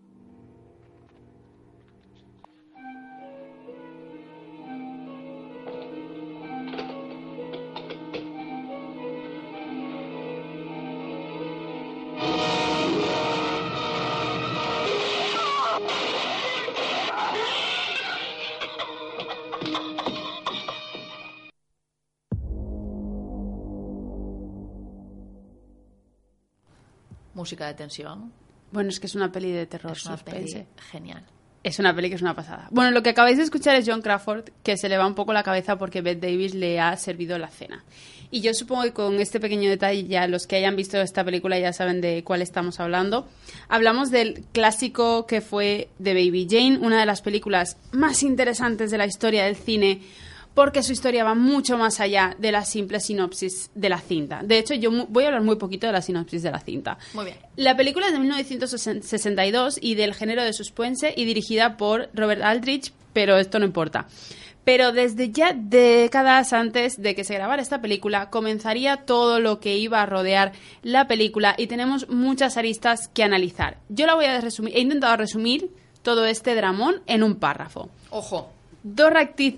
Música 27.45 27.67
de 27.67 27.75
tensión. 27.75 28.33
Bueno, 28.73 28.89
es 28.89 28.99
que 28.99 29.07
es 29.07 29.15
una 29.15 29.31
peli 29.31 29.53
de 29.53 29.67
terror, 29.67 29.93
Es 29.93 30.05
una 30.07 30.17
suspense. 30.17 30.53
peli 30.55 30.67
genial. 30.91 31.23
Es 31.63 31.79
una 31.79 31.95
peli 31.95 32.09
que 32.09 32.17
es 32.17 32.23
una 32.23 32.35
pasada. 32.35 32.69
Bueno, 32.71 32.91
lo 32.91 33.03
que 33.03 33.11
acabáis 33.11 33.37
de 33.39 33.43
escuchar 33.45 33.75
es 33.77 33.87
John 33.89 34.03
Crawford, 34.03 34.51
que 34.63 34.77
se 34.77 34.89
le 34.89 34.99
va 34.99 35.07
un 35.07 35.15
poco 35.15 35.33
la 35.33 35.43
cabeza 35.43 35.77
porque 35.79 36.03
Bette 36.03 36.21
Davis 36.27 36.55
le 36.55 36.79
ha 36.81 36.95
servido 36.97 37.39
la 37.39 37.49
cena. 37.49 37.85
Y 38.31 38.41
yo 38.41 38.53
supongo 38.53 38.83
que 38.83 38.93
con 38.93 39.21
este 39.21 39.41
pequeño 39.41 39.71
detalle 39.71 40.05
ya 40.05 40.27
los 40.27 40.47
que 40.47 40.57
hayan 40.57 40.77
visto 40.77 41.01
esta 41.01 41.25
película 41.25 41.59
ya 41.59 41.73
saben 41.73 42.01
de 42.01 42.23
cuál 42.25 42.43
estamos 42.43 42.81
hablando. 42.81 43.29
Hablamos 43.69 44.11
del 44.11 44.45
clásico 44.53 45.27
que 45.27 45.41
fue 45.41 45.89
The 46.03 46.13
Baby 46.15 46.47
Jane, 46.51 46.79
una 46.79 46.99
de 47.01 47.07
las 47.07 47.23
películas 47.23 47.77
más 47.93 48.23
interesantes 48.23 48.91
de 48.91 48.99
la 48.99 49.07
historia 49.07 49.45
del 49.45 49.57
cine 49.57 50.03
porque 50.55 50.83
su 50.83 50.93
historia 50.93 51.25
va 51.25 51.35
mucho 51.35 51.77
más 51.77 52.01
allá 52.01 52.37
de 52.39 52.53
la 52.53 52.65
simple 52.65 53.01
sinopsis 53.01 53.71
de 53.75 53.89
la 53.89 53.99
cinta. 53.99 54.43
De 54.43 54.59
hecho, 54.59 54.75
yo 54.75 54.91
voy 55.09 55.25
a 55.25 55.29
hablar 55.29 55.43
muy 55.43 55.57
poquito 55.57 55.87
de 55.87 55.93
la 55.93 56.03
sinopsis 56.03 56.43
de 56.43 56.51
la 56.51 56.61
cinta. 56.61 56.99
Muy 57.13 57.27
bien. 57.27 57.37
La 57.57 57.77
película 57.77 58.07
es 58.07 58.13
de 58.13 58.21
1962 58.21 59.79
y 59.81 59.97
del 59.97 60.15
género 60.15 60.45
de 60.45 60.53
suspense 60.53 61.13
y 61.17 61.25
dirigida 61.25 61.77
por 61.77 62.09
Robert 62.15 62.43
Aldrich, 62.43 62.93
pero 63.13 63.37
esto 63.37 63.59
no 63.59 63.67
importa. 63.67 64.07
Pero 64.65 64.93
desde 64.93 65.31
ya 65.31 65.53
décadas 65.53 66.55
antes 66.55 67.01
de 67.01 67.15
que 67.15 67.25
se 67.25 67.35
grabara 67.35 67.61
esta 67.61 67.83
película, 67.83 68.31
comenzaría 68.31 69.05
todo 69.05 69.39
lo 69.39 69.61
que 69.61 69.77
iba 69.77 70.01
a 70.01 70.07
rodear 70.07 70.53
la 70.83 71.07
película 71.07 71.55
y 71.59 71.67
tenemos 71.67 72.09
muchas 72.09 72.57
aristas 72.57 73.09
que 73.09 73.23
analizar. 73.23 73.77
Yo 73.91 74.07
la 74.07 74.15
voy 74.15 74.25
a 74.25 74.41
resumir, 74.41 74.75
he 74.75 74.81
intentado 74.81 75.19
resumir 75.19 75.69
todo 76.01 76.25
este 76.25 76.55
dramón 76.55 77.03
en 77.07 77.23
un 77.23 77.37
párrafo. 77.37 77.91
Ojo, 78.11 78.54
Dos, 78.87 79.11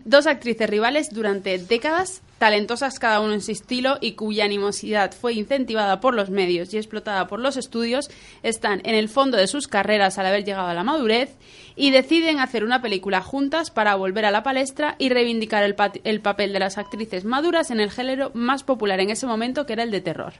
dos 0.05 0.29
actrices 0.29 0.71
rivales 0.71 1.11
durante 1.13 1.59
décadas, 1.59 2.23
talentosas 2.39 3.01
cada 3.01 3.21
uno 3.21 3.33
en 3.33 3.41
su 3.43 3.51
estilo 3.51 3.99
y 4.01 4.13
cuya 4.13 4.45
animosidad 4.45 5.13
fue 5.13 5.33
incentivada 5.33 5.99
por 6.01 6.15
los 6.15 6.31
medios 6.31 6.73
y 6.73 6.77
explotada 6.77 7.27
por 7.27 7.41
los 7.41 7.57
estudios, 7.57 8.09
están 8.45 8.83
en 8.85 8.95
el 8.95 9.09
fondo 9.09 9.37
de 9.37 9.49
sus 9.49 9.67
carreras 9.67 10.19
al 10.19 10.27
haber 10.27 10.45
llegado 10.45 10.69
a 10.69 10.75
la 10.75 10.85
madurez 10.85 11.35
y 11.75 11.91
deciden 11.91 12.39
hacer 12.39 12.63
una 12.63 12.81
película 12.81 13.21
juntas 13.21 13.73
para 13.73 13.97
volver 13.97 14.27
a 14.27 14.31
la 14.31 14.45
palestra 14.45 14.95
y 14.97 15.09
reivindicar 15.09 15.65
el, 15.65 15.75
el 16.05 16.21
papel 16.21 16.53
de 16.53 16.61
las 16.61 16.79
actrices 16.79 17.25
maduras 17.25 17.73
en 17.73 17.81
el 17.81 17.91
género 17.91 18.31
más 18.33 18.63
popular 18.63 19.01
en 19.01 19.11
ese 19.11 19.27
momento, 19.27 19.67
que 19.67 19.73
era 19.73 19.83
el 19.83 19.91
de 19.91 20.03
terror. 20.03 20.35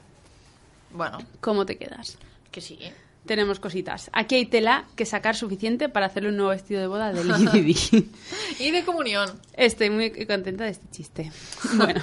bueno, 0.93 1.17
¿Cómo 1.41 1.65
te 1.65 1.77
quedas? 1.77 2.17
que 2.51 2.61
sí. 2.61 2.79
Tenemos 3.27 3.59
cositas. 3.59 4.09
Aquí 4.13 4.35
hay 4.35 4.45
tela 4.45 4.85
que 4.95 5.05
sacar 5.05 5.35
suficiente 5.35 5.89
para 5.89 6.07
hacerle 6.07 6.29
un 6.29 6.37
nuevo 6.37 6.51
vestido 6.51 6.81
de 6.81 6.87
boda 6.87 7.13
de 7.13 7.23
Lady. 7.23 7.75
Y 8.59 8.71
de 8.71 8.83
comunión. 8.83 9.29
Estoy 9.53 9.89
muy 9.91 10.09
contenta 10.25 10.63
de 10.63 10.71
este 10.71 10.87
chiste. 10.91 11.31
Bueno, 11.75 12.01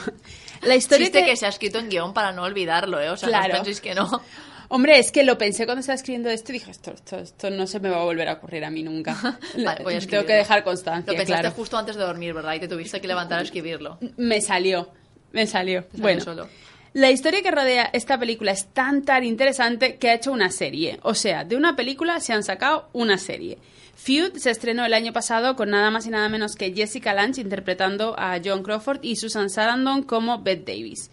la 0.63 0.77
historia 0.77 1.07
Chiste 1.07 1.21
que... 1.25 1.31
que... 1.31 1.37
se 1.37 1.47
ha 1.47 1.49
escrito 1.49 1.79
en 1.79 1.89
guion 1.89 2.15
para 2.15 2.33
no 2.33 2.43
olvidarlo, 2.45 3.01
¿eh? 3.01 3.11
O 3.11 3.17
sea, 3.17 3.29
Claro. 3.29 3.49
no 3.49 3.55
penséis 3.55 3.81
que 3.81 3.95
no. 3.95 4.23
Hombre, 4.69 4.99
es 4.99 5.13
que 5.13 5.25
lo 5.25 5.37
pensé 5.37 5.67
cuando 5.67 5.81
estaba 5.81 5.95
escribiendo 5.97 6.31
esto 6.31 6.53
y 6.53 6.55
dije, 6.55 6.71
esto, 6.71 6.93
esto, 6.93 7.19
esto 7.19 7.51
no 7.51 7.67
se 7.67 7.81
me 7.81 7.91
va 7.91 8.01
a 8.01 8.05
volver 8.05 8.29
a 8.29 8.35
ocurrir 8.35 8.65
a 8.65 8.71
mí 8.71 8.83
nunca. 8.83 9.15
Vale, 9.65 9.85
voy 9.85 9.95
a 9.95 10.01
Tengo 10.01 10.25
que 10.25 10.33
dejar 10.33 10.65
constancia, 10.65 11.13
Lo 11.13 11.17
pensaste 11.19 11.43
claro. 11.43 11.55
justo 11.57 11.77
antes 11.77 11.97
de 11.97 12.03
dormir, 12.03 12.33
¿verdad? 12.33 12.55
Y 12.55 12.61
te 12.61 12.69
tuviste 12.69 13.01
que 13.01 13.07
levantar 13.07 13.41
a 13.41 13.43
escribirlo. 13.43 13.99
Me 14.17 14.41
salió, 14.41 14.89
me 15.33 15.47
salió. 15.47 15.83
salió 15.83 16.03
bueno, 16.03 16.21
solo. 16.23 16.49
La 16.95 17.11
historia 17.11 17.43
que 17.43 17.51
rodea 17.51 17.91
esta 17.93 18.19
película 18.19 18.53
es 18.53 18.67
tan 18.67 19.03
tan 19.03 19.25
interesante 19.25 19.97
que 19.97 20.11
ha 20.11 20.15
hecho 20.15 20.31
una 20.31 20.51
serie. 20.51 21.01
O 21.03 21.15
sea, 21.15 21.45
de 21.45 21.57
una 21.57 21.75
película 21.75 22.21
se 22.21 22.33
han 22.33 22.45
sacado 22.45 22.89
una 22.93 23.19
serie. 23.19 23.59
Feud 23.97 24.37
se 24.37 24.51
estrenó 24.51 24.85
el 24.85 24.95
año 24.95 25.13
pasado 25.13 25.57
con 25.57 25.71
nada 25.71 25.91
más 25.91 26.07
y 26.07 26.11
nada 26.11 26.29
menos 26.29 26.55
que 26.55 26.73
Jessica 26.73 27.13
Lange 27.13 27.41
interpretando 27.41 28.15
a 28.17 28.39
John 28.43 28.63
Crawford 28.63 29.01
y 29.03 29.17
Susan 29.17 29.51
Sarandon 29.51 30.05
como 30.05 30.41
Bette 30.43 30.67
Davis. 30.67 31.11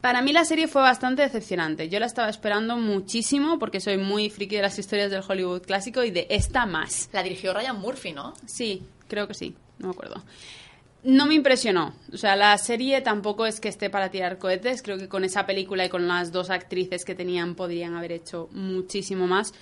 Para 0.00 0.22
mí 0.22 0.32
la 0.32 0.44
serie 0.44 0.68
fue 0.68 0.82
bastante 0.82 1.22
decepcionante. 1.22 1.88
Yo 1.88 1.98
la 1.98 2.06
estaba 2.06 2.28
esperando 2.28 2.76
muchísimo 2.76 3.58
porque 3.58 3.80
soy 3.80 3.98
muy 3.98 4.30
friki 4.30 4.54
de 4.54 4.62
las 4.62 4.78
historias 4.78 5.10
del 5.10 5.24
Hollywood 5.28 5.62
clásico 5.62 6.04
y 6.04 6.12
de 6.12 6.28
esta 6.30 6.64
más. 6.64 7.10
La 7.12 7.24
dirigió 7.24 7.52
Ryan 7.52 7.80
Murphy, 7.80 8.12
¿no? 8.12 8.34
Sí, 8.46 8.84
creo 9.08 9.26
que 9.26 9.34
sí, 9.34 9.56
no 9.78 9.88
me 9.88 9.94
acuerdo. 9.94 10.22
No 11.04 11.26
me 11.26 11.34
impresionó. 11.34 11.94
O 12.12 12.16
sea, 12.16 12.34
la 12.34 12.56
serie 12.58 13.00
tampoco 13.00 13.46
es 13.46 13.60
que 13.60 13.68
esté 13.68 13.88
para 13.88 14.10
tirar 14.10 14.38
cohetes. 14.38 14.82
Creo 14.82 14.98
que 14.98 15.08
con 15.08 15.24
esa 15.24 15.46
película 15.46 15.84
y 15.84 15.88
con 15.88 16.08
las 16.08 16.32
dos 16.32 16.50
actrices 16.50 17.04
que 17.04 17.14
tenían 17.14 17.54
podrían 17.54 17.94
haber 17.94 18.12
hecho 18.12 18.48
muchísimo 18.52 19.26
más. 19.26 19.54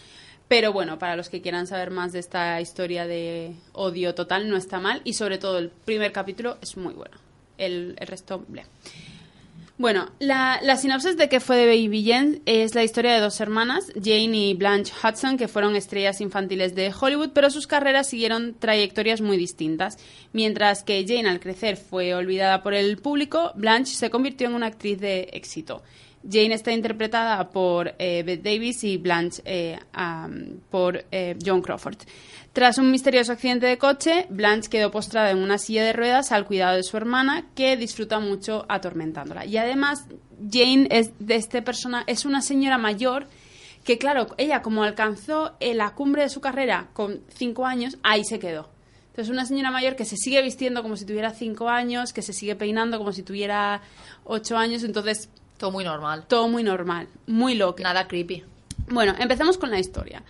Pero 0.48 0.72
bueno, 0.72 0.98
para 0.98 1.16
los 1.16 1.28
que 1.28 1.42
quieran 1.42 1.66
saber 1.66 1.90
más 1.90 2.12
de 2.12 2.20
esta 2.20 2.60
historia 2.60 3.06
de 3.06 3.54
odio 3.72 4.14
total, 4.14 4.48
no 4.48 4.56
está 4.56 4.78
mal. 4.80 5.02
Y 5.04 5.14
sobre 5.14 5.38
todo 5.38 5.58
el 5.58 5.70
primer 5.70 6.12
capítulo 6.12 6.56
es 6.62 6.76
muy 6.76 6.94
bueno. 6.94 7.16
El, 7.58 7.96
el 7.98 8.06
resto, 8.06 8.44
bleh. 8.48 8.64
Bueno, 9.78 10.08
la, 10.20 10.58
sinopsis 10.78 11.18
de 11.18 11.28
que 11.28 11.38
fue 11.38 11.58
de 11.58 11.66
Baby 11.66 12.02
Jane 12.02 12.40
es 12.46 12.74
la 12.74 12.82
historia 12.82 13.12
de 13.12 13.20
dos 13.20 13.42
hermanas, 13.42 13.92
Jane 13.94 14.48
y 14.48 14.54
Blanche 14.54 14.90
Hudson, 15.02 15.36
que 15.36 15.48
fueron 15.48 15.76
estrellas 15.76 16.22
infantiles 16.22 16.74
de 16.74 16.94
Hollywood, 16.98 17.32
pero 17.34 17.50
sus 17.50 17.66
carreras 17.66 18.08
siguieron 18.08 18.54
trayectorias 18.58 19.20
muy 19.20 19.36
distintas. 19.36 19.98
Mientras 20.32 20.82
que 20.82 21.04
Jane 21.06 21.28
al 21.28 21.40
crecer 21.40 21.76
fue 21.76 22.14
olvidada 22.14 22.62
por 22.62 22.72
el 22.72 22.96
público, 22.96 23.52
Blanche 23.54 23.94
se 23.94 24.08
convirtió 24.08 24.46
en 24.46 24.54
una 24.54 24.68
actriz 24.68 24.98
de 24.98 25.28
éxito. 25.34 25.82
Jane 26.28 26.54
está 26.54 26.72
interpretada 26.72 27.48
por 27.50 27.94
eh, 27.98 28.22
Bette 28.24 28.42
Davis 28.42 28.84
y 28.84 28.96
Blanche 28.96 29.42
eh, 29.44 29.78
por 30.70 31.04
eh, 31.10 31.36
John 31.44 31.62
Crawford. 31.62 31.98
Tras 32.52 32.78
un 32.78 32.90
misterioso 32.90 33.32
accidente 33.32 33.66
de 33.66 33.76
coche, 33.76 34.26
Blanche 34.30 34.70
quedó 34.70 34.90
postrada 34.90 35.30
en 35.30 35.38
una 35.38 35.58
silla 35.58 35.84
de 35.84 35.92
ruedas 35.92 36.32
al 36.32 36.46
cuidado 36.46 36.76
de 36.76 36.82
su 36.82 36.96
hermana, 36.96 37.46
que 37.54 37.76
disfruta 37.76 38.18
mucho 38.18 38.64
atormentándola. 38.68 39.44
Y 39.44 39.58
además, 39.58 40.06
Jane 40.50 40.88
es 40.90 41.12
de 41.18 41.36
este 41.36 41.62
persona 41.62 42.04
es 42.06 42.24
una 42.24 42.40
señora 42.40 42.78
mayor 42.78 43.26
que, 43.84 43.98
claro, 43.98 44.26
ella 44.36 44.62
como 44.62 44.82
alcanzó 44.82 45.54
eh, 45.60 45.74
la 45.74 45.94
cumbre 45.94 46.22
de 46.22 46.28
su 46.28 46.40
carrera 46.40 46.88
con 46.92 47.20
cinco 47.28 47.66
años, 47.66 47.98
ahí 48.02 48.24
se 48.24 48.38
quedó. 48.38 48.68
Entonces, 49.08 49.30
una 49.30 49.46
señora 49.46 49.70
mayor 49.70 49.94
que 49.94 50.04
se 50.04 50.16
sigue 50.16 50.42
vistiendo 50.42 50.82
como 50.82 50.96
si 50.96 51.06
tuviera 51.06 51.30
cinco 51.30 51.68
años, 51.68 52.12
que 52.12 52.20
se 52.20 52.32
sigue 52.32 52.56
peinando 52.56 52.98
como 52.98 53.12
si 53.12 53.22
tuviera 53.22 53.80
ocho 54.24 54.56
años, 54.56 54.82
entonces 54.82 55.30
Todo 55.58 55.70
muy 55.70 55.84
normal. 55.84 56.24
todo 56.28 56.48
muy 56.48 56.62
normal, 56.62 57.08
muy 57.26 57.54
loco. 57.54 57.82
Nada 57.82 58.06
creepy. 58.06 58.44
Bueno, 58.88 59.14
empecemos 59.18 59.58
con 59.58 59.70
la 59.70 59.78
historia. 59.78 60.22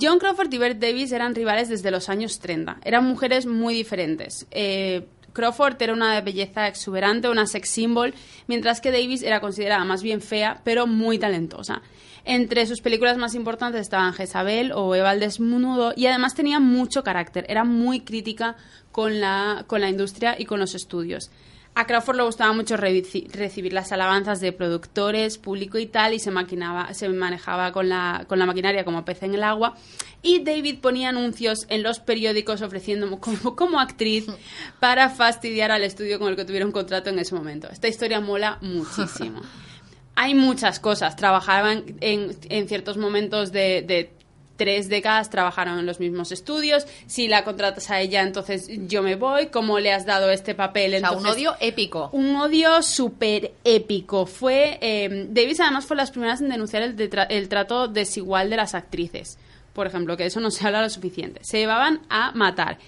John 0.00 0.18
Crawford 0.18 0.52
y 0.52 0.58
Bette 0.58 0.80
Davis 0.80 1.12
eran 1.12 1.34
rivales 1.34 1.68
desde 1.68 1.90
los 1.90 2.08
años 2.08 2.40
30. 2.40 2.78
Eran 2.84 3.04
mujeres 3.04 3.46
muy 3.46 3.74
diferentes. 3.74 4.46
Eh, 4.50 5.06
Crawford 5.32 5.80
era 5.80 5.92
una 5.92 6.20
belleza 6.22 6.66
exuberante, 6.66 7.28
una 7.28 7.46
sex 7.46 7.68
symbol, 7.68 8.14
mientras 8.46 8.80
que 8.80 8.90
Davis 8.90 9.22
era 9.22 9.40
considerada 9.40 9.84
más 9.84 10.02
bien 10.02 10.22
fea, 10.22 10.62
pero 10.64 10.86
muy 10.86 11.18
talentosa. 11.18 11.82
Entre 12.24 12.66
sus 12.66 12.80
películas 12.80 13.18
más 13.18 13.34
importantes 13.34 13.82
estaban 13.82 14.14
Jezabel 14.14 14.72
o 14.72 14.94
Eva 14.94 15.10
al 15.10 15.20
desnudo 15.20 15.92
y 15.94 16.06
además 16.06 16.34
tenía 16.34 16.58
mucho 16.58 17.04
carácter, 17.04 17.44
era 17.48 17.64
muy 17.64 18.00
crítica 18.00 18.56
con 18.90 19.20
la, 19.20 19.64
con 19.66 19.80
la 19.80 19.90
industria 19.90 20.34
y 20.38 20.46
con 20.46 20.58
los 20.58 20.74
estudios. 20.74 21.30
A 21.78 21.86
Crawford 21.86 22.16
le 22.16 22.22
gustaba 22.22 22.54
mucho 22.54 22.78
recibir 22.78 23.74
las 23.74 23.92
alabanzas 23.92 24.40
de 24.40 24.50
productores, 24.50 25.36
público 25.36 25.76
y 25.76 25.84
tal, 25.84 26.14
y 26.14 26.18
se, 26.18 26.30
maquinaba, 26.30 26.94
se 26.94 27.06
manejaba 27.10 27.70
con 27.72 27.90
la, 27.90 28.24
con 28.26 28.38
la 28.38 28.46
maquinaria 28.46 28.82
como 28.82 29.04
pez 29.04 29.22
en 29.24 29.34
el 29.34 29.42
agua. 29.42 29.76
Y 30.22 30.42
David 30.42 30.78
ponía 30.80 31.10
anuncios 31.10 31.66
en 31.68 31.82
los 31.82 32.00
periódicos 32.00 32.62
ofreciéndome 32.62 33.18
como, 33.20 33.54
como 33.54 33.78
actriz 33.78 34.24
para 34.80 35.10
fastidiar 35.10 35.70
al 35.70 35.84
estudio 35.84 36.18
con 36.18 36.28
el 36.28 36.36
que 36.36 36.46
tuviera 36.46 36.64
un 36.64 36.72
contrato 36.72 37.10
en 37.10 37.18
ese 37.18 37.34
momento. 37.34 37.68
Esta 37.70 37.88
historia 37.88 38.20
mola 38.20 38.56
muchísimo. 38.62 39.42
Hay 40.14 40.34
muchas 40.34 40.80
cosas. 40.80 41.14
Trabajaban 41.14 41.84
en, 42.00 42.34
en 42.48 42.68
ciertos 42.68 42.96
momentos 42.96 43.52
de, 43.52 43.82
de 43.82 44.15
tres 44.56 44.88
décadas 44.88 45.30
trabajaron 45.30 45.78
en 45.78 45.86
los 45.86 46.00
mismos 46.00 46.32
estudios. 46.32 46.86
Si 47.06 47.28
la 47.28 47.44
contratas 47.44 47.90
a 47.90 48.00
ella, 48.00 48.22
entonces 48.22 48.68
yo 48.88 49.02
me 49.02 49.16
voy. 49.16 49.46
¿Cómo 49.46 49.78
le 49.78 49.92
has 49.92 50.06
dado 50.06 50.30
este 50.30 50.54
papel? 50.54 50.94
O 50.94 50.98
sea, 50.98 51.10
un 51.10 51.16
Entonces, 51.18 51.36
odio 51.36 51.54
épico. 51.60 52.10
un 52.12 52.36
odio 52.36 52.82
súper 52.82 53.52
épico. 53.64 54.26
Fue. 54.26 54.78
Eh, 54.80 55.26
Davis, 55.30 55.60
además, 55.60 55.86
fue 55.86 55.96
las 55.96 56.10
primeras 56.10 56.40
en 56.40 56.48
denunciar 56.48 56.82
el, 56.82 56.96
el 57.28 57.48
trato 57.48 57.88
desigual 57.88 58.50
de 58.50 58.56
las 58.56 58.74
actrices. 58.74 59.38
Por 59.72 59.86
ejemplo, 59.86 60.16
que 60.16 60.22
de 60.22 60.28
eso 60.28 60.40
no 60.40 60.50
se 60.50 60.66
habla 60.66 60.82
lo 60.82 60.88
suficiente. 60.90 61.40
Se 61.44 61.58
llevaban 61.58 62.00
a 62.08 62.32
matar. 62.32 62.78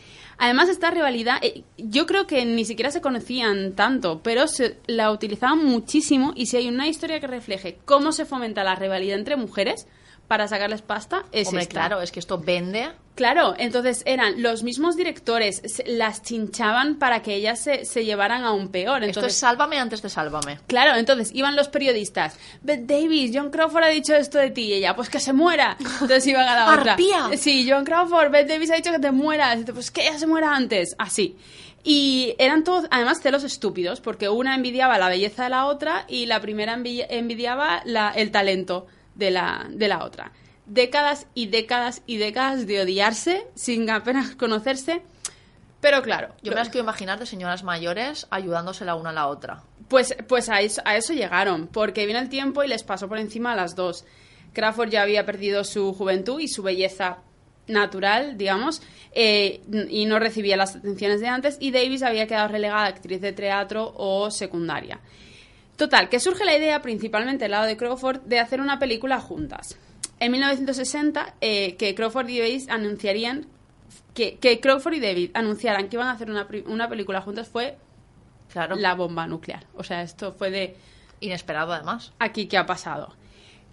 Además, 0.41 0.69
esta 0.69 0.91
rivalidad, 0.91 1.39
eh, 1.43 1.65
yo 1.77 2.07
creo 2.07 2.27
que 2.27 2.45
ni 2.45 2.65
siquiera 2.65 2.91
se 2.93 3.01
conocían 3.01 3.73
tanto, 3.75 4.21
pero 4.23 4.47
se 4.47 4.77
la 4.87 5.11
utilizaban 5.11 5.65
muchísimo. 5.65 6.33
Y 6.37 6.47
si 6.47 6.57
hay 6.57 6.69
una 6.69 6.87
historia 6.89 7.19
que 7.21 7.27
refleje 7.27 7.79
cómo 7.85 8.13
se 8.13 8.25
fomenta 8.25 8.63
la 8.65 8.77
rivalidad 8.77 9.19
entre 9.19 9.37
mujeres 9.37 9.87
para 10.29 10.47
sacarles 10.47 10.83
pasta, 10.83 11.25
es 11.33 11.49
Hombre, 11.49 11.63
esta. 11.63 11.73
claro, 11.73 12.01
es 12.03 12.13
que 12.13 12.21
esto 12.21 12.39
vende. 12.39 12.91
Claro, 13.15 13.55
entonces 13.59 14.03
eran 14.07 14.43
los 14.43 14.63
mismos 14.63 14.95
directores, 14.95 15.63
las 15.87 16.23
chinchaban 16.23 16.99
para 17.01 17.23
que 17.23 17.35
ellas 17.35 17.59
se, 17.59 17.85
se 17.85 18.05
llevaran 18.05 18.45
a 18.45 18.53
un 18.53 18.69
peor. 18.69 18.99
Esto 19.03 19.07
Entonces, 19.21 19.33
es 19.33 19.39
sálvame 19.41 19.79
antes 19.79 20.03
de 20.03 20.09
sálvame. 20.09 20.61
Claro, 20.69 20.97
entonces 20.97 21.31
iban 21.35 21.57
los 21.57 21.69
periodistas. 21.69 22.37
Beth 22.63 22.83
Davis, 22.87 23.33
John 23.35 23.51
Crawford 23.51 23.83
ha 23.85 23.89
dicho 23.89 24.15
esto 24.15 24.39
de 24.39 24.51
ti 24.51 24.67
y 24.67 24.75
ella, 24.75 24.95
pues 24.95 25.09
que 25.11 25.19
se 25.19 25.33
muera. 25.33 25.77
Entonces 25.81 26.25
iban 26.29 26.47
a 26.47 26.55
la 26.55 26.75
otra. 26.79 26.93
¡Arpía! 26.93 27.31
Sí, 27.37 27.67
John 27.69 27.85
Crawford, 27.85 28.31
Beth 28.31 28.47
Davis 28.47 28.71
ha 28.71 28.77
dicho 28.77 28.93
que 28.93 29.01
te 29.01 29.11
mueras. 29.11 29.59
Pues 29.75 29.91
que 29.91 30.07
ella 30.07 30.19
se 30.19 30.27
muera 30.29 30.55
antes. 30.55 30.95
Así. 30.99 31.37
Y 31.83 32.35
eran 32.39 32.65
todos, 32.65 32.85
además, 32.91 33.21
celos 33.21 33.45
estúpidos, 33.45 34.01
porque 34.01 34.29
una 34.29 34.55
envidiaba 34.55 34.99
la 34.99 35.09
belleza 35.09 35.45
de 35.45 35.51
la 35.51 35.67
otra 35.67 36.05
y 36.07 36.27
la 36.27 36.41
primera 36.41 36.77
envi- 36.77 37.07
envidiaba 37.09 37.83
la- 37.85 38.11
el 38.11 38.31
talento 38.31 38.87
de 39.19 39.31
la, 39.31 39.67
de 39.69 39.89
la 39.89 40.05
otra. 40.05 40.33
Décadas 40.65 41.27
y 41.35 41.47
décadas 41.47 42.03
y 42.07 42.17
décadas 42.17 42.67
de 42.67 42.81
odiarse 42.81 43.47
sin 43.55 43.91
apenas 43.91 44.35
conocerse. 44.37 45.03
Pero 45.81 46.03
claro, 46.03 46.35
Yo 46.43 46.51
me 46.51 46.57
las 46.57 46.71
quiero 46.71 46.85
imaginar 46.85 47.19
de 47.19 47.27
señoras 47.27 47.63
mayores 47.63 48.27
ayudándose 48.31 48.85
la 48.85 48.95
una 48.95 49.11
a 49.11 49.13
la 49.13 49.27
otra. 49.29 49.63
Pues, 49.89 50.17
pues 50.27 50.49
a, 50.49 50.61
eso, 50.61 50.83
a 50.85 50.97
eso 50.97 51.13
llegaron, 51.13 51.69
porque 51.69 52.07
vino 52.07 52.19
el 52.19 52.29
tiempo 52.29 52.65
y 52.65 52.69
les 52.69 52.83
pasó 52.83 53.09
por 53.09 53.19
encima 53.19 53.53
a 53.53 53.57
las 53.57 53.77
dos. 53.77 54.05
Crawford 54.53 54.91
ya 54.91 55.03
había 55.03 55.25
perdido 55.25 55.63
su 55.65 55.93
juventud 55.95 56.41
y 56.41 56.49
su 56.49 56.63
belleza 56.63 57.19
natural, 57.69 58.37
digamos, 58.37 58.83
eh, 59.13 59.61
y 59.89 60.07
no 60.07 60.19
recibía 60.19 60.57
las 60.57 60.77
atenciones 60.77 61.21
de 61.21 61.29
antes, 61.29 61.59
y 61.61 61.71
Davis 61.71 62.03
había 62.03 62.27
quedado 62.27 62.49
relegada 62.49 62.85
a 62.85 62.87
actriz 62.87 63.21
de 63.21 63.33
teatro 63.33 63.93
o 63.97 64.31
secundaria. 64.31 65.01
Total, 65.79 66.09
que 66.11 66.21
surge 66.21 66.45
la 66.45 66.57
idea, 66.57 66.83
principalmente 66.83 67.45
del 67.45 67.53
lado 67.53 67.65
de 67.67 67.77
Crawford, 67.77 68.21
de 68.23 68.41
hacer 68.41 68.61
una 68.61 68.79
película 68.79 69.21
juntas. 69.21 69.79
En 70.21 70.33
1960, 70.33 71.37
eh, 71.41 71.77
que 71.77 71.95
Crawford 71.95 72.29
y 72.29 72.39
Davis 72.41 72.69
anunciarían 72.69 73.47
que, 74.13 74.39
que 74.39 74.59
Crawford 74.59 74.95
y 74.95 75.01
David 75.01 75.31
anunciaran 75.35 75.89
que 75.89 75.95
iban 75.97 76.09
a 76.09 76.13
hacer 76.13 76.31
una, 76.31 76.49
una 76.67 76.89
película 76.89 77.21
juntas 77.23 77.49
fue 77.49 77.79
Claro. 78.53 78.75
la 78.77 78.95
bomba 78.95 79.27
nuclear. 79.29 79.67
O 79.77 79.85
sea, 79.85 80.03
esto 80.03 80.33
fue 80.33 80.51
de 80.51 80.77
Inesperado, 81.21 81.73
además. 81.73 82.13
aquí 82.19 82.47
que 82.49 82.59
ha 82.59 82.67
pasado. 82.67 83.15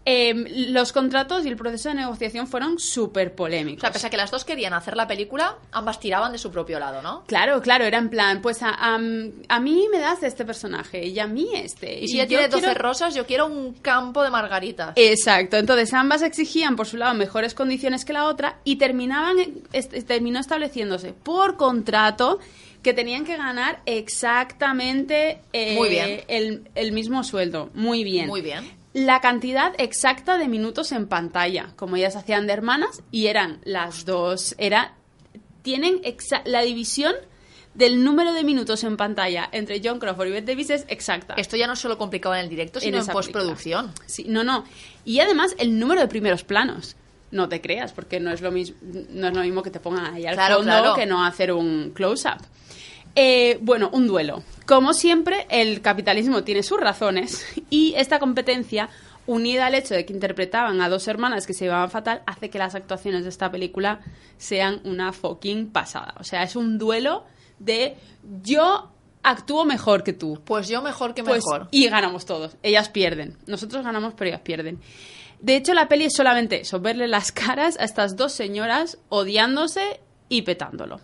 Em, 0.07 0.45
los 0.71 0.91
contratos 0.93 1.45
y 1.45 1.49
el 1.49 1.55
proceso 1.55 1.89
de 1.89 1.95
negociación 1.95 2.45
fueron 2.47 2.77
súper 2.77 3.29
O 3.29 3.35
polémicos. 3.35 3.81
sea, 3.81 3.91
pese 3.91 4.05
a 4.05 4.09
que 4.11 4.17
las 4.17 4.29
dos 4.29 4.45
querían 4.45 4.73
hacer 4.73 4.95
la 4.95 5.07
película, 5.07 5.57
ambas 5.71 5.99
tiraban 5.99 6.31
de 6.31 6.37
su 6.37 6.51
propio 6.51 6.79
lado, 6.79 7.01
¿no? 7.01 7.23
Claro, 7.25 7.59
claro, 7.61 7.85
era 7.85 7.97
en 7.97 8.09
plan, 8.11 8.39
pues 8.41 8.61
a, 8.61 8.69
a- 8.69 8.95
a 8.95 9.59
mí 9.59 9.87
me 9.91 9.99
das 9.99 10.21
este 10.21 10.45
personaje 10.45 11.05
y 11.07 11.17
a 11.19 11.25
mí 11.25 11.47
este. 11.55 11.99
Y 12.03 12.07
si 12.07 12.15
ella 12.17 12.27
tiene 12.27 12.47
12 12.49 12.63
quiero- 12.65 12.79
rosas, 12.81 13.15
yo 13.15 13.25
quiero 13.25 13.47
un 13.47 13.73
campo 13.73 14.21
de 14.23 14.29
margaritas. 14.29 14.93
Exacto, 14.95 15.57
entonces 15.57 15.91
ambas 15.93 16.21
exigían 16.21 16.75
por 16.75 16.85
su 16.85 16.97
lado 16.97 17.15
mejores 17.15 17.55
condiciones 17.55 18.05
que 18.05 18.13
la 18.13 18.25
otra 18.25 18.59
y 18.63 18.75
terminaban 18.75 19.37
est- 19.73 20.05
terminó 20.05 20.39
estableciéndose 20.39 21.13
por 21.13 21.57
contrato 21.57 22.39
que 22.83 22.93
tenían 22.93 23.25
que 23.25 23.35
ganar 23.37 23.81
exactamente 23.87 25.39
eh, 25.53 25.75
Muy 25.75 25.89
bien. 25.89 26.21
El, 26.27 26.69
el 26.75 26.91
mismo 26.91 27.23
sueldo. 27.23 27.69
Muy 27.73 28.03
bien. 28.03 28.27
Muy 28.27 28.41
bien. 28.41 28.69
La 28.95 29.19
cantidad 29.19 29.73
exacta 29.77 30.37
de 30.37 30.47
minutos 30.47 30.93
en 30.93 31.07
pantalla, 31.07 31.73
como 31.75 31.97
ellas 31.97 32.15
hacían 32.15 32.47
de 32.47 32.53
hermanas, 32.53 33.03
y 33.11 33.27
eran 33.27 33.59
las 33.65 34.05
dos, 34.05 34.55
era, 34.57 34.93
tienen 35.63 36.01
exa- 36.03 36.43
la 36.45 36.61
división 36.61 37.13
del 37.73 38.05
número 38.05 38.31
de 38.31 38.45
minutos 38.45 38.85
en 38.85 38.95
pantalla 38.95 39.49
entre 39.51 39.81
John 39.83 39.99
Crawford 39.99 40.27
y 40.27 40.31
Bette 40.31 40.45
Davis 40.47 40.69
es 40.69 40.85
exacta. 40.87 41.33
Esto 41.33 41.57
ya 41.57 41.67
no 41.67 41.75
solo 41.75 41.97
complicado 41.97 42.35
en 42.35 42.41
el 42.45 42.49
directo, 42.49 42.79
sino 42.79 42.97
en, 42.99 43.05
postproducción. 43.07 43.87
película. 43.87 44.07
Sí, 44.07 44.25
no, 44.29 44.45
no. 44.45 44.63
Y 45.03 45.19
además 45.19 45.53
el 45.59 45.77
número 45.77 45.99
de 45.99 46.07
primeros 46.07 46.45
planos. 46.45 46.95
No 47.31 47.49
te 47.49 47.59
creas, 47.59 47.91
porque 47.91 48.21
no 48.21 48.31
es 48.31 48.39
lo 48.39 48.49
mismo, 48.49 48.77
no 49.09 49.27
es 49.27 49.33
lo 49.33 49.41
mismo 49.41 49.61
que 49.61 49.71
te 49.71 49.81
pongan 49.81 50.13
ahí 50.13 50.25
al 50.25 50.35
Claro, 50.35 50.55
fondo 50.57 50.71
claro. 50.71 50.93
que 50.95 51.05
no 51.05 51.25
hacer 51.25 51.51
un 51.51 51.91
close-up. 51.93 52.37
Eh, 53.15 53.57
bueno, 53.61 53.89
un 53.93 54.07
duelo. 54.07 54.43
Como 54.65 54.93
siempre, 54.93 55.47
el 55.49 55.81
capitalismo 55.81 56.43
tiene 56.43 56.63
sus 56.63 56.79
razones 56.79 57.45
y 57.69 57.93
esta 57.95 58.19
competencia, 58.19 58.89
unida 59.27 59.65
al 59.67 59.75
hecho 59.75 59.93
de 59.95 60.05
que 60.05 60.13
interpretaban 60.13 60.81
a 60.81 60.89
dos 60.89 61.07
hermanas 61.07 61.47
que 61.47 61.53
se 61.53 61.65
llevaban 61.65 61.89
fatal, 61.89 62.21
hace 62.27 62.49
que 62.49 62.59
las 62.59 62.75
actuaciones 62.75 63.23
de 63.23 63.29
esta 63.29 63.49
película 63.51 64.01
sean 64.37 64.81
una 64.83 65.13
fucking 65.13 65.69
pasada. 65.71 66.13
O 66.19 66.23
sea, 66.23 66.43
es 66.43 66.55
un 66.55 66.77
duelo 66.77 67.23
de 67.59 67.95
yo 68.43 68.91
actúo 69.23 69.65
mejor 69.65 70.03
que 70.03 70.13
tú. 70.13 70.41
Pues 70.45 70.67
yo 70.67 70.81
mejor 70.81 71.13
que 71.15 71.23
Pues, 71.23 71.43
mejor. 71.43 71.67
y 71.71 71.87
ganamos 71.87 72.25
todos. 72.25 72.57
Ellas 72.63 72.89
pierden. 72.89 73.37
Nosotros 73.47 73.83
ganamos, 73.83 74.13
pero 74.15 74.29
ellas 74.29 74.41
pierden. 74.41 74.79
De 75.39 75.55
hecho, 75.55 75.73
la 75.73 75.87
peli 75.87 76.05
es 76.05 76.13
solamente 76.15 76.61
eso, 76.61 76.79
verle 76.79 77.07
las 77.07 77.31
caras 77.31 77.77
a 77.79 77.83
estas 77.85 78.15
dos 78.15 78.33
señoras 78.33 78.97
odiándose 79.09 79.99
y 80.29 80.41
petándolo. 80.43 80.99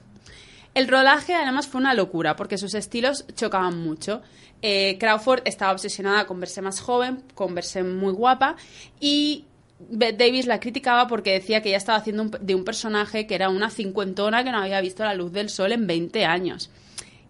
El 0.74 0.88
rodaje 0.88 1.34
además 1.34 1.68
fue 1.68 1.82
una 1.82 1.94
locura 1.94 2.36
porque 2.36 2.58
sus 2.58 2.74
estilos 2.74 3.26
chocaban 3.36 3.78
mucho. 3.78 4.22
Eh, 4.62 4.98
Crawford 5.00 5.42
estaba 5.46 5.74
obsesionada 5.74 6.26
con 6.26 6.40
verse 6.40 6.62
más 6.62 6.80
joven, 6.80 7.24
con 7.34 7.56
verse 7.56 7.84
muy 7.84 8.14
guapa 8.14 8.56
y 9.00 9.46
Bette 9.90 10.26
Davis 10.26 10.46
la 10.46 10.60
criticaba 10.60 11.08
porque 11.08 11.32
decía 11.32 11.62
que 11.62 11.70
ella 11.70 11.78
estaba 11.78 11.98
haciendo 11.98 12.26
de 12.26 12.56
un 12.56 12.64
personaje 12.64 13.26
que 13.26 13.36
era 13.36 13.50
una 13.50 13.70
cincuentona 13.70 14.44
que 14.44 14.52
no 14.52 14.60
había 14.60 14.80
visto 14.82 15.04
la 15.04 15.16
luz 15.16 15.32
del 15.32 15.50
sol 15.50 15.72
en 15.72 15.88
20 15.88 16.26
años. 16.26 16.70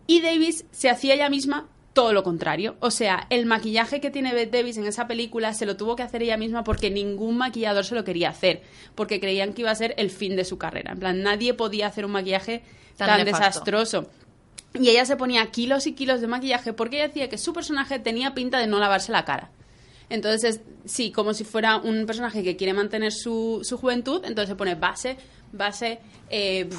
Y 0.08 0.22
Davis 0.22 0.66
se 0.72 0.90
hacía 0.90 1.14
ella 1.14 1.30
misma 1.30 1.70
todo 1.94 2.14
lo 2.14 2.24
contrario. 2.24 2.76
O 2.80 2.92
sea, 2.92 3.28
el 3.30 3.46
maquillaje 3.46 4.02
que 4.02 4.12
tiene 4.12 4.34
Bette 4.34 4.58
Davis 4.58 4.78
en 4.78 4.86
esa 4.86 5.08
película 5.08 5.54
se 5.54 5.66
lo 5.66 5.78
tuvo 5.78 5.96
que 5.96 6.04
hacer 6.04 6.24
ella 6.24 6.38
misma 6.38 6.64
porque 6.64 6.90
ningún 6.90 7.38
maquillador 7.38 7.86
se 7.86 7.96
lo 7.96 8.04
quería 8.04 8.30
hacer. 8.30 8.62
Porque 8.96 9.20
creían 9.20 9.54
que 9.54 9.62
iba 9.62 9.72
a 9.72 9.76
ser 9.76 9.94
el 9.98 10.10
fin 10.10 10.36
de 10.36 10.46
su 10.46 10.58
carrera. 10.58 10.92
En 10.92 11.00
plan, 11.00 11.22
nadie 11.22 11.54
podía 11.54 11.88
hacer 11.88 12.06
un 12.06 12.12
maquillaje 12.12 12.62
Tan 12.98 13.08
desastroso. 13.26 14.10
Y 14.74 14.90
ella 14.90 15.06
se 15.06 15.18
ponía 15.18 15.46
kilos 15.52 15.86
y 15.88 15.94
kilos 15.94 16.22
de 16.22 16.28
maquillaje 16.28 16.72
porque 16.74 16.98
ella 16.98 17.08
decía 17.08 17.30
que 17.30 17.38
su 17.38 17.54
personaje 17.54 18.00
tenía 18.00 18.34
pinta 18.34 18.58
de 18.60 18.68
no 18.68 18.80
lavarse 18.80 19.12
la 19.12 19.26
cara. 19.26 19.50
Entonces, 20.10 20.44
es- 20.56 20.62
sí, 20.92 21.12
como 21.12 21.34
si 21.34 21.44
fuera 21.44 21.78
un 21.78 22.06
personaje 22.06 22.44
que 22.44 22.56
quiere 22.58 22.74
mantener 22.74 23.12
su, 23.14 23.62
su 23.64 23.78
juventud, 23.78 24.22
entonces 24.26 24.50
se 24.50 24.56
pone 24.56 24.76
base, 24.76 25.18
base, 25.54 26.00
eh, 26.30 26.70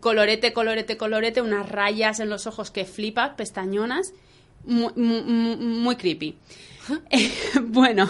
colorete, 0.00 0.52
colorete, 0.52 0.96
colorete, 0.96 1.40
unas 1.42 1.68
rayas 1.68 2.18
en 2.20 2.28
los 2.28 2.46
ojos 2.46 2.70
que 2.70 2.84
flipas, 2.84 3.30
pestañonas, 3.36 4.12
muy, 4.64 4.92
muy, 4.96 5.56
muy 5.56 5.96
creepy. 5.96 6.36
Bueno, 7.62 8.08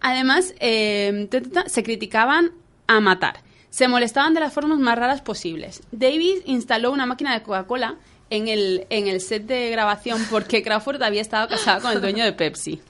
además, 0.00 0.54
eh, 0.60 1.28
se 1.66 1.82
criticaban 1.82 2.52
a 2.86 3.00
matar. 3.00 3.40
Se 3.72 3.88
molestaban 3.88 4.34
de 4.34 4.40
las 4.40 4.52
formas 4.52 4.78
más 4.78 4.98
raras 4.98 5.22
posibles. 5.22 5.82
Davis 5.92 6.42
instaló 6.44 6.92
una 6.92 7.06
máquina 7.06 7.32
de 7.32 7.42
Coca-Cola 7.42 7.96
en 8.28 8.48
el, 8.48 8.86
en 8.90 9.08
el 9.08 9.20
set 9.22 9.44
de 9.46 9.70
grabación 9.70 10.24
porque 10.30 10.62
Crawford 10.62 11.02
había 11.02 11.22
estado 11.22 11.48
casada 11.48 11.80
con 11.80 11.90
el 11.92 12.00
dueño 12.02 12.22
de 12.22 12.32
Pepsi. 12.34 12.80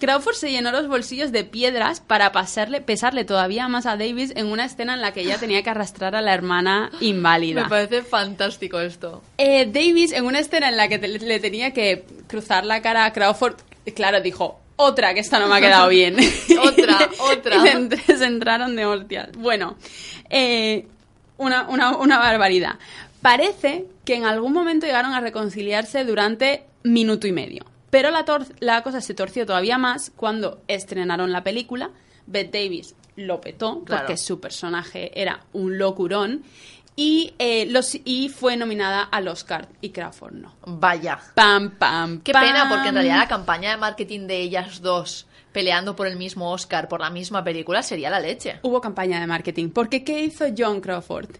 Crawford 0.00 0.34
se 0.34 0.50
llenó 0.50 0.72
los 0.72 0.88
bolsillos 0.88 1.30
de 1.30 1.44
piedras 1.44 2.00
para 2.00 2.32
pasarle, 2.32 2.80
pesarle 2.80 3.24
todavía 3.24 3.68
más 3.68 3.84
a 3.86 3.96
Davis 3.98 4.32
en 4.34 4.46
una 4.46 4.64
escena 4.64 4.94
en 4.94 5.00
la 5.02 5.12
que 5.12 5.20
ella 5.20 5.38
tenía 5.38 5.62
que 5.62 5.70
arrastrar 5.70 6.14
a 6.16 6.22
la 6.22 6.32
hermana 6.34 6.90
inválida. 7.00 7.64
Me 7.64 7.68
parece 7.68 8.02
fantástico 8.02 8.80
esto. 8.80 9.22
Eh, 9.38 9.66
Davis, 9.66 10.12
en 10.12 10.24
una 10.24 10.38
escena 10.40 10.68
en 10.70 10.76
la 10.78 10.88
que 10.88 10.98
te- 10.98 11.08
le 11.18 11.38
tenía 11.38 11.72
que 11.72 12.04
cruzar 12.26 12.64
la 12.64 12.80
cara 12.82 13.04
a 13.04 13.12
Crawford, 13.12 13.56
claro, 13.94 14.20
dijo, 14.22 14.60
otra, 14.76 15.14
que 15.14 15.20
esta 15.20 15.38
no 15.38 15.48
me 15.48 15.56
ha 15.56 15.60
quedado 15.60 15.88
bien. 15.88 16.16
Otra, 16.62 17.08
otra. 17.32 17.60
Se 17.62 17.74
ent- 17.78 18.16
se 18.18 18.24
entraron 18.24 18.74
de 18.76 18.86
hostias. 18.86 19.30
Bueno, 19.36 19.76
eh, 20.30 20.86
una, 21.36 21.68
una, 21.68 21.96
una 21.96 22.18
barbaridad. 22.18 22.78
Parece 23.22 23.86
que 24.04 24.14
en 24.16 24.24
algún 24.24 24.52
momento 24.52 24.86
llegaron 24.86 25.12
a 25.14 25.20
reconciliarse 25.20 26.04
durante 26.04 26.64
minuto 26.82 27.26
y 27.26 27.32
medio. 27.32 27.64
Pero 27.90 28.10
la, 28.10 28.24
tor- 28.24 28.46
la 28.60 28.82
cosa 28.82 29.00
se 29.00 29.14
torció 29.14 29.46
todavía 29.46 29.78
más 29.78 30.10
cuando 30.16 30.60
estrenaron 30.68 31.30
la 31.32 31.42
película. 31.44 31.90
Bette 32.26 32.58
Davis 32.64 32.94
lo 33.16 33.40
petó 33.40 33.84
Claro. 33.84 34.02
porque 34.02 34.16
su 34.16 34.40
personaje 34.40 35.12
era 35.20 35.44
un 35.52 35.78
locurón 35.78 36.42
y, 36.96 37.34
eh, 37.38 37.66
los, 37.66 37.96
y 38.04 38.28
fue 38.28 38.56
nominada 38.56 39.02
al 39.02 39.28
Oscar 39.28 39.68
y 39.80 39.90
Crawford 39.90 40.34
no. 40.34 40.54
Vaya. 40.66 41.18
Pam, 41.34 41.72
pam, 41.78 42.20
Qué 42.20 42.32
pam. 42.32 42.44
pena, 42.44 42.68
porque 42.68 42.88
en 42.88 42.94
realidad 42.94 43.18
la 43.18 43.28
campaña 43.28 43.70
de 43.70 43.76
marketing 43.76 44.26
de 44.26 44.40
ellas 44.40 44.80
dos 44.80 45.26
peleando 45.52 45.94
por 45.94 46.08
el 46.08 46.16
mismo 46.16 46.50
Oscar, 46.50 46.88
por 46.88 47.00
la 47.00 47.10
misma 47.10 47.44
película, 47.44 47.82
sería 47.82 48.10
la 48.10 48.18
leche. 48.18 48.58
Hubo 48.62 48.80
campaña 48.80 49.20
de 49.20 49.26
marketing. 49.26 49.70
Porque 49.70 50.02
¿qué 50.02 50.24
hizo 50.24 50.46
John 50.56 50.80
Crawford? 50.80 51.30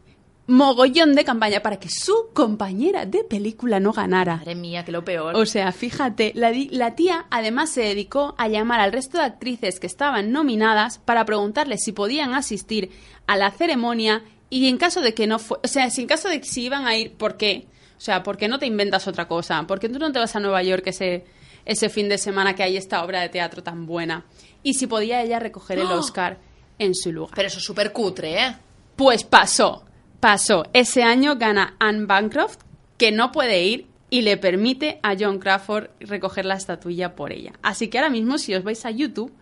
Mogollón 0.47 1.15
de 1.15 1.25
campaña 1.25 1.61
para 1.61 1.79
que 1.79 1.89
su 1.89 2.29
compañera 2.33 3.07
de 3.07 3.25
película 3.25 3.81
no 3.81 3.93
ganara. 3.93 4.37
Madre 4.37 4.55
mía, 4.55 4.85
que 4.85 4.93
lo 4.93 5.05
peor. 5.05 5.35
O 5.35 5.47
sea, 5.47 5.73
fíjate, 5.73 6.33
la, 6.37 6.53
la 6.71 6.95
tía 6.95 7.27
además 7.31 7.71
se 7.71 7.81
dedicó 7.81 8.35
a 8.39 8.47
llamar 8.47 8.81
al 8.81 8.93
resto 8.93 9.19
de 9.19 9.25
actrices 9.25 9.81
que 9.81 9.87
estaban 9.87 10.31
nominadas 10.33 10.99
para 10.99 11.25
preguntarles 11.25 11.81
si 11.83 11.93
podían 11.93 12.35
asistir 12.35 12.91
a 13.27 13.37
la 13.37 13.51
ceremonia 13.51 14.23
y 14.55 14.69
en 14.69 14.77
caso 14.77 15.01
de 15.01 15.15
que 15.15 15.27
no 15.27 15.41
fue, 15.41 15.59
o 15.65 15.67
sea, 15.67 15.91
si 15.91 16.03
en 16.03 16.07
caso 16.07 16.29
de 16.29 16.41
que 16.41 16.47
si 16.47 16.63
iban 16.63 16.87
a 16.87 16.97
ir, 16.97 17.15
¿por 17.15 17.37
qué? 17.37 17.67
O 17.97 18.01
sea, 18.01 18.23
¿por 18.23 18.37
qué 18.37 18.47
no 18.47 18.61
te 18.61 18.67
inventas 18.67 19.09
otra 19.09 19.27
cosa? 19.27 19.61
¿Por 19.67 19.81
qué 19.81 19.89
tú 19.89 19.99
no 19.99 20.13
te 20.13 20.21
vas 20.21 20.37
a 20.37 20.39
Nueva 20.39 20.63
York 20.63 20.85
ese, 20.87 21.25
ese 21.65 21.89
fin 21.89 22.09
de 22.09 22.19
semana 22.19 22.55
que 22.55 22.63
hay 22.63 22.77
esta 22.77 23.05
obra 23.05 23.21
de 23.21 23.31
teatro 23.31 23.65
tan 23.65 23.85
buena? 23.85 24.27
Y 24.63 24.75
si 24.75 24.87
podía 24.87 25.21
ella 25.23 25.41
recoger 25.41 25.81
el 25.81 25.87
¡Oh! 25.87 25.99
Oscar 25.99 26.39
en 26.79 26.95
su 26.95 27.11
lugar. 27.11 27.35
Pero 27.35 27.49
eso 27.49 27.59
es 27.59 27.65
súper 27.65 27.91
cutre, 27.91 28.45
¿eh? 28.45 28.57
Pues 28.95 29.25
pasó, 29.25 29.87
pasó. 30.21 30.67
Ese 30.73 31.03
año 31.03 31.35
gana 31.35 31.75
Anne 31.81 32.07
Bancroft, 32.07 32.59
que 32.97 33.11
no 33.11 33.33
puede 33.33 33.65
ir 33.65 33.89
y 34.09 34.23
le 34.23 34.37
permite 34.37 35.01
a 35.03 35.17
John 35.19 35.41
Crawford 35.41 35.91
recoger 35.99 36.45
la 36.45 36.55
estatuilla 36.55 37.17
por 37.17 37.33
ella. 37.33 37.55
Así 37.61 37.89
que 37.89 37.99
ahora 37.99 38.11
mismo, 38.11 38.39
si 38.39 38.55
os 38.55 38.63
vais 38.63 38.87
a 38.87 38.93
YouTube, 38.93 39.33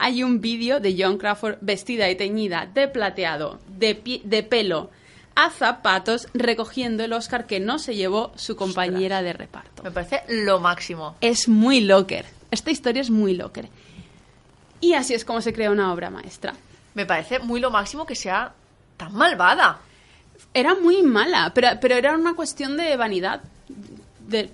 hay 0.00 0.22
un 0.24 0.40
vídeo 0.40 0.80
de 0.80 0.96
John 0.98 1.18
Crawford 1.18 1.58
vestida 1.60 2.10
y 2.10 2.16
teñida 2.16 2.66
de 2.72 2.88
plateado, 2.88 3.60
de, 3.68 4.02
pie- 4.02 4.22
de 4.24 4.42
pelo 4.42 4.90
a 5.36 5.50
zapatos, 5.50 6.26
recogiendo 6.34 7.04
el 7.04 7.12
Oscar 7.12 7.46
que 7.46 7.60
no 7.60 7.78
se 7.78 7.94
llevó 7.94 8.32
su 8.34 8.56
compañera 8.56 9.22
de 9.22 9.32
reparto. 9.32 9.82
Me 9.84 9.90
parece 9.90 10.22
lo 10.28 10.58
máximo. 10.58 11.14
Es 11.20 11.48
muy 11.48 11.80
locker. 11.80 12.26
Esta 12.50 12.70
historia 12.70 13.00
es 13.02 13.10
muy 13.10 13.34
locker. 13.34 13.68
Y 14.80 14.94
así 14.94 15.14
es 15.14 15.24
como 15.24 15.40
se 15.40 15.52
crea 15.52 15.70
una 15.70 15.92
obra 15.92 16.10
maestra. 16.10 16.54
Me 16.94 17.06
parece 17.06 17.38
muy 17.38 17.60
lo 17.60 17.70
máximo 17.70 18.06
que 18.06 18.16
sea 18.16 18.52
tan 18.96 19.14
malvada. 19.14 19.80
Era 20.52 20.74
muy 20.74 21.02
mala, 21.02 21.52
pero, 21.54 21.68
pero 21.80 21.94
era 21.94 22.14
una 22.16 22.34
cuestión 22.34 22.76
de 22.76 22.96
vanidad. 22.96 23.40
De, 24.26 24.50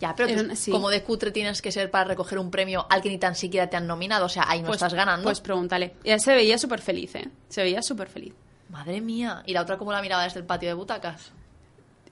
Ya, 0.00 0.14
pero 0.14 0.48
tú, 0.48 0.54
sí. 0.56 0.70
como 0.70 0.90
de 0.90 1.02
cutre 1.02 1.30
tienes 1.30 1.62
que 1.62 1.72
ser 1.72 1.90
para 1.90 2.04
recoger 2.04 2.38
un 2.38 2.50
premio 2.50 2.86
al 2.90 3.00
que 3.00 3.08
ni 3.08 3.18
tan 3.18 3.34
siquiera 3.34 3.68
te 3.68 3.76
han 3.76 3.86
nominado. 3.86 4.26
O 4.26 4.28
sea, 4.28 4.44
ahí 4.46 4.60
no 4.60 4.66
pues, 4.66 4.76
estás 4.76 4.92
ganando. 4.94 5.24
Pues 5.24 5.40
pregúntale. 5.40 5.94
Ella 6.04 6.18
se 6.18 6.34
veía 6.34 6.58
súper 6.58 6.80
feliz, 6.82 7.14
¿eh? 7.14 7.28
Se 7.48 7.62
veía 7.62 7.80
súper 7.82 8.08
feliz. 8.08 8.34
Madre 8.68 9.00
mía. 9.00 9.42
¿Y 9.46 9.52
la 9.54 9.62
otra 9.62 9.78
cómo 9.78 9.92
la 9.92 10.02
miraba 10.02 10.24
desde 10.24 10.40
el 10.40 10.44
patio 10.46 10.68
de 10.68 10.74
butacas? 10.74 11.30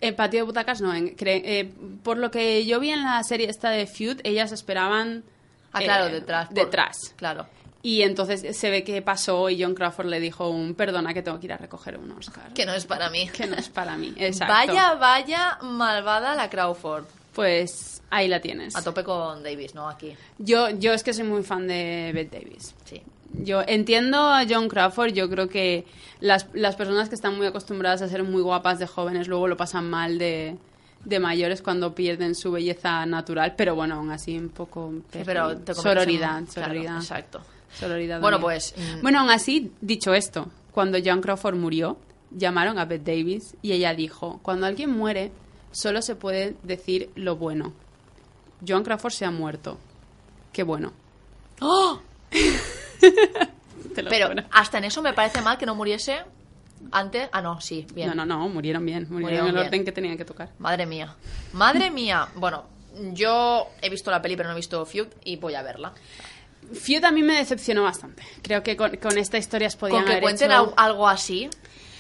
En 0.01 0.17
patio 0.17 0.41
de 0.41 0.43
butacas 0.45 0.81
no. 0.81 0.95
en- 0.95 1.15
eh, 1.19 1.73
por 2.03 2.17
lo 2.19 2.31
que 2.31 2.65
yo 2.65 2.81
vi 2.81 2.91
en 2.91 3.03
la 3.05 3.23
serie 3.23 3.49
esta 3.51 3.71
de 3.71 3.87
Feud, 3.87 4.21
ellas 4.25 4.53
esperaban... 4.53 5.25
Ah, 5.73 5.81
claro, 5.81 6.07
eh, 6.07 6.13
detrás. 6.13 6.47
por- 6.47 6.55
Detrás. 6.55 6.97
Claro. 7.17 7.47
Y 7.83 8.01
entonces 8.03 8.57
se 8.57 8.71
ve 8.71 8.83
que 8.83 9.03
pasó 9.03 9.51
y 9.51 9.63
John 9.63 9.75
Crawford 9.75 10.07
le 10.07 10.21
dijo 10.21 10.49
un 10.49 10.75
perdona 10.75 11.13
que 11.13 11.23
tengo 11.23 11.39
que 11.39 11.47
ir 11.47 11.53
a 11.53 11.59
recoger 11.59 11.99
un 11.99 12.13
Oscar. 12.13 12.53
Que 12.55 12.65
no 12.65 12.73
es 12.73 12.87
para 12.87 13.11
mí. 13.11 13.29
Que 13.29 13.47
no 13.47 13.57
es 13.57 13.69
para 13.69 13.97
mí. 13.99 14.15
Exacto. 14.19 14.55
Vaya, 14.55 14.95
vaya 14.95 15.59
malvada 15.61 16.35
la 16.35 16.49
Crawford. 16.49 17.05
Pues 17.35 18.03
ahí 18.11 18.29
la 18.29 18.41
tienes. 18.41 18.77
A 18.77 18.83
tope 18.83 19.03
con 19.05 19.43
Davis, 19.43 19.75
¿no? 19.75 19.89
Aquí. 19.89 20.15
Yo, 20.39 20.71
yo 20.71 20.93
es 20.93 21.03
que 21.03 21.13
soy 21.13 21.25
muy 21.25 21.43
fan 21.43 21.67
de 21.67 22.13
Bette 22.15 22.33
Davis. 22.41 22.75
Sí. 22.85 23.03
Yo 23.33 23.63
entiendo 23.67 24.19
a 24.19 24.45
John 24.49 24.69
Crawford, 24.69 25.13
yo 25.13 25.29
creo 25.29 25.49
que 25.49 25.85
las, 26.21 26.47
las 26.53 26.77
personas 26.77 27.09
que 27.09 27.17
están 27.17 27.37
muy 27.37 27.47
acostumbradas 27.47 28.01
a 28.03 28.09
ser 28.09 28.23
muy 28.23 28.43
guapas 28.43 28.79
de 28.79 28.87
jóvenes 28.87 29.27
luego 29.27 29.49
lo 29.49 29.57
pasan 29.57 29.91
mal 29.91 30.19
de, 30.19 30.57
de 31.05 31.19
mayores 31.19 31.61
cuando 31.61 31.97
pierden 31.97 32.37
su 32.37 32.53
belleza 32.53 33.05
natural, 33.07 33.55
pero 33.57 33.75
bueno, 33.75 33.97
aún 33.97 34.13
así 34.13 34.39
un 34.39 34.51
poco... 34.51 34.93
Sí, 35.13 35.19
pero 35.25 35.49
te 35.59 35.75
conviertes 35.75 35.77
en- 35.79 35.83
sororidad, 35.83 36.43
claro, 36.45 36.69
sororidad. 36.69 36.97
exacto. 36.99 37.41
sororidad 37.77 38.21
Bueno, 38.21 38.39
pues, 38.41 38.73
mm. 38.77 39.03
Bueno, 39.03 39.19
aún 39.19 39.31
así, 39.31 39.73
dicho 39.81 40.15
esto, 40.15 40.47
cuando 40.71 40.99
John 41.05 41.21
Crawford 41.21 41.57
murió, 41.57 41.97
llamaron 42.31 42.79
a 42.79 42.85
Bette 42.85 43.17
Davis 43.17 43.57
y 43.63 43.73
ella 43.73 43.95
dijo, 43.95 44.39
cuando 44.45 44.67
alguien 44.67 44.91
muere, 44.91 45.33
solo 45.75 46.01
se 46.01 46.15
puede 46.17 46.57
decir 46.63 47.11
lo 47.17 47.37
bueno. 47.37 47.75
John 48.67 48.83
Crawford 48.85 49.13
se 49.13 49.27
ha 49.27 49.31
muerto. 49.31 49.79
Qué 50.53 50.63
bueno. 50.63 50.93
¡Oh! 51.61 52.01
Pero 53.95 54.29
juro. 54.29 54.43
hasta 54.51 54.79
en 54.79 54.85
eso 54.85 55.03
me 55.03 55.13
parece 55.13 55.41
mal 55.43 55.59
que 55.59 55.67
no 55.67 55.75
muriese 55.75 56.19
antes. 56.91 57.29
Ah, 57.33 57.41
no, 57.43 57.61
sí, 57.61 57.87
bien. 57.95 58.09
No, 58.09 58.15
no, 58.15 58.25
no, 58.27 58.49
murieron 58.49 58.85
bien. 58.85 59.03
Murieron, 59.05 59.23
Murieron 59.23 59.47
en 59.49 59.49
el 59.51 59.55
bien. 59.55 59.67
orden 59.67 59.85
que 59.85 59.93
tenían 59.93 60.17
que 60.17 60.25
tocar. 60.25 60.51
Madre 60.59 60.87
mía. 60.87 61.15
Madre 61.53 61.91
mía. 61.91 62.29
Bueno, 62.35 62.65
yo 63.13 63.69
he 63.83 63.91
visto 63.91 64.11
la 64.11 64.21
peli, 64.23 64.37
pero 64.37 64.49
no 64.49 64.55
he 64.55 64.57
visto 64.57 64.85
Feud 64.85 65.09
y 65.25 65.37
voy 65.37 65.55
a 65.55 65.63
verla. 65.63 65.93
Feud 66.73 67.05
a 67.05 67.11
mí 67.11 67.23
me 67.23 67.37
decepcionó 67.37 67.83
bastante. 67.85 68.23
Creo 68.43 68.63
que 68.63 68.77
con, 68.77 68.97
con 68.97 69.17
esta 69.19 69.39
historia 69.39 69.69
se 69.71 69.77
podían 69.77 69.99
Con 69.99 70.07
que 70.07 70.13
haber 70.13 70.23
cuenten 70.23 70.51
hecho- 70.51 70.75
algo 70.77 71.07
así. 71.09 71.49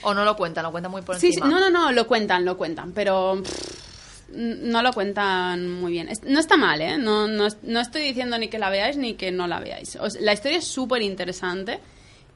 O 0.05 0.15
no 0.15 0.25
lo 0.25 0.37
cuentan, 0.37 0.63
lo 0.65 0.71
cuentan 0.71 0.91
muy 0.93 1.03
por 1.03 1.17
Sí, 1.17 1.33
sí, 1.33 1.39
encima. 1.41 1.49
no, 1.49 1.61
no, 1.61 1.71
no, 1.71 1.93
lo 1.93 2.07
cuentan, 2.07 2.45
lo 2.45 2.57
cuentan, 2.57 2.93
pero 2.93 3.41
pff, 3.43 4.31
no 4.37 4.83
lo 4.83 4.93
cuentan 4.93 5.71
muy 5.71 5.93
bien. 5.93 6.09
No 6.25 6.41
está 6.41 6.57
mal, 6.57 6.81
¿eh? 6.81 6.97
No, 6.99 7.27
no, 7.29 7.47
no 7.63 7.81
estoy 7.81 8.03
diciendo 8.03 8.39
ni 8.39 8.49
que 8.49 8.59
la 8.59 8.71
veáis 8.71 8.97
ni 8.97 9.15
que 9.15 9.31
no 9.33 9.47
la 9.47 9.61
veáis. 9.61 9.97
O 9.97 10.09
sea, 10.11 10.21
la 10.23 10.33
historia 10.33 10.59
es 10.59 10.65
súper 10.67 11.03
interesante 11.03 11.81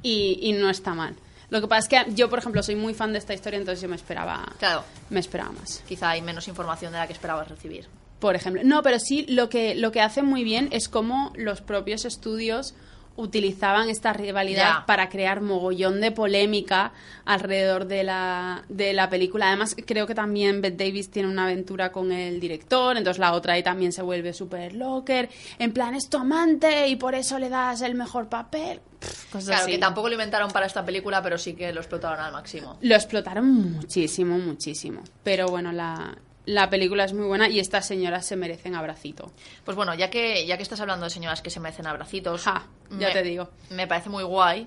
y, 0.03 0.39
y 0.43 0.53
no 0.53 0.71
está 0.71 0.95
mal. 0.95 1.15
Lo 1.51 1.61
que 1.63 1.67
pasa 1.67 1.81
es 1.81 2.07
que 2.07 2.13
yo, 2.15 2.29
por 2.29 2.39
ejemplo, 2.41 2.63
soy 2.63 2.77
muy 2.77 2.93
fan 2.93 3.13
de 3.13 3.19
esta 3.19 3.33
historia, 3.33 3.59
entonces 3.59 3.81
yo 3.81 3.89
me 3.89 3.97
esperaba, 3.97 4.53
Claro, 4.59 4.85
me 5.09 5.19
esperaba 5.19 5.51
más. 5.53 5.83
quizá 5.89 6.11
hay 6.11 6.21
menos 6.21 6.47
información 6.47 6.93
de 6.93 6.99
la 6.99 7.07
que 7.07 7.15
esperabas 7.15 7.49
recibir. 7.49 7.87
Por 8.21 8.35
ejemplo. 8.37 8.61
No, 8.65 8.83
pero 8.83 8.99
sí 8.99 9.25
lo 9.29 9.49
que, 9.49 9.75
lo 9.75 9.91
que 9.91 10.01
hace 10.03 10.23
muy 10.23 10.45
bien 10.45 10.69
es 10.73 10.89
cómo 10.89 11.33
los 11.37 11.61
propios 11.63 12.05
estudios 12.05 12.75
utilizaban 13.19 13.91
esta 13.91 14.13
rivalidad 14.13 14.87
para 14.87 15.09
crear 15.09 15.41
mogollón 15.41 16.01
de 16.01 16.13
polémica 16.13 16.93
alrededor 17.25 17.87
de 17.87 18.05
la, 18.05 18.63
de 18.69 18.93
la 18.93 19.11
película. 19.11 19.49
Además, 19.49 19.77
creo 19.87 20.07
que 20.07 20.15
también 20.15 20.63
Bette 20.63 20.77
Davis 20.87 21.11
tiene 21.11 21.29
una 21.29 21.45
aventura 21.45 21.91
con 21.93 22.13
el 22.13 22.39
director, 22.41 22.97
entonces 22.97 23.19
la 23.19 23.33
otra 23.33 23.55
ahí 23.55 23.63
también 23.63 23.93
se 23.93 24.03
vuelve 24.03 24.33
súper 24.33 24.73
locker, 24.75 25.29
en 25.59 25.73
plan, 25.73 25.95
es 25.95 26.09
tu 26.09 26.17
amante 26.17 26.89
y 26.89 26.97
por 26.97 27.15
eso 27.15 27.39
le 27.39 27.49
das 27.49 27.83
el 27.83 27.95
mejor 27.97 28.29
papel. 28.29 28.81
Pff, 29.01 29.25
cosas 29.33 29.47
Claro, 29.49 29.63
así. 29.63 29.73
que 29.73 29.79
tampoco 29.79 30.09
lo 30.09 30.15
inventaron 30.15 30.51
para 30.51 30.67
esta 30.67 30.85
película, 30.85 31.21
pero 31.23 31.39
sí 31.39 31.55
que 31.55 31.73
lo 31.73 31.81
explotaron 31.81 32.21
al 32.25 32.33
máximo. 32.33 32.79
Lo 32.81 32.95
explotaron 32.95 33.73
muchísimo, 33.73 34.39
muchísimo. 34.39 35.03
Pero 35.25 35.49
bueno, 35.49 35.73
la, 35.73 36.17
la 36.49 36.71
película 36.71 37.05
es 37.05 37.13
muy 37.13 37.27
buena 37.27 37.47
y 37.49 37.61
estas 37.61 37.87
señoras 37.87 38.25
se 38.25 38.35
merecen 38.35 38.75
abracito. 38.75 39.31
Pues 39.67 39.77
bueno, 39.77 39.95
ya 39.95 40.09
que, 40.09 40.47
ya 40.47 40.57
que 40.57 40.63
estás 40.63 40.81
hablando 40.81 41.05
de 41.05 41.11
señoras 41.11 41.43
que 41.43 41.51
se 41.51 41.61
merecen 41.61 41.87
abracitos, 41.87 42.43
Ja, 42.43 42.65
ya 42.91 43.09
me- 43.09 43.13
te 43.13 43.23
digo. 43.23 43.51
Me 43.69 43.87
parece 43.87 44.09
muy 44.09 44.25
guay 44.25 44.67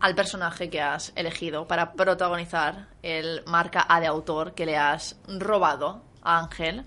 al 0.00 0.14
personaje 0.14 0.68
que 0.68 0.82
has 0.82 1.12
elegido 1.16 1.66
para 1.66 1.92
protagonizar 1.94 2.88
el 3.02 3.42
marca 3.46 3.86
A 3.88 3.98
de 4.00 4.06
autor 4.06 4.52
que 4.54 4.66
le 4.66 4.76
has 4.76 5.16
robado 5.26 6.02
a 6.22 6.38
Ángel, 6.40 6.84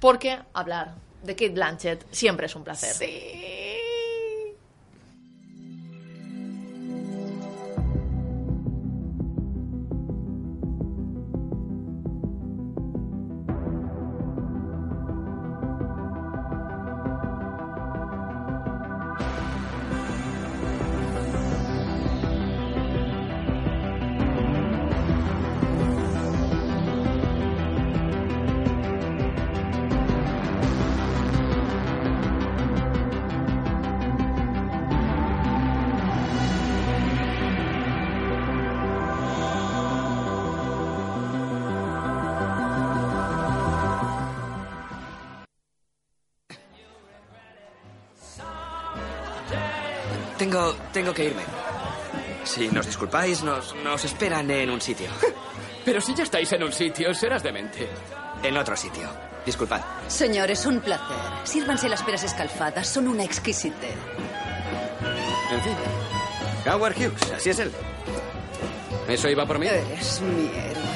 porque 0.00 0.36
hablar 0.52 0.94
de 1.22 1.34
Kate 1.34 1.50
Blanchett 1.50 2.04
siempre 2.10 2.46
es 2.46 2.56
un 2.56 2.64
placer. 2.64 2.92
Tengo, 50.60 50.74
tengo 50.92 51.14
que 51.14 51.24
irme. 51.24 51.42
Si 52.44 52.68
nos 52.68 52.84
disculpáis, 52.84 53.42
nos, 53.42 53.74
nos 53.76 54.04
esperan 54.04 54.50
en 54.50 54.68
un 54.68 54.80
sitio. 54.80 55.08
Pero 55.84 56.00
si 56.02 56.14
ya 56.14 56.24
estáis 56.24 56.52
en 56.52 56.62
un 56.62 56.72
sitio, 56.72 57.14
serás 57.14 57.42
demente. 57.42 57.88
En 58.42 58.56
otro 58.58 58.76
sitio. 58.76 59.08
Disculpad. 59.46 59.80
Señores, 60.08 60.66
un 60.66 60.80
placer. 60.80 61.16
Sírvanse 61.44 61.88
las 61.88 62.02
peras 62.02 62.24
escalfadas, 62.24 62.86
son 62.86 63.08
una 63.08 63.24
exquisitez. 63.24 63.94
En 65.50 65.62
fin. 65.62 65.74
Howard 66.70 66.94
Hughes, 66.96 67.32
así 67.34 67.50
es 67.50 67.58
él. 67.58 67.72
¿Eso 69.08 69.28
iba 69.30 69.46
por 69.46 69.58
mí? 69.58 69.66
Eres 69.66 70.20
mi 70.20 70.46
héroe. 70.46 70.90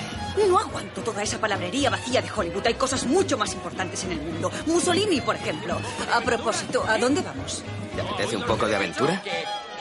No 0.49 0.59
aguanto 0.59 1.01
toda 1.01 1.23
esa 1.23 1.39
palabrería 1.39 1.91
vacía 1.91 2.21
de 2.21 2.31
Hollywood. 2.31 2.67
Hay 2.67 2.75
cosas 2.75 3.07
mucho 3.07 3.39
más 3.39 3.55
importantes 3.55 4.05
en 4.05 4.12
el 4.12 4.21
mundo. 4.21 4.51
Mussolini, 4.67 5.21
por 5.21 5.37
ejemplo. 5.37 5.79
A 6.12 6.21
propósito, 6.21 6.85
¿a 6.87 6.99
dónde 6.99 7.23
vamos? 7.23 7.62
¿Te 7.95 8.01
apetece 8.01 8.37
un 8.37 8.43
poco 8.43 8.67
de 8.67 8.75
aventura? 8.77 9.23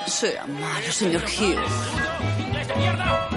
Sea 0.05 0.45
malo, 0.45 0.91
señor 0.91 1.23
Hughes. 1.23 1.71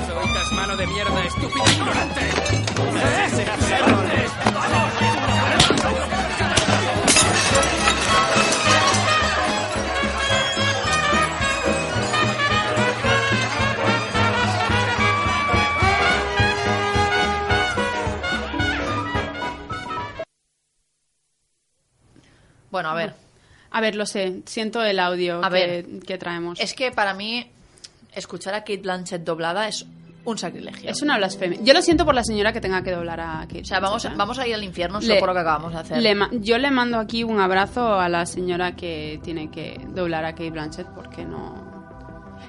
Soy 0.06 0.34
tasmano 0.34 0.76
de 0.76 0.86
mierda, 0.86 1.24
estúpido 1.24 1.64
ignorante. 1.72 2.20
Bueno, 22.70 22.90
a 22.90 22.94
ver, 22.94 23.25
A 23.76 23.80
ver, 23.82 23.94
lo 23.94 24.06
sé, 24.06 24.40
siento 24.46 24.82
el 24.82 24.98
audio 24.98 25.44
A 25.44 25.50
que, 25.50 25.54
ver, 25.54 25.86
que 26.06 26.16
traemos. 26.16 26.58
es 26.58 26.72
que 26.72 26.92
para 26.92 27.12
mí 27.12 27.46
escuchar 28.14 28.54
a 28.54 28.60
Kate 28.60 28.78
Blanchett 28.78 29.22
doblada 29.22 29.68
es 29.68 29.84
un 30.24 30.38
sacrilegio. 30.38 30.88
Es 30.88 31.02
una 31.02 31.18
blasfemia. 31.18 31.58
Yo 31.62 31.74
lo 31.74 31.82
siento 31.82 32.06
por 32.06 32.14
la 32.14 32.24
señora 32.24 32.54
que 32.54 32.62
tenga 32.62 32.82
que 32.82 32.90
doblar 32.90 33.20
a 33.20 33.40
Kate 33.42 33.60
O 33.60 33.64
sea, 33.66 33.78
vamos, 33.80 34.02
Blanchett, 34.02 34.12
¿eh? 34.12 34.16
vamos 34.18 34.38
a 34.38 34.46
ir 34.48 34.54
al 34.54 34.64
infierno 34.64 35.02
solo 35.02 35.18
por 35.18 35.28
lo 35.28 35.34
que 35.34 35.40
acabamos 35.40 35.72
de 35.74 35.78
hacer. 35.78 35.98
Le 36.02 36.16
yo 36.40 36.56
le 36.56 36.70
mando 36.70 36.98
aquí 36.98 37.22
un 37.22 37.38
abrazo 37.38 38.00
a 38.00 38.08
la 38.08 38.24
señora 38.24 38.74
que 38.74 39.20
tiene 39.22 39.50
que 39.50 39.78
doblar 39.88 40.24
a 40.24 40.32
Kate 40.32 40.50
Blanchett 40.50 40.86
porque 40.94 41.26
no... 41.26 41.75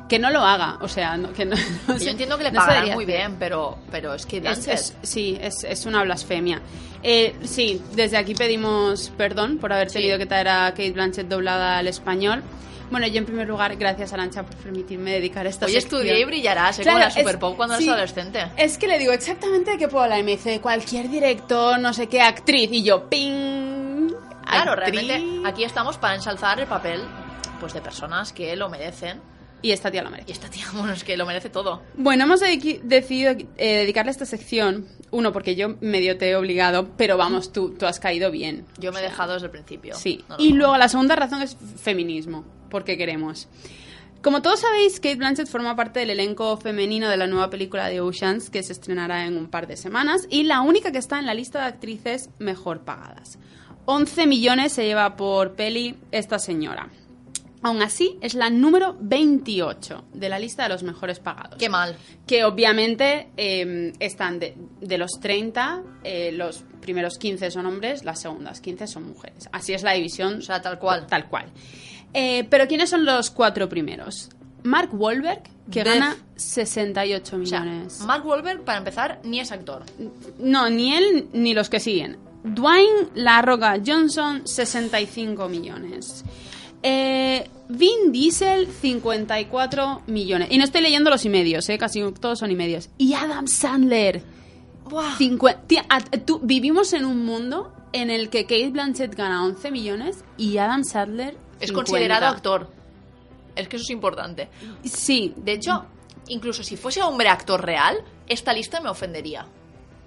Que 0.10 0.20
no 0.20 0.30
lo 0.32 0.40
haga, 0.42 0.78
o 0.82 0.88
sea, 0.88 1.18
no- 1.18 1.34
que 1.34 1.46
no, 1.46 1.56
no 1.88 1.94
Yo 1.96 2.00
se- 2.00 2.10
entiendo 2.12 2.38
que 2.38 2.46
le 2.46 2.52
pagarán 2.52 2.92
muy 2.94 3.06
bien, 3.06 3.36
pero, 3.38 3.78
pero 3.92 4.14
es 4.14 4.26
que 4.26 4.38
Es- 4.38 4.42
Blanchett... 4.44 4.74
es- 4.74 4.96
sí, 5.04 5.38
es, 5.42 5.64
es 5.64 5.86
una 5.86 6.04
blasfemia. 6.04 6.62
Eh, 7.04 7.36
sí, 7.44 7.82
desde 7.94 8.18
aquí 8.18 8.34
pedimos 8.34 9.12
perdón 9.18 9.58
por 9.58 9.72
haber 9.74 9.92
tenido 9.92 10.18
que 10.18 10.26
traer 10.26 10.48
a 10.48 10.70
Kate 10.72 10.92
Blanchett 10.92 11.28
doblada 11.28 11.78
al 11.78 11.88
español. 11.88 12.42
Bueno, 12.90 13.06
yo 13.06 13.18
en 13.18 13.26
primer 13.26 13.46
lugar, 13.50 13.76
gracias 13.76 14.14
Arancha 14.14 14.44
por 14.44 14.56
permitirme 14.56 15.12
dedicar 15.12 15.46
esta 15.46 15.66
Hoy 15.66 15.74
sección. 15.74 16.00
estudié 16.02 16.22
y 16.22 16.24
brillarás, 16.24 16.80
¿eh? 16.80 16.84
Claro, 16.84 17.00
como 17.00 17.06
la 17.06 17.12
Super 17.12 17.38
Pop 17.40 17.58
cuando 17.58 17.76
sí. 17.76 17.84
eres 17.84 17.94
adolescente. 17.94 18.46
Es 18.56 18.78
que 18.78 18.88
le 18.88 18.98
digo 18.98 19.12
exactamente 19.12 19.72
de 19.72 19.78
qué 19.78 19.90
puedo 19.90 20.06
hablar 20.06 20.20
y 20.20 20.24
me 20.24 20.32
dice 20.32 20.62
cualquier 20.62 21.10
director, 21.10 21.78
no 21.80 21.92
sé 21.94 22.08
qué, 22.08 22.22
actriz 22.22 22.70
y 22.72 22.84
yo, 22.84 23.10
ping. 23.10 24.08
Claro, 24.50 24.72
actriz. 24.72 25.06
realmente 25.06 25.48
aquí 25.50 25.66
estamos 25.66 25.98
para 25.98 26.16
ensalzar 26.16 26.62
el 26.62 26.68
papel 26.68 27.02
pues 27.60 27.74
de 27.74 27.82
personas 27.82 28.32
que 28.32 28.56
lo 28.56 28.70
merecen. 28.70 29.20
Y 29.62 29.72
esta 29.72 29.90
tía 29.92 30.04
lo 30.04 30.10
merece. 30.10 30.30
Y 30.30 30.34
esta 30.34 30.50
tía, 30.50 30.66
bueno, 30.74 30.94
es 30.94 31.04
que 31.04 31.18
lo 31.18 31.26
merece 31.26 31.50
todo. 31.50 31.82
Bueno, 31.96 32.26
hemos 32.26 32.40
decidido 32.40 33.32
eh, 33.58 33.78
dedicarle 33.78 34.12
esta 34.12 34.26
sección, 34.26 34.88
uno, 35.12 35.32
porque 35.32 35.56
yo 35.56 35.76
medio 35.82 36.18
te 36.18 36.30
he 36.30 36.36
obligado, 36.36 36.90
pero 36.98 37.18
vamos, 37.18 37.52
tú, 37.52 37.72
tú 37.72 37.86
has 37.86 38.00
caído 38.00 38.32
bien. 38.32 38.66
Yo 38.78 38.92
me 38.92 39.00
he 39.00 39.04
dejado 39.04 39.34
desde 39.34 39.48
el 39.48 39.52
principio. 39.52 39.96
Sí. 39.96 40.24
No, 40.30 40.36
y 40.38 40.54
luego 40.54 40.78
la 40.78 40.90
segunda 40.90 41.16
razón 41.16 41.42
es 41.42 41.58
feminismo, 41.82 42.46
porque 42.70 42.98
queremos. 42.98 43.48
Como 44.22 44.42
todos 44.42 44.62
sabéis, 44.62 45.00
Kate 45.00 45.16
Blanchett 45.16 45.48
forma 45.48 45.76
parte 45.76 46.00
del 46.00 46.10
elenco 46.10 46.58
femenino 46.58 47.08
de 47.08 47.18
la 47.18 47.28
nueva 47.28 47.50
película 47.50 47.88
de 47.88 48.02
Oceans, 48.02 48.50
que 48.50 48.64
se 48.64 48.74
estrenará 48.74 49.26
en 49.26 49.38
un 49.38 49.48
par 49.48 49.68
de 49.68 49.78
semanas, 49.78 50.28
y 50.30 50.44
la 50.44 50.62
única 50.62 50.92
que 50.92 50.98
está 50.98 51.20
en 51.20 51.28
la 51.28 51.34
lista 51.34 51.60
de 51.60 51.66
actrices 51.66 52.30
mejor 52.40 52.82
pagadas. 52.82 53.38
11 53.86 54.28
millones 54.28 54.74
se 54.74 54.86
lleva 54.86 55.16
por 55.16 55.54
peli 55.54 55.96
esta 56.12 56.40
señora. 56.40 56.90
Aún 57.64 57.82
así, 57.82 58.18
es 58.22 58.36
la 58.36 58.50
número 58.50 58.96
28 59.00 60.06
de 60.14 60.30
la 60.30 60.38
lista 60.38 60.64
de 60.64 60.70
los 60.70 60.84
mejores 60.84 61.20
pagados. 61.20 61.58
Qué 61.58 61.70
mal. 61.70 61.96
Que 62.26 62.46
obviamente 62.46 63.30
eh, 63.36 63.94
están 64.00 64.40
de, 64.40 64.56
de 64.80 64.98
los 64.98 65.20
30, 65.20 65.82
eh, 66.04 66.32
los 66.32 66.64
primeros 66.82 67.18
15 67.18 67.52
son 67.52 67.66
hombres, 67.66 68.06
las 68.06 68.22
segundas 68.22 68.62
15 68.62 68.88
son 68.88 69.08
mujeres. 69.10 69.50
Así 69.52 69.74
es 69.74 69.84
la 69.84 69.94
división. 69.94 70.38
O 70.38 70.42
sea, 70.42 70.62
tal 70.62 70.78
cual. 70.80 71.08
Tal 71.08 71.28
cual. 71.28 71.48
Eh, 72.14 72.46
pero 72.50 72.68
¿quiénes 72.68 72.90
son 72.90 73.06
los 73.06 73.32
cuatro 73.32 73.68
primeros? 73.68 74.30
Mark 74.64 74.90
Wahlberg, 74.94 75.44
que 75.72 75.84
gana 75.84 76.16
68 76.36 77.24
O 77.36 77.46
sea, 77.46 77.62
millones. 77.62 78.02
Mark 78.02 78.26
Wahlberg, 78.26 78.64
para 78.64 78.80
empezar, 78.80 79.20
ni 79.24 79.40
es 79.40 79.52
actor. 79.52 79.84
No, 80.40 80.70
ni 80.70 80.94
él 80.94 81.28
ni 81.34 81.54
los 81.54 81.70
que 81.70 81.80
siguen. 81.80 82.18
Dwayne 82.44 83.10
La 83.16 83.42
Roca 83.42 83.78
Johnson, 83.86 84.48
65 84.48 85.50
millones. 85.50 86.24
Eh, 86.84 87.50
Vin 87.70 88.12
Diesel, 88.12 88.68
54 88.68 90.04
millones. 90.08 90.48
Y 90.52 90.58
no 90.58 90.64
estoy 90.64 90.82
leyendo 90.82 91.10
los 91.10 91.26
y 91.26 91.30
medios, 91.30 91.68
¿eh? 91.70 91.78
casi 91.78 92.02
todos 92.14 92.40
son 92.40 92.52
y 92.52 92.56
medios. 92.56 92.90
Y 92.98 93.14
Adam 93.14 93.48
Sandler, 93.48 94.24
Buah. 94.90 95.18
50. 95.18 95.62
Tía, 95.68 95.86
a- 95.90 96.00
tú- 96.02 96.40
vivimos 96.44 96.94
en 96.94 97.06
un 97.06 97.26
mundo 97.26 97.74
en 97.94 98.10
el 98.10 98.30
que 98.30 98.44
Kate 98.44 98.70
Blanchett 98.70 99.16
gana 99.16 99.44
11 99.44 99.72
millones 99.72 100.24
y 100.38 100.58
Adam 100.58 100.84
Sandler. 100.84 101.36
Es 101.60 101.68
50. 101.70 101.74
considerado 101.92 102.26
actor. 102.28 102.72
Es 103.56 103.68
que 103.68 103.76
eso 103.78 103.84
es 103.84 103.90
importante. 103.90 104.50
Sí, 104.84 105.34
De 105.36 105.54
hecho, 105.54 105.86
incluso 106.28 106.64
si 106.64 106.78
fuese 106.78 107.02
hombre 107.02 107.28
actor 107.30 107.66
real, 107.66 107.98
esta 108.28 108.54
lista 108.54 108.80
me 108.82 108.90
ofendería. 108.90 109.46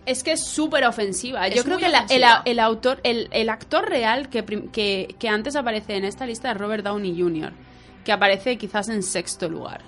Es 0.07 0.22
que 0.22 0.32
es 0.32 0.44
súper 0.46 0.84
ofensiva. 0.86 1.46
Es 1.46 1.55
Yo 1.55 1.64
creo 1.64 1.78
que 1.78 1.88
la- 1.88 2.42
el, 2.44 2.59
autor, 2.59 3.01
el, 3.05 3.28
el 3.32 3.48
actor 3.48 3.88
real 3.88 4.28
que, 4.28 4.44
que, 4.72 5.14
que 5.18 5.28
antes 5.28 5.57
aparece 5.57 5.96
en 5.96 6.05
esta 6.05 6.26
lista 6.26 6.51
es 6.51 6.57
Robert 6.57 6.84
Downey 6.84 7.20
Jr., 7.20 7.53
que 8.05 8.12
aparece 8.12 8.57
quizás 8.59 8.88
en 8.88 9.03
sexto 9.03 9.48
lugar. 9.48 9.82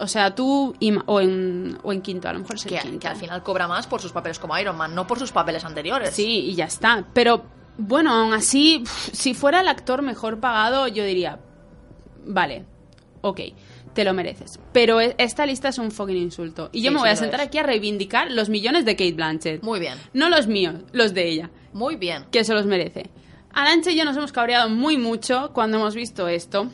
O 0.00 0.06
sea, 0.08 0.34
tú 0.34 0.74
o 1.06 1.20
en, 1.20 1.78
o 1.82 1.92
en 1.92 2.00
quinto, 2.00 2.28
a 2.28 2.32
lo 2.32 2.40
mejor 2.40 2.56
es 2.56 2.64
el 2.64 2.72
Que, 2.72 2.78
quinto. 2.78 2.98
que 2.98 3.08
al 3.08 3.16
final 3.16 3.42
cobra 3.42 3.68
más 3.68 3.86
por 3.86 4.00
sus 4.00 4.10
papeles 4.10 4.38
como 4.38 4.58
Iron 4.58 4.76
Man, 4.76 4.94
no 4.94 5.06
por 5.06 5.18
sus 5.18 5.30
papeles 5.32 5.64
anteriores. 5.64 6.14
Sí, 6.14 6.46
y 6.46 6.54
ya 6.54 6.64
está. 6.64 7.04
Pero 7.12 7.44
bueno, 7.76 8.12
aún 8.12 8.32
así, 8.32 8.82
si 9.12 9.34
fuera 9.34 9.60
el 9.60 9.68
actor 9.68 10.00
mejor 10.02 10.40
pagado, 10.40 10.88
yo 10.88 11.04
diría, 11.04 11.38
vale, 12.24 12.64
ok, 13.20 13.40
te 13.94 14.04
lo 14.04 14.12
mereces. 14.14 14.58
Pero 14.72 15.00
e- 15.00 15.14
esta 15.18 15.46
lista 15.46 15.68
es 15.68 15.78
un 15.78 15.90
fucking 15.90 16.16
insulto. 16.16 16.70
Y 16.72 16.82
yo 16.82 16.90
Sí, 16.90 16.94
me 16.94 16.98
sí 16.98 17.02
voy 17.02 17.08
a 17.10 17.16
sentar 17.16 17.40
aquí 17.40 17.58
a 17.58 17.62
reivindicar 17.62 18.30
los 18.30 18.48
millones 18.48 18.84
de 18.84 18.96
Kate 18.96 19.12
Blanchett. 19.12 19.62
Muy 19.62 19.80
bien, 19.80 19.98
No 20.12 20.28
los 20.28 20.46
míos, 20.46 20.76
los 20.92 21.14
de 21.14 21.28
ella. 21.28 21.50
muy 21.72 21.96
bien. 21.96 22.24
que 22.30 22.44
se 22.44 22.54
los 22.54 22.66
merece. 22.66 23.10
Arancha 23.52 23.90
y 23.90 23.96
yo 23.96 24.04
nos 24.04 24.16
hemos 24.16 24.32
cabreado 24.32 24.68
muy 24.70 24.96
mucho 24.96 25.50
cuando 25.52 25.78
hemos 25.78 25.94
visto 25.94 26.28
esto. 26.28 26.68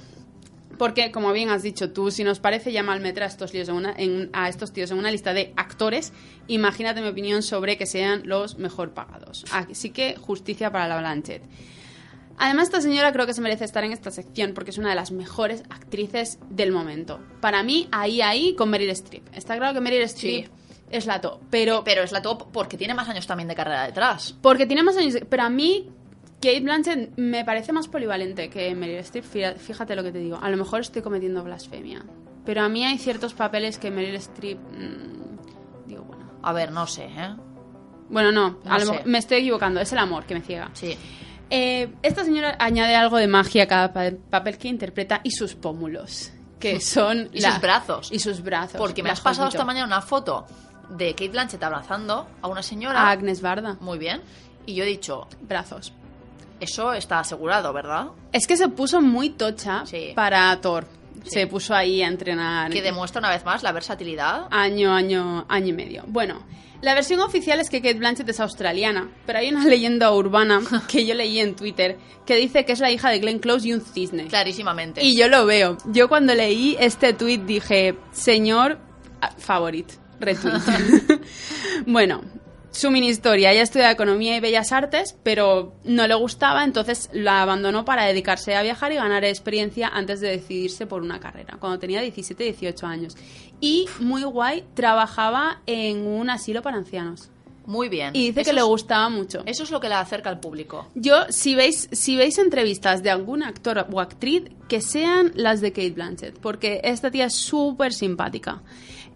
Porque, 0.79 1.11
como 1.11 1.33
bien 1.33 1.49
has 1.49 1.63
dicho 1.63 1.91
tú, 1.91 2.11
si 2.11 2.23
nos 2.23 2.39
parece 2.39 2.71
ya 2.71 2.83
mal 2.83 3.01
meter 3.01 3.23
a 3.23 3.27
estos, 3.27 3.51
tíos 3.51 3.67
en 3.71 3.77
una, 3.77 3.95
en- 3.97 4.29
a 4.35 4.51
estos 4.51 4.75
tíos 4.75 4.91
en 4.91 4.99
una 4.99 5.11
lista 5.11 5.33
de 5.33 5.55
actores, 5.57 6.13
imagínate 6.49 7.01
mi 7.01 7.09
opinión 7.09 7.43
sobre 7.43 7.79
que 7.79 7.87
sean 7.87 8.21
los 8.27 8.59
mejor 8.59 8.91
pagados. 8.93 9.47
Así 9.53 9.89
que 9.89 10.17
justicia 10.17 10.71
para 10.71 10.87
la 10.87 10.99
Blanchett. 10.99 11.43
Además, 12.39 12.65
esta 12.65 12.81
señora 12.81 13.13
creo 13.13 13.27
que 13.27 13.33
se 13.35 13.41
merece 13.41 13.65
estar 13.65 13.83
en 13.85 13.93
esta 13.93 14.11
sección 14.11 14.53
porque 14.55 14.71
es 14.71 14.79
una 14.79 14.91
de 14.91 14.95
las 14.95 15.11
mejores 15.13 15.63
actrices 15.71 16.39
del 16.51 16.71
momento. 16.73 17.21
Para 17.41 17.63
mí, 17.63 17.89
ahí, 17.93 18.21
ahí, 18.21 18.55
con 18.55 18.69
Meryl 18.71 18.91
Streep. 18.91 19.25
Está 19.35 19.57
claro 19.57 19.73
que 19.75 19.81
Meryl 19.81 20.03
Streep 20.03 20.49
es 20.91 21.07
la 21.07 21.21
top, 21.21 21.41
pero 21.51 21.83
Pero 21.85 22.03
es 22.03 22.13
la 22.13 22.21
top 22.23 22.51
porque 22.53 22.77
tiene 22.77 22.95
más 22.95 23.09
años 23.09 23.27
también 23.27 23.49
de 23.49 23.55
carrera 23.55 23.85
detrás. 23.87 24.37
porque 24.43 24.67
tiene 24.67 24.83
más 24.83 24.97
años. 24.97 25.17
Pero 25.29 25.43
a 25.45 25.51
mí, 25.51 25.89
Kate 26.41 26.61
Blanchett 26.61 27.17
me 27.17 27.45
parece 27.45 27.73
más 27.73 27.89
polivalente 27.89 28.51
que 28.51 28.75
Meryl 28.75 28.99
Streep. 28.99 29.25
Fí- 29.25 29.57
Fíjate 29.57 29.97
lo 29.97 30.03
que 30.03 30.13
te 30.13 30.19
digo. 30.19 30.39
A 30.41 30.51
lo 30.51 30.57
mejor 30.59 30.81
estoy 30.83 31.01
cometiendo 31.03 31.43
blasfemia. 31.43 32.05
Pero 32.45 32.63
a 32.63 32.69
mí 32.69 32.85
hay 32.85 32.99
ciertos 32.99 33.33
papeles 33.35 33.79
que 33.79 33.91
Meryl 33.91 34.15
Streep. 34.17 34.59
mm, 34.59 35.87
digo, 35.89 36.05
bueno. 36.05 36.31
A 36.43 36.53
ver, 36.53 36.71
no 36.71 36.87
sé, 36.87 37.07
¿eh? 37.07 37.35
Bueno, 38.09 38.31
no. 38.31 38.59
No 38.65 38.73
a 38.73 38.79
lo 38.79 39.01
me 39.07 39.19
estoy 39.19 39.39
equivocando. 39.39 39.81
Es 39.81 39.91
el 39.93 39.99
amor 39.99 40.25
que 40.27 40.35
me 40.35 40.43
ciega. 40.43 40.71
Sí. 40.75 40.97
Eh, 41.51 41.89
esta 42.03 42.25
señora 42.25 42.57
añade 42.59 42.97
algo 42.97 43.19
de 43.19 43.27
magia 43.29 43.65
a 43.65 43.67
cada 43.67 43.93
pa- 43.93 44.11
papel 44.31 44.59
que 44.59 44.69
interpreta 44.69 45.21
y 45.23 45.31
sus 45.31 45.55
pómulos. 45.55 46.33
Que 46.59 46.81
son. 46.81 47.29
Y 47.33 47.41
la- 47.41 47.53
sus 47.53 47.61
brazos. 47.61 48.09
Y 48.13 48.19
sus 48.19 48.43
brazos. 48.43 48.79
Porque 48.79 49.03
me 49.03 49.11
has 49.11 49.21
pasado 49.21 49.49
esta 49.49 49.65
mañana 49.65 49.87
una 49.87 50.01
foto 50.03 50.47
de 50.91 51.11
Kate 51.13 51.29
Blanchett 51.29 51.63
abrazando 51.63 52.27
a 52.43 52.49
una 52.49 52.63
señora. 52.63 53.01
A 53.01 53.11
Agnes 53.11 53.41
Barda. 53.41 53.77
Muy 53.81 53.99
bien. 53.99 54.23
Y 54.65 54.75
yo 54.75 54.83
he 54.85 54.87
dicho, 54.87 55.29
Brazos. 55.43 55.93
eso 56.59 56.93
está 56.95 57.21
asegurado, 57.21 57.73
¿verdad? 57.73 58.09
Es 58.33 58.47
que 58.47 58.57
se 58.57 58.69
puso 58.69 59.01
muy 59.01 59.31
tocha 59.31 59.85
Sí. 59.87 60.13
para 60.17 60.61
Thor. 60.61 60.87
Sí. 61.25 61.31
Se 61.31 61.47
puso 61.47 61.75
ahí 61.75 62.03
a 62.03 62.09
entrenar. 62.09 62.71
Que 62.73 62.83
demuestra 62.83 63.19
una 63.21 63.31
vez 63.31 63.45
más 63.45 63.63
la 63.63 63.73
versatilidad. 63.73 64.47
Año, 64.51 64.93
año, 64.95 65.45
año 65.49 65.67
y 65.69 65.73
medio. 65.73 66.05
Bueno, 66.07 66.41
la 66.87 66.95
versión 66.95 67.19
oficial 67.19 67.59
es 67.59 67.69
que 67.69 67.83
Kate 67.83 67.99
Blanchett 67.99 68.29
es 68.29 68.39
australiana, 68.39 69.11
pero 69.27 69.41
hay 69.41 69.49
una 69.49 69.65
leyenda 69.69 70.13
urbana 70.13 70.61
que 70.87 71.05
yo 71.05 71.15
leí 71.15 71.41
en 71.41 71.57
Twitter 71.57 71.99
que 72.25 72.37
dice 72.37 72.65
que 72.65 72.71
es 72.71 72.79
la 72.79 72.93
hija 72.93 73.11
de 73.11 73.19
Glenn 73.19 73.41
Close 73.41 73.67
y 73.67 73.73
un 73.73 73.81
cisne. 73.81 74.29
Clarísimamente. 74.29 75.03
Y 75.03 75.17
yo 75.17 75.27
lo 75.27 75.47
veo. 75.47 75.79
Yo 75.87 76.09
cuando 76.09 76.33
leí 76.33 76.77
este 76.79 77.13
tweet 77.13 77.39
dije, 77.39 77.97
señor 78.13 78.79
ah, 79.21 79.33
favorit, 79.37 79.95
retweet. 80.21 80.61
bueno, 81.87 82.23
su 82.77 82.91
mini 82.91 83.09
historia. 83.09 83.53
Ella 83.53 83.63
estudia 83.63 83.91
Economía 83.91 84.37
y 84.37 84.41
Bellas 84.41 84.71
Artes, 84.71 85.17
pero 85.23 85.75
no 85.85 86.07
le 86.07 86.15
gustaba, 86.15 86.63
entonces 86.63 87.09
la 87.13 87.41
abandonó 87.41 87.87
para 87.87 88.05
dedicarse 88.05 88.55
a 88.55 88.63
viajar 88.63 88.93
y 88.93 88.97
ganar 88.97 89.25
experiencia 89.25 89.89
antes 89.89 90.21
de 90.21 90.29
decidirse 90.29 90.87
por 90.87 91.01
una 91.01 91.19
carrera, 91.19 91.57
cuando 91.59 91.79
tenía 91.79 92.03
17, 92.03 92.45
18 92.45 92.87
años. 92.87 93.17
Y, 93.61 93.87
muy 94.01 94.23
guay, 94.25 94.65
trabajaba 94.75 95.61
en 95.67 96.07
un 96.07 96.31
asilo 96.31 96.63
para 96.63 96.77
ancianos. 96.77 97.31
Muy 97.67 97.89
bien. 97.89 98.15
Y 98.15 98.29
dice 98.29 98.43
Eso 98.43 98.51
que 98.51 98.55
le 98.55 98.63
gustaba 98.63 99.09
mucho. 99.09 99.43
Eso 99.45 99.65
es 99.65 99.71
lo 99.71 99.81
que 99.81 99.89
le 99.89 99.97
acerca 99.97 100.31
al 100.31 100.39
público. 100.39 100.87
Yo, 100.95 101.25
si 101.31 101.55
veis, 101.57 101.89
si 101.91 102.17
veis 102.17 102.39
entrevistas 102.39 103.03
de 103.03 103.11
algún 103.11 103.43
actor 103.43 103.85
o 103.91 104.01
actriz, 104.01 104.45
que 104.69 104.81
sean 104.81 105.33
las 105.35 105.61
de 105.61 105.73
Kate 105.73 105.91
Blanchett, 105.91 106.39
porque 106.39 106.81
esta 106.85 107.11
tía 107.11 107.27
es 107.27 107.35
súper 107.35 107.93
simpática. 107.93 108.63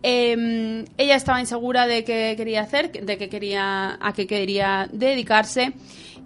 Eh, 0.02 0.84
ella 0.96 1.14
estaba 1.14 1.40
insegura 1.40 1.86
de 1.86 2.04
qué 2.04 2.34
quería 2.36 2.62
hacer, 2.62 2.90
de 2.90 3.18
qué 3.18 3.28
quería, 3.28 3.98
a 4.00 4.12
qué 4.12 4.26
quería 4.26 4.88
dedicarse, 4.92 5.74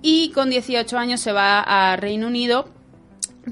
y 0.01 0.31
con 0.31 0.51
18 0.51 0.97
años 0.97 1.21
se 1.21 1.33
va 1.33 1.61
a 1.61 1.97
Reino 1.97 2.29
Unido, 2.29 2.69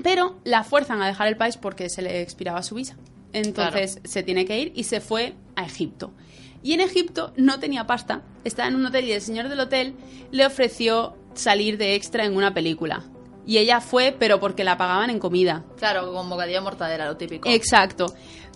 pero 0.03 0.37
la 0.45 0.65
fuerzan 0.65 1.03
a 1.03 1.07
dejar 1.07 1.29
el 1.29 1.37
país 1.37 1.57
porque 1.57 1.89
se 1.91 2.03
le 2.03 2.23
expiraba 2.23 2.63
su 2.63 2.77
visa. 2.77 2.97
Entonces 3.33 4.01
se 4.05 4.23
tiene 4.23 4.45
que 4.45 4.59
ir 4.59 4.73
y 4.75 4.85
se 4.85 5.01
fue 5.01 5.35
a 5.57 5.65
Egipto. 5.65 6.13
Y 6.63 6.75
en 6.75 6.81
Egipto 6.81 7.33
no 7.37 7.59
tenía 7.59 7.87
pasta, 7.87 8.23
estaba 8.45 8.69
en 8.69 8.77
un 8.77 8.87
hotel 8.87 9.07
y 9.07 9.13
el 9.13 9.21
señor 9.21 9.49
del 9.49 9.61
hotel 9.61 9.95
le 10.31 10.47
ofreció 10.47 11.17
salir 11.35 11.77
de 11.77 11.95
extra 11.95 12.25
en 12.25 12.37
una 12.37 12.55
película. 12.55 13.05
Y 13.45 13.59
ella 13.59 13.81
fue, 13.81 14.15
pero 14.17 14.39
porque 14.39 14.63
la 14.63 14.77
pagaban 14.77 15.11
en 15.11 15.19
comida. 15.19 15.65
Claro, 15.77 16.13
con 16.13 16.29
bocadillo 16.29 16.59
de 16.59 16.65
mortadela, 16.65 17.07
lo 17.07 17.17
típico. 17.17 17.49
Exacto. 17.49 18.15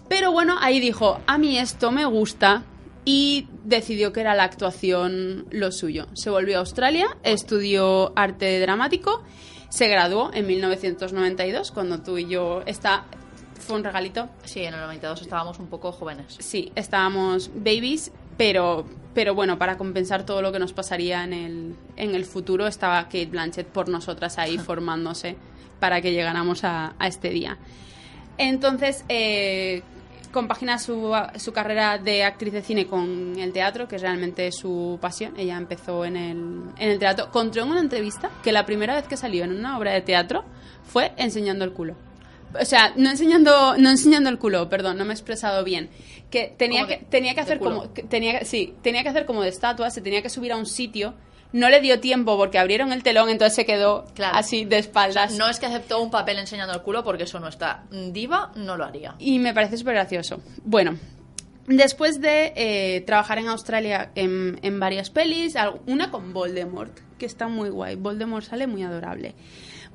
Pero 0.08 0.30
bueno, 0.30 0.56
ahí 0.60 0.78
dijo, 0.78 1.20
a 1.26 1.38
mí 1.38 1.58
esto 1.58 1.90
me 1.90 2.04
gusta 2.04 2.62
y 3.04 3.48
decidió 3.64 4.12
que 4.12 4.20
era 4.20 4.34
la 4.34 4.44
actuación 4.44 5.46
lo 5.50 5.72
suyo. 5.72 6.06
Se 6.14 6.30
volvió 6.30 6.56
a 6.56 6.60
Australia, 6.60 7.16
estudió 7.24 8.12
arte 8.16 8.60
dramático, 8.60 9.24
se 9.68 9.88
graduó 9.88 10.30
en 10.32 10.46
1992, 10.46 11.72
cuando 11.72 12.02
tú 12.02 12.18
y 12.18 12.28
yo 12.28 12.62
está 12.66 13.06
fue 13.58 13.76
un 13.76 13.84
regalito. 13.84 14.28
Sí, 14.44 14.62
en 14.62 14.74
el 14.74 14.80
92 14.80 15.22
estábamos 15.22 15.58
un 15.58 15.66
poco 15.66 15.92
jóvenes. 15.92 16.36
Sí, 16.38 16.72
estábamos 16.74 17.50
babies, 17.54 18.12
pero, 18.36 18.86
pero 19.14 19.34
bueno, 19.34 19.58
para 19.58 19.76
compensar 19.76 20.24
todo 20.24 20.42
lo 20.42 20.52
que 20.52 20.58
nos 20.58 20.72
pasaría 20.72 21.24
en 21.24 21.32
el, 21.32 21.76
en 21.96 22.14
el 22.14 22.24
futuro, 22.24 22.66
estaba 22.66 23.02
Kate 23.04 23.26
Blanchett 23.26 23.66
por 23.66 23.88
nosotras 23.88 24.38
ahí 24.38 24.58
formándose 24.58 25.36
para 25.80 26.00
que 26.00 26.12
llegáramos 26.12 26.64
a, 26.64 26.94
a 26.98 27.06
este 27.06 27.30
día. 27.30 27.58
Entonces, 28.38 29.04
eh, 29.08 29.82
compagina 30.36 30.78
su, 30.78 31.14
su 31.36 31.52
carrera 31.54 31.96
de 31.96 32.22
actriz 32.22 32.52
de 32.52 32.62
cine 32.62 32.86
con 32.86 33.38
el 33.38 33.54
teatro, 33.54 33.88
que 33.88 33.96
es 33.96 34.02
realmente 34.02 34.52
su 34.52 34.98
pasión. 35.00 35.32
Ella 35.38 35.56
empezó 35.56 36.04
en 36.04 36.16
el, 36.16 36.36
en 36.76 36.90
el 36.90 36.98
teatro. 36.98 37.30
Contó 37.30 37.62
en 37.62 37.70
una 37.70 37.80
entrevista 37.80 38.30
que 38.42 38.52
la 38.52 38.66
primera 38.66 38.94
vez 38.94 39.06
que 39.06 39.16
salió 39.16 39.44
en 39.44 39.52
una 39.52 39.78
obra 39.78 39.92
de 39.92 40.02
teatro 40.02 40.44
fue 40.84 41.12
enseñando 41.16 41.64
el 41.64 41.72
culo. 41.72 41.94
O 42.60 42.64
sea, 42.64 42.92
no 42.96 43.10
enseñando, 43.10 43.76
no 43.76 43.90
enseñando 43.90 44.30
el 44.30 44.38
culo, 44.38 44.68
perdón, 44.68 44.96
no 44.98 45.04
me 45.04 45.10
he 45.12 45.14
expresado 45.14 45.64
bien. 45.64 45.90
Que 46.30 46.54
tenía 46.56 46.80
¿Cómo 46.82 46.88
que, 46.88 46.98
de- 46.98 47.04
tenía 47.10 47.34
que 47.34 47.40
hacer 47.40 47.58
como, 47.58 47.92
que 47.92 48.02
tenía 48.02 48.38
que- 48.38 48.44
sí, 48.44 48.74
tenía 48.82 49.02
que 49.02 49.08
hacer 49.10 49.26
como 49.26 49.42
de 49.42 49.48
estatua, 49.50 49.90
se 49.90 50.00
tenía 50.00 50.22
que 50.22 50.28
subir 50.30 50.52
a 50.52 50.56
un 50.56 50.66
sitio. 50.66 51.14
No 51.52 51.68
le 51.70 51.80
dio 51.80 52.00
tiempo 52.00 52.36
porque 52.36 52.58
abrieron 52.58 52.92
el 52.92 53.02
telón, 53.02 53.28
entonces 53.30 53.54
se 53.54 53.64
quedó 53.64 54.04
Claro. 54.14 54.36
así 54.36 54.64
de 54.64 54.78
espaldas. 54.78 55.34
No 55.38 55.48
es 55.48 55.58
que 55.60 55.66
aceptó 55.66 56.02
un 56.02 56.10
papel 56.10 56.38
enseñando 56.38 56.74
el 56.74 56.82
culo 56.82 57.04
porque 57.04 57.22
eso 57.22 57.38
no 57.38 57.48
está. 57.48 57.84
Diva 57.90 58.50
no 58.56 58.76
lo 58.76 58.84
haría. 58.84 59.14
Y 59.18 59.38
me 59.38 59.54
parece 59.54 59.76
súper 59.78 59.94
gracioso. 59.94 60.40
Bueno, 60.64 60.98
después 61.66 62.20
de 62.20 62.52
eh, 62.56 63.00
trabajar 63.06 63.38
en 63.38 63.48
Australia 63.48 64.10
en, 64.16 64.58
en 64.62 64.80
varias 64.80 65.10
pelis, 65.10 65.54
una 65.86 66.10
con 66.10 66.32
Voldemort, 66.32 66.92
que 67.18 67.26
está 67.26 67.46
muy 67.48 67.70
guay. 67.70 67.94
Voldemort 67.94 68.44
sale 68.44 68.66
muy 68.66 68.82
adorable. 68.82 69.34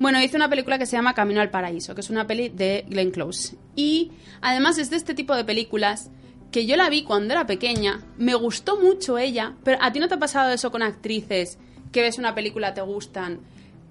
Bueno, 0.02 0.20
hizo 0.20 0.36
una 0.36 0.48
película 0.50 0.78
que 0.78 0.86
se 0.86 0.96
llama 0.96 1.14
Camino 1.14 1.40
al 1.40 1.50
Paraíso, 1.50 1.94
que 1.94 2.00
es 2.00 2.10
una 2.10 2.26
peli 2.26 2.48
de 2.48 2.84
Glenn 2.88 3.12
Close. 3.12 3.56
Y 3.76 4.10
además 4.40 4.76
es 4.78 4.90
de 4.90 4.96
este 4.96 5.14
tipo 5.14 5.36
de 5.36 5.44
películas 5.44 6.10
que 6.50 6.66
yo 6.66 6.74
la 6.76 6.90
vi 6.90 7.04
cuando 7.04 7.32
era 7.34 7.46
pequeña, 7.46 8.02
me 8.18 8.34
gustó 8.34 8.80
mucho 8.80 9.16
ella, 9.16 9.54
pero 9.62 9.78
¿a 9.80 9.92
ti 9.92 10.00
no 10.00 10.08
te 10.08 10.14
ha 10.14 10.18
pasado 10.18 10.52
eso 10.52 10.72
con 10.72 10.82
actrices 10.82 11.56
que 11.92 12.02
ves 12.02 12.18
una 12.18 12.34
película, 12.34 12.74
te 12.74 12.80
gustan, 12.80 13.42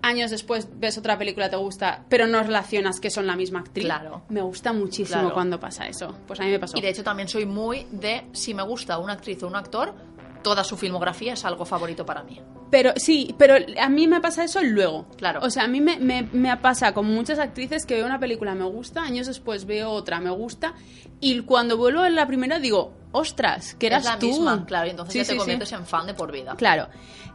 años 0.02 0.32
después 0.32 0.68
ves 0.82 0.98
otra 0.98 1.18
película, 1.18 1.50
te 1.50 1.56
gusta, 1.56 2.04
pero 2.10 2.28
no 2.28 2.44
relacionas 2.44 3.00
que 3.00 3.10
son 3.10 3.26
la 3.26 3.38
misma 3.38 3.62
actriz? 3.62 3.86
Claro. 3.86 4.24
Me 4.28 4.42
gusta 4.42 4.74
muchísimo 4.74 5.22
Claro. 5.22 5.34
cuando 5.34 5.62
pasa 5.62 5.88
eso. 5.88 6.14
Pues 6.28 6.42
a 6.42 6.44
mí 6.44 6.52
me 6.52 6.60
pasó. 6.60 6.78
Y 6.78 6.82
de 6.82 6.90
hecho 6.90 7.06
también 7.06 7.30
soy 7.30 7.46
muy 7.46 7.88
de 7.90 8.26
si 8.34 8.54
me 8.54 8.64
gusta 8.64 8.98
una 8.98 9.14
actriz 9.14 9.42
o 9.44 9.48
un 9.48 9.56
actor, 9.56 9.96
toda 10.44 10.66
su 10.66 10.76
filmografía 10.76 11.34
es 11.34 11.46
algo 11.46 11.64
favorito 11.66 12.06
para 12.06 12.22
mí. 12.24 12.38
Pero 12.72 12.94
sí, 12.96 13.36
pero 13.38 13.56
a 13.80 13.90
mí 13.90 14.08
me 14.08 14.22
pasa 14.22 14.44
eso 14.46 14.62
luego. 14.64 15.06
Claro. 15.18 15.42
O 15.44 15.50
sea, 15.50 15.64
a 15.64 15.68
mí 15.68 15.82
me, 15.82 15.98
me, 16.00 16.24
me 16.32 16.56
pasa 16.58 16.94
con 16.94 17.06
muchas 17.06 17.38
actrices 17.38 17.86
que 17.86 17.96
veo 17.96 18.06
una 18.06 18.20
película, 18.20 18.56
me 18.56 18.64
gusta, 18.64 19.04
años 19.04 19.28
después 19.28 19.66
veo 19.66 19.90
otra, 19.92 20.20
me 20.22 20.30
gusta, 20.32 20.74
y 21.20 21.42
cuando 21.42 21.76
vuelvo 21.78 22.00
a 22.00 22.04
ver 22.04 22.14
la 22.14 22.26
primera 22.26 22.60
digo, 22.60 22.94
ostras, 23.12 23.76
que 23.76 23.88
eras 23.88 24.06
es 24.06 24.10
la 24.10 24.20
tú. 24.20 24.28
misma, 24.28 24.66
claro, 24.66 24.88
y 24.88 24.92
entonces 24.92 25.12
Sí, 25.14 25.20
ya 25.20 25.26
te 25.26 25.32
sí. 25.34 25.38
conviertes 25.38 25.72
en 25.74 25.86
fan 25.86 26.08
de 26.08 26.14
por 26.14 26.32
vida. 26.32 26.56
Claro. 26.56 26.88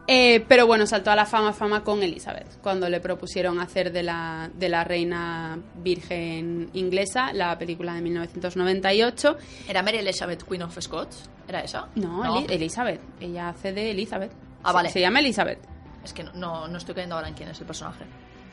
Eh, 0.09 0.43
pero 0.47 0.65
bueno, 0.65 0.87
saltó 0.87 1.11
a 1.11 1.15
la 1.17 1.25
fama, 1.25 1.51
fama 1.53 1.83
con 1.83 2.01
Elizabeth, 2.01 2.59
cuando 2.63 2.89
le 2.89 2.99
propusieron 3.01 3.59
hacer 3.59 3.91
de 3.91 4.03
la, 4.03 4.49
de 4.55 4.69
la 4.69 4.83
reina 4.85 5.59
virgen 5.83 6.69
inglesa, 6.73 7.31
la 7.33 7.57
película 7.59 7.93
de 7.93 8.01
1998. 8.01 9.37
¿Era 9.67 9.83
Mary 9.83 9.97
Elizabeth 9.97 10.43
Queen 10.43 10.63
of 10.63 10.77
Scots? 10.79 11.29
¿Era 11.47 11.59
esa? 11.61 11.89
No, 11.95 12.23
Eli- 12.39 12.47
Elizabeth. 12.53 13.01
Ella 13.19 13.49
hace 13.49 13.73
de 13.73 13.91
Elizabeth. 13.91 14.31
Ah, 14.67 14.71
Se- 14.71 14.73
vale. 14.75 14.91
Se 14.91 14.99
llama 15.01 15.19
Elizabeth. 15.19 15.59
Es 16.03 16.13
que 16.13 16.23
no, 16.23 16.31
no, 16.35 16.67
no 16.67 16.77
estoy 16.77 16.95
cayendo 16.95 17.15
ahora 17.15 17.27
en 17.27 17.33
quién 17.33 17.49
es 17.49 17.59
el 17.59 17.65
personaje. 17.65 18.03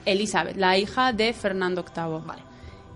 Elizabeth, 0.05 0.57
la 0.57 0.77
hija 0.77 1.13
de 1.13 1.33
Fernando 1.33 1.85
VIII. 1.85 2.21
Vale. 2.27 2.43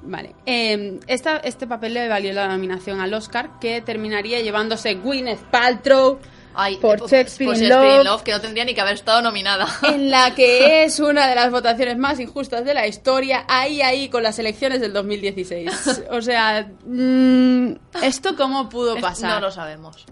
Vale. 0.02 0.34
Eh, 0.46 1.00
esta- 1.08 1.38
este 1.38 1.66
papel 1.66 1.94
le 1.94 2.08
valió 2.08 2.32
la 2.32 2.46
nominación 2.48 3.00
al 3.00 3.12
Oscar, 3.14 3.58
que 3.60 3.80
terminaría 3.82 4.40
llevándose 4.40 4.94
Gwyneth 4.94 5.40
Paltrow 5.50 6.18
Ay, 6.54 6.76
por 6.76 6.98
eh, 6.98 7.02
Shakespeare 7.08 7.56
in 7.56 7.68
Love, 8.04 8.22
que 8.22 8.30
no 8.32 8.40
tendría 8.40 8.64
ni 8.64 8.74
que 8.74 8.80
haber 8.80 8.94
estado 8.94 9.22
nominada. 9.22 9.66
en 9.82 10.10
la 10.10 10.34
que 10.34 10.84
es 10.84 11.00
una 11.00 11.26
de 11.28 11.34
las 11.34 11.50
votaciones 11.50 11.96
más 11.98 12.20
injustas 12.20 12.64
de 12.64 12.74
la 12.74 12.86
historia, 12.86 13.44
ahí, 13.48 13.80
ahí, 13.82 14.08
con 14.08 14.22
las 14.22 14.38
elecciones 14.38 14.80
del 14.80 14.92
2016. 14.92 16.04
O 16.10 16.20
sea, 16.22 16.68
mm, 16.86 17.72
¿esto 18.02 18.36
cómo 18.36 18.68
pudo 18.68 18.96
pasar? 19.00 19.34
No 19.34 19.40
lo 19.48 19.50
sabemos. 19.52 20.04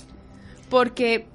porque 0.68 1.28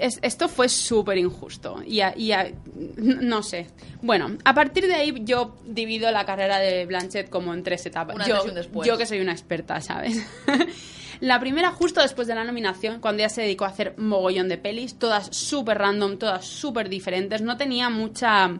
es- 0.00 0.18
esto 0.22 0.48
fue 0.48 0.68
súper 0.68 1.18
injusto 1.18 1.82
y, 1.86 2.00
a- 2.00 2.14
y 2.16 2.32
a- 2.32 2.50
no 2.96 3.42
sé. 3.42 3.68
Bueno, 4.02 4.36
a 4.44 4.54
partir 4.54 4.86
de 4.86 4.94
ahí 4.94 5.14
yo 5.24 5.56
divido 5.66 6.10
la 6.10 6.24
carrera 6.24 6.58
de 6.58 6.86
Blanchett 6.86 7.28
como 7.30 7.52
en 7.54 7.62
tres 7.62 7.84
etapas. 7.86 8.16
Un 8.16 8.24
yo, 8.24 8.42
después. 8.54 8.88
yo 8.88 8.96
que 8.98 9.06
soy 9.06 9.20
una 9.20 9.32
experta, 9.32 9.80
¿sabes? 9.80 10.24
la 11.20 11.38
primera 11.38 11.70
justo 11.70 12.00
después 12.00 12.26
de 12.28 12.34
la 12.34 12.44
nominación, 12.44 13.00
cuando 13.00 13.20
ya 13.20 13.28
se 13.28 13.42
dedicó 13.42 13.64
a 13.66 13.68
hacer 13.68 13.94
mogollón 13.98 14.48
de 14.48 14.56
pelis, 14.58 14.98
todas 14.98 15.28
súper 15.36 15.78
random, 15.78 16.16
todas 16.18 16.44
súper 16.46 16.88
diferentes, 16.88 17.42
no 17.42 17.56
tenía 17.56 17.90
mucha... 17.90 18.58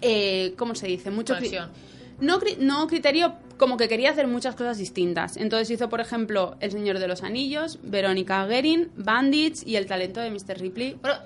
eh, 0.00 0.54
¿Cómo 0.56 0.74
se 0.74 0.86
dice? 0.86 1.10
Mucho 1.10 1.34
Conexión. 1.34 1.70
No, 2.22 2.38
no 2.58 2.86
criterio, 2.86 3.34
como 3.58 3.76
que 3.76 3.88
quería 3.88 4.10
hacer 4.10 4.26
muchas 4.26 4.54
cosas 4.54 4.78
distintas. 4.78 5.36
Entonces 5.36 5.68
hizo, 5.70 5.88
por 5.88 6.00
ejemplo, 6.00 6.56
El 6.60 6.70
Señor 6.72 6.98
de 6.98 7.08
los 7.08 7.22
Anillos, 7.22 7.78
Verónica 7.82 8.46
Guerin, 8.46 8.90
Bandits 8.96 9.66
y 9.66 9.76
El 9.76 9.86
talento 9.86 10.20
de 10.20 10.30
Mr. 10.30 10.58
Ripley, 10.58 10.96
Bueno, 11.00 11.16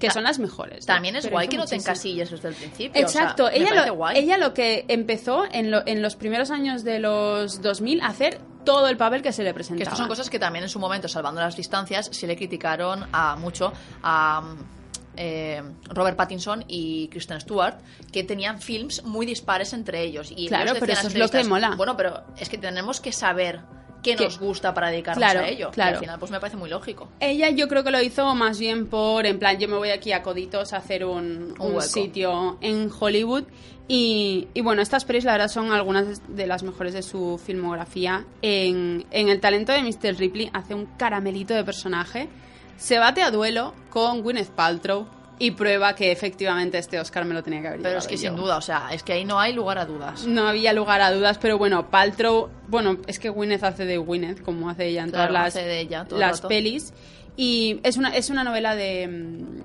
que 0.00 0.10
son 0.10 0.24
las 0.24 0.38
mejores. 0.38 0.80
¿no? 0.86 0.94
También 0.94 1.16
es 1.16 1.24
Pero 1.24 1.36
guay 1.36 1.48
que 1.48 1.56
no 1.56 1.64
te 1.64 1.76
encasilles 1.76 2.30
desde 2.30 2.48
el 2.48 2.54
principio. 2.54 3.00
Exacto, 3.00 3.44
o 3.44 3.48
sea, 3.48 3.58
me 3.58 3.64
ella, 3.70 3.86
lo, 3.86 3.94
guay. 3.94 4.18
ella 4.18 4.36
lo 4.36 4.52
que 4.52 4.84
empezó 4.88 5.44
en, 5.50 5.70
lo- 5.70 5.86
en 5.86 6.02
los 6.02 6.16
primeros 6.16 6.50
años 6.50 6.84
de 6.84 6.98
los 6.98 7.62
2000 7.62 8.02
a 8.02 8.08
hacer 8.08 8.38
todo 8.64 8.88
el 8.88 8.96
papel 8.98 9.22
que 9.22 9.32
se 9.32 9.42
le 9.42 9.50
Que 9.50 9.54
presentaba. 9.54 9.84
estas 9.84 9.98
son 9.98 10.08
cosas 10.08 10.28
que 10.28 10.38
también 10.38 10.64
en 10.64 10.68
su 10.68 10.78
momento, 10.78 11.08
salvando 11.08 11.40
las 11.40 11.56
distancias, 11.56 12.08
se 12.12 12.26
le 12.26 12.36
criticaron 12.36 13.06
a 13.12 13.36
mucho 13.36 13.72
a 14.02 14.40
mm, 14.42 14.85
eh, 15.16 15.62
Robert 15.88 16.16
Pattinson 16.16 16.64
y 16.68 17.08
Kristen 17.08 17.40
Stewart, 17.40 17.76
que 18.12 18.24
tenían 18.24 18.60
films 18.60 19.02
muy 19.04 19.26
dispares 19.26 19.72
entre 19.72 20.02
ellos. 20.02 20.32
Y 20.34 20.48
Claro, 20.48 20.70
ellos 20.70 20.78
pero 20.80 20.92
eso 20.92 21.08
es 21.08 21.14
lo 21.14 21.28
que 21.28 21.44
mola. 21.44 21.74
Bueno, 21.76 21.96
pero 21.96 22.22
es 22.38 22.48
que 22.48 22.58
tenemos 22.58 23.00
que 23.00 23.12
saber 23.12 23.60
qué 24.02 24.14
Que- 24.14 24.24
nos 24.24 24.38
gusta 24.38 24.72
para 24.72 24.90
dedicarnos 24.90 25.18
Claro, 25.24 25.40
a 25.40 25.48
ello. 25.48 25.68
Y 25.70 25.74
claro. 25.74 25.94
al 25.96 26.00
final, 26.00 26.18
pues 26.18 26.30
me 26.30 26.38
parece 26.38 26.56
muy 26.56 26.70
lógico. 26.70 27.08
Ella 27.18 27.50
yo 27.50 27.66
creo 27.68 27.82
que 27.82 27.90
lo 27.90 28.00
hizo 28.00 28.34
más 28.34 28.58
bien 28.58 28.86
por, 28.86 29.26
en 29.26 29.38
plan, 29.38 29.58
yo 29.58 29.66
me 29.68 29.76
voy 29.76 29.90
aquí 29.90 30.12
a 30.12 30.22
Coditos 30.22 30.72
a 30.72 30.76
hacer 30.76 31.04
un, 31.04 31.54
sitio 31.80 32.58
en 32.60 32.90
Hollywood. 32.96 33.44
Y, 33.88 34.48
y 34.52 34.62
bueno, 34.62 34.82
estas 34.82 35.04
pelis 35.04 35.24
la 35.24 35.32
verdad 35.32 35.48
son 35.48 35.70
algunas 35.72 36.20
de 36.28 36.46
las 36.48 36.62
mejores 36.64 36.92
de 36.92 37.02
su 37.02 37.40
filmografía. 37.44 38.24
En, 38.42 39.06
en 39.12 39.28
El 39.28 39.40
talento 39.40 39.72
de 39.72 39.82
Mr. 39.82 40.16
Ripley 40.18 40.50
hace 40.52 40.74
un 40.74 40.86
caramelito 40.96 41.54
de 41.54 41.62
personaje. 41.64 42.28
Se 42.76 42.98
bate 42.98 43.22
a 43.22 43.30
duelo 43.30 43.74
con 43.90 44.22
Gwyneth 44.22 44.50
Paltrow 44.50 45.06
y 45.38 45.50
prueba 45.50 45.94
que 45.94 46.12
efectivamente 46.12 46.78
este 46.78 46.98
Oscar 46.98 47.24
me 47.26 47.34
lo 47.34 47.42
tenía 47.42 47.60
que 47.60 47.68
haber 47.68 47.82
Pero 47.82 47.98
es 47.98 48.06
que 48.06 48.16
yo. 48.16 48.22
sin 48.30 48.36
duda, 48.36 48.56
o 48.56 48.60
sea, 48.62 48.88
es 48.92 49.02
que 49.02 49.12
ahí 49.12 49.24
no 49.24 49.38
hay 49.38 49.52
lugar 49.52 49.78
a 49.78 49.84
dudas. 49.84 50.26
No 50.26 50.46
había 50.48 50.72
lugar 50.72 51.00
a 51.02 51.12
dudas, 51.12 51.38
pero 51.38 51.58
bueno, 51.58 51.90
Paltrow, 51.90 52.48
bueno, 52.68 52.98
es 53.06 53.18
que 53.18 53.28
Gwyneth 53.28 53.62
hace 53.64 53.84
de 53.84 53.98
Gwyneth, 53.98 54.42
como 54.42 54.70
hace 54.70 54.86
ella 54.86 55.02
en 55.04 55.10
Claro, 55.10 55.28
todas 55.34 55.44
las, 55.44 55.54
de 55.54 55.80
ella 55.80 56.06
las 56.10 56.40
pelis. 56.40 56.92
Y 57.36 57.80
es 57.82 57.98
una, 57.98 58.16
es 58.16 58.30
una 58.30 58.44
novela 58.44 58.74
de... 58.74 59.06
mm, 59.08 59.60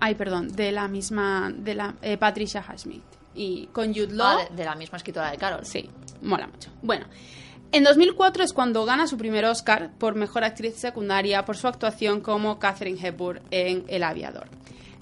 Ay, 0.00 0.16
perdón, 0.16 0.48
de 0.48 0.72
la 0.72 0.88
misma... 0.88 1.52
de 1.56 1.74
la 1.76 1.94
eh, 2.02 2.16
Patricia 2.16 2.64
Highsmith. 2.68 3.04
Y 3.36 3.66
con 3.68 3.94
Jude 3.94 4.12
Law... 4.12 4.38
Ah, 4.40 4.44
de, 4.50 4.56
de 4.56 4.64
la 4.64 4.74
misma 4.74 4.98
escritora 4.98 5.30
de 5.30 5.36
Carol. 5.36 5.64
Sí, 5.64 5.88
mola 6.22 6.48
mucho. 6.48 6.70
Bueno, 6.82 7.06
en 7.74 7.84
2004 7.84 8.44
es 8.44 8.52
cuando 8.52 8.84
gana 8.84 9.06
su 9.06 9.16
primer 9.18 9.44
Oscar 9.44 9.90
por 9.98 10.14
Mejor 10.14 10.44
Actriz 10.44 10.74
Secundaria 10.76 11.44
por 11.44 11.56
su 11.56 11.66
actuación 11.66 12.20
como 12.20 12.58
Catherine 12.58 12.98
Hepburn 13.00 13.40
en 13.50 13.84
El 13.88 14.02
Aviador. 14.04 14.46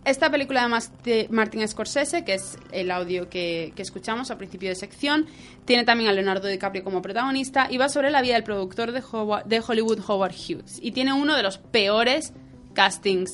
Esta 0.04 0.30
película 0.30 0.68
de 1.04 1.28
Martin 1.30 1.66
Scorsese, 1.68 2.24
que 2.24 2.34
es 2.34 2.58
el 2.72 2.90
audio 2.90 3.28
que, 3.30 3.72
que 3.76 3.82
escuchamos 3.82 4.32
al 4.32 4.36
principio 4.38 4.68
de 4.68 4.74
sección, 4.74 5.26
tiene 5.64 5.84
también 5.84 6.10
a 6.10 6.12
Leonardo 6.12 6.48
DiCaprio 6.48 6.82
como 6.82 7.02
protagonista 7.02 7.68
y 7.70 7.76
va 7.78 7.88
sobre 7.88 8.10
la 8.10 8.20
vida 8.20 8.34
del 8.34 8.42
productor 8.42 8.90
de, 8.90 9.00
Howard- 9.00 9.44
de 9.44 9.62
Hollywood, 9.64 10.00
Howard 10.08 10.34
Hughes. 10.34 10.80
Y 10.82 10.90
tiene 10.90 11.12
uno 11.12 11.36
de 11.36 11.44
los 11.44 11.58
peores 11.58 12.32
castings 12.74 13.30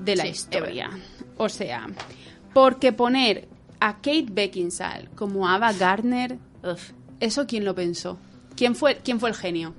de 0.00 0.16
la 0.16 0.24
Sí, 0.24 0.30
historia. 0.30 0.90
O 1.36 1.48
sea, 1.48 1.86
porque 2.52 2.92
poner 2.92 3.46
a 3.78 3.94
Kate 3.98 4.26
Beckinsale 4.28 5.08
como 5.14 5.46
Ava 5.46 5.72
Gardner, 5.72 6.36
Uf. 6.64 6.90
¿eso 7.20 7.46
quién 7.46 7.64
lo 7.64 7.76
pensó? 7.76 8.18
¿Quién 8.58 8.74
fue, 8.74 8.96
¿Quién 8.96 9.20
fue 9.20 9.28
el 9.30 9.36
genio? 9.36 9.72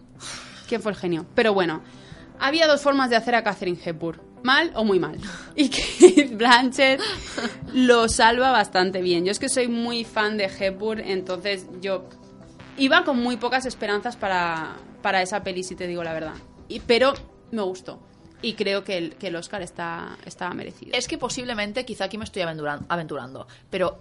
¿Quién 0.70 0.82
fue 0.82 0.94
el 0.94 0.98
genio? 0.98 1.26
Pero 1.36 1.54
bueno, 1.54 1.82
había 2.40 2.66
dos 2.66 2.82
formas 2.82 3.10
de 3.10 3.18
hacer 3.18 3.36
a 3.36 3.44
Catherine 3.44 3.78
Hepburn. 3.84 4.22
Mal 4.42 4.72
o 4.76 4.86
muy 4.86 5.00
mal. 5.00 5.20
Y 5.56 5.70
Kate 5.70 6.30
Blanchett 6.36 7.02
lo 7.74 8.08
salva 8.08 8.52
bastante 8.52 9.02
bien. 9.02 9.26
Yo 9.26 9.32
es 9.32 9.40
que 9.40 9.50
soy 9.50 9.68
muy 9.68 10.06
fan 10.06 10.38
de 10.38 10.46
Hepburn, 10.46 11.02
entonces 11.02 11.68
yo 11.82 12.08
iba 12.78 13.04
con 13.04 13.20
muy 13.22 13.36
pocas 13.36 13.66
esperanzas 13.66 14.16
para, 14.16 14.78
para 15.02 15.22
esa 15.22 15.44
peli, 15.44 15.64
si 15.64 15.76
te 15.76 15.86
digo 15.88 16.02
la 16.04 16.14
verdad. 16.14 16.36
Y, 16.70 16.80
pero 16.80 17.14
me 17.52 17.62
gustó. 17.64 18.00
Y 18.42 18.54
creo 18.54 18.86
que 18.86 18.98
el, 18.98 19.16
que 19.16 19.28
el 19.28 19.36
Oscar 19.36 19.62
está, 19.62 20.18
está 20.26 20.50
merecido. 20.52 20.94
Es 20.96 21.10
que 21.10 21.18
posiblemente, 21.18 21.84
quizá 21.84 22.06
aquí 22.06 22.18
me 22.18 22.24
estoy 22.24 22.44
aventuran- 22.44 22.86
aventurando, 22.88 23.46
pero 23.70 24.00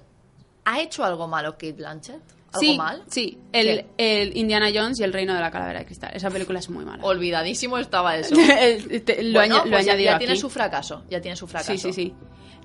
¿ha 0.65 0.79
hecho 0.81 1.03
algo 1.03 1.27
malo 1.27 1.55
Kate 1.55 1.73
Blanchett? 1.73 2.23
¿Algo 2.53 2.61
sí, 2.61 2.77
mal? 2.79 3.03
Sí, 3.09 3.39
el, 3.53 3.85
el 3.99 4.37
Indiana 4.37 4.69
Jones 4.75 4.99
y 5.01 5.03
el 5.05 5.13
Reino 5.13 5.35
de 5.35 5.41
la 5.41 5.51
Calavera 5.51 5.81
de 5.81 5.85
Cristal. 5.87 6.11
Esa 6.15 6.31
película 6.31 6.59
es 6.59 6.71
muy 6.71 6.85
mala. 6.85 7.05
Olvidadísimo 7.05 7.77
estaba 7.79 8.17
eso. 8.17 8.35
El- 8.59 9.03
te- 9.03 9.23
lo, 9.23 9.39
Bueno, 9.39 9.61
pues 9.69 9.85
ya, 9.85 9.93
añadido 9.93 10.11
ya 10.11 10.17
aquí. 10.17 10.25
tiene 10.25 10.41
su 10.41 10.49
fracaso. 10.49 11.05
Ya 11.11 11.21
tiene 11.21 11.37
su 11.37 11.47
fracaso. 11.47 11.73
Sí, 11.73 11.79
sí, 11.79 11.93
sí. 11.93 12.15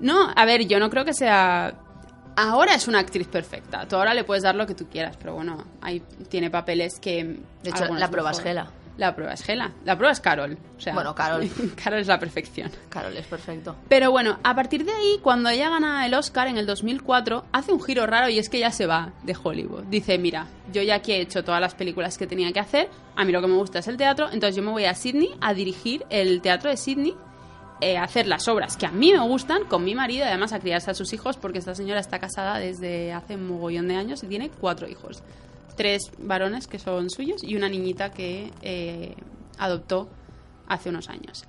No, 0.00 0.30
a 0.34 0.44
ver, 0.44 0.66
yo 0.66 0.78
no 0.78 0.88
creo 0.90 1.04
que 1.04 1.12
sea... 1.14 1.74
Ahora 2.36 2.74
es 2.74 2.88
una 2.88 2.98
actriz 2.98 3.28
perfecta. 3.28 3.86
Tú 3.86 3.94
ahora 3.96 4.12
le 4.12 4.24
puedes 4.24 4.42
dar 4.42 4.54
lo 4.56 4.66
que 4.66 4.74
tú 4.74 4.88
quieras, 4.88 5.16
pero 5.18 5.34
bueno, 5.34 5.64
ahí 5.80 6.02
tiene 6.28 6.50
papeles 6.50 6.98
que... 6.98 7.22
De 7.62 7.70
hecho, 7.70 7.84
la 7.94 8.10
prueba 8.10 8.32
es. 8.32 8.40
Gela. 8.40 8.70
La 8.96 9.14
prueba 9.14 9.32
es 9.32 9.42
Gela. 9.42 9.72
La 9.84 9.96
prueba 9.96 10.12
es 10.12 10.20
Carol. 10.20 10.56
O 10.76 10.80
sea, 10.80 10.94
Bueno, 10.94 11.14
Carol. 11.14 11.48
Carol 11.82 11.98
es 12.00 12.06
la 12.06 12.18
perfección. 12.18 12.70
Carol, 12.88 13.16
es 13.16 13.26
perfecto. 13.26 13.76
Pero 13.88 14.10
bueno, 14.10 14.38
a 14.44 14.54
partir 14.54 14.84
de 14.84 14.92
ahí, 14.92 15.18
cuando 15.22 15.48
ella 15.48 15.68
gana 15.68 16.06
el 16.06 16.14
Oscar 16.14 16.46
en 16.48 16.58
el 16.58 16.66
2004, 16.66 17.44
hace 17.52 17.72
un 17.72 17.82
giro 17.82 18.06
raro 18.06 18.28
y 18.28 18.38
es 18.38 18.48
que 18.48 18.60
ya 18.60 18.70
se 18.70 18.86
va 18.86 19.12
de 19.24 19.36
Hollywood. 19.40 19.84
Dice, 19.84 20.16
mira, 20.18 20.46
yo 20.72 20.82
ya 20.82 20.96
aquí 20.96 21.12
he 21.12 21.20
hecho 21.20 21.42
todas 21.42 21.60
las 21.60 21.74
películas 21.74 22.16
que 22.18 22.26
tenía 22.26 22.52
que 22.52 22.60
hacer, 22.60 22.88
a 23.16 23.24
mí 23.24 23.32
lo 23.32 23.40
que 23.40 23.48
me 23.48 23.56
gusta 23.56 23.80
es 23.80 23.88
el 23.88 23.96
teatro, 23.96 24.26
entonces 24.30 24.56
yo 24.56 24.62
me 24.62 24.70
voy 24.70 24.84
a 24.84 24.94
Sydney 24.94 25.34
a 25.40 25.54
dirigir 25.54 26.04
el 26.10 26.40
teatro 26.40 26.70
de 26.70 26.76
Sydney, 26.76 27.14
eh, 27.80 27.96
a 27.98 28.04
hacer 28.04 28.28
las 28.28 28.46
obras 28.46 28.76
que 28.76 28.86
a 28.86 28.92
mí 28.92 29.12
me 29.12 29.20
gustan 29.20 29.64
con 29.64 29.82
mi 29.84 29.94
marido 29.94 30.24
y 30.24 30.28
además 30.28 30.52
a 30.52 30.60
criarse 30.60 30.92
a 30.92 30.94
sus 30.94 31.12
hijos 31.12 31.36
porque 31.36 31.58
esta 31.58 31.74
señora 31.74 31.98
está 32.00 32.20
casada 32.20 32.58
desde 32.58 33.12
hace 33.12 33.34
un 33.34 33.48
mogollón 33.48 33.88
de 33.88 33.96
años 33.96 34.22
y 34.22 34.28
tiene 34.28 34.48
cuatro 34.48 34.88
hijos. 34.88 35.22
Tres 35.76 36.02
varones 36.18 36.66
que 36.66 36.78
son 36.78 37.10
suyos 37.10 37.42
y 37.42 37.56
una 37.56 37.68
niñita 37.68 38.10
que 38.12 38.50
eh, 38.62 39.14
adoptó 39.58 40.08
hace 40.66 40.88
unos 40.90 41.08
años. 41.08 41.44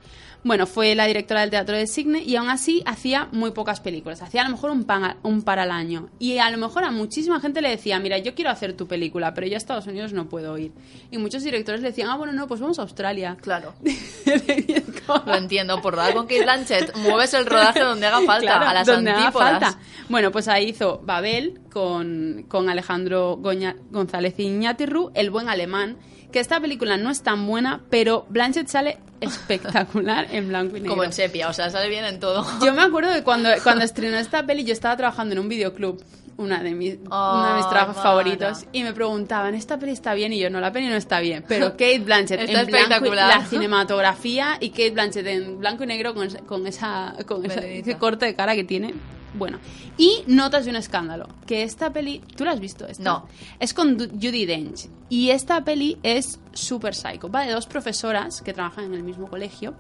Bueno, 0.48 0.68
fue 0.68 0.94
la 0.94 1.06
directora 1.08 1.42
del 1.42 1.50
Teatro 1.50 1.76
de 1.76 1.88
Sydney 1.88 2.22
y 2.24 2.36
aún 2.36 2.50
así 2.50 2.84
hacía 2.86 3.30
muy 3.32 3.50
pocas 3.50 3.80
películas. 3.80 4.22
Hacía 4.22 4.42
a 4.42 4.44
lo 4.46 4.52
mejor 4.52 4.70
un, 4.70 4.84
pan- 4.84 5.18
un 5.24 5.42
par 5.42 5.58
al 5.58 5.72
año. 5.72 6.10
Y 6.20 6.38
a 6.38 6.50
lo 6.52 6.60
mejor 6.60 6.84
a 6.84 6.92
muchísima 6.92 7.40
gente 7.40 7.64
le 7.64 7.70
decía, 7.72 8.00
mira, 8.00 8.20
yo 8.20 8.36
quiero 8.36 8.52
hacer 8.52 8.74
tu 8.78 8.88
película, 8.88 9.34
pero 9.34 9.48
yo 9.48 9.56
a 9.56 9.58
Estados 9.58 9.88
Unidos 9.88 10.14
no 10.14 10.30
puedo 10.30 10.56
ir. 10.60 10.72
Y 11.10 11.18
muchos 11.18 11.44
directores 11.44 11.82
le 11.82 11.88
decían, 11.90 12.10
ah, 12.12 12.16
bueno, 12.16 12.32
no, 12.32 12.48
pues 12.48 12.60
vamos 12.62 12.78
a 12.78 12.84
Australia. 12.84 13.38
Claro. 13.42 13.74
Lo 15.26 15.36
entiendo. 15.36 15.82
Por 15.82 15.96
dar 15.96 16.14
con 16.14 16.28
Kate 16.28 16.44
Blanchett, 16.44 16.96
mueves 16.98 17.34
el 17.34 17.46
rodaje 17.48 17.80
donde 17.80 18.06
haga 18.06 18.22
falta, 18.22 18.46
Claro, 18.58 18.68
a 18.70 18.74
las 18.76 18.88
donde 18.88 19.12
haga 19.12 19.22
antípodas. 19.26 19.52
falta. 19.60 19.80
Bueno, 20.10 20.32
pues 20.32 20.48
ahí 20.48 20.70
hizo 20.70 21.02
Babel 21.04 21.60
con, 21.72 22.46
con 22.48 22.70
Alejandro 22.70 23.38
Goña- 23.38 23.76
González 23.90 24.36
Iñatirru, 24.40 25.12
El 25.16 25.32
buen 25.32 25.50
alemán, 25.50 25.98
que 26.36 26.42
esta 26.42 26.60
película 26.60 26.98
no 26.98 27.10
es 27.12 27.22
tan 27.24 27.48
buena, 27.48 27.80
pero 27.90 28.26
Blanchett 28.28 28.68
sale 28.68 28.98
espectacular 29.22 30.28
en 30.32 30.50
blanco 30.50 30.76
y 30.76 30.82
negro. 30.82 30.90
Como 30.90 31.06
en 31.06 31.14
sepia, 31.14 31.48
o 31.48 31.54
sea, 31.54 31.70
sale 31.70 31.88
bien 31.88 32.04
en 32.04 32.20
todo. 32.20 32.46
Yo 32.62 32.74
me 32.74 32.82
acuerdo 32.82 33.10
de 33.12 33.24
cuando, 33.24 33.50
cuando 33.64 33.86
estrenó 33.86 34.18
esta 34.18 34.46
peli, 34.46 34.66
yo 34.66 34.74
estaba 34.74 34.98
trabajando 34.98 35.32
en 35.32 35.40
un 35.40 35.48
videoclub, 35.48 36.04
una 36.36 36.62
de 36.62 36.72
mis, 36.76 36.96
uno 37.06 37.48
de 37.48 37.54
mis 37.56 37.70
trabajos 37.70 38.04
favoritos, 38.04 38.66
y 38.74 38.84
me 38.84 38.92
preguntaban, 38.92 39.56
¿esta 39.56 39.80
peli 39.80 39.94
está 39.94 40.14
bien? 40.14 40.34
Y 40.34 40.40
yo, 40.40 40.50
no, 40.50 40.60
la 40.60 40.74
peli 40.74 40.88
no 40.88 40.96
está 40.98 41.22
bien. 41.22 41.46
Pero 41.48 41.70
Kate 41.72 42.00
Blanchett 42.00 42.42
Está 42.42 42.60
en 42.64 42.68
blanco, 42.68 43.06
y- 43.06 43.16
la 43.16 43.46
cinematografía 43.46 44.58
y 44.60 44.72
Kate 44.72 44.92
Blanchett 44.92 45.26
en 45.28 45.58
blanco 45.58 45.86
y 45.86 45.88
negro 45.88 46.14
con, 46.14 46.28
con, 46.46 46.68
esa, 46.68 47.16
con 47.26 47.46
esa- 47.46 47.62
ese 47.66 47.96
corte 47.98 48.26
de 48.26 48.36
cara 48.36 48.56
que 48.56 48.66
tiene. 48.66 48.94
Bueno, 49.38 49.60
y 49.98 50.24
Notas 50.28 50.66
de 50.66 50.72
un 50.72 50.78
escándalo, 50.78 51.28
que 51.46 51.64
esta 51.64 51.92
peli, 51.92 52.22
¿tú 52.36 52.46
la 52.46 52.52
has 52.52 52.60
visto 52.60 52.88
esta? 52.88 53.04
No. 53.04 53.28
Es 53.60 53.74
con 53.74 53.98
Judy 53.98 54.46
Dench, 54.46 54.88
y 55.10 55.30
esta 55.30 55.64
peli 55.64 55.98
es 56.04 56.40
súper 56.54 56.96
psycho, 56.96 57.30
va 57.30 57.46
de 57.46 57.52
dos 57.52 57.68
profesoras 57.68 58.42
que 58.42 58.54
trabajan 58.54 58.86
en 58.86 58.94
el 58.94 59.04
mismo 59.04 59.28
colegio, 59.28 59.74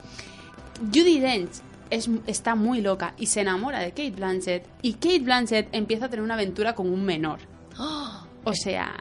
Judy 0.93 1.19
Dench 1.19 1.51
es, 1.89 2.09
está 2.27 2.55
muy 2.55 2.81
loca 2.81 3.13
y 3.17 3.27
se 3.27 3.41
enamora 3.41 3.79
de 3.79 3.89
Kate 3.89 4.11
Blanchett 4.11 4.67
y 4.81 4.93
Kate 4.93 5.19
Blanchett 5.19 5.69
empieza 5.71 6.05
a 6.05 6.09
tener 6.09 6.23
una 6.23 6.33
aventura 6.33 6.75
con 6.75 6.89
un 6.89 7.03
menor. 7.03 7.39
O 8.47 8.53
sea, 8.53 8.93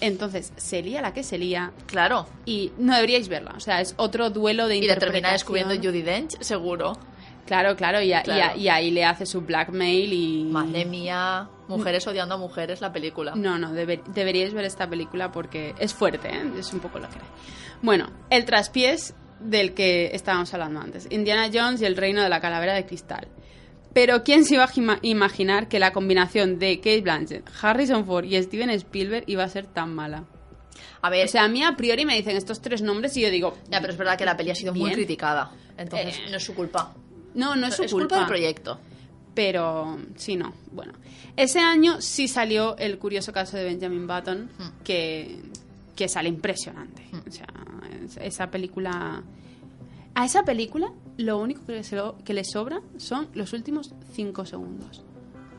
entonces 0.00 0.52
se 0.56 0.80
lía 0.80 1.02
la 1.02 1.12
que 1.12 1.24
se 1.24 1.38
lía 1.38 1.72
Claro. 1.86 2.26
y 2.44 2.70
no 2.78 2.94
deberíais 2.94 3.28
verla. 3.28 3.52
O 3.56 3.60
sea, 3.60 3.80
es 3.80 3.94
otro 3.96 4.30
duelo 4.30 4.68
de 4.68 4.76
Y 4.76 4.82
le 4.82 4.96
termina 4.96 5.32
descubriendo 5.32 5.74
Judy 5.74 6.02
Dench, 6.02 6.40
seguro. 6.40 6.92
Claro, 7.52 7.76
claro, 7.76 8.00
y, 8.00 8.12
a- 8.14 8.16
y 8.16 8.20
a- 8.20 8.22
Claro. 8.22 8.58
y 8.58 8.68
ahí 8.68 8.90
le 8.90 9.04
hace 9.04 9.26
su 9.26 9.42
blackmail 9.42 10.10
y... 10.12 10.44
Madre 10.44 10.86
mía, 10.86 11.50
mujeres 11.68 12.06
odiando 12.06 12.36
a 12.36 12.38
mujeres, 12.38 12.80
la 12.80 12.90
película. 12.92 13.34
No, 13.34 13.58
no, 13.58 13.72
deber- 13.74 14.02
deberíais 14.04 14.54
ver 14.54 14.64
esta 14.64 14.88
película 14.88 15.30
porque 15.30 15.74
es 15.78 15.92
fuerte, 15.92 16.28
¿eh? 16.28 16.50
es 16.58 16.72
un 16.72 16.80
poco 16.80 16.98
lo 16.98 17.08
que 17.10 17.16
hay. 17.18 17.24
Bueno, 17.82 18.08
el 18.30 18.46
traspiés 18.46 19.14
del 19.38 19.74
que 19.74 20.10
estábamos 20.14 20.54
hablando 20.54 20.80
antes, 20.80 21.06
Indiana 21.10 21.50
Jones 21.52 21.82
y 21.82 21.84
el 21.84 21.94
reino 21.96 22.22
de 22.22 22.30
la 22.30 22.40
calavera 22.40 22.72
de 22.72 22.86
cristal. 22.86 23.28
Pero 23.92 24.22
¿quién 24.24 24.46
se 24.46 24.54
iba 24.54 24.64
a 24.64 24.68
ima- 24.72 24.98
imaginar 25.02 25.68
que 25.68 25.78
la 25.78 25.92
combinación 25.92 26.58
de 26.58 26.76
Kate 26.78 27.02
Blanchett, 27.02 27.50
Harrison 27.60 28.06
Ford 28.06 28.24
y 28.24 28.42
Steven 28.42 28.70
Spielberg 28.70 29.24
iba 29.26 29.44
a 29.44 29.48
ser 29.48 29.66
tan 29.66 29.94
mala? 29.94 30.24
A 31.02 31.10
ver, 31.10 31.26
O 31.26 31.28
sea, 31.28 31.44
a 31.44 31.48
mí 31.48 31.62
a 31.62 31.76
priori 31.76 32.06
me 32.06 32.14
dicen 32.16 32.34
estos 32.36 32.62
tres 32.62 32.80
nombres 32.80 33.14
y 33.18 33.20
yo 33.20 33.30
digo, 33.30 33.58
ya, 33.68 33.80
pero 33.82 33.92
es 33.92 33.98
verdad 33.98 34.16
que 34.16 34.24
la 34.24 34.36
peli 34.38 34.50
ha 34.52 34.54
sido 34.54 34.72
muy 34.72 34.90
criticada. 34.92 35.50
Entonces, 35.76 36.16
Eh, 36.18 36.30
no 36.30 36.36
es 36.36 36.44
su 36.44 36.54
culpa. 36.54 36.94
No, 37.34 37.56
no 37.56 37.66
es 37.68 37.76
su 37.76 37.82
es 37.84 37.92
culpa 37.92 38.06
culpa. 38.08 38.16
del 38.18 38.26
proyecto. 38.26 38.78
pero 39.34 39.98
sí, 40.16 40.36
no. 40.36 40.52
Bueno, 40.72 40.92
ese 41.36 41.58
año 41.60 42.00
sí 42.02 42.28
salió 42.28 42.76
el 42.76 42.98
curioso 42.98 43.32
caso 43.32 43.56
de 43.56 43.64
Benjamin 43.64 44.06
Button, 44.06 44.50
Hmm. 44.58 44.82
que, 44.84 45.40
que 45.96 46.08
sale 46.08 46.28
impresionante. 46.28 47.02
O 47.26 47.30
sea, 47.30 47.46
es- 48.04 48.16
esa 48.18 48.50
película... 48.50 49.22
A 50.14 50.26
esa 50.26 50.42
película 50.42 50.92
lo 51.16 51.38
único 51.38 51.64
que, 51.64 51.82
lo- 51.92 52.18
que 52.24 52.34
le 52.34 52.44
sobra 52.44 52.82
son 52.98 53.28
los 53.32 53.54
últimos 53.54 53.94
cinco 54.12 54.44
segundos. 54.44 55.02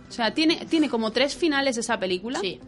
O 0.07 0.11
sea, 0.11 0.31
tiene, 0.35 0.67
tiene 0.67 0.89
como 0.89 1.09
tres 1.11 1.35
finales 1.35 1.75
esa 1.77 1.97
película 1.99 2.39
Sí. 2.39 2.59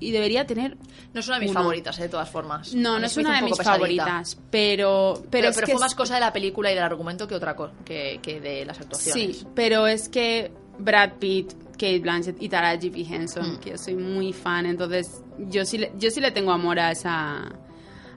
Y 0.00 0.10
debería 0.10 0.46
tener... 0.46 0.76
No 1.12 1.20
es 1.20 1.26
una 1.28 1.36
de 1.36 1.42
mis 1.42 1.50
Uno. 1.50 1.60
favoritas, 1.60 1.98
eh, 1.98 2.02
de 2.02 2.08
todas 2.08 2.28
formas. 2.28 2.74
No, 2.74 2.98
no 2.98 3.06
es 3.06 3.16
una 3.16 3.32
de 3.34 3.38
un 3.40 3.44
mis 3.44 3.58
pesadita. 3.58 3.72
favoritas, 3.72 4.38
pero... 4.50 5.12
Pero, 5.14 5.28
Pero, 5.30 5.48
es 5.50 5.54
pero 5.54 5.66
que 5.66 5.72
fue 5.72 5.78
es- 5.78 5.80
más 5.80 5.94
cosa 5.94 6.14
de 6.14 6.20
la 6.20 6.32
película 6.32 6.72
y 6.72 6.74
del 6.74 6.82
argumento 6.84 7.28
que 7.28 7.34
otra 7.36 7.54
cosa, 7.54 7.72
que, 7.84 8.18
que 8.22 8.40
de 8.40 8.64
las 8.64 8.80
actuaciones. 8.80 9.38
Sí, 9.38 9.46
pero 9.54 9.86
es 9.86 10.08
que 10.08 10.50
Brad 10.78 11.12
Pitt, 11.18 11.52
Kate 11.72 11.98
Blanchett 12.00 12.40
y 12.42 12.48
Taraji 12.48 12.90
P. 12.90 13.00
Henson, 13.02 13.54
Mm. 13.54 13.58
que 13.60 13.70
yo 13.70 13.78
soy 13.78 13.94
muy 13.96 14.32
fan, 14.32 14.66
entonces 14.66 15.22
yo 15.48 15.64
sí, 15.64 15.78
le, 15.78 15.92
yo 15.98 16.10
sí 16.10 16.20
le 16.20 16.30
tengo 16.30 16.52
amor 16.52 16.78
a 16.78 16.90
esa, 16.92 17.50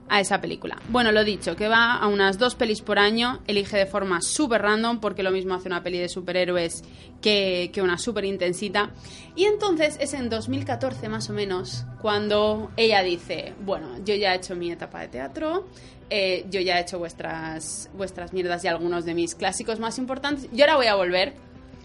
a 0.08 0.20
esa 0.20 0.40
película. 0.40 0.76
Bueno, 0.90 1.12
lo 1.12 1.24
dicho, 1.24 1.56
que 1.56 1.66
va 1.68 1.94
a 1.96 2.06
unas 2.08 2.38
dos 2.38 2.54
pelis 2.54 2.82
por 2.82 2.98
año, 2.98 3.40
elige 3.46 3.76
de 3.78 3.86
forma 3.86 4.20
súper 4.20 4.62
random, 4.62 5.00
porque 5.00 5.22
lo 5.22 5.30
mismo 5.30 5.54
hace 5.54 5.68
una 5.68 5.82
peli 5.82 5.98
de 5.98 6.08
superhéroes 6.08 6.84
que, 7.22 7.70
que 7.72 7.80
una 7.82 7.96
súper 7.98 8.24
intensita. 8.26 8.90
Y 9.34 9.44
entonces 9.44 9.96
es 10.00 10.12
en 10.14 10.28
2014 10.28 11.08
más 11.08 11.30
o 11.30 11.32
menos 11.32 11.84
cuando 12.02 12.70
ella 12.76 13.02
dice, 13.02 13.54
bueno, 13.64 13.88
yo 14.04 14.14
ya 14.14 14.34
he 14.34 14.36
hecho 14.36 14.54
mi 14.54 14.70
etapa 14.70 15.00
de 15.00 15.08
teatro, 15.08 15.66
eh, 16.10 16.44
yo 16.50 16.60
ya 16.60 16.78
he 16.78 16.82
hecho 16.82 16.98
vuestras, 16.98 17.88
vuestras 17.94 18.32
mierdas 18.34 18.62
y 18.64 18.68
algunos 18.68 19.06
de 19.06 19.14
mis 19.14 19.34
clásicos 19.34 19.80
más 19.80 19.96
importantes, 19.98 20.48
yo 20.52 20.64
ahora 20.64 20.76
voy 20.76 20.86
a 20.86 20.94
volver 20.96 21.32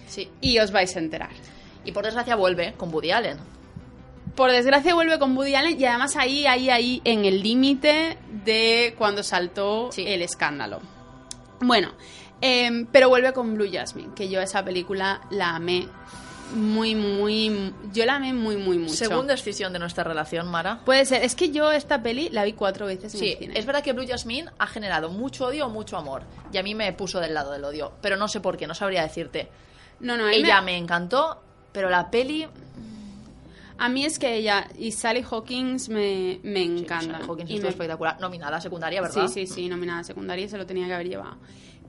Sí. 0.07 0.27
y 0.41 0.59
os 0.59 0.71
vais 0.71 0.93
a 0.95 0.99
enterar. 0.99 1.29
Y 1.85 1.93
por 1.93 2.03
desgracia 2.03 2.35
vuelve 2.35 2.73
con 2.73 2.93
Woody 2.93 3.11
Allen. 3.11 3.37
Por 4.40 4.52
desgracia 4.53 4.94
vuelve 4.95 5.20
con 5.20 5.36
Woody 5.36 5.53
Allen 5.56 5.78
y 5.78 5.84
además 5.84 6.16
ahí, 6.16 6.45
ahí, 6.45 6.70
ahí, 6.70 7.02
en 7.03 7.26
el 7.26 7.44
límite 7.44 8.18
de 8.45 8.95
cuando 8.98 9.22
saltó 9.22 9.91
Sí. 9.91 10.06
el 10.07 10.22
escándalo. 10.22 10.80
Bueno, 11.60 11.91
em, 12.40 12.86
pero 12.86 13.10
vuelve 13.10 13.34
con 13.34 13.53
Blue 13.56 13.68
Jasmine, 13.70 14.14
que 14.16 14.30
yo 14.30 14.40
esa 14.40 14.64
película 14.64 15.20
la 15.30 15.56
amé 15.57 15.90
muy, 16.56 16.95
muy... 16.95 17.74
Yo 17.91 18.06
la 18.06 18.16
amé 18.16 18.32
muy, 18.34 18.56
muy 18.56 18.78
mucho. 18.78 18.94
Segunda 18.94 19.34
escisión 19.34 19.74
de 19.74 19.80
nuestra 19.80 20.06
relación, 20.06 20.48
Mara. 20.48 20.80
Puede 20.86 21.06
ser, 21.06 21.22
es 21.22 21.36
que 21.36 21.52
yo 21.52 21.70
esta 21.74 22.02
peli 22.02 22.30
la 22.30 22.45
vi 22.45 22.53
cuatro 22.53 22.86
veces 22.86 23.14
en 23.16 23.20
Sí, 23.20 23.32
el 23.34 23.38
cine. 23.40 23.60
es 23.60 23.66
verdad 23.66 23.84
que 23.84 23.91
Blue 23.91 24.07
Jasmine 24.07 24.49
ha 24.57 24.68
generado 24.68 25.10
mucho 25.10 25.48
odio 25.48 25.66
o 25.66 25.70
mucho 25.70 25.98
amor. 25.98 26.24
Y 26.53 26.57
a 26.57 26.64
mí 26.64 26.74
me 26.76 26.94
puso 26.94 27.20
del 27.20 27.34
lado 27.34 27.52
del 27.52 27.66
odio. 27.66 27.91
Pero 28.02 28.16
no 28.16 28.30
sé 28.30 28.40
por 28.40 28.56
qué, 28.56 28.68
no 28.68 28.74
sabría 28.74 29.03
decirte. 29.03 29.49
No, 29.99 30.16
no, 30.16 30.30
Ella 30.30 30.61
me- 30.61 30.72
me 30.72 30.78
encantó, 30.78 31.41
pero 31.74 31.90
la 31.90 32.10
peli... 32.10 32.48
A 33.80 33.89
mí 33.89 34.03
es 34.06 34.19
que 34.19 34.35
ella 34.35 34.68
y 34.77 34.91
Sally 34.91 35.23
Hawkins 35.30 35.89
me, 35.89 36.39
me 36.43 36.64
encanta. 36.64 37.14
Sally 37.19 37.26
Hawkins 37.27 37.49
Y 37.51 37.60
me- 37.61 37.69
espectacular. 37.69 38.19
Nominada 38.19 38.60
secundaria, 38.61 39.01
¿verdad? 39.01 39.27
Sí, 39.27 39.45
sí, 39.47 39.53
sí, 39.53 39.69
nominada 39.69 40.03
secundaria 40.03 40.45
y 40.45 40.49
se 40.49 40.57
lo 40.57 40.65
tenía 40.65 40.85
que 40.88 40.93
haber 40.93 41.07
llevado. 41.10 41.38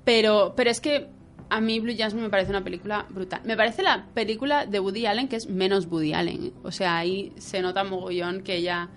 Pero, 0.04 0.54
pero 0.56 0.70
es 0.70 0.80
que 0.80 1.08
a 1.48 1.60
mí 1.60 1.80
Blue 1.80 1.94
Jasmine 1.96 2.24
me 2.26 2.30
parece 2.30 2.50
una 2.50 2.62
película 2.62 3.06
brutal. 3.10 3.40
Me 3.44 3.56
parece 3.56 3.82
la 3.82 4.06
película 4.14 4.66
de 4.66 4.78
Woody 4.80 5.06
Allen 5.06 5.26
que 5.28 5.36
es 5.36 5.48
menos 5.48 5.86
Woody 5.86 6.12
Allen. 6.14 6.52
O 6.62 6.70
sea, 6.70 6.96
ahí 6.96 7.32
se 7.38 7.60
nota 7.60 7.82
mogollón 7.84 8.42
que 8.42 8.54
ella 8.56 8.88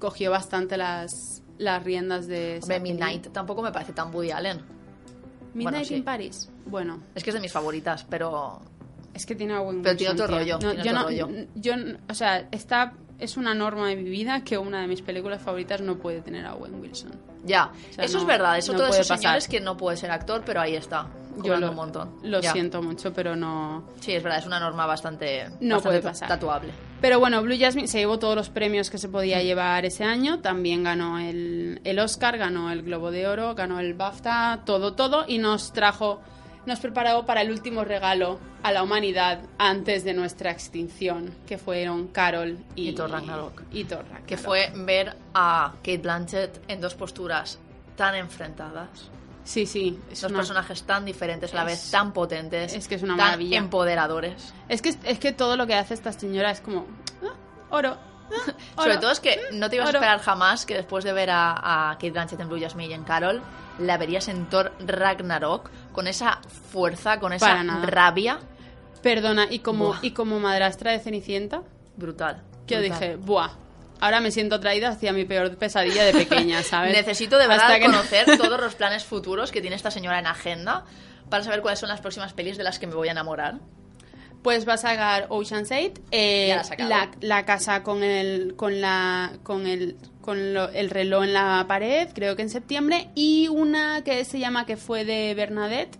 cogió 0.00 0.30
bastante 0.32 0.76
las, 0.76 1.42
las 1.56 1.82
riendas 1.84 2.26
de... 2.26 2.58
Hombre. 2.62 2.80
Midnight 2.80 3.28
tampoco 3.32 3.62
me 3.62 3.70
parece 3.72 3.92
tan 3.92 4.12
Woody 4.14 4.32
Allen. 4.32 4.58
Midnight 5.54 5.72
Bueno, 5.72 5.84
sí. 5.84 5.94
in 5.94 6.04
Paris. 6.04 6.50
Bueno, 6.66 7.00
Es 7.14 7.22
que 7.24 7.30
es 7.30 7.34
de 7.34 7.40
mis 7.40 7.52
favoritas, 7.52 8.04
pero... 8.10 8.60
es 9.18 9.26
que 9.26 9.34
tiene 9.34 9.54
a 9.54 9.60
Owen 9.60 9.82
Pero 9.82 9.96
tiene 9.96 10.12
Wilson, 10.12 10.24
otro 10.24 10.38
rollo, 10.38 10.54
No, 10.54 10.58
tiene 10.70 10.84
yo 10.84 10.90
otro 10.90 10.94
no, 11.02 11.04
rollo. 11.08 11.46
yo, 11.54 11.74
o 12.08 12.14
sea, 12.14 12.48
esta 12.50 12.92
es 13.18 13.36
una 13.36 13.52
norma 13.54 13.88
de 13.88 13.96
mi 13.96 14.08
vida 14.08 14.42
que 14.44 14.56
una 14.58 14.80
de 14.80 14.86
mis 14.86 15.02
películas 15.02 15.42
favoritas 15.42 15.80
no 15.80 15.96
puede 15.98 16.20
tener 16.22 16.46
a 16.46 16.54
Owen 16.54 16.80
Wilson. 16.80 17.10
Ya, 17.44 17.70
sea, 17.90 18.04
eso 18.04 18.18
es 18.18 18.24
verdad. 18.26 18.58
Es 18.58 18.68
no 18.68 18.74
otro 18.74 18.86
de 18.86 18.92
esos 18.92 19.08
pasar. 19.08 19.18
señores 19.18 19.48
que 19.48 19.60
no 19.60 19.76
puede 19.76 19.96
ser 19.96 20.10
actor, 20.10 20.42
pero 20.46 20.60
ahí 20.60 20.74
está. 20.76 21.08
Yo 21.42 21.56
lo, 21.56 21.70
un 21.70 21.76
montón. 21.76 22.16
lo 22.24 22.40
Ya. 22.40 22.50
siento 22.52 22.82
mucho, 22.82 23.12
pero 23.12 23.36
no... 23.36 23.84
Sí, 24.00 24.12
es 24.12 24.22
verdad, 24.24 24.40
es 24.40 24.46
una 24.46 24.58
norma 24.58 24.86
bastante, 24.86 25.44
No 25.60 25.76
bastante 25.76 25.82
puede 25.82 26.00
pasar. 26.02 26.28
tatuable. 26.28 26.72
Pero 27.00 27.20
bueno, 27.20 27.40
Blue 27.42 27.54
Jasmine 27.56 27.86
se 27.86 27.98
llevó 27.98 28.18
todos 28.18 28.34
los 28.34 28.48
premios 28.50 28.90
que 28.90 28.98
se 28.98 29.08
podía 29.08 29.40
llevar 29.40 29.84
ese 29.84 30.02
año. 30.02 30.40
También 30.40 30.82
ganó 30.82 31.20
el, 31.20 31.80
el 31.84 31.98
Oscar, 32.00 32.38
ganó 32.38 32.72
el 32.72 32.82
Globo 32.82 33.12
de 33.12 33.28
Oro, 33.28 33.54
ganó 33.54 33.78
el 33.78 33.94
BAFTA, 33.94 34.62
todo, 34.66 34.94
todo. 34.94 35.24
Y 35.28 35.38
nos 35.38 35.72
trajo, 35.72 36.20
nos 36.68 36.78
preparó 36.78 37.26
para 37.26 37.40
el 37.42 37.50
último 37.50 37.82
regalo 37.84 38.38
a 38.62 38.70
la 38.70 38.82
humanidad 38.84 39.40
antes 39.58 40.04
de 40.04 40.14
nuestra 40.14 40.50
extinción, 40.52 41.34
que 41.46 41.58
fueron 41.58 42.08
Carol 42.08 42.58
y, 42.76 42.90
Y 42.90 42.94
Thor 42.94 43.10
Ragnarok. 43.10 43.62
Y 43.72 43.84
Thor 43.84 44.04
Ragnarok. 44.04 44.26
Que 44.26 44.36
fue 44.36 44.70
ver 44.74 45.16
a 45.34 45.72
Kate 45.78 45.98
Blanchett 45.98 46.60
en 46.68 46.80
dos 46.80 46.94
posturas 46.94 47.58
tan 47.96 48.14
enfrentadas. 48.14 48.88
Sí, 49.44 49.64
sí. 49.66 49.98
Dos 50.10 50.24
una- 50.24 50.38
personajes 50.40 50.82
tan 50.82 51.04
diferentes, 51.06 51.52
a 51.54 51.56
la 51.56 51.64
vez 51.64 51.82
Es- 51.84 51.90
tan 51.90 52.12
potentes. 52.12 52.74
es 52.74 52.86
que 52.86 52.96
es 52.96 53.02
una 53.02 53.16
tan 53.16 53.26
maravilla. 53.26 53.56
empoderadores. 53.58 54.52
Es 54.68 54.82
que, 54.82 54.94
es 55.04 55.18
que 55.18 55.32
todo 55.32 55.56
lo 55.56 55.66
que 55.66 55.74
hace 55.74 55.94
esta 55.94 56.12
señora 56.12 56.50
es 56.50 56.60
como... 56.60 56.86
ah, 57.24 57.34
oro. 57.70 57.96
ah, 57.96 58.52
Sobre 58.82 58.98
todo 58.98 59.10
es 59.10 59.20
que 59.20 59.40
no 59.52 59.70
te 59.70 59.76
ibas 59.76 59.88
a 59.88 59.92
esperar 59.92 60.20
jamás 60.20 60.66
que 60.66 60.74
después 60.74 61.02
de 61.02 61.14
ver 61.14 61.30
a, 61.30 61.90
a 61.90 61.94
Kate 61.94 62.10
Blanchett 62.10 62.38
en 62.40 62.48
Blue 62.50 62.60
Jasmine 62.60 62.90
y 62.90 62.92
en 62.92 63.04
Carol, 63.04 63.40
la 63.78 63.96
verías 63.96 64.28
en 64.28 64.46
Thor 64.50 64.72
Ragnarok 64.84 65.70
con 65.92 66.06
esa 66.06 66.40
fuerza, 66.72 67.18
con 67.20 67.32
esa 67.32 67.62
rabia 67.82 68.38
Perdona, 69.02 69.46
y 69.50 69.60
como, 69.60 69.86
Buah. 69.88 69.98
y 70.02 70.10
como 70.10 70.40
madrastra 70.40 70.90
de 70.92 70.98
Cenicienta, 70.98 71.62
brutal. 71.96 72.42
que 72.66 72.74
yo 72.74 72.80
dije, 72.80 73.16
buah, 73.16 73.50
ahora 74.00 74.20
me 74.20 74.30
siento 74.32 74.56
atraída 74.56 74.88
hacia 74.88 75.12
mi 75.12 75.24
peor 75.24 75.56
pesadilla 75.56 76.04
de 76.04 76.12
pequeña, 76.12 76.62
¿sabes? 76.64 76.92
Necesito 76.92 77.38
de 77.38 77.46
verdad 77.46 77.66
Hasta 77.66 77.78
que 77.78 77.86
no- 77.88 77.94
conocer 77.98 78.26
todos 78.38 78.60
los 78.60 78.74
planes 78.74 79.04
futuros 79.04 79.52
que 79.52 79.60
tiene 79.60 79.76
esta 79.76 79.90
señora 79.90 80.18
en 80.18 80.26
agenda 80.26 80.84
para 81.30 81.44
saber 81.44 81.62
cuáles 81.62 81.78
son 81.78 81.88
las 81.90 82.00
próximas 82.00 82.32
pelis 82.32 82.56
de 82.56 82.64
las 82.64 82.78
que 82.78 82.86
me 82.86 82.94
voy 82.94 83.08
a 83.08 83.12
enamorar. 83.12 83.58
Pues 84.42 84.68
va 84.68 84.74
a 84.74 84.78
sacar 84.78 85.26
Ocean's 85.30 85.70
8, 85.72 86.00
eh, 86.12 86.56
la 87.20 87.44
casa 87.44 87.82
con 87.82 88.02
el 88.04 88.54
con 88.56 88.80
la 88.80 89.32
con 89.42 89.66
el 89.66 89.96
con 90.28 90.52
lo- 90.52 90.68
el 90.68 90.90
reloj 90.90 91.24
en 91.24 91.32
la 91.32 91.64
pared, 91.66 92.06
creo 92.14 92.36
que 92.36 92.42
en 92.42 92.50
septiembre, 92.50 93.08
y 93.14 93.48
una 93.48 94.04
que 94.04 94.26
se 94.26 94.38
llama 94.38 94.66
que 94.66 94.76
fue 94.76 95.06
de 95.06 95.32
Bernadette. 95.34 95.96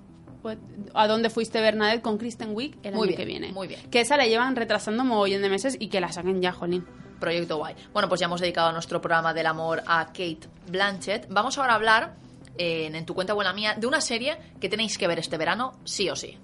¿A 0.95 1.07
dónde 1.09 1.31
fuiste 1.31 1.61
Bernadette 1.63 2.03
con 2.03 2.19
Kristen 2.19 2.51
Wiig 2.55 2.77
el 2.83 2.93
Muy 2.95 3.09
año 3.09 3.09
bien, 3.09 3.17
que 3.17 3.25
viene? 3.25 3.53
muy 3.53 3.69
bien. 3.69 3.81
Que 3.91 4.01
esa 4.03 4.19
la 4.19 4.27
llevan 4.27 4.55
retrasando 4.55 5.03
mogollón 5.03 5.41
de 5.41 5.49
meses 5.49 5.77
y 5.81 5.89
que 5.89 6.01
la 6.01 6.13
saquen 6.13 6.43
ya, 6.43 6.53
jolín. 6.53 6.85
Proyecto 7.19 7.57
Guay. 7.57 7.75
Bueno, 7.95 8.09
pues 8.09 8.21
ya 8.21 8.27
hemos 8.27 8.41
dedicado 8.43 8.71
nuestro 8.73 9.01
programa 9.01 9.33
del 9.33 9.47
amor 9.47 9.83
a 9.87 10.07
Kate 10.09 10.41
Blanchett. 10.71 11.27
Vamos 11.31 11.57
ahora 11.57 11.73
a 11.73 11.77
hablar, 11.77 12.15
eh, 12.59 12.85
en, 12.87 12.95
en 12.97 13.07
tu 13.07 13.15
cuenta 13.15 13.33
buena 13.33 13.53
mía, 13.55 13.75
de 13.79 13.87
una 13.87 14.01
serie 14.03 14.37
que 14.61 14.69
tenéis 14.69 14.99
que 14.99 15.07
ver 15.09 15.19
este 15.19 15.39
verano, 15.39 15.73
sí 15.85 16.09
o 16.11 16.17
sí. 16.17 16.37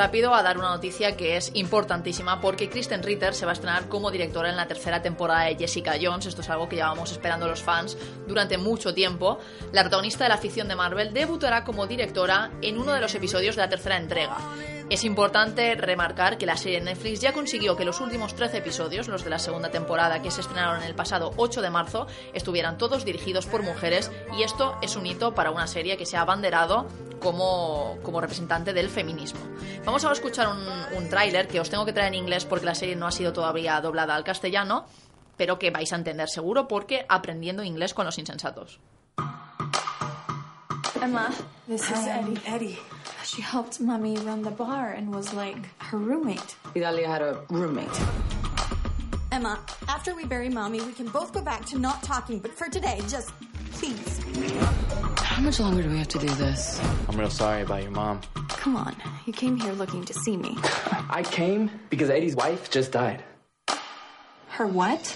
Rápido 0.00 0.34
a 0.34 0.42
dar 0.42 0.56
una 0.56 0.70
noticia 0.70 1.14
que 1.14 1.36
es 1.36 1.50
importantísima 1.52 2.40
porque 2.40 2.70
Kristen 2.70 3.02
Ritter 3.02 3.34
se 3.34 3.44
va 3.44 3.50
a 3.50 3.52
estrenar 3.52 3.86
como 3.86 4.10
directora 4.10 4.48
en 4.48 4.56
la 4.56 4.66
tercera 4.66 5.02
temporada 5.02 5.42
de 5.42 5.56
Jessica 5.56 5.92
Jones. 6.00 6.24
Esto 6.24 6.40
es 6.40 6.48
algo 6.48 6.70
que 6.70 6.76
llevamos 6.76 7.12
esperando 7.12 7.46
los 7.46 7.62
fans 7.62 7.98
durante 8.26 8.56
mucho 8.56 8.94
tiempo. 8.94 9.38
La 9.72 9.82
protagonista 9.82 10.24
de 10.24 10.30
la 10.30 10.38
ficción 10.38 10.68
de 10.68 10.74
Marvel 10.74 11.12
debutará 11.12 11.64
como 11.64 11.86
directora 11.86 12.50
en 12.62 12.78
uno 12.78 12.94
de 12.94 13.02
los 13.02 13.14
episodios 13.14 13.56
de 13.56 13.60
la 13.60 13.68
tercera 13.68 13.98
entrega. 13.98 14.38
Es 14.90 15.04
importante 15.04 15.76
remarcar 15.76 16.36
que 16.36 16.46
la 16.46 16.56
serie 16.56 16.80
Netflix 16.80 17.20
ya 17.20 17.32
consiguió 17.32 17.76
que 17.76 17.84
los 17.84 18.00
últimos 18.00 18.34
13 18.34 18.56
episodios, 18.56 19.06
los 19.06 19.22
de 19.22 19.30
la 19.30 19.38
segunda 19.38 19.70
temporada 19.70 20.20
que 20.20 20.32
se 20.32 20.40
estrenaron 20.40 20.82
el 20.82 20.96
pasado 20.96 21.30
8 21.36 21.62
de 21.62 21.70
marzo, 21.70 22.08
estuvieran 22.32 22.76
todos 22.76 23.04
dirigidos 23.04 23.46
por 23.46 23.62
mujeres 23.62 24.10
y 24.36 24.42
esto 24.42 24.76
es 24.82 24.96
un 24.96 25.06
hito 25.06 25.32
para 25.32 25.52
una 25.52 25.68
serie 25.68 25.96
que 25.96 26.06
se 26.06 26.16
ha 26.16 26.22
abanderado 26.22 26.88
como, 27.20 27.98
como 28.02 28.20
representante 28.20 28.72
del 28.72 28.90
feminismo. 28.90 29.38
Vamos 29.84 30.02
ahora 30.02 30.14
a 30.14 30.18
escuchar 30.18 30.48
un, 30.48 30.98
un 30.98 31.08
tráiler 31.08 31.46
que 31.46 31.60
os 31.60 31.70
tengo 31.70 31.86
que 31.86 31.92
traer 31.92 32.08
en 32.08 32.16
inglés 32.16 32.44
porque 32.44 32.66
la 32.66 32.74
serie 32.74 32.96
no 32.96 33.06
ha 33.06 33.12
sido 33.12 33.32
todavía 33.32 33.80
doblada 33.80 34.16
al 34.16 34.24
castellano, 34.24 34.86
pero 35.36 35.56
que 35.56 35.70
vais 35.70 35.92
a 35.92 35.96
entender 35.96 36.28
seguro 36.28 36.66
porque 36.66 37.06
aprendiendo 37.08 37.62
inglés 37.62 37.94
con 37.94 38.06
los 38.06 38.18
insensatos. 38.18 38.80
Emma, 41.00 41.28
this 41.68 41.88
is 41.88 42.06
Eddie. 42.08 42.40
Eddie. 42.44 42.99
She 43.32 43.42
helped 43.42 43.78
mommy 43.78 44.16
run 44.16 44.42
the 44.42 44.50
bar 44.50 44.90
and 44.90 45.14
was 45.14 45.32
like 45.32 45.56
her 45.78 45.98
roommate. 45.98 46.56
Idalia 46.74 47.06
had 47.06 47.22
a 47.22 47.38
roommate. 47.48 48.00
Emma, 49.30 49.60
after 49.86 50.16
we 50.16 50.24
bury 50.24 50.48
mommy, 50.48 50.80
we 50.80 50.92
can 50.92 51.06
both 51.06 51.32
go 51.32 51.40
back 51.40 51.64
to 51.66 51.78
not 51.78 52.02
talking, 52.02 52.40
but 52.40 52.52
for 52.52 52.68
today, 52.68 53.00
just 53.06 53.30
please. 53.74 54.18
How 55.18 55.40
much 55.42 55.60
longer 55.60 55.80
do 55.80 55.90
we 55.90 55.98
have 55.98 56.08
to 56.08 56.18
do 56.18 56.26
this? 56.26 56.80
I'm 57.08 57.16
real 57.16 57.30
sorry 57.30 57.62
about 57.62 57.84
your 57.84 57.92
mom. 57.92 58.20
Come 58.48 58.74
on, 58.74 58.96
you 59.26 59.32
came 59.32 59.56
here 59.56 59.74
looking 59.74 60.04
to 60.06 60.12
see 60.12 60.36
me. 60.36 60.56
I 61.08 61.22
came 61.22 61.70
because 61.88 62.10
Eddie's 62.10 62.34
wife 62.34 62.68
just 62.68 62.90
died. 62.90 63.22
Her 64.48 64.66
what? 64.66 65.06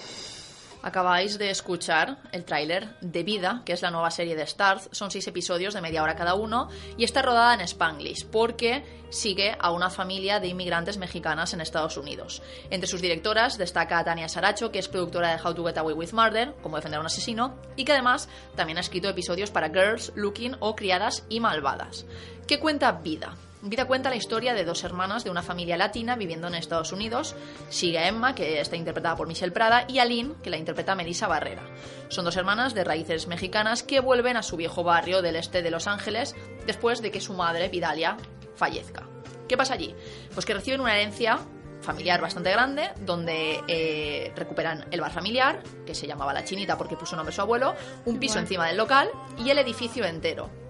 Acabáis 0.85 1.39
de 1.39 1.49
escuchar 1.49 2.19
el 2.31 2.45
tráiler 2.45 2.91
de 3.01 3.23
Vida, 3.23 3.63
que 3.65 3.73
es 3.73 3.81
la 3.81 3.91
nueva 3.91 4.11
serie 4.11 4.37
de 4.37 4.47
Starz. 4.47 4.91
Son 4.93 5.11
seis 5.11 5.27
episodios 5.27 5.73
de 5.73 5.81
media 5.81 6.03
hora 6.03 6.15
cada 6.15 6.35
uno 6.35 6.69
y 6.99 7.05
está 7.05 7.23
rodada 7.23 7.55
en 7.55 7.63
Spanglish 7.63 8.27
porque 8.27 8.85
sigue 9.09 9.57
a 9.59 9.71
una 9.71 9.89
familia 9.89 10.41
de 10.41 10.49
inmigrantes 10.49 10.99
mexicanas 10.99 11.55
en 11.55 11.63
Estados 11.63 11.97
Unidos. 11.97 12.43
Entre 12.69 12.87
sus 12.87 13.01
directoras 13.01 13.57
destaca 13.57 14.05
Tania 14.05 14.29
Saracho, 14.29 14.71
que 14.71 14.79
es 14.79 14.89
productora 14.89 15.35
de 15.35 15.43
How 15.43 15.55
to 15.55 15.65
Get 15.65 15.79
Away 15.79 15.95
with 15.95 16.13
Murder, 16.13 16.55
como 16.63 16.77
defender 16.77 16.99
a 16.99 17.01
un 17.01 17.07
asesino, 17.07 17.57
y 17.77 17.87
que 17.87 17.93
además 17.93 18.29
también 18.55 18.77
ha 18.77 18.83
escrito 18.83 19.09
episodios 19.09 19.51
para 19.51 19.71
Girls, 19.71 20.13
Looking 20.17 20.57
o 20.61 20.77
Criadas 20.77 21.25
y 21.31 21.41
Malvadas. 21.41 22.05
¿Qué 22.47 22.61
cuenta 22.61 22.93
Vida? 22.93 23.35
Vida 23.67 23.87
cuenta 23.87 24.11
la 24.11 24.17
historia 24.17 24.53
de 24.53 24.63
dos 24.63 24.85
hermanas 24.85 25.25
de 25.25 25.31
una 25.31 25.41
familia 25.41 25.79
latina 25.79 26.17
viviendo 26.17 26.49
en 26.49 26.55
Estados 26.55 26.93
Unidos. 26.93 27.35
Sigue 27.71 27.99
a 27.99 28.09
Emma, 28.09 28.35
que 28.35 28.61
está 28.61 28.77
interpretada 28.77 29.17
por 29.17 29.27
Michelle 29.27 29.53
Prada, 29.53 29.87
y 29.89 30.01
a 30.01 30.05
Lynn, 30.05 30.35
que 30.43 30.51
la 30.51 30.59
interpreta 30.59 30.95
Melissa 30.95 31.29
Barrera. 31.29 31.63
Son 32.09 32.27
dos 32.27 32.37
hermanas 32.37 32.75
de 32.75 32.85
raíces 32.85 33.27
mexicanas 33.27 33.83
que 33.83 34.01
vuelven 34.01 34.37
a 34.37 34.43
su 34.43 34.59
viejo 34.59 34.85
barrio 34.85 35.23
del 35.23 35.37
este 35.37 35.63
de 35.63 35.71
Los 35.71 35.87
Ángeles 35.87 36.37
después 36.67 37.01
de 37.01 37.11
que 37.11 37.23
su 37.23 37.33
madre, 37.33 37.71
Vidalia, 37.71 38.19
fallezca. 38.55 39.09
¿Qué 39.49 39.57
pasa 39.57 39.73
allí? 39.73 39.95
Pues 40.35 40.45
que 40.45 40.53
reciben 40.53 40.83
una 40.83 40.95
herencia 40.95 41.39
familiar 41.81 42.21
bastante 42.21 42.51
grande, 42.51 42.91
donde 43.01 43.63
eh, 43.67 44.31
recuperan 44.37 44.85
el 44.91 45.01
bar 45.01 45.11
familiar, 45.11 45.63
que 45.87 45.95
se 45.95 46.07
llamaba 46.07 46.35
La 46.35 46.45
Chinita 46.45 46.77
porque 46.77 46.99
puso 46.99 47.17
nombre 47.17 47.33
a 47.33 47.35
su 47.37 47.41
abuelo, 47.41 47.75
un 48.05 48.19
piso 48.19 48.39
encima 48.39 48.67
del 48.67 48.77
local 48.77 49.09
y 49.39 49.49
el 49.49 49.57
edificio 49.57 50.05
entero. 50.05 50.64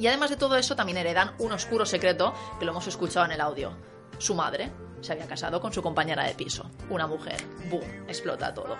Y 0.00 0.06
además 0.06 0.30
de 0.30 0.36
todo 0.36 0.56
eso, 0.56 0.74
también 0.74 0.96
heredan 0.96 1.34
un 1.38 1.52
oscuro 1.52 1.84
secreto 1.84 2.32
que 2.58 2.64
lo 2.64 2.70
hemos 2.72 2.86
escuchado 2.86 3.26
en 3.26 3.32
el 3.32 3.40
audio. 3.42 3.76
Su 4.16 4.34
madre 4.34 4.72
se 5.02 5.12
había 5.12 5.26
casado 5.26 5.60
con 5.60 5.74
su 5.74 5.82
compañera 5.82 6.24
de 6.24 6.34
piso, 6.34 6.70
una 6.88 7.06
mujer. 7.06 7.36
¡Boom! 7.68 7.84
Explota 8.08 8.54
todo. 8.54 8.78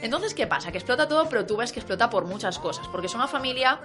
Entonces, 0.00 0.32
¿qué 0.32 0.46
pasa? 0.46 0.70
Que 0.70 0.78
explota 0.78 1.08
todo, 1.08 1.28
pero 1.28 1.44
tú 1.44 1.56
ves 1.56 1.72
que 1.72 1.80
explota 1.80 2.08
por 2.08 2.24
muchas 2.24 2.60
cosas. 2.60 2.86
Porque 2.86 3.08
es 3.08 3.14
una 3.14 3.26
familia 3.26 3.80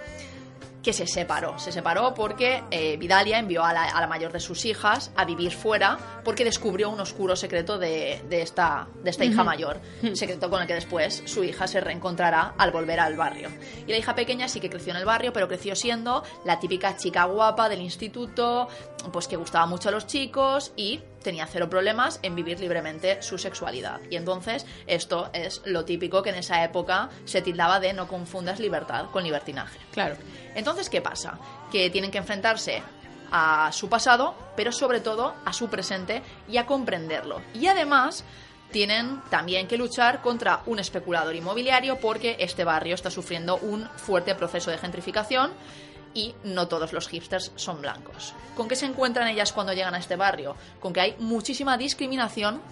que 0.86 0.92
se 0.92 1.08
separó. 1.08 1.58
Se 1.58 1.72
separó 1.72 2.14
porque 2.14 2.62
eh, 2.70 2.96
Vidalia 2.96 3.40
envió 3.40 3.64
a 3.64 3.72
la, 3.72 3.86
a 3.86 4.00
la 4.00 4.06
mayor 4.06 4.30
de 4.30 4.38
sus 4.38 4.64
hijas 4.66 5.10
a 5.16 5.24
vivir 5.24 5.50
fuera 5.50 5.98
porque 6.22 6.44
descubrió 6.44 6.90
un 6.90 7.00
oscuro 7.00 7.34
secreto 7.34 7.76
de, 7.76 8.22
de 8.28 8.40
esta, 8.40 8.86
de 9.02 9.10
esta 9.10 9.24
hija 9.24 9.42
mayor. 9.42 9.80
Secreto 10.14 10.48
con 10.48 10.62
el 10.62 10.68
que 10.68 10.74
después 10.74 11.24
su 11.26 11.42
hija 11.42 11.66
se 11.66 11.80
reencontrará 11.80 12.54
al 12.56 12.70
volver 12.70 13.00
al 13.00 13.16
barrio. 13.16 13.48
Y 13.84 13.90
la 13.90 13.98
hija 13.98 14.14
pequeña 14.14 14.46
sí 14.46 14.60
que 14.60 14.70
creció 14.70 14.92
en 14.92 14.98
el 14.98 15.04
barrio, 15.04 15.32
pero 15.32 15.48
creció 15.48 15.74
siendo 15.74 16.22
la 16.44 16.60
típica 16.60 16.96
chica 16.96 17.24
guapa 17.24 17.68
del 17.68 17.80
instituto, 17.80 18.68
pues 19.12 19.26
que 19.26 19.34
gustaba 19.34 19.66
mucho 19.66 19.88
a 19.88 19.92
los 19.92 20.06
chicos 20.06 20.72
y 20.76 21.00
tenía 21.26 21.46
cero 21.48 21.68
problemas 21.68 22.20
en 22.22 22.36
vivir 22.36 22.60
libremente 22.60 23.20
su 23.20 23.36
sexualidad. 23.36 24.00
Y 24.10 24.14
entonces 24.14 24.64
esto 24.86 25.28
es 25.32 25.60
lo 25.64 25.84
típico 25.84 26.22
que 26.22 26.30
en 26.30 26.36
esa 26.36 26.62
época 26.62 27.10
se 27.24 27.42
tildaba 27.42 27.80
de 27.80 27.92
no 27.92 28.06
confundas 28.06 28.60
libertad 28.60 29.06
con 29.10 29.24
libertinaje. 29.24 29.76
Claro. 29.90 30.14
Entonces, 30.54 30.88
¿qué 30.88 31.02
pasa? 31.02 31.36
Que 31.72 31.90
tienen 31.90 32.12
que 32.12 32.18
enfrentarse 32.18 32.80
a 33.32 33.70
su 33.72 33.88
pasado, 33.88 34.36
pero 34.54 34.70
sobre 34.70 35.00
todo 35.00 35.34
a 35.44 35.52
su 35.52 35.68
presente 35.68 36.22
y 36.48 36.58
a 36.58 36.66
comprenderlo. 36.66 37.42
Y 37.54 37.66
además 37.66 38.22
tienen 38.70 39.20
también 39.28 39.66
que 39.66 39.76
luchar 39.76 40.22
contra 40.22 40.62
un 40.66 40.78
especulador 40.78 41.34
inmobiliario 41.34 41.98
porque 41.98 42.36
este 42.38 42.62
barrio 42.62 42.94
está 42.94 43.10
sufriendo 43.10 43.56
un 43.56 43.88
fuerte 43.96 44.32
proceso 44.36 44.70
de 44.70 44.78
gentrificación 44.78 45.50
y 46.16 46.34
no 46.44 46.66
todos 46.66 46.94
los 46.94 47.08
hipsters 47.08 47.52
son 47.56 47.82
blancos. 47.82 48.32
¿Con 48.56 48.68
qué 48.68 48.74
se 48.74 48.86
encuentran 48.86 49.28
ellas 49.28 49.52
cuando 49.52 49.74
llegan 49.74 49.94
a 49.94 49.98
este 49.98 50.16
barrio? 50.16 50.56
Con 50.80 50.94
que 50.94 51.00
hay 51.00 51.16
muchísima 51.18 51.76
discriminación 51.76 52.62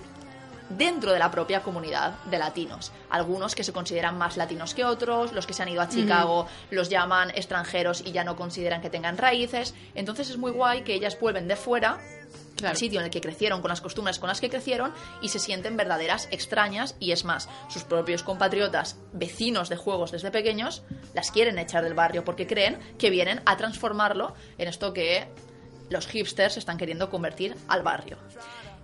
dentro 0.70 1.12
de 1.12 1.18
la 1.18 1.30
propia 1.30 1.62
comunidad 1.62 2.14
de 2.24 2.38
latinos. 2.38 2.90
Algunos 3.10 3.54
que 3.54 3.62
se 3.62 3.74
consideran 3.74 4.16
más 4.16 4.38
latinos 4.38 4.72
que 4.72 4.86
otros, 4.86 5.32
los 5.32 5.46
que 5.46 5.52
se 5.52 5.62
han 5.62 5.68
ido 5.68 5.82
a 5.82 5.90
Chicago 5.90 6.46
los 6.70 6.88
llaman 6.88 7.30
extranjeros 7.30 8.00
y 8.00 8.12
ya 8.12 8.24
no 8.24 8.34
consideran 8.34 8.80
que 8.80 8.88
tengan 8.88 9.18
raíces. 9.18 9.74
Entonces 9.94 10.30
es 10.30 10.38
muy 10.38 10.50
guay 10.50 10.82
que 10.82 10.94
ellas 10.94 11.20
vuelven 11.20 11.46
de 11.46 11.56
fuera 11.56 11.98
al 12.62 12.76
sitio 12.76 13.00
en 13.00 13.06
el 13.06 13.10
que 13.10 13.20
crecieron, 13.20 13.60
con 13.60 13.68
las 13.68 13.80
costumbres 13.80 14.18
con 14.18 14.28
las 14.28 14.40
que 14.40 14.50
crecieron 14.50 14.92
y 15.20 15.28
se 15.28 15.38
sienten 15.38 15.76
verdaderas 15.76 16.28
extrañas 16.30 16.96
y 17.00 17.12
es 17.12 17.24
más, 17.24 17.48
sus 17.68 17.84
propios 17.84 18.22
compatriotas, 18.22 18.96
vecinos 19.12 19.68
de 19.68 19.76
juegos 19.76 20.12
desde 20.12 20.30
pequeños, 20.30 20.82
las 21.14 21.30
quieren 21.30 21.58
echar 21.58 21.84
del 21.84 21.94
barrio 21.94 22.24
porque 22.24 22.46
creen 22.46 22.78
que 22.98 23.10
vienen 23.10 23.42
a 23.46 23.56
transformarlo 23.56 24.34
en 24.58 24.68
esto 24.68 24.92
que 24.92 25.28
los 25.90 26.06
hipsters 26.06 26.56
están 26.56 26.78
queriendo 26.78 27.10
convertir 27.10 27.56
al 27.68 27.82
barrio. 27.82 28.18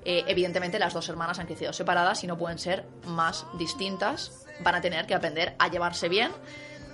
Eh, 0.05 0.25
evidentemente 0.27 0.79
las 0.79 0.95
dos 0.95 1.09
hermanas 1.09 1.39
han 1.39 1.47
crecido 1.47 1.73
separadas 1.73 2.25
y 2.25 2.27
no 2.27 2.39
pueden 2.39 2.59
ser 2.59 2.87
más 3.05 3.47
distintas, 3.59 4.47
van 4.61 4.75
a 4.75 4.81
tener 4.81 5.07
que 5.07 5.15
aprender 5.15 5.55
a 5.59 5.69
llevarse 5.69 6.09
bien 6.09 6.33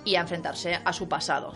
y 0.03 0.15
a 0.15 0.21
enfrentarse 0.21 0.79
a 0.83 0.93
su 0.93 1.07
pasado. 1.07 1.53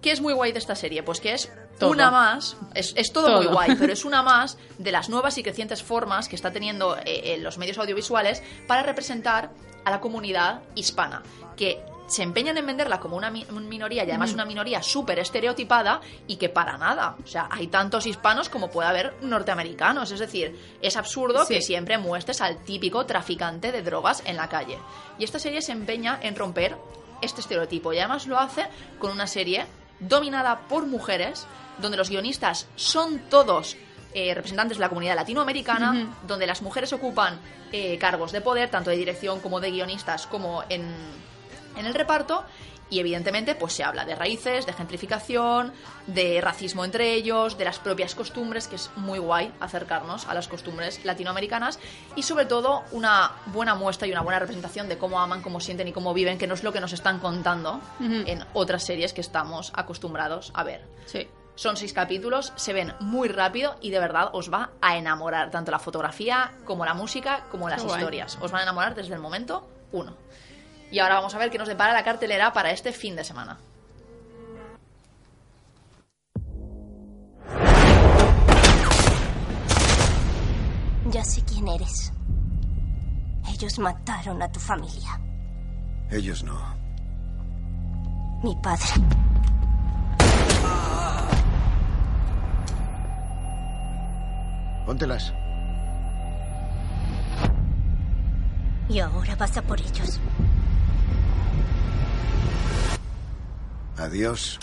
¿Qué 0.00 0.12
es 0.12 0.20
muy 0.20 0.32
guay 0.32 0.52
de 0.52 0.60
esta 0.60 0.76
serie? 0.76 1.02
Pues 1.02 1.20
que 1.20 1.32
es 1.32 1.50
Todo. 1.78 1.90
una 1.90 2.10
más, 2.10 2.56
es, 2.74 2.92
es 2.96 3.12
todo, 3.12 3.36
muy 3.36 3.46
guay, 3.46 3.76
pero 3.78 3.92
es 3.92 4.04
una 4.06 4.22
más 4.22 4.58
de 4.78 4.92
las 4.92 5.08
nuevas 5.08 5.36
y 5.38 5.42
crecientes 5.42 5.82
formas 5.82 6.28
que 6.28 6.36
está 6.36 6.50
teniendo 6.50 6.96
eh, 6.98 7.02
eh, 7.34 7.38
los 7.38 7.58
medios 7.58 7.78
audiovisuales 7.78 8.42
para 8.66 8.82
representar 8.82 9.50
a 9.84 9.90
la 9.90 10.00
comunidad 10.00 10.60
hispana, 10.74 11.22
que 11.56 11.80
se 12.08 12.22
empeñan 12.22 12.56
en 12.56 12.64
venderla 12.64 13.00
como 13.00 13.16
una 13.16 13.30
mi- 13.30 13.44
minoría 13.50 14.02
y 14.02 14.08
además 14.08 14.30
Ujú. 14.30 14.36
una 14.36 14.44
minoría 14.46 14.82
súper 14.82 15.18
estereotipada 15.18 16.00
y 16.26 16.36
que 16.36 16.48
para 16.48 16.78
nada. 16.78 17.16
O 17.22 17.26
sea, 17.26 17.48
hay 17.50 17.66
tantos 17.66 18.06
hispanos 18.06 18.48
como 18.48 18.70
puede 18.70 18.88
haber 18.88 19.14
norteamericanos. 19.20 20.10
Es 20.10 20.18
decir, 20.20 20.58
es 20.80 20.96
absurdo 20.96 21.44
Sí. 21.44 21.54
que 21.54 21.60
siempre 21.62 21.98
muestres 21.98 22.40
al 22.40 22.64
típico 22.64 23.04
traficante 23.04 23.72
de 23.72 23.82
drogas 23.82 24.22
en 24.24 24.36
la 24.36 24.48
calle. 24.48 24.78
Y 25.18 25.24
esta 25.24 25.38
serie 25.38 25.60
se 25.60 25.72
empeña 25.72 26.18
en 26.22 26.34
romper 26.34 26.76
este 27.20 27.42
estereotipo 27.42 27.92
y 27.92 27.98
además 27.98 28.26
lo 28.26 28.38
hace 28.38 28.66
con 28.98 29.10
una 29.10 29.26
serie 29.26 29.66
dominada 30.00 30.60
por 30.68 30.86
mujeres, 30.86 31.46
donde 31.78 31.96
los 31.96 32.10
guionistas 32.10 32.66
son 32.76 33.18
todos 33.30 33.76
eh, 34.14 34.34
representantes 34.34 34.78
de 34.78 34.80
la 34.80 34.88
comunidad 34.88 35.16
latinoamericana, 35.16 36.16
donde 36.26 36.46
las 36.46 36.62
mujeres 36.62 36.92
ocupan 36.92 37.38
eh, 37.72 37.98
cargos 37.98 38.32
de 38.32 38.40
poder, 38.40 38.70
tanto 38.70 38.90
de 38.90 38.96
dirección 38.96 39.40
como 39.40 39.60
de 39.60 39.70
guionistas, 39.70 40.26
como 40.26 40.64
en, 40.68 40.82
en 41.76 41.86
el 41.86 41.94
reparto. 41.94 42.44
Y 42.90 43.00
evidentemente, 43.00 43.54
pues 43.54 43.74
se 43.74 43.84
habla 43.84 44.04
de 44.04 44.14
raíces, 44.14 44.64
de 44.66 44.72
gentrificación, 44.72 45.72
de 46.06 46.40
racismo 46.40 46.84
entre 46.84 47.12
ellos, 47.14 47.58
de 47.58 47.64
las 47.64 47.78
propias 47.78 48.14
costumbres, 48.14 48.66
que 48.66 48.76
es 48.76 48.90
muy 48.96 49.18
guay 49.18 49.52
acercarnos 49.60 50.26
a 50.26 50.34
las 50.34 50.48
costumbres 50.48 51.04
latinoamericanas. 51.04 51.78
Y 52.16 52.22
sobre 52.22 52.46
todo, 52.46 52.84
una 52.92 53.32
buena 53.46 53.74
muestra 53.74 54.08
y 54.08 54.12
una 54.12 54.22
buena 54.22 54.38
representación 54.38 54.88
de 54.88 54.96
cómo 54.96 55.20
aman, 55.20 55.42
cómo 55.42 55.60
sienten 55.60 55.88
y 55.88 55.92
cómo 55.92 56.14
viven, 56.14 56.38
que 56.38 56.46
no 56.46 56.54
es 56.54 56.62
lo 56.64 56.72
que 56.72 56.80
nos 56.80 56.92
están 56.92 57.18
contando 57.18 57.80
en 58.00 58.44
otras 58.54 58.84
series 58.84 59.12
que 59.12 59.20
estamos 59.20 59.72
acostumbrados 59.74 60.50
a 60.54 60.64
ver. 60.64 60.86
Sí. 61.06 61.28
Son 61.54 61.76
seis 61.76 61.92
capítulos, 61.92 62.52
se 62.54 62.72
ven 62.72 62.94
muy 63.00 63.28
rápido 63.28 63.74
y 63.80 63.90
de 63.90 63.98
verdad 63.98 64.30
os 64.32 64.52
va 64.52 64.70
a 64.80 64.96
enamorar 64.96 65.50
tanto 65.50 65.72
la 65.72 65.80
fotografía 65.80 66.52
como 66.64 66.84
la 66.84 66.94
música 66.94 67.46
como 67.50 67.68
las 67.68 67.80
Qué 67.80 67.88
guay. 67.88 67.98
historias. 67.98 68.38
Os 68.40 68.52
van 68.52 68.60
a 68.60 68.62
enamorar 68.62 68.94
desde 68.94 69.14
el 69.14 69.20
momento 69.20 69.68
uno. 69.90 70.14
Y 70.90 70.98
ahora 71.00 71.16
vamos 71.16 71.34
a 71.34 71.38
ver 71.38 71.50
qué 71.50 71.58
nos 71.58 71.68
depara 71.68 71.92
la 71.92 72.04
cartelera 72.04 72.52
para 72.52 72.70
este 72.70 72.92
fin 72.92 73.14
de 73.14 73.24
semana. 73.24 73.58
Ya 81.10 81.24
sé 81.24 81.42
quién 81.44 81.68
eres. 81.68 82.12
Ellos 83.50 83.78
mataron 83.78 84.42
a 84.42 84.52
tu 84.52 84.60
familia. 84.60 85.20
Ellos 86.10 86.42
no. 86.44 86.58
Mi 88.42 88.54
padre. 88.56 88.86
Póntelas. 94.86 95.32
Y 98.88 99.00
ahora 99.00 99.36
vas 99.36 99.56
a 99.56 99.62
por 99.62 99.80
ellos. 99.80 100.20
Adiós. 103.98 104.58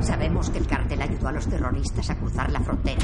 Sabemos 0.00 0.50
que 0.50 0.58
el 0.58 0.66
cartel 0.66 1.00
ayudó 1.00 1.28
a 1.28 1.32
los 1.32 1.48
terroristas 1.48 2.10
a 2.10 2.18
cruzar 2.18 2.50
la 2.50 2.60
frontera. 2.60 3.02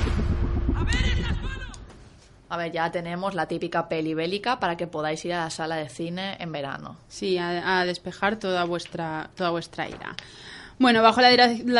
A 2.49 2.57
ver, 2.57 2.73
ya 2.73 2.91
tenemos 2.91 3.35
la 3.35 3.47
típica 3.47 3.89
peli 3.89 4.15
bélica 4.15 4.59
para 4.59 4.77
que 4.77 4.87
podáis 4.87 5.25
ir 5.25 5.35
a 5.35 5.45
la 5.45 5.51
sala 5.51 5.77
de 5.77 5.89
cine 5.89 6.37
en 6.41 6.51
verano. 6.51 6.97
Sí, 7.09 7.39
a, 7.39 7.81
a 7.81 7.85
despejar 7.85 8.37
toda 8.37 8.65
vuestra, 8.65 9.31
toda 9.37 9.51
vuestra 9.51 9.89
ira. 9.89 10.17
Bueno, 10.79 11.03
bajo 11.03 11.21
la, 11.21 11.31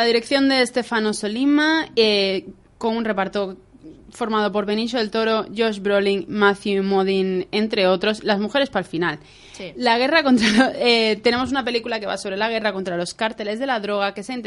dirección 0.05 0.49
de 0.49 0.65
Stefano 0.65 1.13
Solima, 1.13 1.87
eh, 1.95 2.49
con 2.77 2.97
un 2.97 3.05
reparto 3.05 3.57
formado 4.11 4.51
por 4.51 4.65
Benicio 4.65 4.99
del 4.99 5.11
Toro, 5.11 5.45
Josh 5.55 5.79
Brolin, 5.79 6.25
Matthew 6.27 6.83
Modine, 6.83 7.47
entre 7.51 7.87
otros, 7.87 8.23
las 8.23 8.39
mujeres 8.39 8.69
para 8.69 8.83
el 8.83 8.89
final. 8.89 9.19
Sí. 9.53 9.73
La 9.75 9.97
guerra 9.97 10.23
contra 10.23 10.71
eh, 10.75 11.19
tenemos 11.21 11.51
una 11.51 11.65
película 11.65 11.99
que 11.99 12.05
va 12.05 12.17
sobre 12.17 12.37
la 12.37 12.49
guerra 12.49 12.73
contra 12.73 12.97
los 12.97 13.13
cárteles 13.13 13.59
de 13.59 13.65
la 13.65 13.79
droga 13.79 14.13
que 14.13 14.23
se 14.23 14.33
ha 14.33 14.41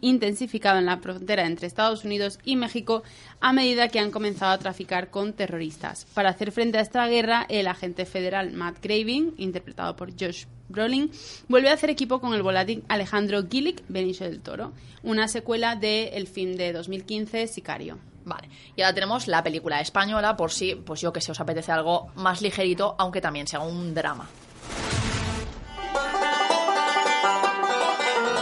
intensificado 0.00 0.78
en 0.78 0.86
la 0.86 0.98
frontera 0.98 1.46
entre 1.46 1.66
Estados 1.66 2.04
Unidos 2.04 2.38
y 2.44 2.56
México 2.56 3.02
a 3.40 3.52
medida 3.52 3.88
que 3.88 4.00
han 4.00 4.10
comenzado 4.10 4.52
a 4.52 4.58
traficar 4.58 5.10
con 5.10 5.32
terroristas. 5.32 6.06
Para 6.14 6.30
hacer 6.30 6.52
frente 6.52 6.78
a 6.78 6.80
esta 6.82 7.06
guerra, 7.06 7.46
el 7.48 7.66
agente 7.66 8.06
federal 8.06 8.52
Matt 8.52 8.78
Craving, 8.80 9.34
interpretado 9.38 9.96
por 9.96 10.10
Josh 10.12 10.46
Brolin, 10.68 11.10
vuelve 11.48 11.70
a 11.70 11.74
hacer 11.74 11.90
equipo 11.90 12.20
con 12.20 12.34
el 12.34 12.42
volátil 12.42 12.84
Alejandro 12.88 13.46
Gillick, 13.48 13.82
Benicio 13.88 14.26
del 14.26 14.40
Toro, 14.40 14.72
una 15.02 15.28
secuela 15.28 15.76
de 15.76 16.08
el 16.08 16.26
film 16.26 16.56
de 16.56 16.72
2015 16.72 17.46
Sicario. 17.46 17.98
Vale. 18.26 18.50
Y 18.74 18.82
ahora 18.82 18.92
tenemos 18.92 19.28
la 19.28 19.42
película 19.42 19.80
española, 19.80 20.36
por 20.36 20.50
si, 20.50 20.74
pues 20.74 21.00
yo 21.00 21.12
que 21.12 21.20
sé, 21.20 21.30
os 21.30 21.40
apetece 21.40 21.70
algo 21.70 22.08
más 22.16 22.42
ligerito, 22.42 22.96
aunque 22.98 23.20
también 23.20 23.46
sea 23.46 23.60
un 23.60 23.94
drama. 23.94 24.28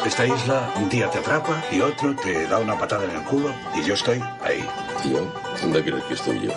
Esta 0.06 0.26
isla, 0.26 0.72
un 0.76 0.88
día 0.88 1.10
te 1.10 1.18
atrapa 1.18 1.62
y 1.70 1.80
otro 1.80 2.16
te 2.16 2.46
da 2.46 2.58
una 2.58 2.78
patada 2.78 3.04
en 3.04 3.10
el 3.10 3.22
culo 3.24 3.54
y 3.74 3.82
yo 3.84 3.92
estoy 3.94 4.22
ahí. 4.42 4.66
Tío, 5.02 5.30
¿dónde 5.60 5.84
crees 5.84 6.04
que 6.04 6.14
estoy 6.14 6.40
yo? 6.40 6.52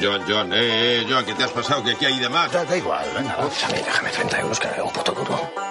John, 0.00 0.22
John, 0.28 0.52
eh, 0.52 1.00
eh, 1.00 1.06
John, 1.08 1.24
¿qué 1.24 1.34
te 1.34 1.44
has 1.44 1.52
pasado? 1.52 1.82
¿Qué, 1.82 1.94
qué 1.96 2.06
hay 2.06 2.18
de 2.18 2.28
más? 2.28 2.52
Da, 2.52 2.64
da 2.64 2.76
igual, 2.76 3.06
venga, 3.14 3.36
mí, 3.38 3.82
déjame 3.82 4.10
30 4.10 4.40
euros 4.40 4.60
que 4.60 4.68
me 4.68 4.74
veo 4.74 4.84
un 4.84 4.92
puto 4.92 5.12
duro. 5.12 5.65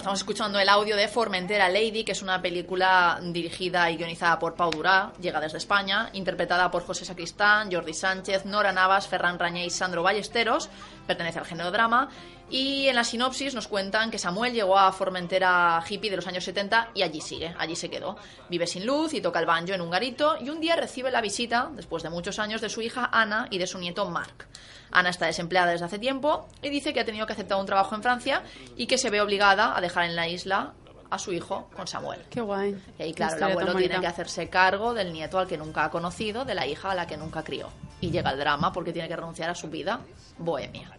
Estamos 0.00 0.20
escuchando 0.20 0.58
el 0.58 0.68
audio 0.70 0.96
de 0.96 1.08
Formentera 1.08 1.68
Lady, 1.68 2.04
que 2.04 2.12
es 2.12 2.22
una 2.22 2.40
película 2.40 3.20
dirigida 3.22 3.90
y 3.90 3.98
guionizada 3.98 4.38
por 4.38 4.54
Pau 4.54 4.70
Durá, 4.70 5.12
llega 5.20 5.40
desde 5.40 5.58
España, 5.58 6.08
interpretada 6.14 6.70
por 6.70 6.86
José 6.86 7.04
Sacristán, 7.04 7.70
Jordi 7.70 7.92
Sánchez, 7.92 8.46
Nora 8.46 8.72
Navas, 8.72 9.06
Ferran 9.08 9.38
Rañé 9.38 9.66
y 9.66 9.68
Sandro 9.68 10.02
Ballesteros, 10.02 10.70
pertenece 11.06 11.38
al 11.38 11.44
género 11.44 11.70
drama, 11.70 12.08
y 12.48 12.86
en 12.88 12.96
la 12.96 13.04
sinopsis 13.04 13.54
nos 13.54 13.68
cuentan 13.68 14.10
que 14.10 14.18
Samuel 14.18 14.54
llegó 14.54 14.78
a 14.78 14.90
Formentera 14.90 15.84
hippie 15.86 16.10
de 16.10 16.16
los 16.16 16.26
años 16.26 16.44
70 16.44 16.92
y 16.94 17.02
allí 17.02 17.20
sigue, 17.20 17.54
allí 17.58 17.76
se 17.76 17.90
quedó. 17.90 18.16
Vive 18.48 18.66
sin 18.66 18.86
luz 18.86 19.12
y 19.12 19.20
toca 19.20 19.38
el 19.38 19.46
banjo 19.46 19.74
en 19.74 19.82
un 19.82 19.90
garito 19.90 20.38
y 20.40 20.48
un 20.48 20.60
día 20.60 20.76
recibe 20.76 21.10
la 21.10 21.20
visita, 21.20 21.70
después 21.74 22.02
de 22.02 22.08
muchos 22.08 22.38
años, 22.38 22.62
de 22.62 22.70
su 22.70 22.80
hija 22.80 23.10
Ana 23.12 23.48
y 23.50 23.58
de 23.58 23.66
su 23.66 23.78
nieto 23.78 24.08
Marc. 24.08 24.48
Ana 24.92 25.10
está 25.10 25.26
desempleada 25.26 25.72
desde 25.72 25.84
hace 25.86 25.98
tiempo 25.98 26.48
y 26.62 26.70
dice 26.70 26.92
que 26.92 27.00
ha 27.00 27.04
tenido 27.04 27.26
que 27.26 27.32
aceptar 27.32 27.58
un 27.58 27.66
trabajo 27.66 27.94
en 27.94 28.02
Francia 28.02 28.42
y 28.76 28.86
que 28.86 28.98
se 28.98 29.10
ve 29.10 29.20
obligada 29.20 29.76
a 29.76 29.80
dejar 29.80 30.04
en 30.04 30.16
la 30.16 30.28
isla 30.28 30.72
a 31.10 31.18
su 31.18 31.32
hijo 31.32 31.68
con 31.74 31.86
Samuel. 31.86 32.20
Qué 32.30 32.40
guay. 32.40 32.80
Y 32.98 33.02
ahí, 33.02 33.12
claro, 33.12 33.36
el 33.36 33.42
abuelo 33.42 33.74
tiene 33.74 34.00
que 34.00 34.06
hacerse 34.06 34.48
cargo 34.48 34.94
del 34.94 35.12
nieto 35.12 35.38
al 35.38 35.46
que 35.48 35.58
nunca 35.58 35.84
ha 35.84 35.90
conocido, 35.90 36.44
de 36.44 36.54
la 36.54 36.66
hija 36.66 36.92
a 36.92 36.94
la 36.94 37.06
que 37.06 37.16
nunca 37.16 37.42
crió. 37.42 37.68
Y 38.00 38.10
llega 38.10 38.30
el 38.30 38.38
drama 38.38 38.72
porque 38.72 38.92
tiene 38.92 39.08
que 39.08 39.16
renunciar 39.16 39.50
a 39.50 39.54
su 39.54 39.68
vida 39.68 40.00
bohemia. 40.38 40.90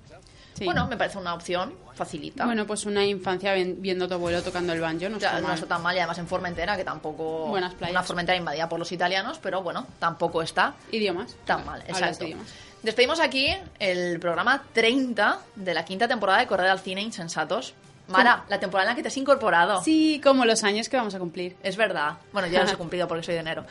Sí. 0.53 0.65
Bueno, 0.65 0.85
me 0.87 0.97
parece 0.97 1.17
una 1.17 1.33
opción 1.33 1.73
facilita. 1.93 2.45
Bueno, 2.45 2.67
pues 2.67 2.85
una 2.85 3.05
infancia 3.05 3.53
viendo 3.53 4.05
a 4.05 4.07
tu 4.09 4.15
abuelo 4.15 4.43
tocando 4.43 4.73
el 4.73 4.81
banjo, 4.81 5.07
no 5.07 5.15
está 5.15 5.39
no 5.39 5.47
mal. 5.47 5.55
está 5.55 5.65
tan 5.65 5.81
mal 5.81 5.95
y 5.95 5.99
además 5.99 6.17
en 6.19 6.27
Formentera, 6.27 6.75
que 6.75 6.83
tampoco... 6.83 7.47
Buenas 7.47 7.73
playas. 7.73 7.93
Una 7.93 8.03
Formentera 8.03 8.37
invadida 8.37 8.67
por 8.67 8.77
los 8.77 8.91
italianos, 8.91 9.39
pero 9.39 9.63
bueno, 9.63 9.87
tampoco 9.97 10.41
está 10.41 10.75
Idiomas. 10.91 11.35
tan 11.45 11.65
mal. 11.65 11.81
Exacto. 11.87 12.25
idiomas. 12.25 12.47
Despedimos 12.83 13.19
aquí 13.19 13.47
el 13.79 14.19
programa 14.19 14.63
30 14.73 15.39
de 15.55 15.73
la 15.73 15.85
quinta 15.85 16.07
temporada 16.07 16.39
de 16.39 16.47
Correr 16.47 16.67
al 16.69 16.79
Cine 16.79 17.01
Insensatos. 17.01 17.73
Mara, 18.07 18.43
la 18.49 18.59
temporada 18.59 18.89
en 18.89 18.91
la 18.91 18.95
que 18.95 19.03
te 19.03 19.07
has 19.07 19.15
incorporado. 19.15 19.81
Sí, 19.83 20.19
como 20.21 20.43
los 20.43 20.63
años 20.65 20.89
que 20.89 20.97
vamos 20.97 21.15
a 21.15 21.19
cumplir. 21.19 21.55
Es 21.63 21.77
verdad. 21.77 22.13
Bueno, 22.33 22.47
ya 22.49 22.61
los 22.61 22.73
he 22.73 22.75
cumplido 22.77 23.07
porque 23.07 23.23
soy 23.23 23.35
de 23.35 23.39
enero. 23.39 23.63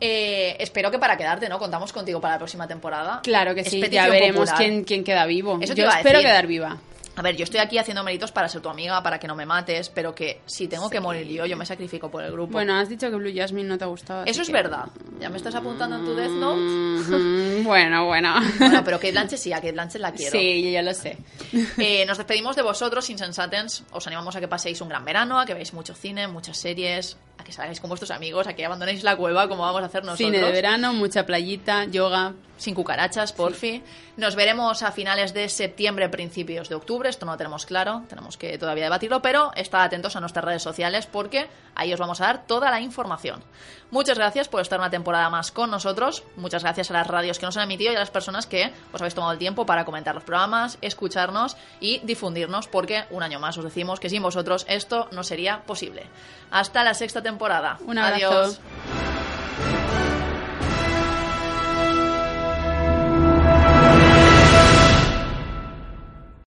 Eh, 0.00 0.56
espero 0.58 0.90
que 0.90 0.98
para 0.98 1.16
quedarte, 1.16 1.48
¿no? 1.48 1.58
Contamos 1.58 1.92
contigo 1.92 2.20
para 2.20 2.34
la 2.34 2.38
próxima 2.38 2.66
temporada. 2.68 3.20
Claro 3.22 3.54
que 3.54 3.62
Es 3.62 3.70
sí, 3.70 3.80
ya 3.88 4.08
veremos 4.08 4.52
quién, 4.52 4.84
quién 4.84 5.02
queda 5.02 5.24
vivo. 5.24 5.58
Eso 5.62 5.72
Yo 5.72 5.88
espero 5.88 6.18
decir. 6.18 6.28
quedar 6.30 6.46
viva. 6.46 6.76
A 7.16 7.22
ver, 7.22 7.34
yo 7.34 7.44
estoy 7.44 7.60
aquí 7.60 7.78
haciendo 7.78 8.04
méritos 8.04 8.30
para 8.30 8.46
ser 8.48 8.60
tu 8.60 8.68
amiga, 8.68 9.02
para 9.02 9.18
que 9.18 9.26
no 9.26 9.34
me 9.34 9.46
mates, 9.46 9.88
pero 9.88 10.14
que 10.14 10.42
si 10.44 10.68
tengo 10.68 10.90
que 10.90 11.00
morir 11.00 11.26
yo, 11.26 11.46
yo 11.46 11.56
me 11.56 11.64
sacrifico 11.64 12.10
por 12.10 12.22
el 12.22 12.30
grupo. 12.30 12.52
Bueno, 12.52 12.74
has 12.76 12.90
dicho 12.90 13.08
que 13.10 13.16
Blue 13.16 13.32
Jasmine 13.34 13.66
no 13.66 13.78
te 13.78 13.84
ha 13.84 13.86
gustado. 13.86 14.24
Eso 14.26 14.42
es 14.42 14.48
que- 14.48 14.52
verdad. 14.52 14.84
¿Ya 15.18 15.30
me 15.30 15.38
estás 15.38 15.54
apuntando 15.54 15.96
en 15.96 16.04
tu 16.04 16.14
Death 16.14 16.30
Note? 16.30 16.60
Mm, 16.60 17.64
bueno, 17.64 18.04
bueno. 18.04 18.34
Bueno, 18.58 18.82
pero 18.84 18.98
Kate 18.98 19.12
Blanchett 19.12 19.38
sí, 19.38 19.50
a 19.52 19.56
Kate 19.56 19.72
Blanchett 19.72 20.02
la 20.02 20.12
quiero. 20.12 20.30
Sí, 20.38 20.62
yo 20.62 20.68
ya 20.70 20.82
lo 20.82 20.92
sé. 20.92 21.16
Eh, 21.78 22.04
nos 22.06 22.18
despedimos 22.18 22.54
de 22.56 22.62
vosotros, 22.62 23.08
Insensatens. 23.08 23.84
Os 23.92 24.06
animamos 24.06 24.36
a 24.36 24.40
que 24.40 24.48
paséis 24.48 24.80
un 24.82 24.88
gran 24.90 25.04
verano, 25.04 25.40
a 25.40 25.46
que 25.46 25.54
veáis 25.54 25.72
mucho 25.72 25.94
cine, 25.94 26.28
muchas 26.28 26.58
series, 26.58 27.16
que 27.46 27.52
salgáis 27.52 27.80
con 27.80 27.88
vuestros 27.88 28.10
amigos, 28.10 28.46
a 28.46 28.54
que 28.54 28.66
abandonéis 28.66 29.04
la 29.04 29.16
cueva 29.16 29.48
como 29.48 29.62
vamos 29.62 29.82
a 29.82 29.86
hacer 29.86 30.02
nosotros. 30.02 30.18
Cine 30.26 30.44
de 30.44 30.52
verano, 30.52 30.92
mucha 30.92 31.24
playita, 31.24 31.84
yoga. 31.84 32.34
Sin 32.58 32.74
cucarachas, 32.74 33.34
porfi. 33.34 33.82
Nos 34.16 34.34
veremos 34.34 34.82
a 34.82 34.90
finales 34.90 35.34
de 35.34 35.46
septiembre, 35.50 36.08
principios 36.08 36.70
de 36.70 36.74
octubre. 36.74 37.10
Esto 37.10 37.26
no 37.26 37.32
lo 37.32 37.38
tenemos 37.38 37.66
claro, 37.66 38.04
tenemos 38.08 38.38
que 38.38 38.56
todavía 38.56 38.84
debatirlo, 38.84 39.20
pero 39.20 39.52
estad 39.54 39.82
atentos 39.82 40.16
a 40.16 40.20
nuestras 40.20 40.44
redes 40.44 40.62
sociales 40.62 41.06
porque 41.06 41.48
ahí 41.74 41.92
os 41.92 42.00
vamos 42.00 42.22
a 42.22 42.24
dar 42.24 42.46
toda 42.46 42.70
la 42.70 42.80
información. 42.80 43.42
Muchas 43.90 44.18
gracias 44.18 44.48
por 44.48 44.60
estar 44.60 44.78
una 44.78 44.90
temporada 44.90 45.30
más 45.30 45.52
con 45.52 45.70
nosotros. 45.70 46.24
Muchas 46.36 46.62
gracias 46.62 46.90
a 46.90 46.94
las 46.94 47.06
radios 47.06 47.38
que 47.38 47.46
nos 47.46 47.56
han 47.56 47.64
emitido 47.64 47.92
y 47.92 47.96
a 47.96 48.00
las 48.00 48.10
personas 48.10 48.46
que 48.46 48.72
os 48.92 49.00
habéis 49.00 49.14
tomado 49.14 49.32
el 49.32 49.38
tiempo 49.38 49.64
para 49.64 49.84
comentar 49.84 50.14
los 50.14 50.24
programas, 50.24 50.78
escucharnos 50.80 51.56
y 51.80 52.00
difundirnos, 52.00 52.66
porque 52.66 53.04
un 53.10 53.22
año 53.22 53.38
más 53.38 53.56
os 53.58 53.64
decimos 53.64 54.00
que 54.00 54.10
sin 54.10 54.22
vosotros 54.22 54.66
esto 54.68 55.08
no 55.12 55.22
sería 55.22 55.62
posible. 55.62 56.06
Hasta 56.50 56.84
la 56.84 56.94
sexta 56.94 57.22
temporada. 57.22 57.78
Un 57.86 57.98
abrazo. 57.98 58.26
Adiós. 58.26 58.60